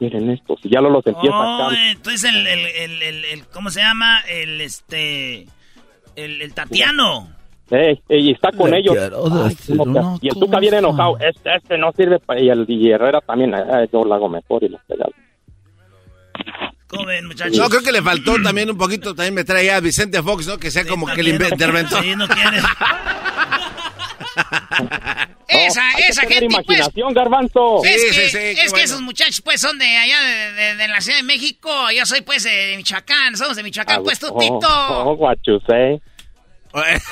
miren 0.00 0.30
esto, 0.30 0.56
si 0.62 0.68
ya 0.68 0.80
lo 0.80 0.90
los 0.90 1.06
empieza 1.06 1.36
Oh, 1.36 1.66
acá. 1.68 1.76
entonces 1.90 2.24
el, 2.24 2.46
el, 2.46 2.66
el, 2.66 3.02
el, 3.02 3.24
el- 3.24 3.46
¿cómo 3.48 3.70
se 3.70 3.80
llama? 3.80 4.20
El, 4.28 4.60
este, 4.60 5.46
el, 6.16 6.42
el 6.42 6.52
Tatiano. 6.54 7.30
Ey, 7.70 7.98
ey, 8.10 8.28
y 8.28 8.32
está 8.32 8.52
con 8.52 8.70
Le 8.70 8.80
ellos. 8.80 8.94
quiero 8.94 9.24
Ay, 9.44 9.48
decir 9.48 9.76
¿cómo 9.78 9.84
que- 9.94 9.98
una 10.00 10.16
y 10.20 10.28
el 10.28 10.34
Tuca 10.34 10.58
viene 10.58 10.76
enojado. 10.78 11.16
Este, 11.20 11.54
este 11.56 11.78
no 11.78 11.90
sirve 11.92 12.18
para. 12.18 12.38
Y 12.40 12.50
el 12.50 12.66
y 12.68 12.90
Herrera 12.90 13.20
también. 13.22 13.54
eh, 13.54 13.88
yo 13.90 14.04
lo 14.04 14.12
hago 14.14 14.28
mejor 14.28 14.62
y 14.62 14.68
lo 14.68 14.78
pegado. 14.86 15.10
¿Cómo 16.88 17.06
ven, 17.06 17.26
muchachos? 17.26 17.56
No, 17.56 17.68
creo 17.70 17.80
que 17.82 17.92
le 17.92 18.02
faltó 18.02 18.34
también 18.42 18.68
un 18.70 18.76
poquito, 18.76 19.14
también 19.14 19.32
me 19.34 19.44
trae 19.44 19.70
a 19.72 19.80
Vicente 19.80 20.22
Fox, 20.22 20.46
¿no? 20.46 20.58
Que 20.58 20.70
sea 20.70 20.84
como 20.86 21.06
que 21.06 21.22
el 21.22 21.28
interventor. 21.28 22.02
Sí, 22.02 22.14
no 22.14 22.28
quiere. 22.28 22.58
Esa, 25.48 25.86
hay 25.88 25.94
que 25.96 26.08
esa 26.08 26.22
gente, 26.22 26.46
pues. 26.46 26.54
imaginación, 26.66 27.12
garbanzo. 27.14 27.84
Es 27.84 28.00
Sí, 28.00 28.06
que, 28.08 28.12
sí, 28.14 28.30
sí, 28.30 28.38
es 28.38 28.56
que 28.64 28.70
bueno. 28.70 28.84
esos 28.84 29.00
muchachos, 29.02 29.40
pues, 29.42 29.60
son 29.60 29.78
de 29.78 29.84
allá, 29.96 30.20
de, 30.22 30.52
de- 30.52 30.76
de 30.76 30.88
la 30.88 31.00
Ciudad 31.00 31.18
de 31.18 31.24
México. 31.24 31.70
Yo 31.94 32.06
soy, 32.06 32.22
pues, 32.22 32.44
de 32.44 32.74
Michoacán. 32.76 33.36
Somos 33.36 33.56
de 33.56 33.62
Michoacán, 33.62 33.98
Ah, 33.98 34.02
pues, 34.02 34.18
tú, 34.18 34.28
oh, 34.32 34.38
Tito. 34.38 34.58
Oh, 34.62 35.14
guachusé. 35.16 36.00
Ese 36.74 36.96
es, 36.96 37.02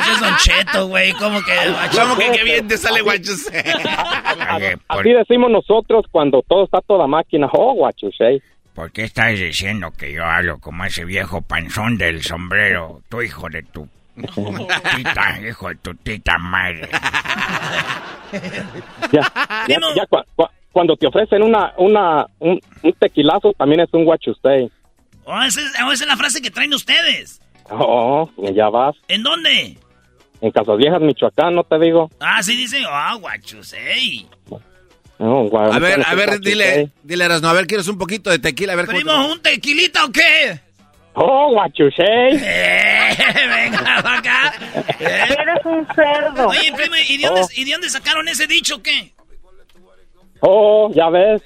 ese 0.00 0.12
es 0.14 0.20
Don 0.20 0.36
Cheto, 0.38 0.86
güey. 0.88 1.12
¿Cómo 1.12 1.42
que? 1.44 1.52
¿Cómo 1.94 2.16
que 2.16 2.30
qué 2.32 2.42
bien 2.42 2.66
te 2.66 2.78
sale 2.78 3.02
guachusé? 3.02 3.50
Oye, 4.56 4.78
¿por, 4.78 5.00
Así 5.00 5.12
decimos 5.12 5.50
nosotros 5.50 6.06
cuando 6.10 6.42
todo 6.48 6.64
está 6.64 6.80
toda 6.80 7.06
máquina. 7.06 7.50
Oh, 7.52 7.74
guachusé. 7.74 8.40
por 8.74 8.90
qué 8.90 9.04
estás 9.04 9.38
diciendo 9.38 9.92
que 9.92 10.12
yo 10.14 10.24
hablo 10.24 10.58
como 10.58 10.86
ese 10.86 11.04
viejo 11.04 11.42
panzón 11.42 11.98
del 11.98 12.22
sombrero? 12.22 13.02
Tu 13.10 13.20
hijo 13.20 13.50
de 13.50 13.62
tu... 13.62 13.86
Tita, 14.14 15.40
hijo 15.48 15.68
de 15.68 15.74
tu 15.76 15.94
tita 15.96 16.36
madre. 16.38 16.88
Ya, 19.12 19.22
ya, 19.68 19.78
ya 19.94 20.06
cua- 20.08 20.24
cua- 20.36 20.50
cuando 20.72 20.96
te 20.96 21.06
ofrecen 21.06 21.42
una, 21.42 21.72
una, 21.76 22.26
un, 22.38 22.60
un 22.82 22.92
tequilazo, 22.94 23.52
también 23.54 23.80
es 23.80 23.88
un 23.92 24.04
guachusé. 24.04 24.70
Oh, 25.24 25.42
esa 25.42 25.60
es, 25.60 25.72
oh, 25.84 25.92
esa 25.92 26.04
es 26.04 26.08
la 26.08 26.16
frase 26.16 26.40
que 26.40 26.50
traen 26.50 26.72
ustedes. 26.74 27.40
Oh, 27.70 28.28
ya 28.54 28.68
vas. 28.68 28.94
¿En 29.08 29.22
dónde? 29.22 29.76
En 30.40 30.50
Casas 30.50 30.76
Viejas, 30.78 31.00
Michoacán, 31.00 31.54
no 31.54 31.62
te 31.64 31.78
digo. 31.78 32.10
Ah, 32.20 32.42
sí 32.42 32.56
dicen, 32.56 32.82
ah, 32.88 33.14
guachos, 33.20 33.72
ey. 33.74 34.26
No, 35.18 35.44
gua- 35.44 35.72
A 35.74 35.78
ver, 35.78 36.02
a 36.04 36.14
ver, 36.14 36.40
dile, 36.40 36.90
dile, 37.02 37.24
Erasno, 37.24 37.48
a 37.48 37.52
ver, 37.52 37.66
¿quieres 37.66 37.86
un 37.88 37.98
poquito 37.98 38.30
de 38.30 38.38
tequila? 38.40 38.72
A 38.72 38.76
ver, 38.76 38.86
te- 38.86 38.94
¿Primo, 38.96 39.26
un 39.30 39.40
tequilita 39.40 40.04
o 40.04 40.10
qué? 40.10 40.60
Oh, 41.14 41.50
guachusé. 41.52 42.02
Eh, 42.42 42.91
venga, 43.56 43.98
acá. 43.98 44.54
Eres 44.98 45.64
un 45.64 45.86
cerdo. 45.94 46.48
Oye, 46.48 46.72
primo, 46.74 46.94
¿y 47.08 47.18
de, 47.18 47.26
dónde, 47.26 47.42
¿y 47.54 47.64
de 47.64 47.72
dónde 47.72 47.90
sacaron 47.90 48.28
ese 48.28 48.46
dicho 48.46 48.76
o 48.76 48.82
qué? 48.82 49.12
Oh, 50.40 50.90
ya 50.94 51.08
ves. 51.08 51.42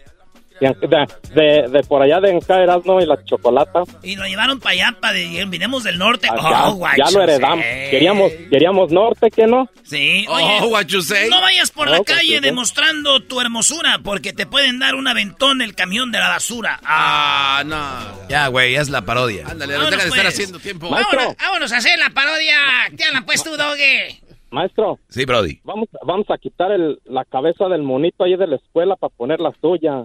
De, 0.60 1.06
de, 1.34 1.68
de 1.68 1.82
por 1.86 2.00
allá 2.02 2.20
de 2.20 2.30
Encaeras, 2.30 2.84
¿no? 2.86 3.00
Y 3.00 3.06
la 3.06 3.22
chocolata. 3.24 3.82
Y 4.02 4.16
lo 4.16 4.24
llevaron 4.26 4.58
para 4.58 4.72
allá, 4.72 4.96
para 5.00 5.12
de, 5.14 5.44
vinimos 5.48 5.84
del 5.84 5.98
norte. 5.98 6.28
Oh, 6.32 6.78
ya, 6.96 7.04
ya 7.04 7.10
lo 7.10 7.22
heredamos. 7.22 7.64
Queríamos, 7.90 8.32
queríamos 8.50 8.90
norte, 8.90 9.30
¿qué 9.30 9.46
no? 9.46 9.68
Sí, 9.84 10.24
oye. 10.28 10.58
Oh, 10.62 10.68
guachusé. 10.68 11.28
No 11.28 11.40
vayas 11.40 11.70
por 11.70 11.88
la 11.90 11.98
Oh, 12.00 12.04
calle 12.04 12.20
guachusé. 12.30 12.40
demostrando 12.40 13.20
tu 13.20 13.40
hermosura, 13.40 14.00
porque 14.02 14.32
te 14.32 14.46
pueden 14.46 14.78
dar 14.78 14.94
un 14.94 15.06
aventón 15.08 15.60
el 15.60 15.74
camión 15.74 16.10
de 16.10 16.18
la 16.18 16.28
basura. 16.28 16.80
Ah, 16.84 17.58
Ah, 17.58 17.64
no. 17.64 18.28
Ya, 18.28 18.48
güey, 18.48 18.74
es 18.74 18.88
la 18.90 19.02
parodia. 19.02 19.46
Ándale, 19.48 19.74
no 19.78 19.84
deja 19.84 20.02
de 20.02 20.08
estar 20.08 20.22
pues. 20.22 20.34
haciendo 20.34 20.58
tiempo. 20.58 20.90
Vámonos, 20.90 21.36
vámonos 21.38 21.72
a 21.72 21.76
hacer 21.78 21.98
la 21.98 22.10
parodia. 22.10 22.56
¿Qué 22.96 23.04
hablan, 23.04 23.24
pues, 23.24 23.42
tú, 23.44 23.56
Doge? 23.56 24.20
Maestro, 24.50 24.98
Sí, 25.08 25.24
Brody. 25.24 25.60
vamos, 25.64 25.88
vamos 26.04 26.26
a 26.30 26.38
quitar 26.38 26.70
el, 26.72 26.98
la 27.04 27.24
cabeza 27.24 27.66
del 27.68 27.82
monito 27.82 28.24
ahí 28.24 28.36
de 28.36 28.46
la 28.46 28.56
escuela 28.56 28.96
para 28.96 29.12
poner 29.14 29.40
la 29.40 29.52
suya. 29.60 30.04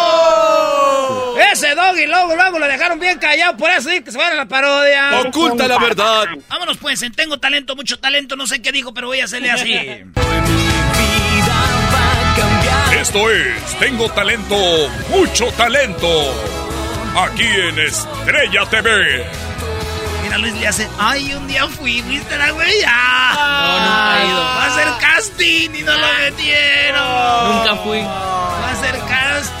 Ese 1.51 1.75
Doggy, 1.75 2.05
luego, 2.07 2.35
luego 2.35 2.59
lo 2.59 2.67
dejaron 2.67 2.99
bien 2.99 3.17
callado. 3.19 3.57
Por 3.57 3.69
eso 3.71 3.89
sí 3.89 4.01
que 4.01 4.11
se 4.11 4.17
van 4.17 4.33
a 4.33 4.35
la 4.35 4.45
parodia. 4.45 5.19
Oculta 5.21 5.67
la 5.67 5.77
verdad. 5.79 6.25
Vámonos, 6.49 6.77
pues, 6.77 7.01
en 7.01 7.13
tengo 7.13 7.39
talento, 7.39 7.75
mucho 7.75 7.99
talento, 7.99 8.35
no 8.35 8.47
sé 8.47 8.61
qué 8.61 8.71
dijo, 8.71 8.93
pero 8.93 9.07
voy 9.07 9.19
a 9.21 9.25
hacerle 9.25 9.51
así. 9.51 9.73
Esto 12.99 13.31
es 13.31 13.79
Tengo 13.79 14.09
Talento, 14.11 14.55
Mucho 15.09 15.47
Talento. 15.53 16.07
Aquí 17.17 17.43
en 17.43 17.79
Estrella 17.79 18.65
TV. 18.69 19.25
Mira, 20.23 20.37
Luis 20.37 20.53
le 20.53 20.67
hace, 20.67 20.87
ay, 20.99 21.33
un 21.33 21.47
día 21.47 21.67
fui, 21.67 22.01
¿viste 22.03 22.37
la 22.37 22.51
güey? 22.51 22.71
Ah, 22.87 23.65
No, 23.65 23.79
nunca 23.79 24.21
he 24.21 24.27
ido. 24.27 24.43
Va 24.43 24.63
a 24.63 24.67
hacer 24.67 24.87
casting 25.01 25.69
y 25.75 25.81
no 25.83 25.93
lo 25.93 26.07
metieron. 26.19 27.55
Nunca 27.57 27.75
fui. 27.83 27.99
Va 28.01 28.67
a 28.67 28.71
hacer 28.71 28.99
casting. 29.09 29.60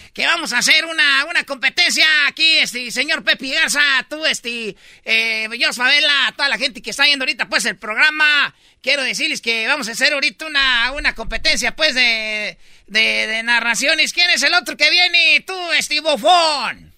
que 0.13 0.25
vamos 0.25 0.51
a 0.53 0.57
hacer 0.57 0.85
una, 0.85 1.25
una 1.25 1.43
competencia 1.45 2.05
aquí, 2.27 2.57
este, 2.59 2.91
señor 2.91 3.23
Pepe 3.23 3.49
Garza, 3.49 3.81
tú, 4.09 4.25
este, 4.25 4.75
eh, 5.05 5.47
yo, 5.57 5.71
Favela, 5.73 6.27
a 6.27 6.31
toda 6.33 6.49
la 6.49 6.57
gente 6.57 6.81
que 6.81 6.89
está 6.89 7.05
viendo 7.05 7.23
ahorita, 7.23 7.47
pues, 7.47 7.65
el 7.65 7.77
programa. 7.77 8.53
Quiero 8.81 9.03
decirles 9.03 9.41
que 9.41 9.67
vamos 9.67 9.87
a 9.87 9.91
hacer 9.91 10.11
ahorita 10.13 10.47
una, 10.47 10.91
una 10.91 11.15
competencia, 11.15 11.75
pues, 11.75 11.95
de, 11.95 12.57
de, 12.87 13.27
de 13.27 13.43
narraciones. 13.43 14.11
¿Quién 14.11 14.29
es 14.31 14.43
el 14.43 14.53
otro 14.53 14.75
que 14.75 14.89
viene? 14.89 15.43
Tú, 15.47 15.71
este, 15.73 16.01
bofón. 16.01 16.93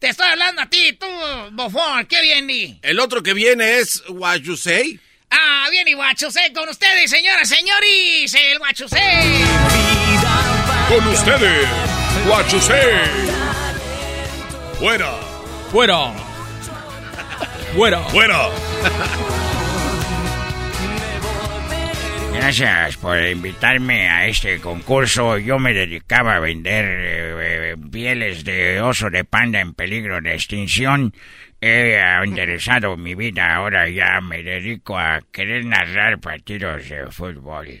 Te 0.00 0.08
estoy 0.08 0.28
hablando 0.28 0.62
a 0.62 0.66
ti, 0.66 0.92
tú, 0.94 1.06
bofón. 1.52 2.06
¿Qué 2.06 2.20
viene? 2.22 2.78
El 2.82 2.98
otro 3.00 3.22
que 3.22 3.34
viene 3.34 3.78
es 3.78 4.02
Guayusei. 4.08 4.98
Ah, 5.30 5.68
viene 5.70 5.94
Guachusé 5.94 6.52
con 6.54 6.68
ustedes, 6.68 7.10
señoras, 7.10 7.48
señores, 7.48 8.32
el 8.34 8.58
Guachusé. 8.58 8.96
Con 10.88 11.06
ustedes, 11.08 11.68
Guachusé. 12.26 12.82
Fuera, 14.78 15.10
Fuera. 15.70 16.12
Fuera. 17.74 18.00
fuera. 18.04 18.48
Gracias 22.32 22.96
por 22.96 23.20
invitarme 23.20 24.08
a 24.08 24.26
este 24.26 24.60
concurso. 24.60 25.38
Yo 25.38 25.58
me 25.58 25.74
dedicaba 25.74 26.36
a 26.36 26.40
vender 26.40 26.84
eh, 26.84 27.72
eh, 27.72 27.76
pieles 27.90 28.44
de 28.44 28.80
oso 28.80 29.10
de 29.10 29.24
panda 29.24 29.60
en 29.60 29.74
peligro 29.74 30.20
de 30.20 30.34
extinción. 30.34 31.12
He 31.60 31.98
enderezado 32.22 32.96
mi 32.96 33.14
vida. 33.14 33.56
Ahora 33.56 33.88
ya 33.88 34.20
me 34.20 34.42
dedico 34.42 34.96
a 34.96 35.20
querer 35.32 35.64
narrar 35.64 36.20
partidos 36.20 36.88
de 36.88 37.10
fútbol. 37.10 37.80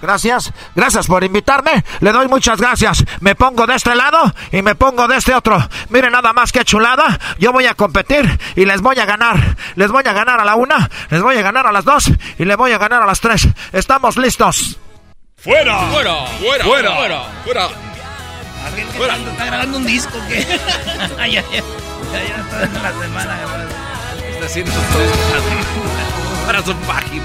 Gracias, 0.00 0.52
gracias 0.74 1.06
por 1.06 1.24
invitarme. 1.24 1.84
Le 2.00 2.12
doy 2.12 2.28
muchas 2.28 2.60
gracias. 2.60 3.04
Me 3.20 3.34
pongo 3.34 3.66
de 3.66 3.74
este 3.76 3.94
lado 3.94 4.32
y 4.52 4.62
me 4.62 4.74
pongo 4.74 5.08
de 5.08 5.16
este 5.16 5.34
otro. 5.34 5.58
Miren 5.88 6.12
nada 6.12 6.32
más 6.32 6.52
que 6.52 6.64
chulada. 6.64 7.18
Yo 7.38 7.52
voy 7.52 7.66
a 7.66 7.74
competir 7.74 8.38
y 8.54 8.64
les 8.64 8.80
voy 8.80 8.98
a 8.98 9.06
ganar. 9.06 9.56
Les 9.74 9.90
voy 9.90 10.04
a 10.06 10.12
ganar 10.12 10.40
a 10.40 10.44
la 10.44 10.54
una, 10.56 10.90
les 11.10 11.22
voy 11.22 11.36
a 11.36 11.42
ganar 11.42 11.66
a 11.66 11.72
las 11.72 11.84
dos 11.84 12.10
y 12.38 12.44
les 12.44 12.56
voy 12.56 12.72
a 12.72 12.78
ganar 12.78 13.02
a 13.02 13.06
las 13.06 13.20
tres. 13.20 13.48
¿Estamos 13.72 14.16
listos? 14.16 14.78
¡Fuera! 15.36 15.78
¡Fuera! 15.90 16.14
¡Fuera! 16.40 16.64
¡Fuera! 16.64 16.96
¡Fuera! 16.96 17.22
¡Fuera! 17.44 17.68
¿Fuera? 18.96 19.16
¿Está 19.16 19.44
grabando 19.44 19.78
un 19.78 19.86
disco 19.86 20.18
ay, 21.18 21.32
ya, 21.32 21.42
ya, 21.42 21.62
ya 22.12 22.64
está 22.64 22.82
la 22.82 22.92
semana. 22.92 23.38
Está 24.30 24.46
haciendo 24.46 24.72
para 26.46 26.62
su 26.62 26.74
página. 26.74 27.24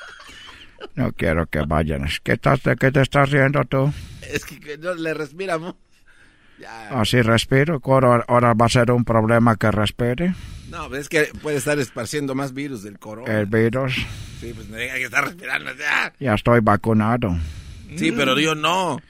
No 0.95 1.11
quiero 1.13 1.45
que 1.47 1.61
vayan. 1.61 2.07
¿Qué, 2.23 2.33
estás, 2.33 2.63
¿De 2.63 2.75
qué 2.75 2.91
te 2.91 3.01
estás 3.01 3.29
riendo 3.29 3.63
tú? 3.65 3.93
Es 4.21 4.45
que, 4.45 4.77
no 4.77 4.93
le 4.93 5.13
respiramos. 5.13 5.75
Así 6.89 7.21
respiro. 7.21 7.81
Ahora, 7.83 8.23
ahora 8.27 8.53
va 8.53 8.67
a 8.67 8.69
ser 8.69 8.91
un 8.91 9.03
problema 9.03 9.55
que 9.55 9.71
respire. 9.71 10.35
No, 10.69 10.93
es 10.95 11.09
que 11.09 11.29
puede 11.41 11.57
estar 11.57 11.79
esparciendo 11.79 12.35
más 12.35 12.53
virus 12.53 12.83
del 12.83 12.99
corona. 12.99 13.39
El 13.39 13.47
virus. 13.47 13.95
Sí, 14.39 14.53
pues 14.53 14.71
hay 14.71 14.99
que 14.99 15.05
estar 15.05 15.25
respirando. 15.25 15.71
Ya. 15.75 16.13
Ya 16.19 16.33
estoy 16.33 16.59
vacunado. 16.61 17.35
Sí, 17.97 18.11
pero 18.11 18.39
yo 18.39 18.55
no. 18.55 19.01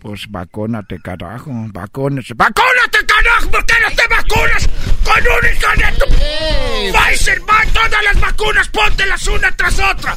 Pues 0.00 0.26
vacúnate, 0.28 1.00
carajo. 1.00 1.50
Vacúnate. 1.72 2.34
¡Vacúnate, 2.34 2.98
carajo! 3.06 3.50
¿Por 3.50 3.64
qué 3.66 3.74
no 3.82 3.96
te 3.96 4.08
vacunas 4.08 4.68
con 5.02 5.22
un 5.22 5.50
hijo 5.50 5.70
de 5.76 5.98
tu... 5.98 6.06
Pfizer, 6.92 7.40
todas 7.72 8.04
las 8.04 8.20
vacunas, 8.20 8.68
póntelas 8.68 9.26
una 9.26 9.50
tras 9.56 9.78
otra. 9.78 10.16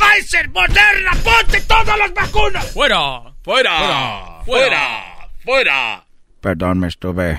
Pfizer, 0.00 0.48
Moderna, 0.48 1.12
ponte 1.22 1.60
todas 1.62 1.98
las 1.98 2.14
vacunas. 2.14 2.72
¡Fuera! 2.72 3.34
¡Fuera! 3.42 4.42
¡Fuera! 4.44 5.28
¡Fuera! 5.44 6.04
Perdón, 6.40 6.80
me 6.80 6.88
estuve... 6.88 7.38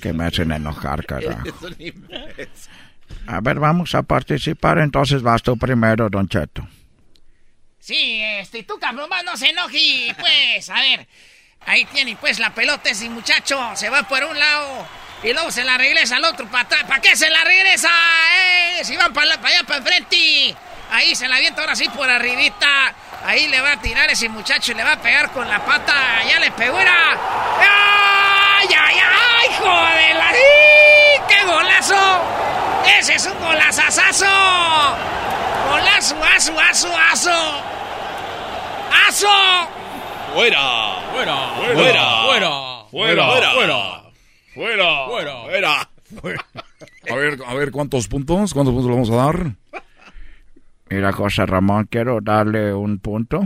Que 0.00 0.12
me 0.12 0.26
hacen 0.26 0.52
enojar, 0.52 1.04
carajo. 1.06 1.42
A 3.26 3.40
ver, 3.40 3.58
vamos 3.58 3.94
a 3.94 4.02
participar. 4.02 4.78
Entonces 4.78 5.22
vas 5.22 5.42
tú 5.42 5.58
primero, 5.58 6.08
Don 6.08 6.28
Cheto. 6.28 6.66
Sí, 7.78 8.22
este, 8.22 8.62
tú 8.62 8.78
cabrón, 8.78 9.08
más 9.08 9.24
no 9.24 9.36
se 9.36 9.48
enoje, 9.48 10.14
pues, 10.18 10.68
a 10.68 10.80
ver. 10.80 11.08
Ahí 11.66 11.84
tiene, 11.86 12.16
pues, 12.16 12.38
la 12.38 12.54
pelota 12.54 12.90
ese 12.90 13.08
muchacho, 13.08 13.58
se 13.74 13.88
va 13.88 14.02
por 14.02 14.22
un 14.24 14.38
lado 14.38 14.86
y 15.22 15.32
luego 15.32 15.50
se 15.50 15.64
la 15.64 15.76
regresa 15.76 16.16
al 16.16 16.24
otro 16.24 16.46
para 16.50 16.64
atrás. 16.64 16.84
¿Para 16.84 17.00
qué 17.00 17.16
se 17.16 17.28
la 17.30 17.42
regresa? 17.44 17.88
¡Eh! 18.78 18.84
Si 18.84 18.96
van 18.96 19.12
para 19.12 19.34
allá, 19.34 19.62
para 19.64 19.78
enfrente. 19.78 20.54
Ahí 20.90 21.14
se 21.14 21.28
la 21.28 21.36
avienta 21.36 21.60
ahora 21.62 21.76
sí 21.76 21.88
por 21.88 22.08
arribita. 22.08 22.94
Ahí 23.24 23.48
le 23.48 23.60
va 23.60 23.72
a 23.72 23.80
tirar 23.80 24.10
ese 24.10 24.28
muchacho 24.28 24.72
y 24.72 24.74
le 24.74 24.84
va 24.84 24.92
a 24.92 25.00
pegar 25.00 25.30
con 25.32 25.48
la 25.48 25.64
pata. 25.64 26.22
Ya 26.28 26.38
le 26.38 26.50
pegó, 26.52 26.78
era. 26.78 27.16
¡Ay, 27.60 28.68
ay, 28.68 28.96
ay! 28.96 29.48
¡Joder! 29.58 30.16
la-. 30.16 30.32
¡Qué 31.28 31.44
golazo! 31.44 32.22
¡Ese 32.98 33.14
es 33.14 33.26
un 33.26 33.38
golazazazo! 33.38 34.26
¡Golazo, 35.70 36.16
aso, 36.24 36.58
aso, 36.58 36.96
aso! 37.12 37.62
¡Aso! 39.08 39.28
¡Fuera! 40.34 40.60
¡Fuera! 41.12 41.36
¡Fuera! 41.56 42.22
¡Fuera! 42.24 42.84
¡Fuera! 42.90 43.50
¡Fuera! 44.54 45.08
¡Fuera! 45.08 45.88
¡Fuera! 46.20 46.46
A 47.10 47.14
ver, 47.14 47.38
a 47.46 47.54
ver, 47.54 47.70
¿cuántos 47.70 48.08
puntos? 48.08 48.54
¿Cuántos 48.54 48.74
puntos 48.74 48.90
le 48.90 48.92
vamos 48.92 49.10
a 49.10 49.16
dar? 49.16 49.82
Mira, 50.90 51.12
José 51.12 51.44
Ramón, 51.46 51.86
quiero 51.90 52.20
darle 52.20 52.72
un 52.72 52.98
punto. 52.98 53.44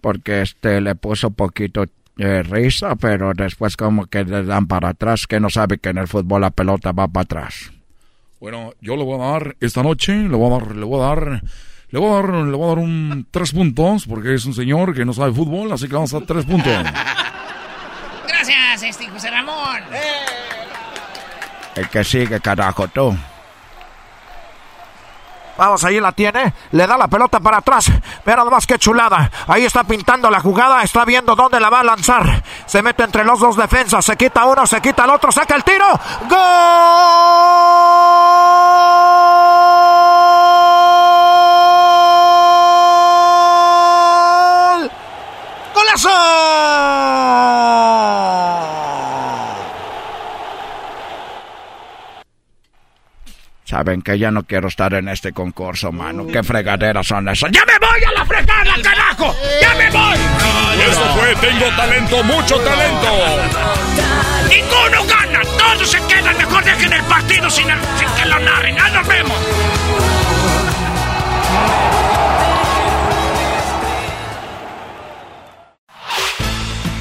Porque 0.00 0.42
este 0.42 0.80
le 0.80 0.94
puso 0.94 1.30
poquito 1.30 1.84
eh, 2.18 2.42
risa, 2.42 2.96
pero 2.96 3.32
después 3.34 3.76
como 3.76 4.06
que 4.06 4.24
le 4.24 4.44
dan 4.44 4.66
para 4.66 4.90
atrás, 4.90 5.26
que 5.26 5.40
no 5.40 5.48
sabe 5.48 5.78
que 5.78 5.90
en 5.90 5.98
el 5.98 6.08
fútbol 6.08 6.40
la 6.40 6.50
pelota 6.50 6.92
va 6.92 7.08
para 7.08 7.22
atrás. 7.22 7.72
Bueno, 8.40 8.72
yo 8.80 8.96
le 8.96 9.04
voy 9.04 9.20
a 9.20 9.24
dar 9.32 9.56
esta 9.60 9.82
noche, 9.82 10.12
le 10.14 10.36
voy 10.36 10.52
a 10.52 10.58
dar, 10.58 10.76
le 10.76 10.84
voy 10.84 11.00
a 11.00 11.06
dar, 11.06 11.42
le 11.90 11.98
voy 11.98 12.10
a 12.10 12.14
dar, 12.14 12.34
le 12.34 12.56
voy 12.56 12.64
a 12.64 12.68
dar 12.68 12.78
un 12.78 13.26
tres 13.30 13.52
puntos, 13.52 14.06
porque 14.06 14.34
es 14.34 14.44
un 14.44 14.54
señor 14.54 14.94
que 14.94 15.04
no 15.04 15.12
sabe 15.12 15.32
fútbol, 15.32 15.70
así 15.72 15.86
que 15.86 15.94
vamos 15.94 16.12
a 16.12 16.18
dar 16.18 16.26
tres 16.26 16.44
puntos. 16.44 16.72
Gracias, 18.26 18.82
este 18.82 19.08
José 19.08 19.30
Ramón. 19.30 19.82
El 21.76 21.88
que 21.88 22.04
sigue, 22.04 22.40
carajo, 22.40 22.88
tú. 22.88 23.16
Vamos, 25.56 25.84
ahí 25.84 26.00
la 26.00 26.12
tiene. 26.12 26.52
Le 26.72 26.86
da 26.86 26.96
la 26.96 27.08
pelota 27.08 27.40
para 27.40 27.58
atrás. 27.58 27.90
Mira 28.24 28.36
nada 28.36 28.50
más 28.50 28.66
que 28.66 28.78
chulada. 28.78 29.30
Ahí 29.46 29.64
está 29.64 29.84
pintando 29.84 30.30
la 30.30 30.40
jugada. 30.40 30.82
Está 30.82 31.04
viendo 31.04 31.34
dónde 31.36 31.60
la 31.60 31.70
va 31.70 31.80
a 31.80 31.84
lanzar. 31.84 32.42
Se 32.66 32.82
mete 32.82 33.04
entre 33.04 33.24
los 33.24 33.40
dos 33.40 33.56
defensas. 33.56 34.04
Se 34.04 34.16
quita 34.16 34.44
uno, 34.46 34.66
se 34.66 34.80
quita 34.80 35.04
el 35.04 35.10
otro. 35.10 35.30
Saca 35.30 35.54
el 35.54 35.64
tiro. 35.64 35.86
¡Gol! 36.28 36.38
¡Golazo! 45.74 46.41
Saben 53.72 54.02
que 54.02 54.18
ya 54.18 54.30
no 54.30 54.42
quiero 54.42 54.68
estar 54.68 54.92
en 54.92 55.08
este 55.08 55.32
concurso, 55.32 55.90
mano. 55.92 56.26
¿Qué 56.26 56.42
fregaderas 56.42 57.06
son 57.06 57.26
esas? 57.30 57.50
¡Ya 57.52 57.64
me 57.64 57.72
voy 57.78 58.04
a 58.04 58.12
la 58.12 58.26
fregada, 58.26 58.74
carajo! 58.82 59.34
¡Ya 59.62 59.74
me 59.76 59.88
voy! 59.90 60.18
Eso 60.90 61.00
fue, 61.16 61.34
tengo 61.36 61.64
talento, 61.74 62.22
mucho 62.22 62.58
talento. 62.60 63.08
¡Ninguno 64.50 65.06
gana! 65.08 65.40
¡Todos 65.56 65.90
se 65.90 65.98
quedan! 66.06 66.36
Mejor 66.36 66.62
dejen 66.62 66.92
el 66.92 67.02
partido 67.04 67.48
sin, 67.48 67.70
el- 67.70 67.78
sin 67.98 68.08
que 68.14 68.26
lo 68.26 68.38
narren. 68.40 68.76
¡Ya 68.76 68.88
nos 68.90 69.08
vemos! 69.08 69.38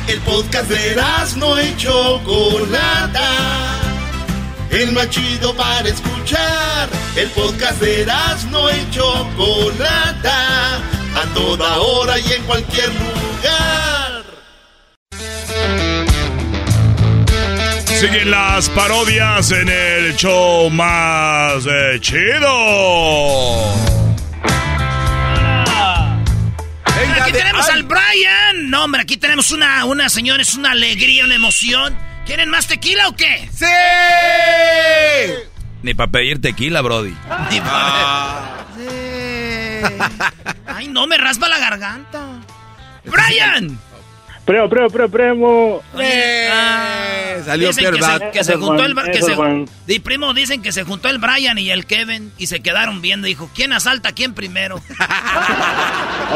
El 0.08 0.20
podcast 0.22 0.70
de 0.70 0.96
no 1.36 1.62
y 1.62 1.76
Chocolata. 1.76 3.71
El 4.72 4.94
más 4.94 5.10
chido 5.10 5.54
para 5.56 5.88
escuchar. 5.88 6.90
El 7.16 7.30
podcast 7.32 7.82
de 7.82 8.06
no 8.50 8.70
y 8.72 8.90
Chocolata. 8.90 10.78
a 10.78 11.26
toda 11.34 11.78
hora 11.78 12.18
y 12.18 12.32
en 12.32 12.44
cualquier 12.44 12.88
lugar. 12.88 14.24
Siguen 17.86 18.32
las 18.32 18.70
parodias 18.70 19.52
en 19.52 19.68
el 19.68 20.16
show 20.16 20.70
más 20.70 21.66
eh, 21.68 22.00
chido. 22.00 23.72
aquí 27.22 27.32
tenemos 27.34 27.70
al 27.70 27.84
Brian. 27.84 28.70
No, 28.70 28.86
hombre, 28.86 29.02
aquí 29.02 29.18
tenemos 29.18 29.52
una, 29.52 29.86
una 29.86 30.10
señora, 30.10 30.42
es 30.42 30.56
una 30.56 30.72
alegría, 30.72 31.26
una 31.26 31.36
emoción. 31.36 32.11
¿Quieren 32.32 32.48
más 32.50 32.66
tequila 32.66 33.10
o 33.10 33.14
qué? 33.14 33.50
¡Sí! 33.52 33.66
Ni 35.84 35.94
para 35.94 36.10
pedir 36.12 36.40
tequila, 36.40 36.80
Brody. 36.80 37.14
Ni 37.52 37.60
pa- 37.60 38.68
Sí. 38.78 38.86
Ay, 40.66 40.88
no, 40.88 41.08
me 41.08 41.18
raspa 41.18 41.50
la 41.50 41.60
garganta. 41.60 42.40
¡Brian! 43.04 43.78
Primo, 44.46 44.70
primo, 44.70 44.88
primo, 44.90 45.10
primo. 45.10 45.84
Ah, 46.50 47.36
salió 47.46 47.68
dicen 47.68 47.94
que 47.94 48.02
se, 48.42 48.44
se 48.46 48.56
juntó 48.56 48.86
el... 48.86 48.96
Que 49.12 49.22
se-. 49.22 49.36
Di, 49.86 50.00
primo, 50.00 50.34
dicen 50.34 50.62
que 50.62 50.72
se 50.72 50.86
juntó 50.86 51.10
el 51.10 51.18
Brian 51.18 51.58
y 51.58 51.70
el 51.70 51.86
Kevin 51.86 52.32
y 52.38 52.48
se 52.48 52.62
quedaron 52.62 53.02
viendo. 53.02 53.28
Dijo, 53.28 53.50
¿quién 53.54 53.74
asalta 53.74 54.08
a 54.08 54.12
quién 54.14 54.34
primero? 54.34 54.82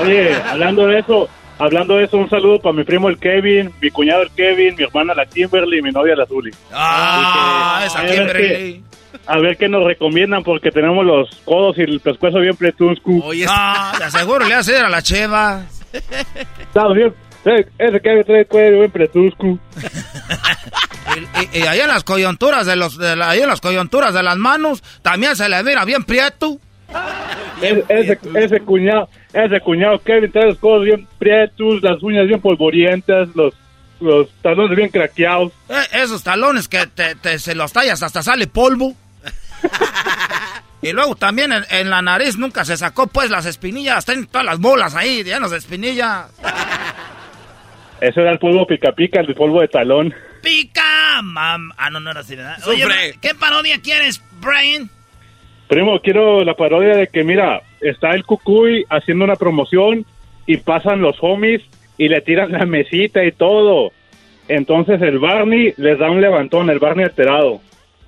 Oye, 0.01 0.35
hablando 0.43 0.87
de 0.87 0.99
eso, 0.99 1.29
hablando 1.59 1.97
de 1.97 2.05
eso, 2.05 2.17
un 2.17 2.29
saludo 2.29 2.59
para 2.59 2.73
mi 2.75 2.83
primo 2.83 3.09
el 3.09 3.17
Kevin, 3.17 3.73
mi 3.81 3.89
cuñado 3.91 4.21
el 4.23 4.31
Kevin, 4.31 4.75
mi 4.75 4.83
hermana 4.83 5.13
la 5.13 5.25
Kimberly 5.25 5.79
y 5.79 5.81
mi 5.81 5.91
novia 5.91 6.15
la 6.15 6.25
Zuli. 6.25 6.51
Ah, 6.73 7.83
esa 7.85 7.99
a 7.99 8.03
ver 8.03 8.15
Kimberly. 8.17 8.83
A 9.27 9.39
ver 9.39 9.57
qué 9.57 9.69
nos 9.69 9.83
recomiendan 9.85 10.43
porque 10.43 10.71
tenemos 10.71 11.05
los 11.05 11.29
codos 11.45 11.77
y 11.77 11.81
el 11.81 11.99
pescuezo 12.01 12.39
bien 12.39 12.55
pletuscu. 12.55 13.21
Oye, 13.23 13.45
Ah, 13.49 13.93
te 13.97 14.03
aseguro, 14.03 14.45
le 14.45 14.53
hace 14.53 14.77
a 14.77 14.89
la 14.89 15.01
cheva. 15.01 15.63
Estamos 15.93 16.95
bien. 16.95 17.13
Ese 17.77 18.01
Kevin 18.01 18.23
trae 18.23 18.39
el 18.41 18.47
cuello 18.47 18.79
bien 18.79 18.91
pletuscu. 18.91 19.59
Y, 21.53 21.59
y 21.59 21.61
ahí 21.61 21.79
en 21.79 21.87
las 21.87 22.03
coyunturas 22.03 22.65
de 22.65 22.75
los, 22.75 22.97
de 22.97 23.15
la- 23.15 23.29
ahí 23.29 23.39
en 23.41 23.47
las 23.47 23.61
coyunturas 23.61 24.13
de 24.13 24.23
las 24.23 24.35
manos, 24.37 24.83
también 25.01 25.35
se 25.35 25.47
le 25.47 25.63
mira 25.63 25.85
bien 25.85 26.03
prieto. 26.03 26.57
Ese, 27.61 27.83
ese, 27.89 28.19
ese 28.35 28.59
cuñado, 28.61 29.09
ese 29.33 29.59
cuñado 29.61 29.99
Kevin 29.99 30.31
trae 30.31 30.47
los 30.47 30.57
codos 30.59 30.83
bien 30.83 31.07
prietos, 31.17 31.81
las 31.81 32.01
uñas 32.03 32.27
bien 32.27 32.41
polvorientas, 32.41 33.29
los, 33.35 33.53
los 34.01 34.29
talones 34.41 34.75
bien 34.77 34.89
craqueados. 34.89 35.51
Eh, 35.69 35.81
esos 36.03 36.21
talones 36.23 36.67
que 36.67 36.85
te, 36.87 37.15
te- 37.15 37.39
se 37.39 37.55
los 37.55 37.71
tallas 37.73 38.03
hasta 38.03 38.21
sale 38.21 38.47
polvo. 38.47 38.93
y 40.81 40.91
luego 40.91 41.15
también 41.15 41.51
en, 41.53 41.65
en 41.69 41.89
la 41.89 42.01
nariz 42.01 42.37
nunca 42.37 42.65
se 42.65 42.77
sacó 42.77 43.07
pues 43.07 43.29
las 43.31 43.45
espinillas, 43.45 44.05
tienen 44.05 44.27
todas 44.27 44.45
las 44.45 44.59
bolas 44.59 44.93
ahí 44.95 45.23
llenas 45.23 45.51
de 45.51 45.57
espinillas. 45.57 46.25
Ese 48.01 48.21
era 48.21 48.31
el 48.31 48.39
polvo 48.39 48.67
pica 48.67 48.91
pica, 48.91 49.21
el 49.21 49.33
polvo 49.33 49.61
de 49.61 49.69
talón. 49.69 50.13
¡Pica! 50.43 51.21
Mam. 51.23 51.71
Ah, 51.77 51.89
no, 51.89 51.99
no 52.01 52.11
era 52.11 52.19
así, 52.19 52.35
¿verdad? 52.35 52.57
Oye. 52.67 53.17
¿qué 53.21 53.33
parodia 53.33 53.79
quieres, 53.81 54.21
Brian? 54.41 54.89
Primo, 55.67 55.99
quiero 55.99 56.43
la 56.43 56.53
parodia 56.55 56.95
de 56.95 57.07
que, 57.07 57.23
mira, 57.23 57.61
está 57.81 58.11
el 58.13 58.23
Cucuy 58.23 58.85
haciendo 58.89 59.25
una 59.25 59.35
promoción 59.35 60.05
y 60.45 60.57
pasan 60.57 61.01
los 61.01 61.15
homies 61.21 61.61
y 61.97 62.07
le 62.07 62.21
tiran 62.21 62.51
la 62.51 62.65
mesita 62.65 63.23
y 63.25 63.31
todo. 63.31 63.91
Entonces 64.47 65.01
el 65.01 65.17
Barney 65.19 65.73
les 65.77 65.97
da 65.97 66.09
un 66.11 66.21
levantón, 66.21 66.69
el 66.69 66.77
Barney 66.79 67.05
alterado 67.05 67.61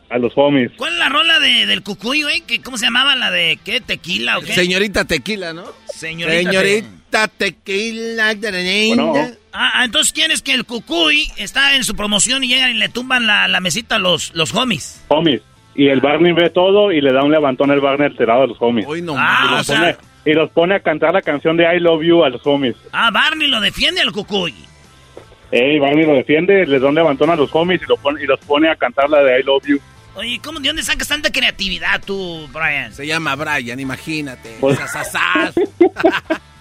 a 0.09 0.17
los 0.19 0.33
homies. 0.35 0.71
¿Cuál 0.77 0.93
es 0.93 0.99
la 0.99 1.09
rola 1.09 1.39
de, 1.39 1.65
del 1.65 1.81
cucuy, 1.83 2.21
güey? 2.23 2.41
¿Qué- 2.41 2.61
¿Cómo 2.61 2.77
se 2.77 2.85
llamaba 2.85 3.15
la 3.15 3.31
de 3.31 3.57
qué? 3.65 3.81
¿Tequila 3.81 4.37
o 4.37 4.41
qué? 4.41 4.53
Señorita 4.53 5.05
Tequila, 5.05 5.53
¿no? 5.53 5.65
Señorita. 5.87 6.37
Señorita 6.51 7.27
Tequila. 7.27 8.35
Bueno. 8.35 9.13
Ah, 9.51 9.71
ah, 9.73 9.85
entonces 9.85 10.13
¿quién 10.13 10.29
es 10.29 10.41
que 10.43 10.53
el 10.53 10.65
cucuy 10.65 11.27
está 11.37 11.75
en 11.75 11.83
su 11.83 11.95
promoción 11.95 12.43
y 12.43 12.47
llegan 12.49 12.69
y 12.71 12.75
le 12.75 12.89
tumban 12.89 13.25
la, 13.25 13.47
la 13.47 13.59
mesita 13.59 13.95
a 13.95 13.99
los, 13.99 14.33
los 14.35 14.53
homies? 14.53 15.03
Homies. 15.07 15.41
Y 15.77 15.87
el 15.89 16.01
Barney 16.01 16.33
ve 16.33 16.49
todo 16.49 16.91
y 16.91 16.99
le 16.99 17.13
da 17.13 17.23
un 17.23 17.31
levantón 17.31 17.71
el 17.71 17.79
Barney 17.79 18.07
alterado 18.07 18.43
a 18.43 18.47
los 18.47 18.57
homies. 18.59 18.85
Hoy 18.87 19.01
no 19.01 19.13
Ah, 19.15 19.45
y, 19.49 19.53
o 19.53 19.57
los 19.57 19.67
sea- 19.67 19.79
pone, 19.79 19.95
y 20.25 20.33
los 20.33 20.49
pone 20.49 20.75
a 20.75 20.79
cantar 20.81 21.13
la 21.13 21.21
canción 21.21 21.55
de 21.55 21.63
I 21.73 21.79
Love 21.79 22.01
You 22.03 22.23
a 22.23 22.29
los 22.29 22.45
homies. 22.45 22.75
Ah, 22.91 23.11
Barney 23.11 23.47
lo 23.47 23.61
defiende 23.61 24.01
al 24.01 24.11
cucuy. 24.11 24.53
Ey, 25.51 25.79
Barney 25.79 26.05
lo 26.05 26.13
defiende, 26.15 26.65
les 26.65 26.81
da 26.81 26.89
un 26.89 26.95
levantón 26.95 27.29
a 27.29 27.35
los 27.37 27.53
homies 27.55 27.81
y, 27.81 27.85
lo 27.85 27.95
pone, 27.95 28.21
y 28.21 28.25
los 28.25 28.39
pone 28.41 28.69
a 28.69 28.75
cantar 28.75 29.09
la 29.09 29.23
de 29.23 29.39
I 29.39 29.43
Love 29.43 29.65
You. 29.67 29.79
Oye, 30.15 30.41
¿cómo, 30.43 30.59
¿de 30.59 30.67
dónde 30.69 30.81
sacas 30.81 31.07
tanta 31.07 31.29
creatividad 31.31 32.01
tú, 32.03 32.47
Brian? 32.51 32.91
Se 32.91 33.05
llama 33.05 33.35
Brian, 33.35 33.79
imagínate. 33.79 34.57
Pues-. 34.59 34.79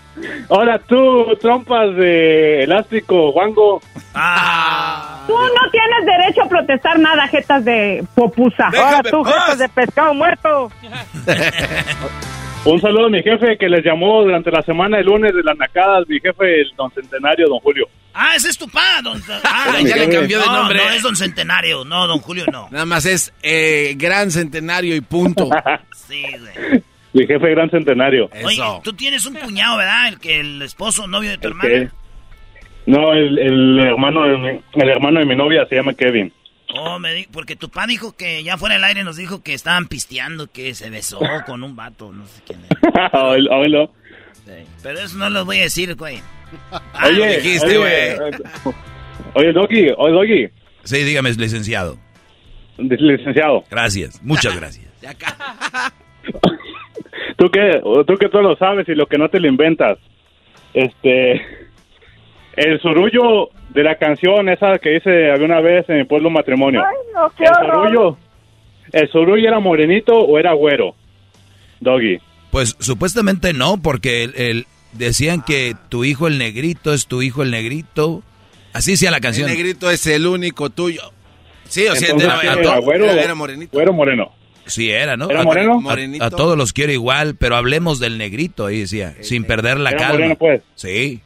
Ahora 0.48 0.78
tú, 0.78 1.36
trompas 1.40 1.94
de 1.96 2.64
elástico, 2.64 3.32
Juango. 3.32 3.80
Ah. 4.14 5.24
Tú 5.26 5.34
no 5.34 5.70
tienes 5.70 6.06
derecho 6.06 6.42
a 6.42 6.48
protestar 6.48 6.98
nada, 6.98 7.26
jetas 7.28 7.64
de 7.64 8.04
popusa. 8.14 8.68
Déjame 8.70 8.96
Ahora 8.96 9.10
tú, 9.10 9.22
paz. 9.22 9.34
jetas 9.34 9.58
de 9.58 9.68
pescado 9.68 10.14
muerto. 10.14 10.70
Un 12.64 12.80
saludo 12.80 13.06
a 13.06 13.10
mi 13.10 13.22
jefe 13.22 13.56
que 13.58 13.68
les 13.68 13.84
llamó 13.84 14.22
durante 14.22 14.50
la 14.50 14.60
semana 14.62 14.98
el 14.98 15.06
lunes 15.06 15.32
de 15.32 15.40
las 15.44 15.56
nacadas, 15.56 16.04
mi 16.08 16.18
jefe, 16.18 16.62
el 16.62 16.72
don 16.76 16.90
Centenario, 16.90 17.46
don 17.48 17.60
Julio. 17.60 17.86
Ah, 18.12 18.34
ese 18.34 18.48
es 18.48 18.58
tu 18.58 18.68
pa, 18.68 19.00
don... 19.04 19.22
Ah, 19.44 19.76
Ya 19.84 19.94
le 19.96 20.08
cambió 20.08 20.40
de 20.40 20.46
no, 20.46 20.52
nombre. 20.52 20.80
No, 20.84 20.90
es 20.90 21.02
don 21.02 21.14
Centenario. 21.14 21.84
No, 21.84 22.08
don 22.08 22.18
Julio, 22.18 22.44
no. 22.50 22.66
Nada 22.72 22.84
más 22.84 23.06
es 23.06 23.32
eh, 23.42 23.94
gran 23.96 24.32
centenario 24.32 24.96
y 24.96 25.00
punto. 25.00 25.48
Sí, 26.08 26.22
güey. 26.38 26.82
Mi 27.16 27.26
jefe 27.26 27.50
gran 27.50 27.70
Centenario. 27.70 28.28
Oye, 28.44 28.62
tú 28.84 28.92
tienes 28.92 29.24
un 29.26 29.34
cuñado, 29.34 29.78
¿verdad? 29.78 30.08
El 30.08 30.18
que 30.18 30.40
el 30.40 30.60
esposo, 30.62 31.06
novio 31.06 31.30
de 31.30 31.38
tu 31.38 31.48
hermana. 31.48 31.68
Que- 31.68 31.88
No, 32.86 33.12
el, 33.14 33.38
el 33.38 33.78
hermano 33.80 34.24
de 34.28 34.36
mi, 34.38 34.60
el 34.82 34.88
hermano 34.90 35.20
de 35.20 35.26
mi 35.26 35.34
novia 35.34 35.66
se 35.68 35.76
llama 35.76 35.94
Kevin. 35.94 36.32
Oh, 36.74 36.98
me 36.98 37.14
di- 37.14 37.26
porque 37.32 37.56
tu 37.56 37.70
pa 37.70 37.86
dijo 37.86 38.16
que 38.16 38.42
ya 38.42 38.56
fuera 38.58 38.74
del 38.74 38.84
aire 38.84 39.02
nos 39.04 39.16
dijo 39.16 39.42
que 39.42 39.54
estaban 39.54 39.86
pisteando, 39.86 40.48
que 40.50 40.74
se 40.74 40.90
besó 40.90 41.20
con 41.46 41.62
un 41.62 41.74
vato, 41.74 42.12
no 42.12 42.26
sé 42.26 42.42
quién 42.46 42.60
es. 42.60 43.14
Oílo, 43.14 43.50
oílo. 43.58 43.92
Pero 44.82 44.98
eso 45.00 45.16
no 45.16 45.30
lo 45.30 45.44
voy 45.44 45.58
a 45.58 45.62
decir, 45.62 45.94
güey. 45.96 46.20
Oye, 47.04 47.12
lo 47.12 47.26
dijiste, 47.26 47.78
oye, 47.78 48.16
güey. 48.18 48.74
Oye, 49.34 49.52
Doggy, 49.52 49.88
oye, 49.96 50.12
Doggy, 50.12 50.48
Sí, 50.84 50.98
dígame, 51.02 51.32
licenciado. 51.32 51.98
licenciado. 52.78 53.64
Gracias, 53.70 54.22
muchas 54.22 54.54
gracias. 54.54 54.86
Tú 57.36 57.50
que, 57.50 57.80
tú 58.06 58.16
que 58.16 58.28
todo 58.28 58.42
lo 58.42 58.56
sabes 58.56 58.88
y 58.88 58.94
lo 58.94 59.06
que 59.06 59.18
no 59.18 59.28
te 59.28 59.38
lo 59.40 59.48
inventas. 59.48 59.98
Este, 60.72 61.42
el 62.56 62.80
surullo 62.80 63.50
de 63.70 63.82
la 63.82 63.96
canción 63.96 64.48
esa 64.48 64.78
que 64.78 64.96
hice 64.96 65.30
alguna 65.30 65.60
vez 65.60 65.88
en 65.88 65.98
mi 65.98 66.04
pueblo 66.04 66.30
matrimonio. 66.30 66.82
no, 67.14 67.30
qué 67.36 67.44
el 67.44 67.50
horror. 67.50 67.88
surullo, 67.88 68.18
el 68.92 69.08
surullo 69.10 69.48
era 69.48 69.60
morenito 69.60 70.14
o 70.18 70.38
era 70.38 70.52
güero. 70.54 70.94
Doggy. 71.80 72.18
Pues 72.50 72.74
supuestamente 72.78 73.52
no, 73.52 73.76
porque 73.82 74.24
el, 74.24 74.34
el- 74.36 74.66
decían 74.92 75.42
que 75.42 75.74
tu 75.90 76.04
hijo 76.04 76.26
el 76.26 76.38
negrito 76.38 76.94
es 76.94 77.06
tu 77.06 77.20
hijo 77.20 77.42
el 77.42 77.50
negrito. 77.50 78.22
Así 78.72 78.92
decía 78.92 79.10
la 79.10 79.20
canción. 79.20 79.48
El 79.50 79.56
negrito 79.56 79.90
es 79.90 80.06
el 80.06 80.26
único 80.26 80.70
tuyo. 80.70 81.02
Sí, 81.64 81.86
o 81.86 81.94
sea, 81.96 82.08
Entonces, 82.10 82.28
era, 82.30 82.40
¿qué 82.40 82.46
era- 82.46 82.60
era, 82.72 82.78
güero, 82.78 83.04
era- 83.10 83.22
era 83.22 83.34
morenito. 83.34 83.72
güero 83.72 83.92
moreno. 83.92 84.32
Sí, 84.66 84.90
era, 84.90 85.16
¿no? 85.16 85.30
¿Era 85.30 85.42
moreno? 85.44 85.80
A, 86.20 86.30
todos 86.30 86.56
los 86.58 86.72
quiero 86.72 86.92
igual, 86.92 87.36
pero 87.38 87.56
hablemos 87.56 87.98
del 88.00 88.18
negrito, 88.18 88.66
ahí 88.66 88.80
decía, 88.80 89.14
sin 89.20 89.44
perder 89.44 89.78
la 89.78 89.90
Era 89.90 89.98
calma. 89.98 90.14
moreno, 90.14 90.36
pues. 90.36 90.62
Sí. 90.74 91.20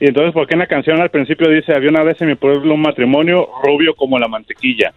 Y 0.00 0.06
entonces, 0.06 0.32
¿por 0.32 0.46
qué 0.46 0.54
en 0.54 0.60
la 0.60 0.66
canción 0.66 1.00
al 1.00 1.10
principio 1.10 1.48
dice, 1.50 1.72
había 1.74 1.90
una 1.90 2.04
vez 2.04 2.20
en 2.20 2.28
mi 2.28 2.34
pueblo 2.36 2.74
un 2.74 2.82
matrimonio 2.82 3.48
rubio 3.64 3.94
como 3.96 4.18
la 4.18 4.28
mantequilla? 4.28 4.92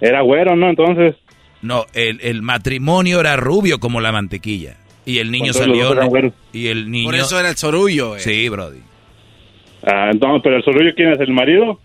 Era 0.00 0.20
güero, 0.20 0.54
¿no? 0.56 0.68
Entonces, 0.70 1.16
No, 1.62 1.84
el, 1.94 2.20
el 2.22 2.40
matrimonio 2.42 3.20
era 3.20 3.36
rubio 3.36 3.80
como 3.80 4.00
la 4.00 4.12
mantequilla. 4.12 4.76
Y 5.06 5.18
el 5.18 5.30
niño 5.30 5.52
salió. 5.52 5.94
Y 6.52 6.68
el 6.68 6.90
niño. 6.90 7.06
Por 7.06 7.14
eso 7.16 7.40
era 7.40 7.48
el 7.48 7.56
sorullo. 7.56 8.16
eh. 8.16 8.20
Sí, 8.20 8.48
Brody. 8.48 8.80
ah, 9.84 10.10
entonces, 10.12 10.40
pero 10.44 10.56
el 10.58 10.62
surullo, 10.62 10.90
¿quién 10.94 11.12
es? 11.12 11.20
¿El 11.20 11.32
marido? 11.32 11.80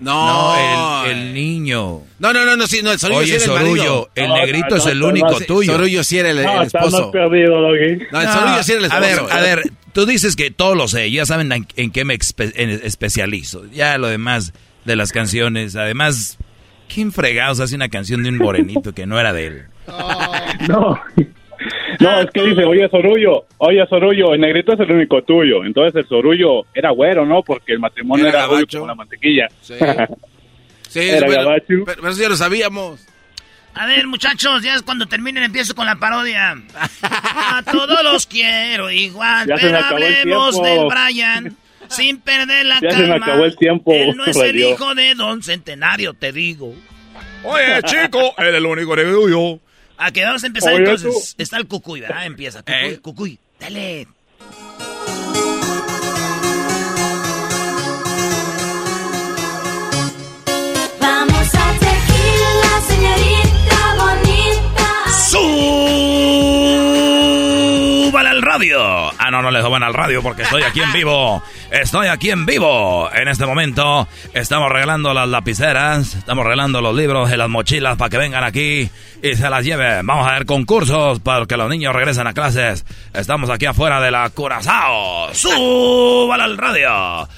No, 0.00 0.54
No, 0.56 1.04
el, 1.06 1.10
el 1.10 1.34
niño. 1.34 2.00
No, 2.18 2.32
no, 2.32 2.44
no, 2.44 2.56
no, 2.56 2.66
sí, 2.66 2.80
no, 2.82 2.90
el 2.92 2.98
sorullo 2.98 3.20
Oye, 3.20 3.38
sí 3.38 3.44
era 3.44 3.44
el 3.44 3.58
Sorullo, 3.66 4.10
el 4.14 4.28
No, 4.28 4.36
negrito 4.36 4.66
no, 4.70 4.76
es 4.76 4.86
el 4.86 5.02
único 5.02 5.30
no, 5.30 5.40
tuyo. 5.40 5.72
Sorullo 5.72 6.04
sí 6.04 6.18
era 6.18 6.30
el, 6.30 6.38
el 6.38 6.62
esposo. 6.62 7.10
perdido, 7.10 7.60
Doggy. 7.60 8.06
No, 8.10 8.20
el 8.20 8.28
sorullo 8.28 8.62
sí 8.62 8.72
era 8.72 8.86
el 8.86 8.92
a 8.92 8.98
ver, 9.00 9.10
esposo. 9.12 9.34
a 9.34 9.40
ver, 9.40 9.62
tú 9.92 10.06
dices 10.06 10.36
que 10.36 10.50
todo 10.50 10.74
lo 10.74 10.88
sé, 10.88 11.10
ya 11.10 11.26
saben 11.26 11.52
en, 11.52 11.66
en 11.76 11.90
qué 11.90 12.04
me 12.04 12.14
espe- 12.18 12.52
en- 12.56 12.80
especializo. 12.82 13.66
Ya 13.72 13.98
lo 13.98 14.08
demás 14.08 14.52
de 14.86 14.96
las 14.96 15.12
canciones, 15.12 15.76
además, 15.76 16.38
¿quién 16.92 17.12
fregados 17.12 17.60
hace 17.60 17.74
una 17.74 17.90
canción 17.90 18.22
de 18.22 18.30
un 18.30 18.38
morenito 18.38 18.94
que 18.94 19.06
no 19.06 19.20
era 19.20 19.32
de 19.34 19.46
él? 19.46 19.62
No. 20.68 21.00
No, 22.00 22.20
es 22.20 22.30
que 22.30 22.42
dice, 22.42 22.64
oye, 22.64 22.88
Sorullo, 22.88 23.44
oye, 23.58 23.86
Sorullo, 23.88 24.32
el 24.34 24.40
negrito 24.40 24.72
es 24.72 24.80
el 24.80 24.90
único 24.90 25.22
tuyo. 25.22 25.64
Entonces 25.64 25.94
el 26.02 26.08
Sorullo 26.08 26.64
era 26.74 26.90
güero, 26.90 27.24
¿no? 27.26 27.42
Porque 27.42 27.72
el 27.72 27.78
matrimonio 27.78 28.26
Era 28.26 28.46
era, 28.46 28.64
como 28.70 28.86
la 28.86 28.94
mantequilla. 28.94 29.48
Sí. 29.60 29.74
Sí, 30.88 31.08
Era 31.08 31.24
bueno, 31.26 31.44
gabacho. 31.44 31.64
pero, 31.68 31.84
pero 32.00 32.08
eso 32.08 32.20
ya 32.22 32.28
lo 32.28 32.34
sabíamos. 32.36 33.06
A 33.74 33.86
ver, 33.86 34.08
muchachos, 34.08 34.60
ya 34.64 34.74
es 34.74 34.82
cuando 34.82 35.06
terminen 35.06 35.44
empiezo 35.44 35.72
con 35.76 35.86
la 35.86 35.94
parodia. 36.00 36.56
A 37.02 37.62
todos 37.70 38.02
los 38.02 38.26
quiero 38.26 38.90
igual, 38.90 39.46
Ya 39.46 39.56
se 39.56 39.66
me 39.66 39.70
pero 39.70 39.78
acabó 39.84 39.98
el 39.98 40.04
hablemos 40.16 40.60
tiempo. 40.60 40.68
del 40.68 40.86
Brian. 40.88 41.56
Sin 41.86 42.20
perder 42.20 42.66
la 42.66 42.74
Ya 42.82 42.88
calma. 42.88 42.98
se 42.98 43.06
me 43.06 43.14
acabó 43.14 43.44
el 43.44 43.56
tiempo, 43.56 43.92
Él 43.92 44.16
no 44.16 44.24
es 44.24 44.36
el 44.36 44.56
hijo 44.58 44.94
de 44.96 45.14
Don 45.14 45.44
Centenario, 45.44 46.12
te 46.14 46.32
digo. 46.32 46.74
Oye, 47.44 47.80
chico, 47.84 48.34
él 48.38 48.48
es 48.48 48.54
el 48.56 48.66
único 48.66 48.96
que 48.96 49.04
digo 50.00 50.06
yo. 50.06 50.06
A 50.06 50.10
que 50.12 50.24
vamos 50.24 50.42
a 50.44 50.46
empezar 50.46 50.74
Oye, 50.74 50.90
entonces. 50.90 51.34
Está 51.38 51.56
el 51.56 51.66
cucuy, 51.66 52.00
¿verdad? 52.00 52.26
Empieza. 52.26 52.62
Cucuy, 52.62 52.96
cucuy. 52.98 53.38
Dale. 53.58 54.06
Vamos 61.00 61.54
a 61.54 61.72
tequila, 61.78 62.80
señorita 62.88 63.94
bonita. 63.98 64.88
¡Súbale 65.30 66.30
al 66.30 66.39
radio! 68.50 69.12
Ah, 69.16 69.30
no, 69.30 69.42
no 69.42 69.50
le 69.52 69.62
suban 69.62 69.84
al 69.84 69.94
radio 69.94 70.24
porque 70.24 70.42
estoy 70.42 70.64
aquí 70.64 70.80
en 70.80 70.92
vivo. 70.92 71.40
Estoy 71.70 72.08
aquí 72.08 72.30
en 72.30 72.46
vivo. 72.46 73.08
En 73.14 73.28
este 73.28 73.46
momento 73.46 74.08
estamos 74.34 74.72
regalando 74.72 75.14
las 75.14 75.28
lapiceras, 75.28 76.16
estamos 76.16 76.42
regalando 76.44 76.80
los 76.80 76.96
libros 76.96 77.30
y 77.30 77.36
las 77.36 77.48
mochilas 77.48 77.96
para 77.96 78.08
que 78.08 78.18
vengan 78.18 78.42
aquí 78.42 78.90
y 79.22 79.34
se 79.36 79.48
las 79.48 79.64
lleven. 79.64 80.04
Vamos 80.04 80.26
a 80.26 80.32
ver 80.32 80.46
concursos 80.46 81.20
para 81.20 81.46
que 81.46 81.56
los 81.56 81.68
niños 81.68 81.94
regresen 81.94 82.26
a 82.26 82.32
clases. 82.32 82.84
Estamos 83.14 83.50
aquí 83.50 83.66
afuera 83.66 84.00
de 84.00 84.10
la 84.10 84.28
Curazao. 84.30 85.32
¡Súbale 85.32 86.42
al 86.42 86.58
radio! 86.58 87.28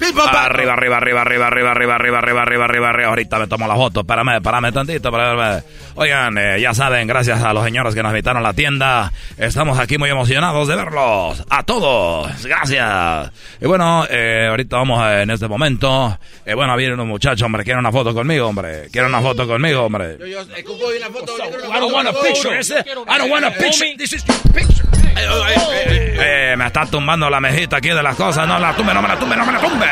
Arriba, 0.45 0.73
arriba, 0.73 0.97
arriba, 0.97 1.21
arriba, 1.21 1.47
arriba, 1.47 1.71
arriba, 1.71 1.95
arriba, 1.95 1.95
arriba, 1.95 2.41
arriba, 2.41 2.65
arriba, 2.65 2.89
arriba. 2.89 3.09
Ahorita 3.09 3.37
me 3.37 3.45
tomo 3.45 3.67
la 3.67 3.75
foto. 3.75 3.99
Espérame, 3.99 4.37
espérame 4.37 4.71
tantito. 4.71 5.09
Espérame. 5.09 5.63
Oigan, 5.95 6.37
eh, 6.39 6.59
ya 6.59 6.73
saben, 6.73 7.07
gracias 7.07 7.43
a 7.43 7.53
los 7.53 7.63
señores 7.63 7.93
que 7.93 8.01
nos 8.01 8.11
invitaron 8.11 8.43
a 8.43 8.47
la 8.47 8.53
tienda. 8.53 9.11
Estamos 9.37 9.77
aquí 9.77 9.99
muy 9.99 10.09
emocionados 10.09 10.67
de 10.67 10.75
verlos. 11.03 11.43
A 11.49 11.63
todos. 11.63 12.43
Gracias. 12.43 13.31
Y 13.61 13.65
bueno, 13.65 14.05
eh, 14.09 14.47
ahorita 14.49 14.77
vamos 14.77 14.99
a- 15.01 15.21
en 15.21 15.29
este 15.31 15.47
momento. 15.47 16.17
Eh, 16.45 16.53
bueno, 16.53 16.75
viene 16.75 16.93
un 17.01 17.07
muchacho, 17.07 17.45
hombre. 17.45 17.63
Quiere 17.63 17.79
una 17.79 17.91
foto 17.91 18.13
conmigo, 18.13 18.47
hombre. 18.47 18.89
Quiere 18.91 19.07
una 19.07 19.21
foto 19.21 19.47
conmigo, 19.47 19.83
hombre. 19.83 20.17
Yo, 20.19 20.25
yo, 20.25 20.41
eh, 20.55 20.63
Cuco, 20.63 20.93
¿y 20.93 20.99
la 20.99 21.07
foto? 21.09 21.33
Una 21.35 21.77
I 21.77 21.79
don't 21.79 21.93
want 21.93 22.07
a 22.07 22.13
picture. 22.13 22.59
I 22.59 23.17
don't 23.17 23.31
want 23.31 23.45
a 23.45 23.51
picture. 23.51 23.95
This 23.97 24.13
is 24.13 24.23
your 24.25 24.37
picture. 24.53 24.87
Eh, 25.15 25.19
eh, 25.19 25.83
eh, 25.85 26.51
eh, 26.53 26.55
me 26.57 26.65
está 26.67 26.85
tumbando 26.85 27.29
la 27.29 27.39
mejita 27.39 27.77
aquí 27.77 27.89
de 27.89 28.01
las 28.01 28.15
cosas. 28.15 28.47
No 28.47 28.57
la 28.59 28.75
tumbe, 28.75 28.93
no 28.93 29.01
me 29.01 29.07
la 29.07 29.19
tumbe, 29.19 29.35
no 29.35 29.45
me 29.45 29.51
la 29.53 29.59
tumbe. 29.59 29.85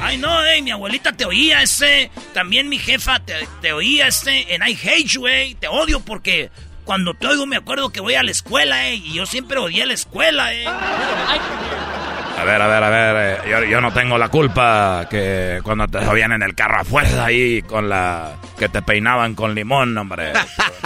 Ay, 0.00 0.18
no, 0.18 0.44
eh, 0.44 0.62
mi 0.62 0.70
abuelita 0.70 1.12
te 1.12 1.24
oía 1.24 1.62
ese. 1.62 2.10
También 2.32 2.68
mi 2.68 2.78
jefa 2.78 3.18
te, 3.20 3.34
te 3.60 3.72
oía 3.72 4.06
ese. 4.08 4.46
And 4.54 4.62
I 4.68 4.74
hate 4.74 5.06
you, 5.08 5.26
eh. 5.26 5.56
Te 5.58 5.66
odio 5.66 5.98
porque 6.00 6.50
cuando 6.86 7.12
te 7.14 7.26
oigo 7.26 7.44
me 7.46 7.56
acuerdo 7.56 7.90
que 7.90 8.00
voy 8.00 8.14
a 8.14 8.22
la 8.22 8.30
escuela, 8.30 8.88
eh. 8.88 8.94
Y 8.94 9.12
yo 9.14 9.26
siempre 9.26 9.58
odié 9.58 9.84
la 9.84 9.92
escuela, 9.92 10.54
eh. 10.54 10.64
A 10.66 12.44
ver, 12.44 12.62
a 12.62 12.66
ver, 12.68 12.84
a 12.84 12.88
ver. 12.90 13.40
eh, 13.44 13.50
yo, 13.50 13.64
yo 13.64 13.80
no 13.80 13.92
tengo 13.92 14.16
la 14.16 14.28
culpa 14.28 15.06
que 15.10 15.60
cuando 15.62 15.88
te 15.88 16.04
subían 16.04 16.32
en 16.32 16.42
el 16.42 16.54
carro 16.54 16.80
a 16.80 16.84
fuerza 16.84 17.24
ahí 17.26 17.60
con 17.62 17.88
la... 17.88 18.34
que 18.58 18.68
te 18.68 18.82
peinaban 18.82 19.34
con 19.34 19.54
limón, 19.54 19.96
hombre. 19.98 20.32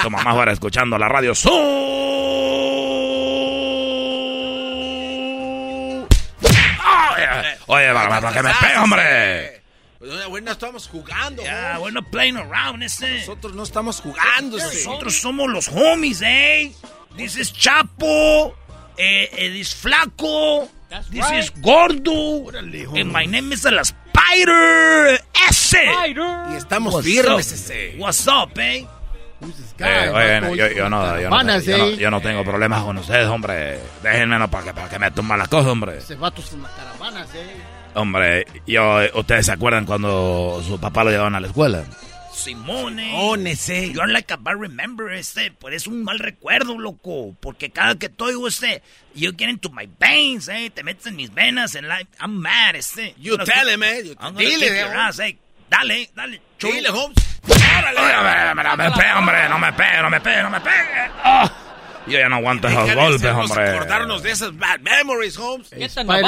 Tu 0.02 0.10
mamá 0.10 0.32
fuera 0.32 0.52
escuchando 0.52 0.96
la 0.98 1.08
radio. 1.08 1.34
¡Su! 1.34 1.50
Oye, 6.40 7.26
Oye, 7.66 7.92
para, 7.92 8.20
para 8.20 8.32
que 8.32 8.42
me 8.42 8.50
pegue, 8.54 8.78
hombre. 8.78 9.59
Pues, 10.00 10.26
güey, 10.28 10.42
no 10.42 10.52
estamos 10.52 10.88
jugando. 10.88 11.42
Ya, 11.42 11.78
we're 11.78 11.92
not 11.92 12.08
playing 12.10 12.38
around, 12.38 12.82
ese. 12.82 13.18
Nosotros 13.18 13.54
no 13.54 13.62
estamos 13.64 14.00
jugando. 14.00 14.56
ese. 14.56 14.86
Nosotros 14.86 15.20
somos 15.20 15.50
los 15.50 15.68
homies, 15.68 16.22
eh. 16.22 16.72
This 17.18 17.36
is 17.36 17.52
Chapo. 17.52 18.54
Eh, 18.96 19.28
eh, 19.30 19.50
this 19.50 19.74
Flaco. 19.74 20.70
This 21.10 21.20
right. 21.20 21.44
is 21.44 21.52
Gordo. 21.60 22.48
And 22.48 23.12
my 23.12 23.26
name 23.26 23.52
is 23.52 23.66
el 23.66 23.78
Spider. 23.78 25.22
Ese. 25.50 25.84
Y 25.84 26.56
estamos 26.56 26.94
What's 26.94 27.06
firmes, 27.06 27.48
up? 27.48 27.54
ese. 27.54 27.94
What's 27.98 28.26
up, 28.26 28.58
eh? 28.58 28.86
Eh, 29.78 30.10
oye, 30.44 30.56
yo, 30.56 30.68
yo 30.68 30.88
no, 30.88 31.20
yo, 31.20 31.28
no, 31.28 31.60
yo, 31.60 31.78
no, 31.78 31.90
yo 31.90 32.10
no 32.10 32.20
tengo 32.22 32.42
problemas 32.42 32.82
con 32.84 32.96
ustedes, 32.96 33.26
hombre. 33.26 33.80
Déjenme 34.02 34.38
no, 34.38 34.50
para 34.50 34.64
que, 34.64 34.74
para 34.74 34.88
que 34.88 34.98
me 34.98 35.10
tumban 35.10 35.38
las 35.38 35.48
cosas, 35.48 35.68
hombre. 35.68 35.98
Ese 35.98 36.14
vato 36.14 36.40
es 36.40 36.52
una 36.52 36.70
caravana, 36.70 37.26
eh. 37.34 37.79
Hombre, 37.94 38.46
yo, 38.66 38.98
¿ustedes 39.14 39.46
se 39.46 39.52
acuerdan 39.52 39.84
cuando 39.84 40.62
su 40.66 40.78
papá 40.78 41.04
lo 41.04 41.10
llevaban 41.10 41.34
a 41.34 41.40
la 41.40 41.48
escuela? 41.48 41.84
Simone. 42.32 43.10
Simone, 43.10 43.56
sí. 43.56 43.92
You're 43.92 44.10
like 44.10 44.32
a 44.32 44.36
bad 44.36 44.56
remember, 44.56 45.12
este. 45.12 45.50
Pues 45.50 45.74
es 45.74 45.86
un 45.86 46.04
mal 46.04 46.18
recuerdo, 46.18 46.78
loco. 46.78 47.34
Porque 47.40 47.70
cada 47.70 47.96
que 47.96 48.08
te 48.08 48.24
oigo, 48.24 48.48
este, 48.48 48.82
you 49.14 49.32
get 49.36 49.48
into 49.48 49.70
my 49.70 49.88
veins, 49.98 50.48
eh. 50.48 50.70
Te 50.74 50.82
metes 50.82 51.06
en 51.06 51.16
mis 51.16 51.32
venas, 51.34 51.74
en 51.74 51.88
like, 51.88 52.10
I'm 52.20 52.36
mad, 52.36 52.76
este. 52.76 53.14
You 53.18 53.36
tell 53.38 53.68
him, 53.68 53.82
eh. 53.82 54.14
Dile, 54.36 54.80
eh. 54.80 55.38
Dale, 55.68 56.10
dale. 56.14 56.40
chulo. 56.58 56.74
Dile, 56.74 56.88
Holmes. 56.88 57.16
Oye, 57.46 58.16
hombre, 58.16 58.64
no 58.64 58.76
me 58.76 58.90
pegue, 58.90 59.12
hombre, 59.12 59.48
no 59.48 59.58
me 59.58 59.72
pegue, 59.72 60.02
no 60.02 60.10
me 60.10 60.20
pegue, 60.20 60.42
no 60.42 60.50
me 60.50 60.60
pegue. 60.60 61.10
Ah, 61.22 61.52
yo 62.06 62.18
ya 62.18 62.28
no 62.28 62.36
aguanto 62.36 62.68
esos 62.68 62.94
golpes, 62.94 63.32
hombre. 63.32 63.70
acordarnos 63.70 64.22
de 64.22 64.30
esas 64.30 64.56
bad 64.56 64.80
memories, 64.80 65.36
Holmes. 65.36 65.72
Spider, 65.72 66.24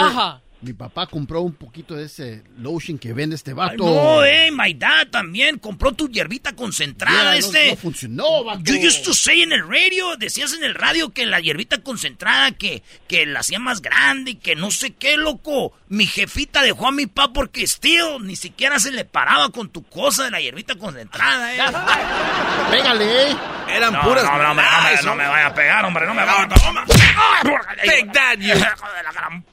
Mi 0.63 0.73
papá 0.75 1.09
compró 1.09 1.41
un 1.43 1.55
poquito 1.55 1.97
de 1.97 2.05
ese 2.07 2.45
lotion 2.57 2.97
que 2.97 3.13
vende 3.13 3.35
este 3.35 3.51
Ay, 3.51 3.55
vato. 3.57 3.85
no, 3.85 4.25
eh, 4.25 4.49
my 4.53 4.73
dad 4.75 5.09
también 5.09 5.59
compró 5.59 5.91
tu 5.91 6.09
hierbita 6.09 6.53
concentrada, 6.55 7.35
Ya, 7.35 7.41
no- 7.41 7.47
este. 7.47 7.71
no 7.71 7.77
funcionó, 7.77 8.45
vato. 8.45 8.61
You 8.63 8.77
used 8.87 9.03
to 9.03 9.13
say 9.13 9.43
en 9.43 9.51
el 9.53 9.67
radio, 9.69 10.17
decías 10.17 10.53
en 10.55 10.63
el 10.63 10.77
radio 10.77 11.11
que 11.11 11.27
la 11.27 11.41
hierbita 11.41 11.79
concentrada, 11.83 12.53
que, 12.53 12.85
que 13.09 13.27
la 13.27 13.41
hacía 13.41 13.59
más 13.59 13.83
grande 13.83 14.31
y 14.31 14.35
que 14.37 14.55
no 14.55 14.71
sé 14.71 14.93
qué, 14.95 15.17
loco. 15.17 15.73
Mi 15.89 16.07
jefita 16.07 16.63
dejó 16.63 16.87
a 16.87 16.93
mi 16.93 17.07
papá 17.07 17.33
porque 17.33 17.67
still 17.67 18.19
ni 18.23 18.37
siquiera 18.37 18.79
se 18.79 18.93
le 18.93 19.05
paraba 19.05 19.51
con 19.51 19.69
tu 19.69 19.83
cosa 19.83 20.25
de 20.25 20.31
la 20.31 20.41
hierbita 20.41 20.77
concentrada, 20.77 21.55
eh. 21.57 21.59
Pégale, 22.71 23.31
eh. 23.33 23.37
Eran 23.69 23.93
No, 23.95 24.03
puras 24.03 24.23
no, 24.25 24.31
no, 24.39 24.55
me- 24.55 24.63
no, 24.63 24.83
me- 24.83 25.03
no 25.03 25.15
me 25.17 25.27
vaya 25.27 25.47
a 25.49 25.55
pegar, 25.55 25.85
hombre, 25.85 26.07
no 26.07 26.15
me 26.15 26.25
vaya 26.25 26.43
a 26.43 26.47
No, 26.47 26.55
pegar. 26.55 27.77
Take 27.85 28.11
that, 28.13 28.37
you. 28.39 28.53
Joder, 28.55 29.05
la 29.05 29.13
gran- 29.13 29.45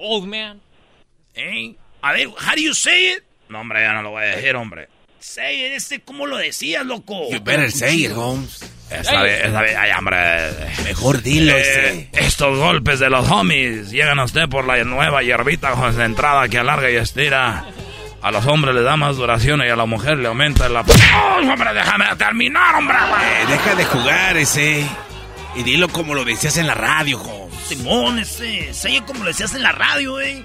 old 0.00 0.26
man. 0.26 0.60
Eh, 1.34 1.74
A 2.00 2.12
ver, 2.12 2.28
how 2.28 2.54
do 2.54 2.60
you 2.62 2.74
say 2.74 3.12
it? 3.12 3.24
No, 3.48 3.60
hombre, 3.60 3.80
ya 3.82 3.92
no 3.94 4.02
lo 4.02 4.10
voy 4.10 4.22
a 4.24 4.36
decir, 4.36 4.54
hombre. 4.56 4.88
Say 5.20 5.66
it, 5.66 5.72
este, 5.72 6.00
¿cómo 6.00 6.26
lo 6.26 6.36
decías, 6.36 6.86
loco? 6.86 7.28
You 7.30 7.40
better 7.40 7.72
say 7.72 8.04
it, 8.04 8.12
Holmes. 8.12 8.60
Esta 8.90 9.20
vez, 9.22 9.44
esta 9.44 9.60
vez, 9.62 9.76
ay, 9.76 9.90
hombre. 9.98 10.16
Mejor 10.84 11.20
dilo, 11.22 11.52
Eh, 11.56 12.08
ese. 12.12 12.26
estos 12.26 12.56
golpes 12.58 13.00
de 13.00 13.10
los 13.10 13.28
homies 13.30 13.90
llegan 13.90 14.18
a 14.20 14.24
usted 14.24 14.48
por 14.48 14.64
la 14.64 14.82
nueva 14.84 15.22
hierbita 15.22 15.72
concentrada 15.72 16.48
que 16.48 16.58
alarga 16.58 16.90
y 16.90 16.96
estira. 16.96 17.66
A 18.22 18.30
los 18.30 18.46
hombres 18.46 18.74
le 18.74 18.82
da 18.82 18.96
más 18.96 19.16
duración 19.16 19.60
y 19.64 19.68
a 19.68 19.76
la 19.76 19.86
mujer 19.86 20.18
le 20.18 20.26
aumenta 20.28 20.68
la... 20.68 20.80
¡Oh, 20.80 21.36
hombre, 21.52 21.72
déjame 21.74 22.04
terminar, 22.16 22.74
hombre! 22.76 22.96
Eh, 22.96 23.46
deja 23.48 23.74
de 23.74 23.84
jugar, 23.84 24.36
ese. 24.36 24.84
Y 25.56 25.62
dilo 25.62 25.88
como 25.88 26.14
lo 26.14 26.24
decías 26.24 26.56
en 26.56 26.66
la 26.66 26.74
radio, 26.74 27.20
Holmes. 27.20 27.47
Simón, 27.68 28.18
ese, 28.18 28.72
say 28.72 28.96
it 28.96 29.04
como 29.04 29.20
lo 29.20 29.26
decías 29.26 29.54
en 29.54 29.62
la 29.62 29.72
radio, 29.72 30.20
eh. 30.20 30.44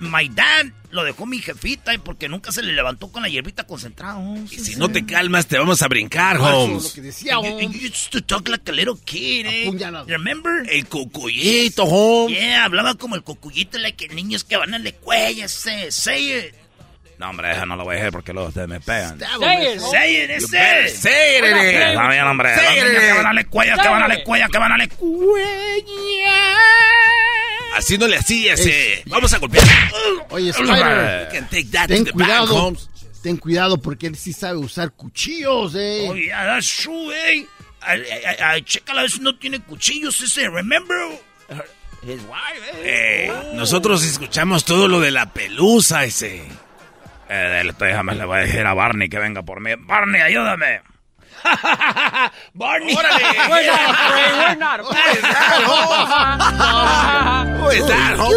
My 0.00 0.28
dad 0.28 0.66
lo 0.90 1.04
dejó 1.04 1.24
mi 1.24 1.38
jefita, 1.38 1.92
porque 2.02 2.28
nunca 2.28 2.50
se 2.50 2.62
le 2.64 2.72
levantó 2.72 3.12
con 3.12 3.22
la 3.22 3.28
hierbita 3.28 3.64
concentrada. 3.64 4.16
oh, 4.18 4.36
Y 4.50 4.58
si 4.58 4.74
no 4.74 4.88
te 4.88 5.06
calmas, 5.06 5.46
te 5.46 5.56
vamos 5.56 5.82
a 5.82 5.88
brincar, 5.88 6.36
Holmes. 6.38 6.94
decía, 6.96 7.36
And 7.36 7.44
you, 7.44 7.58
and 7.58 7.72
you 7.72 7.88
used 7.88 8.10
to 8.10 8.20
talk 8.20 8.48
like 8.48 8.68
a 8.68 8.72
little 8.74 8.96
kid, 9.04 9.46
eh. 9.46 9.70
Remember? 10.08 10.66
El 10.68 10.86
cucuyito, 10.88 11.84
Holmes. 11.84 12.36
Yeah, 12.36 12.64
hablaba 12.64 12.96
como 12.96 13.14
el 13.14 13.22
cocuyito, 13.22 13.78
like 13.78 14.08
que 14.08 14.12
niños 14.12 14.42
que 14.42 14.56
van 14.56 14.74
a 14.74 14.80
la 14.80 14.88
escuela, 14.88 15.44
ese. 15.44 15.92
Say 15.92 16.32
it. 16.32 16.54
No, 17.22 17.30
hombre, 17.30 17.52
eso 17.52 17.64
no 17.66 17.76
lo 17.76 17.84
voy 17.84 17.94
a 17.94 17.98
decir 17.98 18.10
porque 18.10 18.32
luego 18.32 18.48
ustedes 18.48 18.66
me 18.66 18.80
pegan. 18.80 19.16
Say 19.20 19.74
it. 19.74 19.80
Say 19.80 20.24
it, 20.24 20.50
better 20.50 20.86
ese. 20.86 20.96
say 20.96 21.38
it. 21.38 21.44
Está 21.44 22.08
bien, 22.08 22.24
hombre. 22.26 22.52
Say 22.56 22.78
it, 22.78 22.98
que 22.98 23.12
van 23.12 23.26
a 23.26 23.32
la 23.32 23.40
escuela, 23.42 23.76
que 23.80 23.88
van 23.88 24.02
a 24.02 24.08
la 24.08 24.14
escuela, 24.14 24.48
que 24.48 24.58
van 24.58 24.72
a 24.72 24.76
la 24.76 24.88
Así 27.76 27.96
no 27.96 28.08
le 28.08 28.16
hacías, 28.16 28.66
eh. 28.66 29.04
Vamos 29.06 29.32
a 29.32 29.38
golpear. 29.38 29.64
Oye, 30.30 30.46
You 30.46 30.50
Spider, 30.50 31.28
can 31.30 31.48
take 31.48 31.66
that 31.70 31.86
to 31.86 31.94
ten 31.94 32.04
back, 32.06 32.12
cuidado. 32.12 32.56
Holmes. 32.56 32.90
Ten 33.22 33.36
cuidado 33.36 33.80
porque 33.80 34.08
él 34.08 34.16
sí 34.16 34.32
sabe 34.32 34.58
usar 34.58 34.90
cuchillos, 34.90 35.76
eh. 35.76 36.08
Oh, 36.10 36.16
yeah, 36.16 36.44
that's 36.44 36.76
true, 36.76 37.14
eh. 37.14 37.46
Chécala 38.64 39.02
a 39.02 39.08
si 39.08 39.20
no 39.20 39.38
tiene 39.38 39.60
cuchillos 39.60 40.20
ese. 40.20 40.48
Remember? 40.48 41.20
His 42.02 42.20
wife, 42.22 42.70
eh. 42.82 43.28
Eh, 43.28 43.52
nosotros 43.54 44.04
escuchamos 44.04 44.64
todo 44.64 44.88
lo 44.88 44.98
de 44.98 45.12
la 45.12 45.32
pelusa, 45.32 46.04
ese. 46.04 46.42
Eh, 47.34 47.64
le- 47.64 47.72
déjame, 47.72 48.14
le 48.14 48.26
voy 48.26 48.38
a 48.38 48.40
decir 48.42 48.66
a 48.66 48.74
Barney 48.74 49.08
que 49.08 49.18
venga 49.18 49.42
por 49.42 49.60
mí. 49.60 49.70
Barney, 49.78 50.20
ayúdame. 50.20 50.82
Barney. 52.52 52.94
¡Órale! 52.94 53.24
We're 53.50 53.66
not 53.66 53.90
afraid. 53.90 54.34
We're 54.36 54.56
not 54.56 54.80
afraid. 54.80 55.22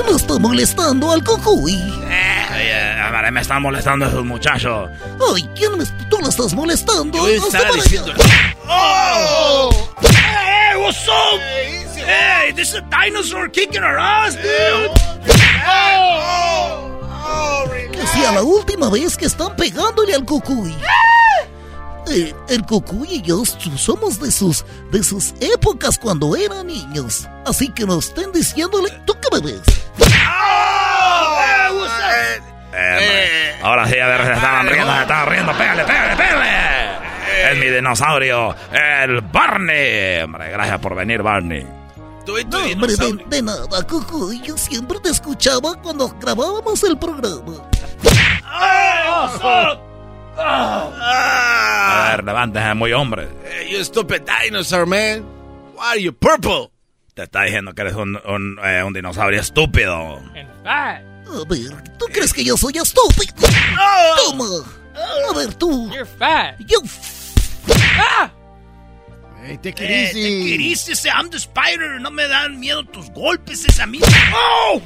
No 0.06 0.16
está 0.16 0.40
molestando 0.40 1.12
al 1.12 1.20
a 1.20 2.56
ver, 2.58 3.06
Hombre, 3.06 3.32
me 3.32 3.42
están 3.42 3.62
molestando 3.62 4.06
esos 4.06 4.24
muchachos. 4.24 4.90
Ay, 5.34 5.50
¿quién 5.56 5.78
me, 5.78 5.86
tú 6.10 6.18
lo 6.22 6.30
estás 6.30 6.54
molestando? 6.54 7.18
Yo 7.18 7.28
estaba 7.46 7.72
diciendo-. 7.74 8.14
¡Oh! 8.68 9.70
Hey, 10.02 10.78
what's 10.78 11.08
up? 11.08 11.40
Hey, 12.08 12.54
this 12.54 12.70
is 12.70 12.76
a 12.76 12.82
dinosaur 12.82 13.50
kicking 13.50 13.84
our 13.84 13.98
ass, 14.00 14.36
dude. 14.36 14.92
Que 17.92 18.08
sea 18.08 18.32
la 18.32 18.44
última 18.44 18.90
vez 18.90 19.18
que 19.18 19.26
están 19.26 19.56
pegándole 19.56 20.14
al 20.14 20.26
cucuy. 20.26 20.76
Eh, 22.08 22.34
el 22.50 22.64
cucuy 22.64 23.08
y 23.10 23.22
yo 23.22 23.44
somos 23.46 24.20
de 24.20 24.32
sus, 24.32 24.66
de 24.92 25.04
sus 25.04 25.34
épocas 25.42 25.98
cuando 25.98 26.36
eran 26.36 26.68
niños. 26.68 27.28
Así 27.46 27.70
que 27.70 27.86
no 27.86 28.00
estén 28.00 28.32
diciéndole, 28.32 28.90
¿tú 29.06 29.14
qué 29.22 29.36
me 29.36 29.52
ves? 29.52 29.62
Eh, 32.78 33.56
ahora 33.64 33.88
sí, 33.88 33.98
a 33.98 34.08
ver, 34.08 34.26
se 34.26 34.34
estaban 34.34 34.68
riendo, 34.68 34.94
se 34.94 35.02
estaban 35.02 35.30
riendo. 35.30 35.52
Pégale, 35.54 35.84
pégale, 35.86 36.16
pégale. 36.16 36.76
Es 37.52 37.58
mi 37.58 37.68
dinosaurio, 37.68 38.56
el 38.72 39.22
Barney. 39.22 40.22
Hombre, 40.22 40.50
gracias 40.52 40.80
por 40.80 40.96
venir, 40.96 41.22
Barney. 41.24 41.66
No, 42.26 42.34
hombre, 42.74 42.96
de, 42.96 43.26
de 43.28 43.42
nada, 43.42 43.84
cucuy. 43.84 44.42
Yo 44.42 44.58
siempre 44.58 45.00
te 45.00 45.10
escuchaba 45.10 45.76
cuando 45.82 46.10
grabábamos 46.20 46.84
el 46.84 46.98
programa. 46.98 47.54
A 50.38 52.12
ver, 52.12 52.24
levántese, 52.26 52.74
muy 52.74 52.94
hombre. 52.94 53.30
you 53.70 53.84
stupid 53.84 54.22
dinosaur, 54.22 54.86
man. 54.86 55.24
Why 55.76 55.92
are 55.92 56.02
you 56.02 56.14
purple? 56.14 56.72
Te 57.14 57.24
está 57.24 57.44
diciendo 57.44 57.74
que 57.74 57.82
eres 57.82 57.96
un, 57.96 58.20
un, 58.26 58.60
eh, 58.64 58.84
un 58.84 58.94
dinosaurio 58.94 59.40
estúpido. 59.40 60.20
A 60.66 61.00
ver, 61.50 61.84
¿tú 61.98 62.06
crees 62.12 62.34
que 62.34 62.44
yo 62.44 62.58
soy 62.58 62.74
estúpido? 62.78 63.48
Toma. 64.26 64.46
A 65.30 65.34
ver, 65.38 65.54
tú. 65.56 65.90
You're 65.92 66.06
fat. 66.06 66.56
Yo. 66.68 66.80
Hey, 69.48 69.60
te 69.60 69.70
Eh, 69.70 69.74
te 69.74 70.14
queriste, 70.14 70.94
ese 70.94 71.10
I'm 71.10 71.30
the 71.30 71.38
spider. 71.38 72.02
No 72.02 72.10
me 72.10 72.28
dan 72.28 72.60
miedo 72.60 72.84
tus 72.86 73.12
golpes, 73.12 73.64
ese 73.66 73.82
a 73.82 73.86
mí. 73.86 74.00
¡Oh! 74.34 74.82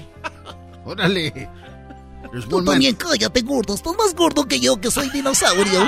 Órale. 0.86 1.50
Tú 2.50 2.64
también 2.64 2.96
cállate, 2.96 3.42
gordo. 3.42 3.76
Estás 3.76 3.96
más 3.96 4.14
gordo 4.14 4.46
que 4.46 4.60
yo, 4.60 4.80
que 4.80 4.92
soy 4.92 5.10
dinosaurio. 5.12 5.88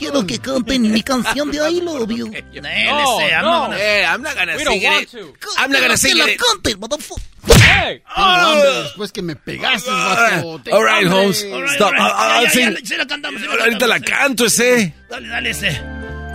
Quiero 0.00 0.26
que 0.26 0.38
canten 0.38 0.90
mi 0.90 1.02
canción 1.02 1.50
de 1.52 1.58
I 1.70 1.80
Love 1.82 2.08
You. 2.10 2.32
No, 2.62 3.68
no. 3.68 3.72
Hey, 3.76 4.02
I'm 4.06 4.22
not 4.22 4.34
gonna 4.34 4.56
We 4.56 4.64
don't 4.64 4.80
sing 4.80 4.84
want 4.90 5.02
it. 5.02 5.10
to. 5.10 5.34
I'm 5.58 5.70
not 5.70 5.82
gonna 5.82 5.96
sing 5.98 6.14
Que 6.14 6.18
la 6.24 6.30
it. 6.30 6.40
canten, 6.40 6.80
motherfucker. 6.80 7.22
Hey. 7.60 8.02
Hambre 8.06 8.82
después 8.84 9.12
que 9.12 9.20
me 9.22 9.36
pegaste, 9.36 9.90
vato. 9.90 10.58
All 10.72 10.82
right. 10.82 11.06
Holmes. 11.06 11.44
All 11.44 11.62
right, 11.62 11.74
Stop. 11.74 11.88
all 11.88 11.92
right. 11.92 12.00
I'll, 12.00 12.30
I'll 12.30 12.42
Ya, 12.44 12.48
ya, 12.48 12.50
sing. 12.50 12.70
ya, 12.76 12.80
sí 12.88 12.96
la 12.96 13.06
cantamos, 13.06 13.40
sí 13.42 13.46
la 13.46 13.64
Ahorita 13.64 13.86
la 13.86 14.00
canto 14.00 14.46
ese. 14.46 14.94
Dale, 15.10 15.28
dale 15.28 15.50
ese. 15.50 15.70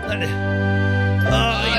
Dale. 0.08 0.28
Ay, 1.28 1.72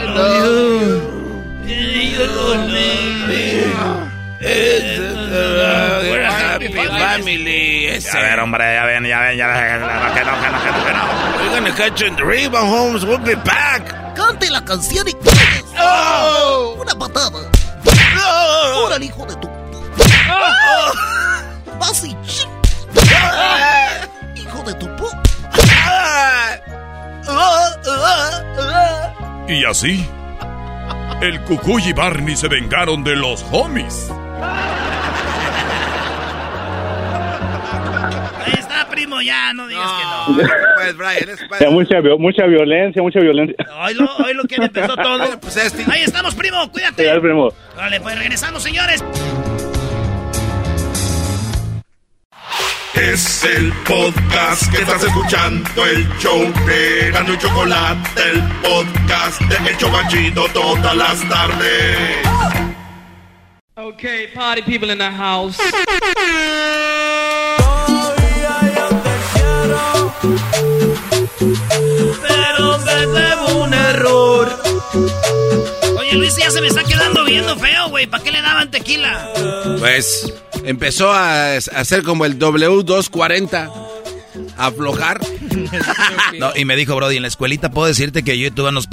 We're 4.40 6.22
a 6.22 6.30
happy 6.30 6.68
family. 6.68 7.88
A 7.88 8.20
ver, 8.20 8.40
hombre, 8.40 8.74
ya 8.74 8.84
ven, 8.84 9.04
ya 9.04 9.20
ven, 9.20 9.36
ya 9.36 9.46
ven. 9.48 9.80
Que 10.14 10.24
no, 10.24 10.32
que 10.40 10.48
no, 10.50 10.58
que 10.62 10.70
no, 10.72 10.84
que 10.84 10.92
no. 10.92 11.02
We're 11.38 11.60
gonna 11.60 11.74
catch 11.74 12.00
you 12.00 12.06
in 12.08 12.16
the 12.16 12.24
rebound, 12.24 12.68
Holmes. 12.68 13.04
We'll 13.04 13.18
be 13.18 13.34
back. 13.34 14.14
Cante 14.14 14.50
la 14.50 14.64
canción 14.64 15.08
y. 15.08 15.12
Oh. 15.78 16.76
Una 16.80 16.94
patada. 16.94 17.50
Órale, 18.76 19.06
hijo 19.06 19.26
de 19.26 19.36
tu. 19.36 19.48
Vas 21.78 22.04
y. 22.04 22.16
Hijo 24.36 24.62
de 24.64 24.74
tu 24.74 24.86
pu. 24.96 25.06
Y 29.48 29.64
así, 29.64 30.04
el 31.20 31.40
Cucuy 31.42 31.82
y 31.86 31.92
Barney 31.92 32.36
se 32.36 32.48
vengaron 32.48 33.04
de 33.04 33.14
los 33.16 33.44
homies. 33.52 34.10
Ya, 39.26 39.52
no 39.52 39.66
digas 39.68 39.90
que 39.92 40.04
no. 40.04 40.48
Pues, 40.76 40.96
Brian, 40.96 41.28
es 41.28 41.40
Ya, 41.60 41.70
mucha, 41.70 41.96
mucha 42.18 42.46
violencia, 42.46 43.02
mucha 43.02 43.20
violencia. 43.20 43.56
Hoy 43.80 43.94
lo, 43.94 44.16
hoy 44.16 44.34
lo 44.34 44.44
que 44.44 44.56
empezó 44.56 44.96
todo. 44.96 45.40
Pues 45.40 45.56
este. 45.56 45.84
Ahí 45.90 46.02
estamos, 46.02 46.34
primo, 46.34 46.70
cuídate. 46.70 47.10
al 47.10 47.20
primo. 47.20 47.52
Vale, 47.76 48.00
pues 48.00 48.18
regresamos, 48.18 48.62
señores. 48.62 49.04
Es 52.94 53.44
el 53.44 53.72
podcast 53.86 54.72
que 54.72 54.78
estás 54.82 55.04
escuchando, 55.04 55.84
el 55.84 56.08
show 56.18 56.40
de 56.66 57.10
Gano 57.12 57.34
y 57.34 57.38
Chocolate, 57.38 58.22
el 58.32 58.42
podcast 58.62 59.40
de 59.42 59.70
El 59.70 59.76
Chobachito 59.76 60.48
todas 60.54 60.96
las 60.96 61.28
tardes. 61.28 61.96
Okay, 63.76 64.28
party 64.34 64.62
people 64.62 64.90
in 64.90 64.96
the 64.96 65.10
house. 65.10 65.58
Pero 71.38 72.78
me 72.78 73.06
debo 73.20 73.64
un 73.64 73.74
error. 73.74 74.62
Oye, 75.98 76.14
Luis, 76.14 76.36
ya 76.36 76.50
se 76.50 76.60
me 76.60 76.68
está 76.68 76.82
quedando 76.84 77.24
viendo 77.24 77.56
feo, 77.56 77.88
güey. 77.88 78.06
¿Para 78.06 78.22
qué 78.22 78.32
le 78.32 78.40
daban 78.42 78.70
tequila? 78.70 79.30
Pues 79.78 80.32
empezó 80.64 81.12
a 81.12 81.54
a 81.54 81.56
hacer 81.56 82.02
como 82.02 82.24
el 82.24 82.38
W240. 82.38 83.70
A 84.58 84.66
aflojar. 84.66 85.20
No, 86.38 86.52
y 86.54 86.64
me 86.66 86.76
dijo, 86.76 86.94
Brody, 86.94 87.16
en 87.16 87.22
la 87.22 87.28
escuelita 87.28 87.70
puedo 87.70 87.88
decirte 87.88 88.22
que 88.22 88.38
yo 88.38 88.46
y 88.48 88.50
tú 88.50 88.70
nos, 88.70 88.86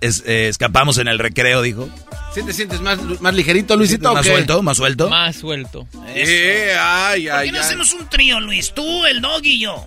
es- 0.00 0.22
eh, 0.26 0.48
escapamos 0.48 0.98
en 0.98 1.08
el 1.08 1.18
recreo, 1.18 1.60
dijo. 1.62 1.88
¿Sí 2.34 2.42
te 2.42 2.52
sientes 2.52 2.80
más, 2.80 2.98
más 3.20 3.34
ligerito, 3.34 3.74
Luisito? 3.76 4.10
o 4.10 4.14
¿Más 4.14 4.24
qué? 4.24 4.30
suelto? 4.32 4.62
¿Más 4.62 4.76
suelto? 4.76 5.08
Más 5.10 5.36
suelto. 5.36 5.88
Sí, 6.14 6.30
ay, 6.80 7.24
¿Por 7.26 7.32
qué 7.32 7.32
ay, 7.32 7.50
no 7.50 7.58
ay. 7.58 7.64
hacemos 7.64 7.92
un 7.94 8.08
trío, 8.08 8.38
Luis? 8.40 8.72
Tú, 8.74 9.04
el 9.06 9.20
dog 9.20 9.40
y 9.44 9.60
yo. 9.60 9.86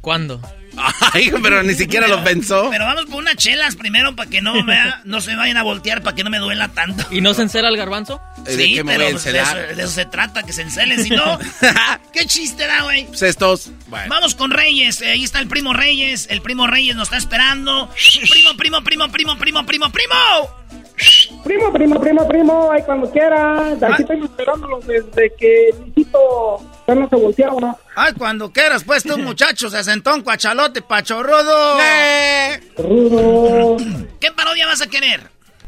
¿Cuándo? 0.00 0.40
Ay, 1.12 1.32
pero 1.42 1.62
ni 1.64 1.74
siquiera 1.74 2.06
lo 2.06 2.22
pensó. 2.22 2.68
Pero 2.70 2.84
vamos 2.84 3.06
por 3.06 3.16
unas 3.16 3.34
chelas 3.34 3.74
primero 3.74 4.14
para 4.14 4.30
que 4.30 4.40
no, 4.40 4.64
vea, 4.64 5.00
no 5.04 5.20
se 5.20 5.34
vayan 5.34 5.56
a 5.56 5.64
voltear, 5.64 6.02
para 6.02 6.14
que 6.14 6.22
no 6.22 6.30
me 6.30 6.38
duela 6.38 6.68
tanto. 6.68 7.04
¿Y 7.10 7.20
no 7.20 7.34
se 7.34 7.42
encera 7.42 7.68
el 7.68 7.76
garbanzo? 7.76 8.20
¿De 8.44 8.54
Sí, 8.54 8.74
qué 8.74 8.84
me 8.84 8.92
pero 8.92 9.04
voy 9.04 9.10
a 9.10 9.12
pues, 9.14 9.24
de, 9.24 9.30
eso, 9.30 9.38
encelar? 9.50 9.76
de 9.76 9.82
eso 9.82 9.92
se 9.92 10.04
trata, 10.06 10.42
que 10.44 10.52
se 10.52 10.62
encelen. 10.62 11.02
Si 11.02 11.10
no, 11.10 11.38
¿qué 12.12 12.26
chiste 12.26 12.66
da, 12.66 12.82
güey? 12.82 13.06
Pues 13.06 13.22
estos. 13.22 13.70
Bueno. 13.88 14.06
Vamos 14.08 14.36
con 14.36 14.52
Reyes. 14.52 15.00
eh, 15.02 15.10
ahí 15.10 15.24
está 15.24 15.40
el 15.40 15.48
primo 15.48 15.72
Reyes. 15.72 16.28
El 16.30 16.42
primo 16.42 16.68
Reyes 16.68 16.94
nos 16.94 17.08
está 17.08 17.16
esperando. 17.16 17.90
Primo, 18.30 18.56
primo, 18.56 18.82
primo, 18.84 19.08
primo, 19.10 19.36
primo, 19.36 19.66
primo, 19.66 19.90
primo. 19.90 20.14
Primo, 21.44 21.72
primo, 21.72 22.00
primo, 22.00 22.28
primo, 22.28 22.70
ahí 22.72 22.82
cuando 22.84 23.10
quiera. 23.10 23.72
Aquí 23.72 24.02
estoy 24.02 24.22
esperándolos 24.24 24.86
desde 24.86 25.32
que 25.38 25.70
Luisito 25.78 26.60
ya 26.86 26.94
no 26.94 27.08
se 27.08 27.16
volteaba. 27.16 27.76
Ay, 27.94 28.12
cuando 28.18 28.50
quieras, 28.52 28.84
pues 28.84 29.04
tú, 29.04 29.16
muchacho, 29.18 29.70
se 29.70 29.82
sentó 29.84 30.14
un 30.14 30.22
cuachalote 30.22 30.82
pachorrudo. 30.82 31.78
Rudo. 32.76 33.76
¿Qué 34.20 34.32
parodia 34.32 34.66
vas 34.66 34.82
a 34.82 34.88
querer? 34.88 35.20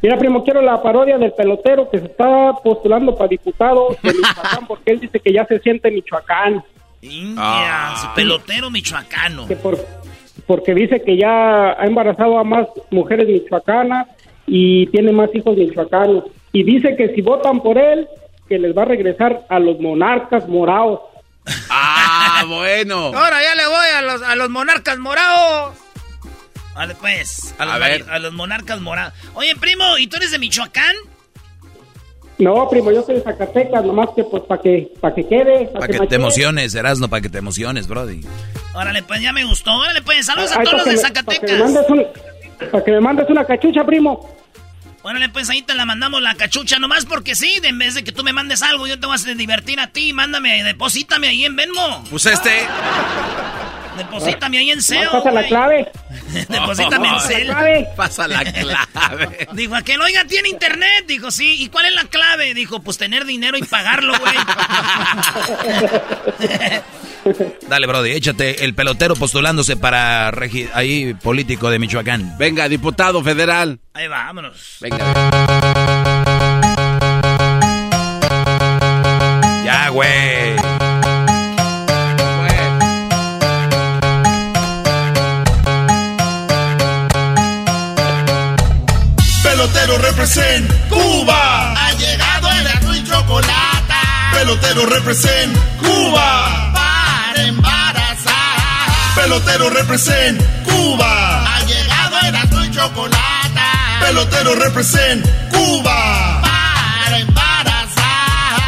Mira, 0.03 0.19
primo, 0.19 0.43
quiero 0.43 0.63
la 0.63 0.83
parodia 0.83 1.19
del 1.19 1.33
pelotero 1.33 1.91
que 1.91 1.99
se 1.99 2.07
está 2.07 2.55
postulando 2.65 3.15
para 3.15 3.29
diputado 3.29 3.97
de 4.03 4.15
Michoacán 4.15 4.67
porque 4.69 4.93
él 4.93 5.01
dice 5.01 5.21
que 5.21 5.33
ya 5.33 5.45
se 5.45 5.59
siente 5.61 5.91
Michoacán. 5.91 6.65
India, 7.03 7.95
su 7.97 8.15
pelotero 8.15 8.71
michoacano. 8.71 9.47
Que 9.47 9.57
por, 9.57 9.79
porque 10.47 10.75
dice 10.75 11.03
que 11.03 11.17
ya 11.17 11.73
ha 11.73 11.87
embarazado 11.87 12.39
a 12.39 12.45
más 12.45 12.67
mujeres 12.91 13.27
michoacanas 13.27 14.09
y 14.53 14.87
tiene 14.89 15.13
más 15.13 15.31
hijos 15.33 15.57
michoacanos. 15.57 16.25
Y 16.53 16.65
dice 16.65 16.97
que 16.97 17.15
si 17.15 17.23
votan 17.23 17.61
por 17.63 17.79
él, 17.79 18.09
que 18.49 18.59
les 18.59 18.77
va 18.77 18.83
a 18.83 18.87
regresar 18.87 19.47
a 19.49 19.61
los 19.61 19.79
monarcas 19.79 20.49
morados. 20.49 21.01
Ah, 21.71 22.43
bueno. 22.49 22.97
Ahora 23.15 23.37
ya 23.43 23.55
le 23.55 23.67
voy 23.67 23.87
a 23.97 24.03
los, 24.03 24.23
a 24.23 24.35
los 24.35 24.51
monarcas 24.51 24.99
morados. 24.99 25.75
Vale, 26.75 26.95
pues. 26.97 27.55
A 27.59 27.65
los, 27.65 27.75
A 27.75 27.79
ver. 27.79 28.05
a 28.11 28.19
los 28.19 28.33
monarcas 28.33 28.81
morados. 28.81 29.15
Oye, 29.35 29.55
primo, 29.57 29.97
¿y 29.99 30.09
tú 30.09 30.17
eres 30.17 30.33
de 30.33 30.39
Michoacán? 30.41 30.97
No, 32.39 32.69
primo, 32.71 32.91
yo 32.91 33.03
soy 33.03 33.17
de 33.17 33.21
Zacatecas, 33.21 33.85
nomás 33.85 34.09
que 34.17 34.25
pues 34.25 34.43
para 34.45 34.63
que, 34.63 34.91
para 35.01 35.15
que 35.15 35.29
quede. 35.29 35.67
Para 35.67 35.87
que 35.89 36.07
te 36.07 36.15
emociones, 36.17 36.75
Erasno, 36.75 37.09
para 37.09 37.21
que 37.21 37.29
te 37.29 37.39
emociones, 37.39 37.87
Brody. 37.87 38.23
Órale, 38.75 39.03
pues 39.03 39.21
ya 39.21 39.33
me 39.33 39.45
gustó. 39.45 39.73
Órale, 39.77 40.01
pues. 40.03 40.25
Saludos 40.27 40.53
a 40.53 40.63
todos 40.63 40.73
los 40.73 40.85
de 40.87 40.91
que 40.93 40.97
me- 40.97 41.03
Para 41.03 41.25
que, 41.39 41.43
me 41.43 41.59
Zacatecas. 41.59 41.61
mandes 41.61 41.91
un- 41.91 42.71
para 42.71 42.85
que 42.85 42.91
me 42.93 43.01
mandes 43.01 43.29
una 43.29 43.45
cachucha, 43.45 43.85
primo. 43.85 44.29
Órale, 45.03 45.31
pues 45.31 45.49
ahí 45.49 45.63
te 45.63 45.75
la 45.75 45.87
mandamos 45.87 46.21
la 46.21 46.35
cachucha, 46.35 46.79
nomás 46.79 47.07
porque 47.07 47.35
sí, 47.35 47.59
de 47.61 47.69
en 47.69 47.79
vez 47.79 47.95
de 47.95 48.05
que 48.05 48.13
tú 48.13 48.23
me 48.23 48.35
mandes 48.35 48.63
algo, 48.63 48.87
yo 48.87 49.01
te 49.01 49.07
voy 49.07 49.17
a 49.17 49.35
divertir 49.35 49.81
a 49.81 49.87
ti, 49.87 50.13
mándame, 50.13 50.63
deposítame 50.63 51.29
ahí 51.29 51.47
en 51.47 51.57
Venmo. 51.57 52.05
Pues 52.11 52.27
este. 52.27 52.67
Deposítame 53.97 54.59
ahí 54.59 54.71
en 54.71 54.83
SEO. 54.83 55.11
Pasa 55.13 55.31
la 55.31 55.47
clave. 55.47 55.89
Deposítame 56.49 57.09
en 57.09 57.15
Pasa 57.15 57.29
la 57.29 57.37
Cel. 57.37 57.47
clave. 57.47 57.89
Pasa 57.97 58.29
la 58.29 58.45
clave. 58.45 59.49
Dijo, 59.53 59.75
aquel, 59.75 60.01
oiga, 60.01 60.25
tiene 60.25 60.49
internet. 60.49 61.05
Dijo, 61.07 61.31
sí. 61.31 61.63
¿Y 61.63 61.69
cuál 61.69 61.87
es 61.87 61.95
la 61.95 62.05
clave? 62.05 62.55
Dijo, 62.55 62.81
pues 62.81 62.99
tener 62.99 63.25
dinero 63.25 63.59
y 63.59 63.63
pagarlo, 63.63 64.15
güey. 64.19 64.35
Dale, 67.69 67.87
Brody, 67.87 68.13
échate 68.13 68.65
el 68.65 68.75
pelotero 68.75 69.15
postulándose 69.15 69.77
para 69.77 70.31
regi- 70.33 70.71
ahí 70.73 71.13
político 71.15 71.71
de 71.71 71.79
Michoacán. 71.79 72.37
Venga, 72.39 72.69
diputado 72.69 73.23
federal. 73.23 73.79
Ahí 73.93 74.09
va, 74.09 74.25
vámonos. 74.25 74.79
Venga. 74.81 75.75
Represent 90.35 90.71
Cuba. 90.89 91.73
Ha 91.75 91.93
llegado 91.95 92.49
el 92.53 92.67
azul 92.69 92.97
y 92.97 93.05
chocolate. 93.05 93.95
Pelotero 94.33 94.87
represent 94.87 95.57
Cuba. 95.81 96.73
Para 96.73 97.43
embarazar. 97.47 99.15
Pelotero 99.17 99.71
represent 99.71 100.41
Cuba. 100.65 101.57
Ha 101.57 101.61
llegado 101.65 102.17
el 102.29 102.37
azul 102.37 102.65
y 102.65 102.71
chocolate. 102.71 103.61
Pelotero 104.01 104.55
represent 104.55 105.27
Cuba. 105.53 106.41
Para 106.43 107.19
embarazar. 107.19 108.61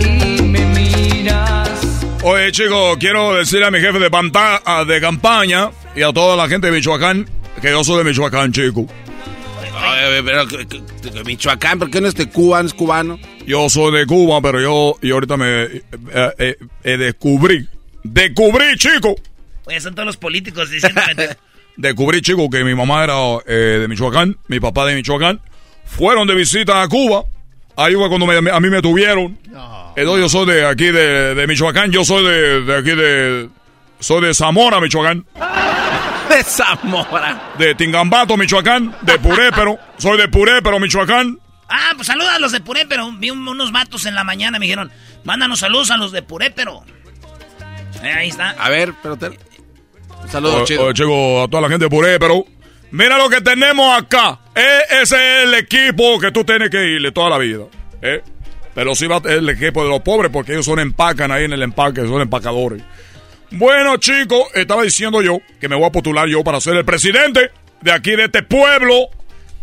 Y 0.00 0.42
me 0.42 0.60
miras. 0.64 1.68
Oye, 2.22 2.52
chicos, 2.52 2.96
quiero 2.98 3.34
decir 3.34 3.62
a 3.64 3.70
mi 3.70 3.80
jefe 3.80 3.98
de, 3.98 4.10
panta- 4.10 4.62
de 4.86 5.00
campaña 5.00 5.70
y 5.94 6.02
a 6.02 6.12
toda 6.12 6.36
la 6.36 6.48
gente 6.48 6.68
de 6.68 6.72
Michoacán 6.72 7.28
que 7.62 7.70
yo 7.70 7.84
soy 7.84 7.98
de 7.98 8.04
Michoacán, 8.04 8.52
chico. 8.52 8.86
Ay, 9.82 10.22
pero 10.24 10.46
que 10.46 11.24
Michoacán, 11.24 11.78
¿por 11.78 11.90
qué 11.90 12.00
no 12.00 12.08
es 12.08 12.14
de 12.14 12.28
Cuba, 12.28 12.62
no 12.62 12.68
es 12.68 12.74
cubano? 12.74 13.18
Yo 13.46 13.68
soy 13.70 13.92
de 13.98 14.06
Cuba, 14.06 14.40
pero 14.42 14.60
yo 14.60 14.96
y 15.02 15.10
ahorita 15.10 15.36
me 15.36 15.62
eh, 15.64 15.82
eh, 16.38 16.56
eh, 16.84 16.96
descubrí, 16.96 17.66
descubrí, 18.02 18.76
chico, 18.76 19.14
Oye, 19.66 19.80
son 19.80 19.94
todos 19.94 20.06
los 20.06 20.16
políticos 20.16 20.70
diciendo... 20.70 21.00
descubrí, 21.76 22.20
chico, 22.20 22.50
que 22.50 22.64
mi 22.64 22.74
mamá 22.74 23.04
era 23.04 23.14
eh, 23.46 23.78
de 23.80 23.88
Michoacán, 23.88 24.36
mi 24.48 24.58
papá 24.60 24.84
de 24.86 24.94
Michoacán, 24.96 25.40
fueron 25.84 26.26
de 26.26 26.34
visita 26.34 26.82
a 26.82 26.88
Cuba, 26.88 27.24
ahí 27.76 27.94
fue 27.94 28.08
cuando 28.08 28.26
me- 28.26 28.50
a 28.50 28.60
mí 28.60 28.68
me 28.68 28.82
tuvieron. 28.82 29.38
Entonces 29.96 30.22
yo 30.22 30.28
soy 30.28 30.46
de 30.46 30.66
aquí 30.66 30.86
de, 30.86 31.34
de 31.34 31.46
Michoacán, 31.46 31.90
yo 31.90 32.04
soy 32.04 32.24
de, 32.24 32.62
de 32.62 32.76
aquí 32.76 32.90
de, 32.90 33.48
soy 34.00 34.22
de 34.26 34.34
Zamora, 34.34 34.80
Michoacán. 34.80 35.24
De 36.40 36.44
Zamora. 36.44 37.52
De 37.58 37.74
Tingambato, 37.74 38.36
Michoacán, 38.36 38.94
de 39.02 39.18
Purépero, 39.18 39.78
soy 39.98 40.16
de 40.16 40.28
Purépero, 40.28 40.78
Michoacán. 40.80 41.38
Ah, 41.68 41.92
pues 41.94 42.06
saluda 42.06 42.34
a 42.36 42.38
los 42.38 42.50
de 42.52 42.60
Puré, 42.60 42.86
pero 42.88 43.12
vi 43.12 43.30
un- 43.30 43.46
unos 43.46 43.70
vatos 43.72 44.06
en 44.06 44.14
la 44.14 44.24
mañana 44.24 44.58
me 44.58 44.64
dijeron, 44.64 44.90
mándanos 45.24 45.60
saludos 45.60 45.90
a 45.90 45.96
los 45.98 46.12
de 46.12 46.22
Puré, 46.22 46.50
pero... 46.50 46.82
Eh, 48.02 48.10
ahí 48.12 48.28
está. 48.30 48.50
A 48.58 48.70
ver, 48.70 48.94
pelotero. 49.02 49.34
Un 50.22 50.28
saludo 50.30 50.62
O- 50.62 50.64
chido. 50.64 50.84
oye, 50.84 50.94
chico, 50.94 51.42
a 51.42 51.48
toda 51.48 51.60
la 51.60 51.68
gente 51.68 51.84
de 51.84 51.90
Puré, 51.90 52.18
pero 52.18 52.44
mira 52.90 53.18
lo 53.18 53.28
que 53.28 53.40
tenemos 53.42 53.96
acá. 53.96 54.38
Eh, 54.54 54.80
ese 55.02 55.16
es 55.16 55.44
el 55.44 55.54
equipo 55.54 56.18
que 56.18 56.32
tú 56.32 56.42
tienes 56.44 56.70
que 56.70 56.82
irle 56.94 57.12
toda 57.12 57.28
la 57.30 57.38
vida. 57.38 57.64
¿eh? 58.02 58.22
Pero 58.74 58.94
sí 58.94 59.06
va 59.06 59.16
a 59.24 59.30
el 59.32 59.48
equipo 59.50 59.82
de 59.84 59.90
los 59.90 60.00
pobres 60.00 60.30
porque 60.32 60.52
ellos 60.52 60.64
son 60.64 60.78
empacan 60.80 61.30
ahí 61.30 61.44
en 61.44 61.52
el 61.52 61.62
empaque, 61.62 62.00
son 62.06 62.22
empacadores. 62.22 62.82
Bueno, 63.52 63.96
chicos, 63.96 64.44
estaba 64.54 64.82
diciendo 64.82 65.22
yo 65.22 65.38
que 65.60 65.68
me 65.68 65.74
voy 65.74 65.86
a 65.86 65.90
postular 65.90 66.28
yo 66.28 66.44
para 66.44 66.60
ser 66.60 66.76
el 66.76 66.84
presidente 66.84 67.50
de 67.80 67.92
aquí 67.92 68.12
de 68.12 68.24
este 68.24 68.42
pueblo. 68.42 69.08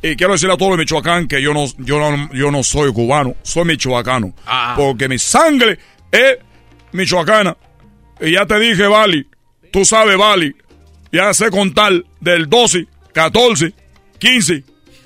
Y 0.01 0.15
quiero 0.15 0.33
decirle 0.33 0.53
a 0.53 0.57
todos 0.57 0.71
los 0.71 0.77
de 0.77 0.83
Michoacán 0.83 1.27
que 1.27 1.41
yo 1.41 1.53
no, 1.53 1.65
yo 1.77 1.99
no, 1.99 2.29
yo 2.33 2.51
no 2.51 2.63
soy 2.63 2.91
cubano, 2.91 3.35
soy 3.43 3.65
michoacano. 3.65 4.33
Ah. 4.45 4.73
Porque 4.77 5.07
mi 5.07 5.17
sangre 5.17 5.79
es 6.11 6.37
michoacana. 6.91 7.55
Y 8.19 8.33
ya 8.33 8.45
te 8.45 8.59
dije, 8.59 8.85
Vali, 8.87 9.25
tú 9.71 9.85
sabes, 9.85 10.17
Vali, 10.17 10.55
ya 11.11 11.33
sé 11.33 11.49
contar 11.49 11.93
del 12.19 12.49
12, 12.49 12.85
14, 13.13 13.73
15. 14.19 14.63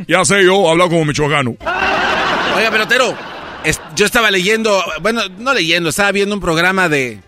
Ya 0.08 0.26
sé 0.26 0.44
yo 0.44 0.70
hablar 0.70 0.90
como 0.90 1.06
michoacano. 1.06 1.56
Oiga, 2.56 2.72
pelotero, 2.72 3.16
yo 3.96 4.06
estaba 4.06 4.32
leyendo, 4.32 4.84
bueno, 5.02 5.22
no 5.38 5.54
leyendo, 5.54 5.90
estaba 5.90 6.12
viendo 6.12 6.36
un 6.36 6.42
programa 6.42 6.90
de, 6.90 7.20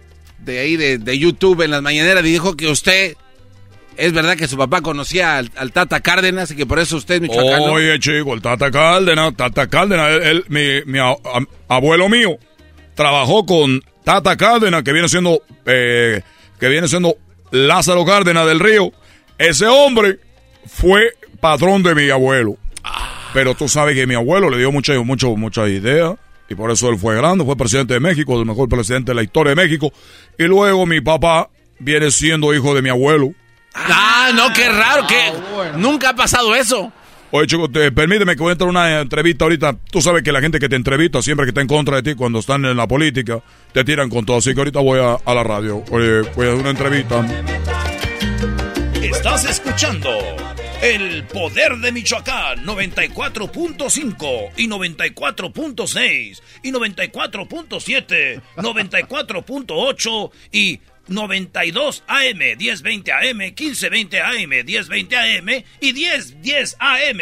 de 0.43 0.59
ahí, 0.59 0.75
de, 0.77 0.97
de 0.97 1.17
YouTube 1.19 1.61
en 1.61 1.71
las 1.71 1.81
mañaneras 1.81 2.23
y 2.25 2.31
dijo 2.31 2.55
que 2.55 2.67
usted, 2.67 3.15
es 3.97 4.13
verdad 4.13 4.35
que 4.35 4.47
su 4.47 4.57
papá 4.57 4.81
conocía 4.81 5.37
al, 5.37 5.51
al 5.55 5.71
Tata 5.71 5.99
Cárdenas 6.01 6.51
y 6.51 6.55
que 6.55 6.65
por 6.65 6.79
eso 6.79 6.97
usted 6.97 7.15
es 7.15 7.21
michoacano. 7.21 7.73
Oye, 7.73 7.99
chico, 7.99 8.33
el 8.33 8.41
Tata 8.41 8.71
Cárdenas, 8.71 9.35
Tata 9.35 9.67
Cárdenas, 9.67 10.09
él- 10.11 10.23
él- 10.23 10.45
mi, 10.49 10.91
mi 10.91 10.99
a- 10.99 11.11
a- 11.11 11.45
abuelo 11.75 12.09
mío 12.09 12.37
trabajó 12.95 13.45
con 13.45 13.81
Tata 14.03 14.35
Cárdenas, 14.37 14.83
que 14.83 14.91
viene 14.93 15.09
siendo, 15.09 15.41
eh, 15.65 16.21
que 16.59 16.67
viene 16.69 16.87
siendo 16.87 17.15
Lázaro 17.51 18.05
Cárdenas 18.05 18.45
del 18.47 18.59
Río. 18.59 18.91
Ese 19.37 19.65
hombre 19.67 20.19
fue 20.65 21.11
patrón 21.39 21.83
de 21.83 21.95
mi 21.95 22.09
abuelo. 22.09 22.57
Pero 23.33 23.55
tú 23.55 23.67
sabes 23.67 23.95
que 23.95 24.05
mi 24.05 24.13
abuelo 24.13 24.49
le 24.49 24.57
dio 24.59 24.71
muchas 24.71 24.97
mucho, 25.03 25.35
muchas 25.35 25.69
ideas. 25.69 26.13
Y 26.53 26.55
por 26.55 26.71
eso 26.71 26.89
él 26.89 26.97
fue 26.97 27.15
grande, 27.15 27.43
fue 27.43 27.55
presidente 27.57 27.93
de 27.95 27.99
México, 27.99 28.39
el 28.39 28.45
mejor 28.45 28.69
presidente 28.69 29.11
de 29.11 29.15
la 29.15 29.23
historia 29.23 29.53
de 29.53 29.55
México. 29.61 29.91
Y 30.38 30.43
luego 30.43 30.85
mi 30.85 31.01
papá 31.01 31.49
viene 31.80 32.09
siendo 32.11 32.53
hijo 32.53 32.73
de 32.73 32.81
mi 32.81 32.89
abuelo. 32.89 33.31
Ah, 33.75 34.31
no, 34.35 34.53
qué 34.53 34.69
raro, 34.69 35.05
que 35.07 35.77
nunca 35.77 36.09
ha 36.09 36.15
pasado 36.15 36.55
eso. 36.55 36.91
Oye, 37.31 37.47
chico, 37.47 37.67
te- 37.67 37.91
permíteme 37.91 38.35
que 38.35 38.43
voy 38.43 38.49
a 38.49 38.51
entrar 38.51 38.67
a 38.67 38.69
una 38.69 39.01
entrevista 39.01 39.45
ahorita. 39.45 39.75
Tú 39.91 40.01
sabes 40.03 40.21
que 40.21 40.31
la 40.31 40.39
gente 40.39 40.59
que 40.59 40.69
te 40.69 40.75
entrevista, 40.75 41.19
siempre 41.23 41.47
que 41.47 41.49
está 41.49 41.61
en 41.61 41.67
contra 41.67 41.95
de 41.95 42.03
ti, 42.03 42.15
cuando 42.15 42.38
están 42.38 42.63
en 42.65 42.77
la 42.77 42.88
política, 42.88 43.41
te 43.73 43.84
tiran 43.84 44.09
con 44.11 44.23
todo. 44.23 44.38
Así 44.38 44.53
que 44.53 44.59
ahorita 44.59 44.80
voy 44.81 44.99
a, 44.99 45.15
a 45.25 45.34
la 45.34 45.43
radio. 45.43 45.84
Oye, 45.89 46.21
voy 46.35 46.45
a 46.45 46.49
hacer 46.51 46.61
una 46.61 46.69
entrevista. 46.69 47.25
Estás 49.14 49.45
escuchando 49.45 50.10
El 50.81 51.23
Poder 51.26 51.77
de 51.77 51.91
Michoacán 51.91 52.65
94.5 52.65 54.52
y 54.57 54.68
94.6 54.68 56.41
y 56.64 56.72
94.7, 56.72 58.41
94.8 58.57 60.31
y 60.52 60.81
92 61.07 62.03
AM, 62.07 62.57
1020 62.57 63.11
AM, 63.11 63.38
1520 63.38 64.19
AM, 64.19 64.49
1020 64.65 65.15
AM 65.15 65.64
y 65.80 65.94
1010 65.94 66.77
AM. 66.80 67.19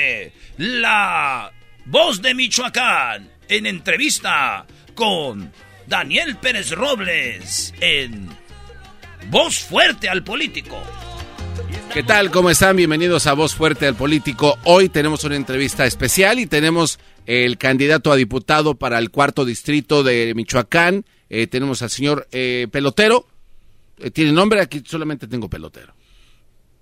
La 0.58 1.52
voz 1.86 2.22
de 2.22 2.34
Michoacán 2.34 3.30
en 3.48 3.66
entrevista 3.68 4.66
con 4.96 5.52
Daniel 5.88 6.38
Pérez 6.38 6.72
Robles 6.72 7.74
en 7.82 8.30
Voz 9.30 9.60
Fuerte 9.60 10.10
al 10.10 10.24
Político. 10.24 10.82
¿Qué 11.94 12.04
tal? 12.04 12.32
¿Cómo 12.32 12.50
están? 12.50 12.78
Bienvenidos 12.78 13.28
a 13.28 13.34
Voz 13.34 13.54
Fuerte 13.54 13.86
al 13.86 13.96
Político. 13.96 14.58
Hoy 14.64 14.88
tenemos 14.88 15.26
una 15.26 15.36
entrevista 15.36 15.86
especial 15.86 16.40
y 16.40 16.46
tenemos 16.46 17.00
el 17.26 17.58
candidato 17.58 18.14
a 18.14 18.16
diputado 18.16 18.76
para 18.76 18.98
el 18.98 19.12
cuarto 19.12 19.44
distrito 19.44 20.02
de 20.02 20.32
Michoacán. 20.34 21.04
Eh, 21.30 21.48
tenemos 21.48 21.82
al 21.82 21.90
señor 21.90 22.28
eh, 22.32 22.68
Pelotero. 22.72 23.28
Eh, 23.98 24.10
¿Tiene 24.10 24.32
nombre? 24.32 24.62
Aquí 24.62 24.82
solamente 24.86 25.28
tengo 25.28 25.50
Pelotero. 25.50 25.94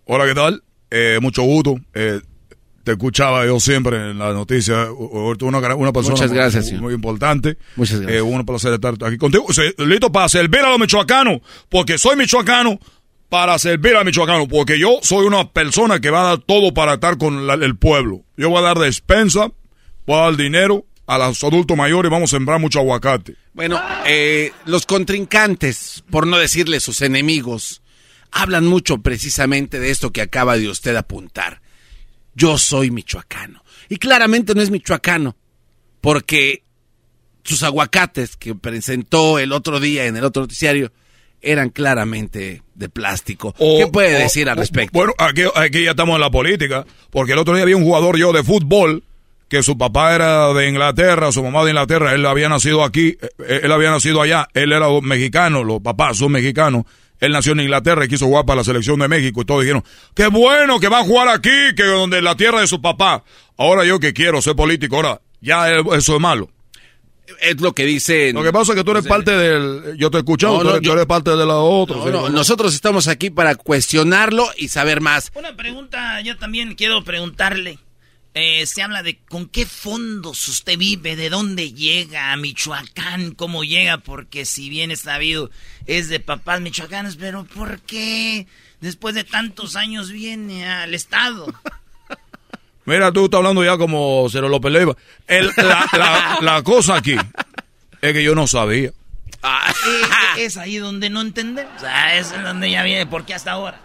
Hola, 0.06 0.28
¿qué 0.28 0.36
tal? 0.36 0.64
Mucho 1.22 1.42
gusto. 1.44 1.76
Te 1.92 2.92
escuchaba 2.94 3.46
yo 3.46 3.60
siempre 3.60 4.12
en 4.12 4.20
la 4.20 4.32
noticia. 4.34 4.92
Una, 4.92 5.76
una 5.76 5.92
persona 5.92 6.16
Muchas 6.16 6.32
gracias, 6.32 6.64
muy, 6.64 6.70
señor. 6.70 6.84
muy 6.84 6.94
importante. 6.94 7.58
Muchas 7.76 8.00
gracias. 8.02 8.24
Un 8.24 8.46
placer 8.46 8.74
estar 8.74 8.94
aquí 9.06 9.18
contigo. 9.18 9.48
Listo 9.80 10.12
para 10.12 10.30
servir 10.30 10.62
a 10.62 10.70
los 10.70 10.80
michoacanos, 10.80 11.42
porque 11.68 11.98
soy 11.98 12.16
michoacano 12.16 12.80
para 13.30 13.58
servir 13.60 13.96
a 13.96 14.04
michoacanos, 14.04 14.48
porque 14.48 14.80
yo 14.80 15.00
soy 15.02 15.26
una 15.26 15.50
persona 15.52 16.00
que 16.00 16.10
va 16.10 16.22
a 16.22 16.30
dar 16.30 16.38
todo 16.40 16.74
para 16.74 16.96
estar 16.96 17.18
con 17.18 17.50
el 17.50 17.78
pueblo. 17.78 18.24
Yo 18.36 18.50
voy 18.50 18.60
a 18.60 18.64
dar 18.64 18.80
despensa, 18.80 19.52
voy 20.06 20.18
a 20.18 20.24
dar 20.24 20.36
dinero 20.36 20.86
a 21.10 21.18
los 21.18 21.44
adultos 21.44 21.76
mayores 21.76 22.12
vamos 22.12 22.32
a 22.32 22.38
sembrar 22.38 22.60
mucho 22.60 22.78
aguacate. 22.78 23.36
Bueno, 23.54 23.82
eh, 24.06 24.52
los 24.66 24.86
contrincantes, 24.86 26.04
por 26.12 26.28
no 26.28 26.38
decirle 26.38 26.80
sus 26.80 27.02
enemigos, 27.02 27.82
hablan 28.32 28.68
mucho 28.68 29.00
precisamente 29.00 29.80
de 29.80 29.90
esto 29.90 30.12
que 30.12 30.22
acaba 30.22 30.56
de 30.56 30.70
usted 30.70 30.96
apuntar. 30.96 31.62
Yo 32.36 32.60
soy 32.60 32.92
michoacano. 32.92 33.64
Y 33.90 33.98
claramente 33.98 34.54
no 34.54 34.62
es 34.62 34.70
michoacano, 34.70 35.36
porque 36.00 36.64
sus 37.44 37.64
aguacates 37.64 38.38
que 38.38 38.54
presentó 38.54 39.40
el 39.40 39.52
otro 39.52 39.80
día 39.80 40.06
en 40.06 40.16
el 40.16 40.24
otro 40.24 40.44
noticiario 40.44 40.92
eran 41.42 41.70
claramente 41.70 42.64
de 42.76 42.90
plástico. 42.90 43.54
¿Qué 43.54 43.88
puede 43.92 44.18
decir 44.18 44.50
al 44.50 44.58
respecto? 44.58 44.98
Bueno, 44.98 45.14
aquí, 45.18 45.44
aquí 45.56 45.84
ya 45.84 45.92
estamos 45.92 46.16
en 46.16 46.22
la 46.22 46.32
política, 46.32 46.86
porque 47.10 47.34
el 47.34 47.40
otro 47.40 47.54
día 47.54 47.64
había 47.64 47.78
un 47.78 47.84
jugador 47.84 48.18
yo 48.18 48.32
de 48.32 48.44
fútbol 48.44 49.04
que 49.50 49.64
su 49.64 49.78
papá 49.78 50.14
era 50.14 50.54
de 50.54 50.70
Inglaterra, 50.70 51.32
su 51.32 51.44
mamá 51.44 51.64
de 51.64 51.72
Inglaterra, 51.72 52.14
él 52.14 52.26
había 52.26 52.48
nacido 52.50 52.84
aquí, 52.84 53.18
eh, 53.40 53.62
él 53.64 53.72
había 53.72 53.90
nacido 53.90 54.22
allá, 54.22 54.48
él 54.54 54.72
era 54.72 54.88
mexicano, 55.02 55.64
los 55.64 55.82
papás 55.82 56.18
son 56.18 56.32
mexicanos. 56.32 56.86
Él 57.20 57.34
nació 57.34 57.52
en 57.52 57.62
Inglaterra 57.62 58.06
y 58.06 58.08
quiso 58.08 58.28
jugar 58.28 58.46
para 58.46 58.58
la 58.58 58.64
selección 58.64 59.00
de 59.00 59.10
México 59.10 59.42
y 59.42 59.46
todos 59.46 59.62
dijeron, 59.62 59.84
qué 60.14 60.28
bueno 60.28 60.80
que 60.80 60.88
va 60.88 61.00
a 61.00 61.04
jugar 61.04 61.28
aquí, 61.28 61.50
que 61.76 61.84
donde 61.84 62.22
la 62.22 62.36
tierra 62.36 62.62
de 62.62 62.68
su 62.68 62.82
papá. 62.82 63.26
Ahora 63.58 63.84
yo 63.84 64.00
que 64.00 64.14
quiero 64.14 64.42
ser 64.42 64.56
político, 64.56 64.96
ahora 64.96 65.20
ya 65.42 65.70
eso 65.70 66.16
es 66.16 66.22
malo. 66.22 66.50
Es 67.42 67.60
lo 67.62 67.74
que 67.74 67.86
dicen. 67.86 68.36
Lo 68.36 68.44
que 68.44 68.52
pasa 68.52 68.72
es 68.74 68.78
que 68.78 68.84
tú 68.84 68.92
eres 68.92 69.06
parte 69.08 69.32
del. 69.32 69.98
Yo 69.98 70.10
te 70.12 70.18
he 70.18 70.20
escuchado, 70.22 70.54
No, 70.54 70.60
tú, 70.60 70.64
no, 70.66 70.70
eres, 70.72 70.82
tú 70.82 70.88
yo- 70.88 70.94
eres 70.94 71.06
parte 71.06 71.32
de 71.32 71.46
la 71.46 71.56
otra. 71.58 71.98
No, 71.98 72.04
sí, 72.06 72.10
no, 72.12 72.22
¿no? 72.24 72.30
nosotros 72.30 72.74
estamos 72.74 73.08
aquí 73.08 73.30
para 73.30 73.56
cuestionarlo 73.56 74.48
y 74.58 74.70
saber 74.70 75.02
más. 75.02 75.32
Una 75.36 75.56
pregunta, 75.56 76.22
yo 76.22 76.38
también 76.38 76.76
quiero 76.76 77.04
preguntarle. 77.04 77.80
Eh, 78.36 78.68
se 78.68 78.84
habla 78.84 79.02
de 79.02 79.18
con 79.28 79.48
qué 79.48 79.66
fondos 79.66 80.48
usted 80.48 80.78
vive, 80.78 81.16
de 81.16 81.30
dónde 81.32 81.74
llega 81.74 82.32
a 82.32 82.38
Michoacán, 82.38 83.32
cómo 83.32 83.64
llega, 83.64 83.98
porque 83.98 84.46
si 84.46 84.70
bien 84.70 84.92
es 84.92 85.00
sabido, 85.02 85.50
es 85.88 86.10
de 86.10 86.20
papás 86.20 86.62
michoacanos, 86.62 87.16
pero 87.16 87.44
¿por 87.46 87.80
qué 87.82 88.46
después 88.82 89.16
de 89.16 89.24
tantos 89.24 89.76
años 89.76 90.12
viene 90.12 90.68
al 90.68 90.94
estado? 90.94 91.48
Mira, 92.90 93.12
tú 93.12 93.26
estás 93.26 93.38
hablando 93.40 93.64
ya 93.64 93.78
como 93.78 94.28
Cero 94.32 94.50
López 94.50 94.72
Leiva. 94.72 94.96
El- 95.28 95.52
la, 95.58 95.88
la- 95.94 96.38
la 96.42 96.64
cosa 96.64 96.96
aquí 96.96 97.16
es 98.02 98.14
que 98.14 98.24
yo 98.24 98.36
no 98.36 98.48
sabía. 98.48 98.90
Eh, 98.90 98.94
es 100.46 100.58
ahí 100.58 100.78
donde 100.78 101.10
no 101.10 101.22
entendemos. 101.22 101.72
O 101.78 101.80
sea, 101.80 102.18
es 102.18 102.32
donde 102.44 102.72
ya 102.72 102.84
viene, 102.84 103.06
¿por 103.06 103.26
qué 103.26 103.34
hasta 103.34 103.52
ahora? 103.52 103.80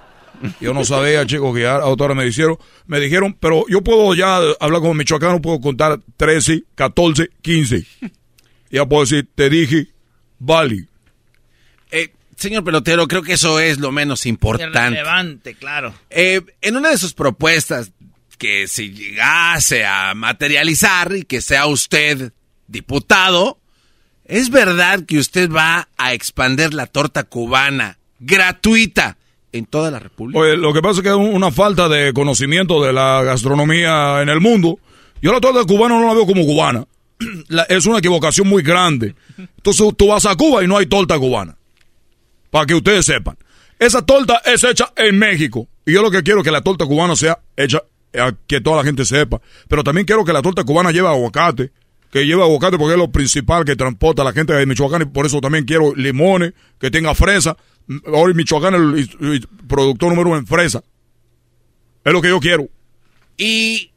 Yo 0.61 0.75
no 0.75 0.85
sabía, 0.85 1.25
chicos, 1.27 1.55
que 1.55 1.63
ya 1.63 1.77
ahora 1.77 2.15
me 2.15 2.25
dijeron, 2.25 2.59
me 2.87 2.99
dijeron, 2.99 3.37
pero 3.39 3.65
yo 3.69 3.83
puedo 3.83 4.15
ya 4.15 4.37
hablar 4.59 4.81
como 4.81 4.93
michoacano, 4.95 5.41
puedo 5.41 5.61
contar 5.61 6.01
13, 6.17 6.65
14, 6.75 7.31
15. 7.41 7.87
Ya 8.71 8.85
puedo 8.85 9.03
decir, 9.05 9.29
te 9.35 9.49
dije, 9.49 9.87
vale. 10.41 10.87
Eh, 11.93 12.11
señor 12.37 12.65
pelotero, 12.65 13.07
creo 13.07 13.23
que 13.23 13.35
eso 13.35 13.61
es 13.61 13.79
lo 13.79 13.93
menos 13.93 14.27
importante. 14.27 14.77
Relevante, 14.81 15.55
claro. 15.55 15.95
Eh, 16.11 16.41
en 16.63 16.77
una 16.77 16.91
de 16.91 16.99
sus 16.99 17.15
propuestas, 17.15 17.93
que 18.45 18.69
si 18.69 18.91
llegase 18.93 19.87
a 19.87 20.13
materializar 20.15 21.17
y 21.17 21.23
que 21.25 21.41
sea 21.41 21.65
usted 21.65 22.31
diputado, 22.69 23.59
¿es 24.27 24.51
verdad 24.51 25.01
que 25.07 25.17
usted 25.19 25.51
va 25.51 25.89
a 25.97 26.13
expandir 26.13 26.75
la 26.75 26.87
torta 26.87 27.25
cubana 27.25 27.97
gratuita 28.21 29.17
en 29.53 29.65
toda 29.65 29.91
la 29.91 29.99
República? 29.99 30.39
Oye, 30.41 30.59
lo 30.59 30.75
que 30.75 30.83
pasa 30.83 30.97
es 30.99 31.03
que 31.05 31.09
es 31.09 31.15
un- 31.15 31.35
una 31.35 31.51
falta 31.51 31.89
de 31.89 32.13
conocimiento 32.13 32.83
de 32.85 32.93
la 32.93 33.23
gastronomía 33.23 34.21
en 34.21 34.29
el 34.29 34.41
mundo. 34.43 34.79
Yo 35.23 35.33
la 35.33 35.41
torta 35.41 35.65
cubana 35.65 35.99
no 35.99 36.07
la 36.07 36.13
veo 36.13 36.27
como 36.27 36.45
cubana. 36.45 36.85
Es 37.71 37.87
una 37.87 37.99
equivocación 38.01 38.47
muy 38.47 38.63
grande. 38.63 39.15
Entonces 39.39 39.89
tú 39.97 40.09
vas 40.09 40.27
a 40.27 40.35
Cuba 40.37 40.63
y 40.63 40.67
no 40.69 40.77
hay 40.77 40.85
torta 40.85 41.19
cubana. 41.19 41.57
Para 42.51 42.67
que 42.67 42.75
ustedes 42.75 43.07
sepan. 43.07 43.39
Esa 43.79 44.03
torta 44.03 44.43
es 44.45 44.63
hecha 44.65 44.93
en 44.97 45.19
México. 45.19 45.67
Y 45.87 45.93
yo 45.95 46.03
lo 46.03 46.11
que 46.11 46.23
quiero 46.23 46.41
es 46.41 46.45
que 46.45 46.51
la 46.51 46.61
torta 46.61 46.85
cubana 46.85 47.17
sea 47.17 47.39
hecha, 47.57 47.81
eh, 48.15 48.33
que 48.47 48.61
toda 48.61 48.79
la 48.79 48.85
gente 48.85 49.05
sepa. 49.05 49.41
Pero 49.69 49.83
también 49.85 50.07
quiero 50.07 50.25
que 50.25 50.33
la 50.33 50.41
torta 50.41 50.65
cubana 50.65 50.93
lleve 50.93 51.09
aguacate. 51.09 51.73
Que 52.11 52.25
lleve 52.25 52.43
aguacate 52.43 52.79
porque 52.79 52.95
es 52.95 52.99
lo 52.99 53.11
principal 53.11 53.65
que 53.65 53.75
transporta 53.75 54.23
a 54.23 54.25
la 54.25 54.33
gente 54.33 54.53
de 54.53 54.65
Michoacán. 54.67 55.03
Y 55.03 55.07
por 55.07 55.27
eso 55.27 55.41
también 55.41 55.65
quiero 55.65 55.95
limones, 55.95 56.55
que 56.79 56.91
tenga 56.91 57.15
fresa. 57.15 57.57
Hoy 58.07 58.35
Michoacán 58.35 58.97
es 58.97 59.09
el 59.21 59.49
productor 59.69 60.11
número 60.11 60.31
uno 60.31 60.39
en 60.39 60.47
fresa. 60.47 60.83
Es 62.05 62.13
lo 62.13 62.23
que 62.23 62.29
yo 62.29 62.39
quiero. 62.39 62.69
Y 63.37 63.91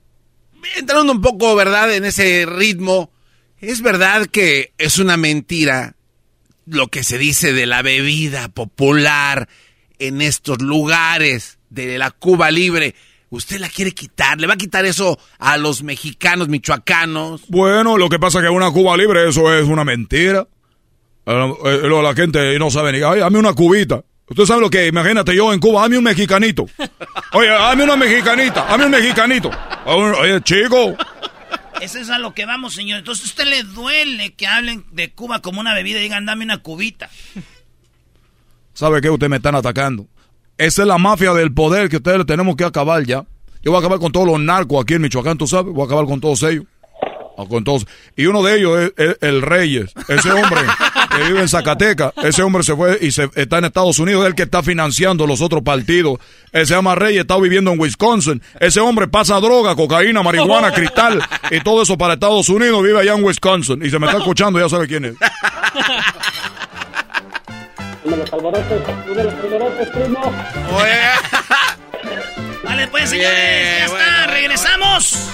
entrando 0.76 1.11
un 1.11 1.22
poco, 1.22 1.56
¿verdad?, 1.56 1.94
en 1.94 2.06
ese 2.06 2.45
ritmo, 2.48 3.11
es 3.60 3.81
verdad 3.81 4.26
que 4.26 4.73
es 4.77 4.98
una 4.98 5.15
mentira 5.15 5.95
lo 6.65 6.88
que 6.88 7.03
se 7.03 7.18
dice 7.18 7.53
de 7.53 7.65
la 7.65 7.81
bebida 7.81 8.49
popular 8.49 9.48
en 9.99 10.22
estos 10.22 10.61
lugares 10.61 11.60
de 11.69 11.98
la 11.98 12.11
Cuba 12.11 12.52
libre. 12.52 12.95
¿Usted 13.30 13.60
la 13.60 13.70
quiere 13.70 13.91
quitar? 13.91 14.40
¿Le 14.40 14.48
va 14.48 14.54
a 14.54 14.58
quitar 14.58 14.86
eso 14.86 15.20
a 15.38 15.58
los 15.58 15.84
mexicanos, 15.84 16.48
michoacanos? 16.48 17.41
Bueno, 17.49 17.98
lo 17.98 18.08
que 18.08 18.20
pasa 18.20 18.40
es 18.40 18.45
que 18.45 18.49
una 18.49 18.72
Cuba 18.72 18.95
libre, 18.95 19.28
eso 19.28 19.54
es 19.54 19.68
una 19.68 19.84
mentira. 19.84 20.48
Eh, 21.26 21.54
eh, 21.66 21.90
la 21.90 22.14
gente 22.14 22.58
no 22.58 22.72
sabe 22.72 22.94
ni, 22.94 23.04
ay, 23.04 23.20
dame 23.20 23.38
una 23.38 23.54
cubita. 23.54 24.02
Usted 24.30 24.45
sabe 24.45 24.62
lo 24.62 24.70
que, 24.70 24.88
imagínate 24.88 25.36
yo 25.36 25.54
en 25.54 25.60
Cuba, 25.60 25.82
dame 25.82 25.98
un 25.98 26.04
mexicanito. 26.06 26.66
Oye, 27.34 27.49
dame 27.49 27.84
una 27.84 27.98
mexicanita, 27.98 28.66
dame 28.66 28.86
un 28.86 28.91
mexicanito. 28.91 29.52
Oye, 29.86 30.41
chico, 30.41 30.95
Eso 31.82 31.99
es 31.99 32.10
a 32.10 32.20
lo 32.20 32.34
que 32.34 32.45
vamos, 32.45 32.74
señor. 32.74 32.99
Entonces, 32.99 33.26
¿a 33.26 33.30
usted 33.30 33.45
le 33.45 33.64
duele 33.64 34.34
que 34.36 34.48
hablen 34.48 34.86
de 34.91 35.12
Cuba 35.12 35.41
como 35.41 35.60
una 35.60 35.74
bebida 35.74 35.99
y 35.99 36.04
digan, 36.04 36.26
dame 36.26 36.45
una 36.45 36.60
cubita? 36.60 37.10
¿sabe 38.74 39.02
qué? 39.02 39.10
Ustedes 39.10 39.30
me 39.30 39.38
están 39.38 39.56
atacando. 39.56 40.08
Esa 40.57 40.81
es 40.81 40.88
la 40.88 40.97
mafia 40.97 41.34
del 41.34 41.53
poder 41.53 41.89
que 41.89 41.97
ustedes 41.97 42.25
tenemos 42.25 42.55
que 42.55 42.63
acabar 42.63 43.03
ya. 43.03 43.25
Yo 43.61 43.71
voy 43.71 43.75
a 43.75 43.79
acabar 43.79 43.99
con 43.99 44.11
todos 44.11 44.27
los 44.27 44.39
narcos 44.39 44.81
aquí 44.81 44.95
en 44.95 45.01
Michoacán, 45.01 45.38
tú 45.38 45.47
sabes. 45.47 45.73
Voy 45.73 45.84
a 45.84 45.85
acabar 45.85 46.05
con 46.05 46.19
todos 46.19 46.41
ellos. 46.43 46.65
Ah, 47.38 47.45
Con 47.47 47.63
todos. 47.63 47.85
Y 48.15 48.25
uno 48.25 48.41
de 48.41 48.57
ellos 48.57 48.79
es, 48.79 48.93
es 48.97 49.17
el 49.21 49.43
Reyes. 49.43 49.93
Ese 50.07 50.31
hombre 50.31 50.59
que 51.15 51.23
vive 51.25 51.41
en 51.41 51.47
Zacatecas. 51.47 52.11
Ese 52.23 52.41
hombre 52.41 52.63
se 52.63 52.75
fue 52.75 52.97
y 52.99 53.11
se, 53.11 53.29
está 53.35 53.59
en 53.59 53.65
Estados 53.65 53.99
Unidos. 53.99 54.23
Es 54.23 54.29
el 54.29 54.35
que 54.35 54.43
está 54.43 54.63
financiando 54.63 55.27
los 55.27 55.41
otros 55.41 55.61
partidos. 55.61 56.17
Él 56.51 56.65
se 56.65 56.73
llama 56.73 56.95
Reyes, 56.95 57.21
está 57.21 57.38
viviendo 57.38 57.71
en 57.71 57.79
Wisconsin. 57.79 58.41
Ese 58.59 58.79
hombre 58.79 59.07
pasa 59.07 59.39
droga, 59.39 59.75
cocaína, 59.75 60.23
marihuana, 60.23 60.71
cristal 60.71 61.21
y 61.51 61.59
todo 61.59 61.84
eso 61.84 61.95
para 61.95 62.15
Estados 62.15 62.49
Unidos. 62.49 62.81
Vive 62.81 63.01
allá 63.01 63.13
en 63.13 63.23
Wisconsin. 63.23 63.85
Y 63.85 63.91
se 63.91 63.99
me 63.99 64.07
está 64.07 64.17
escuchando, 64.17 64.59
ya 64.59 64.67
sabe 64.67 64.88
quién 64.88 65.05
es. 65.05 65.13
De 68.07 68.15
los 68.15 68.31
de 68.31 69.59
los 69.59 69.89
primo. 69.89 70.34
Vale, 72.63 72.88
pues, 72.91 73.09
señores, 73.09 73.38
ya 73.38 73.85
está, 73.85 74.27
regresamos. 74.27 75.29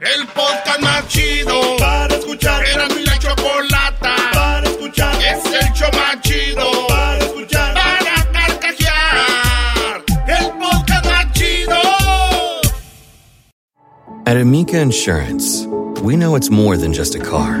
El 0.00 0.26
podcast 0.26 0.80
más 0.80 1.06
chido 1.06 1.76
para 1.78 2.12
escuchar. 2.16 2.64
Era 2.66 2.88
mi 2.88 3.04
la 3.04 3.16
chocolata 3.20 4.16
para 4.32 4.68
escuchar. 4.68 5.14
Es 5.22 5.44
el 5.44 5.72
show 5.74 5.90
más 5.92 6.20
chido 6.22 6.88
para 6.88 7.18
escuchar. 7.18 7.74
Para 7.74 8.32
carcajear. 8.32 10.04
El 10.26 10.50
podcast 10.58 11.06
más 11.06 11.32
chido. 11.34 11.76
At 14.26 14.36
Amica 14.36 14.80
Insurance, 14.80 15.68
we 16.02 16.16
know 16.16 16.34
it's 16.34 16.50
more 16.50 16.76
than 16.76 16.92
just 16.92 17.14
a 17.14 17.20
car. 17.20 17.60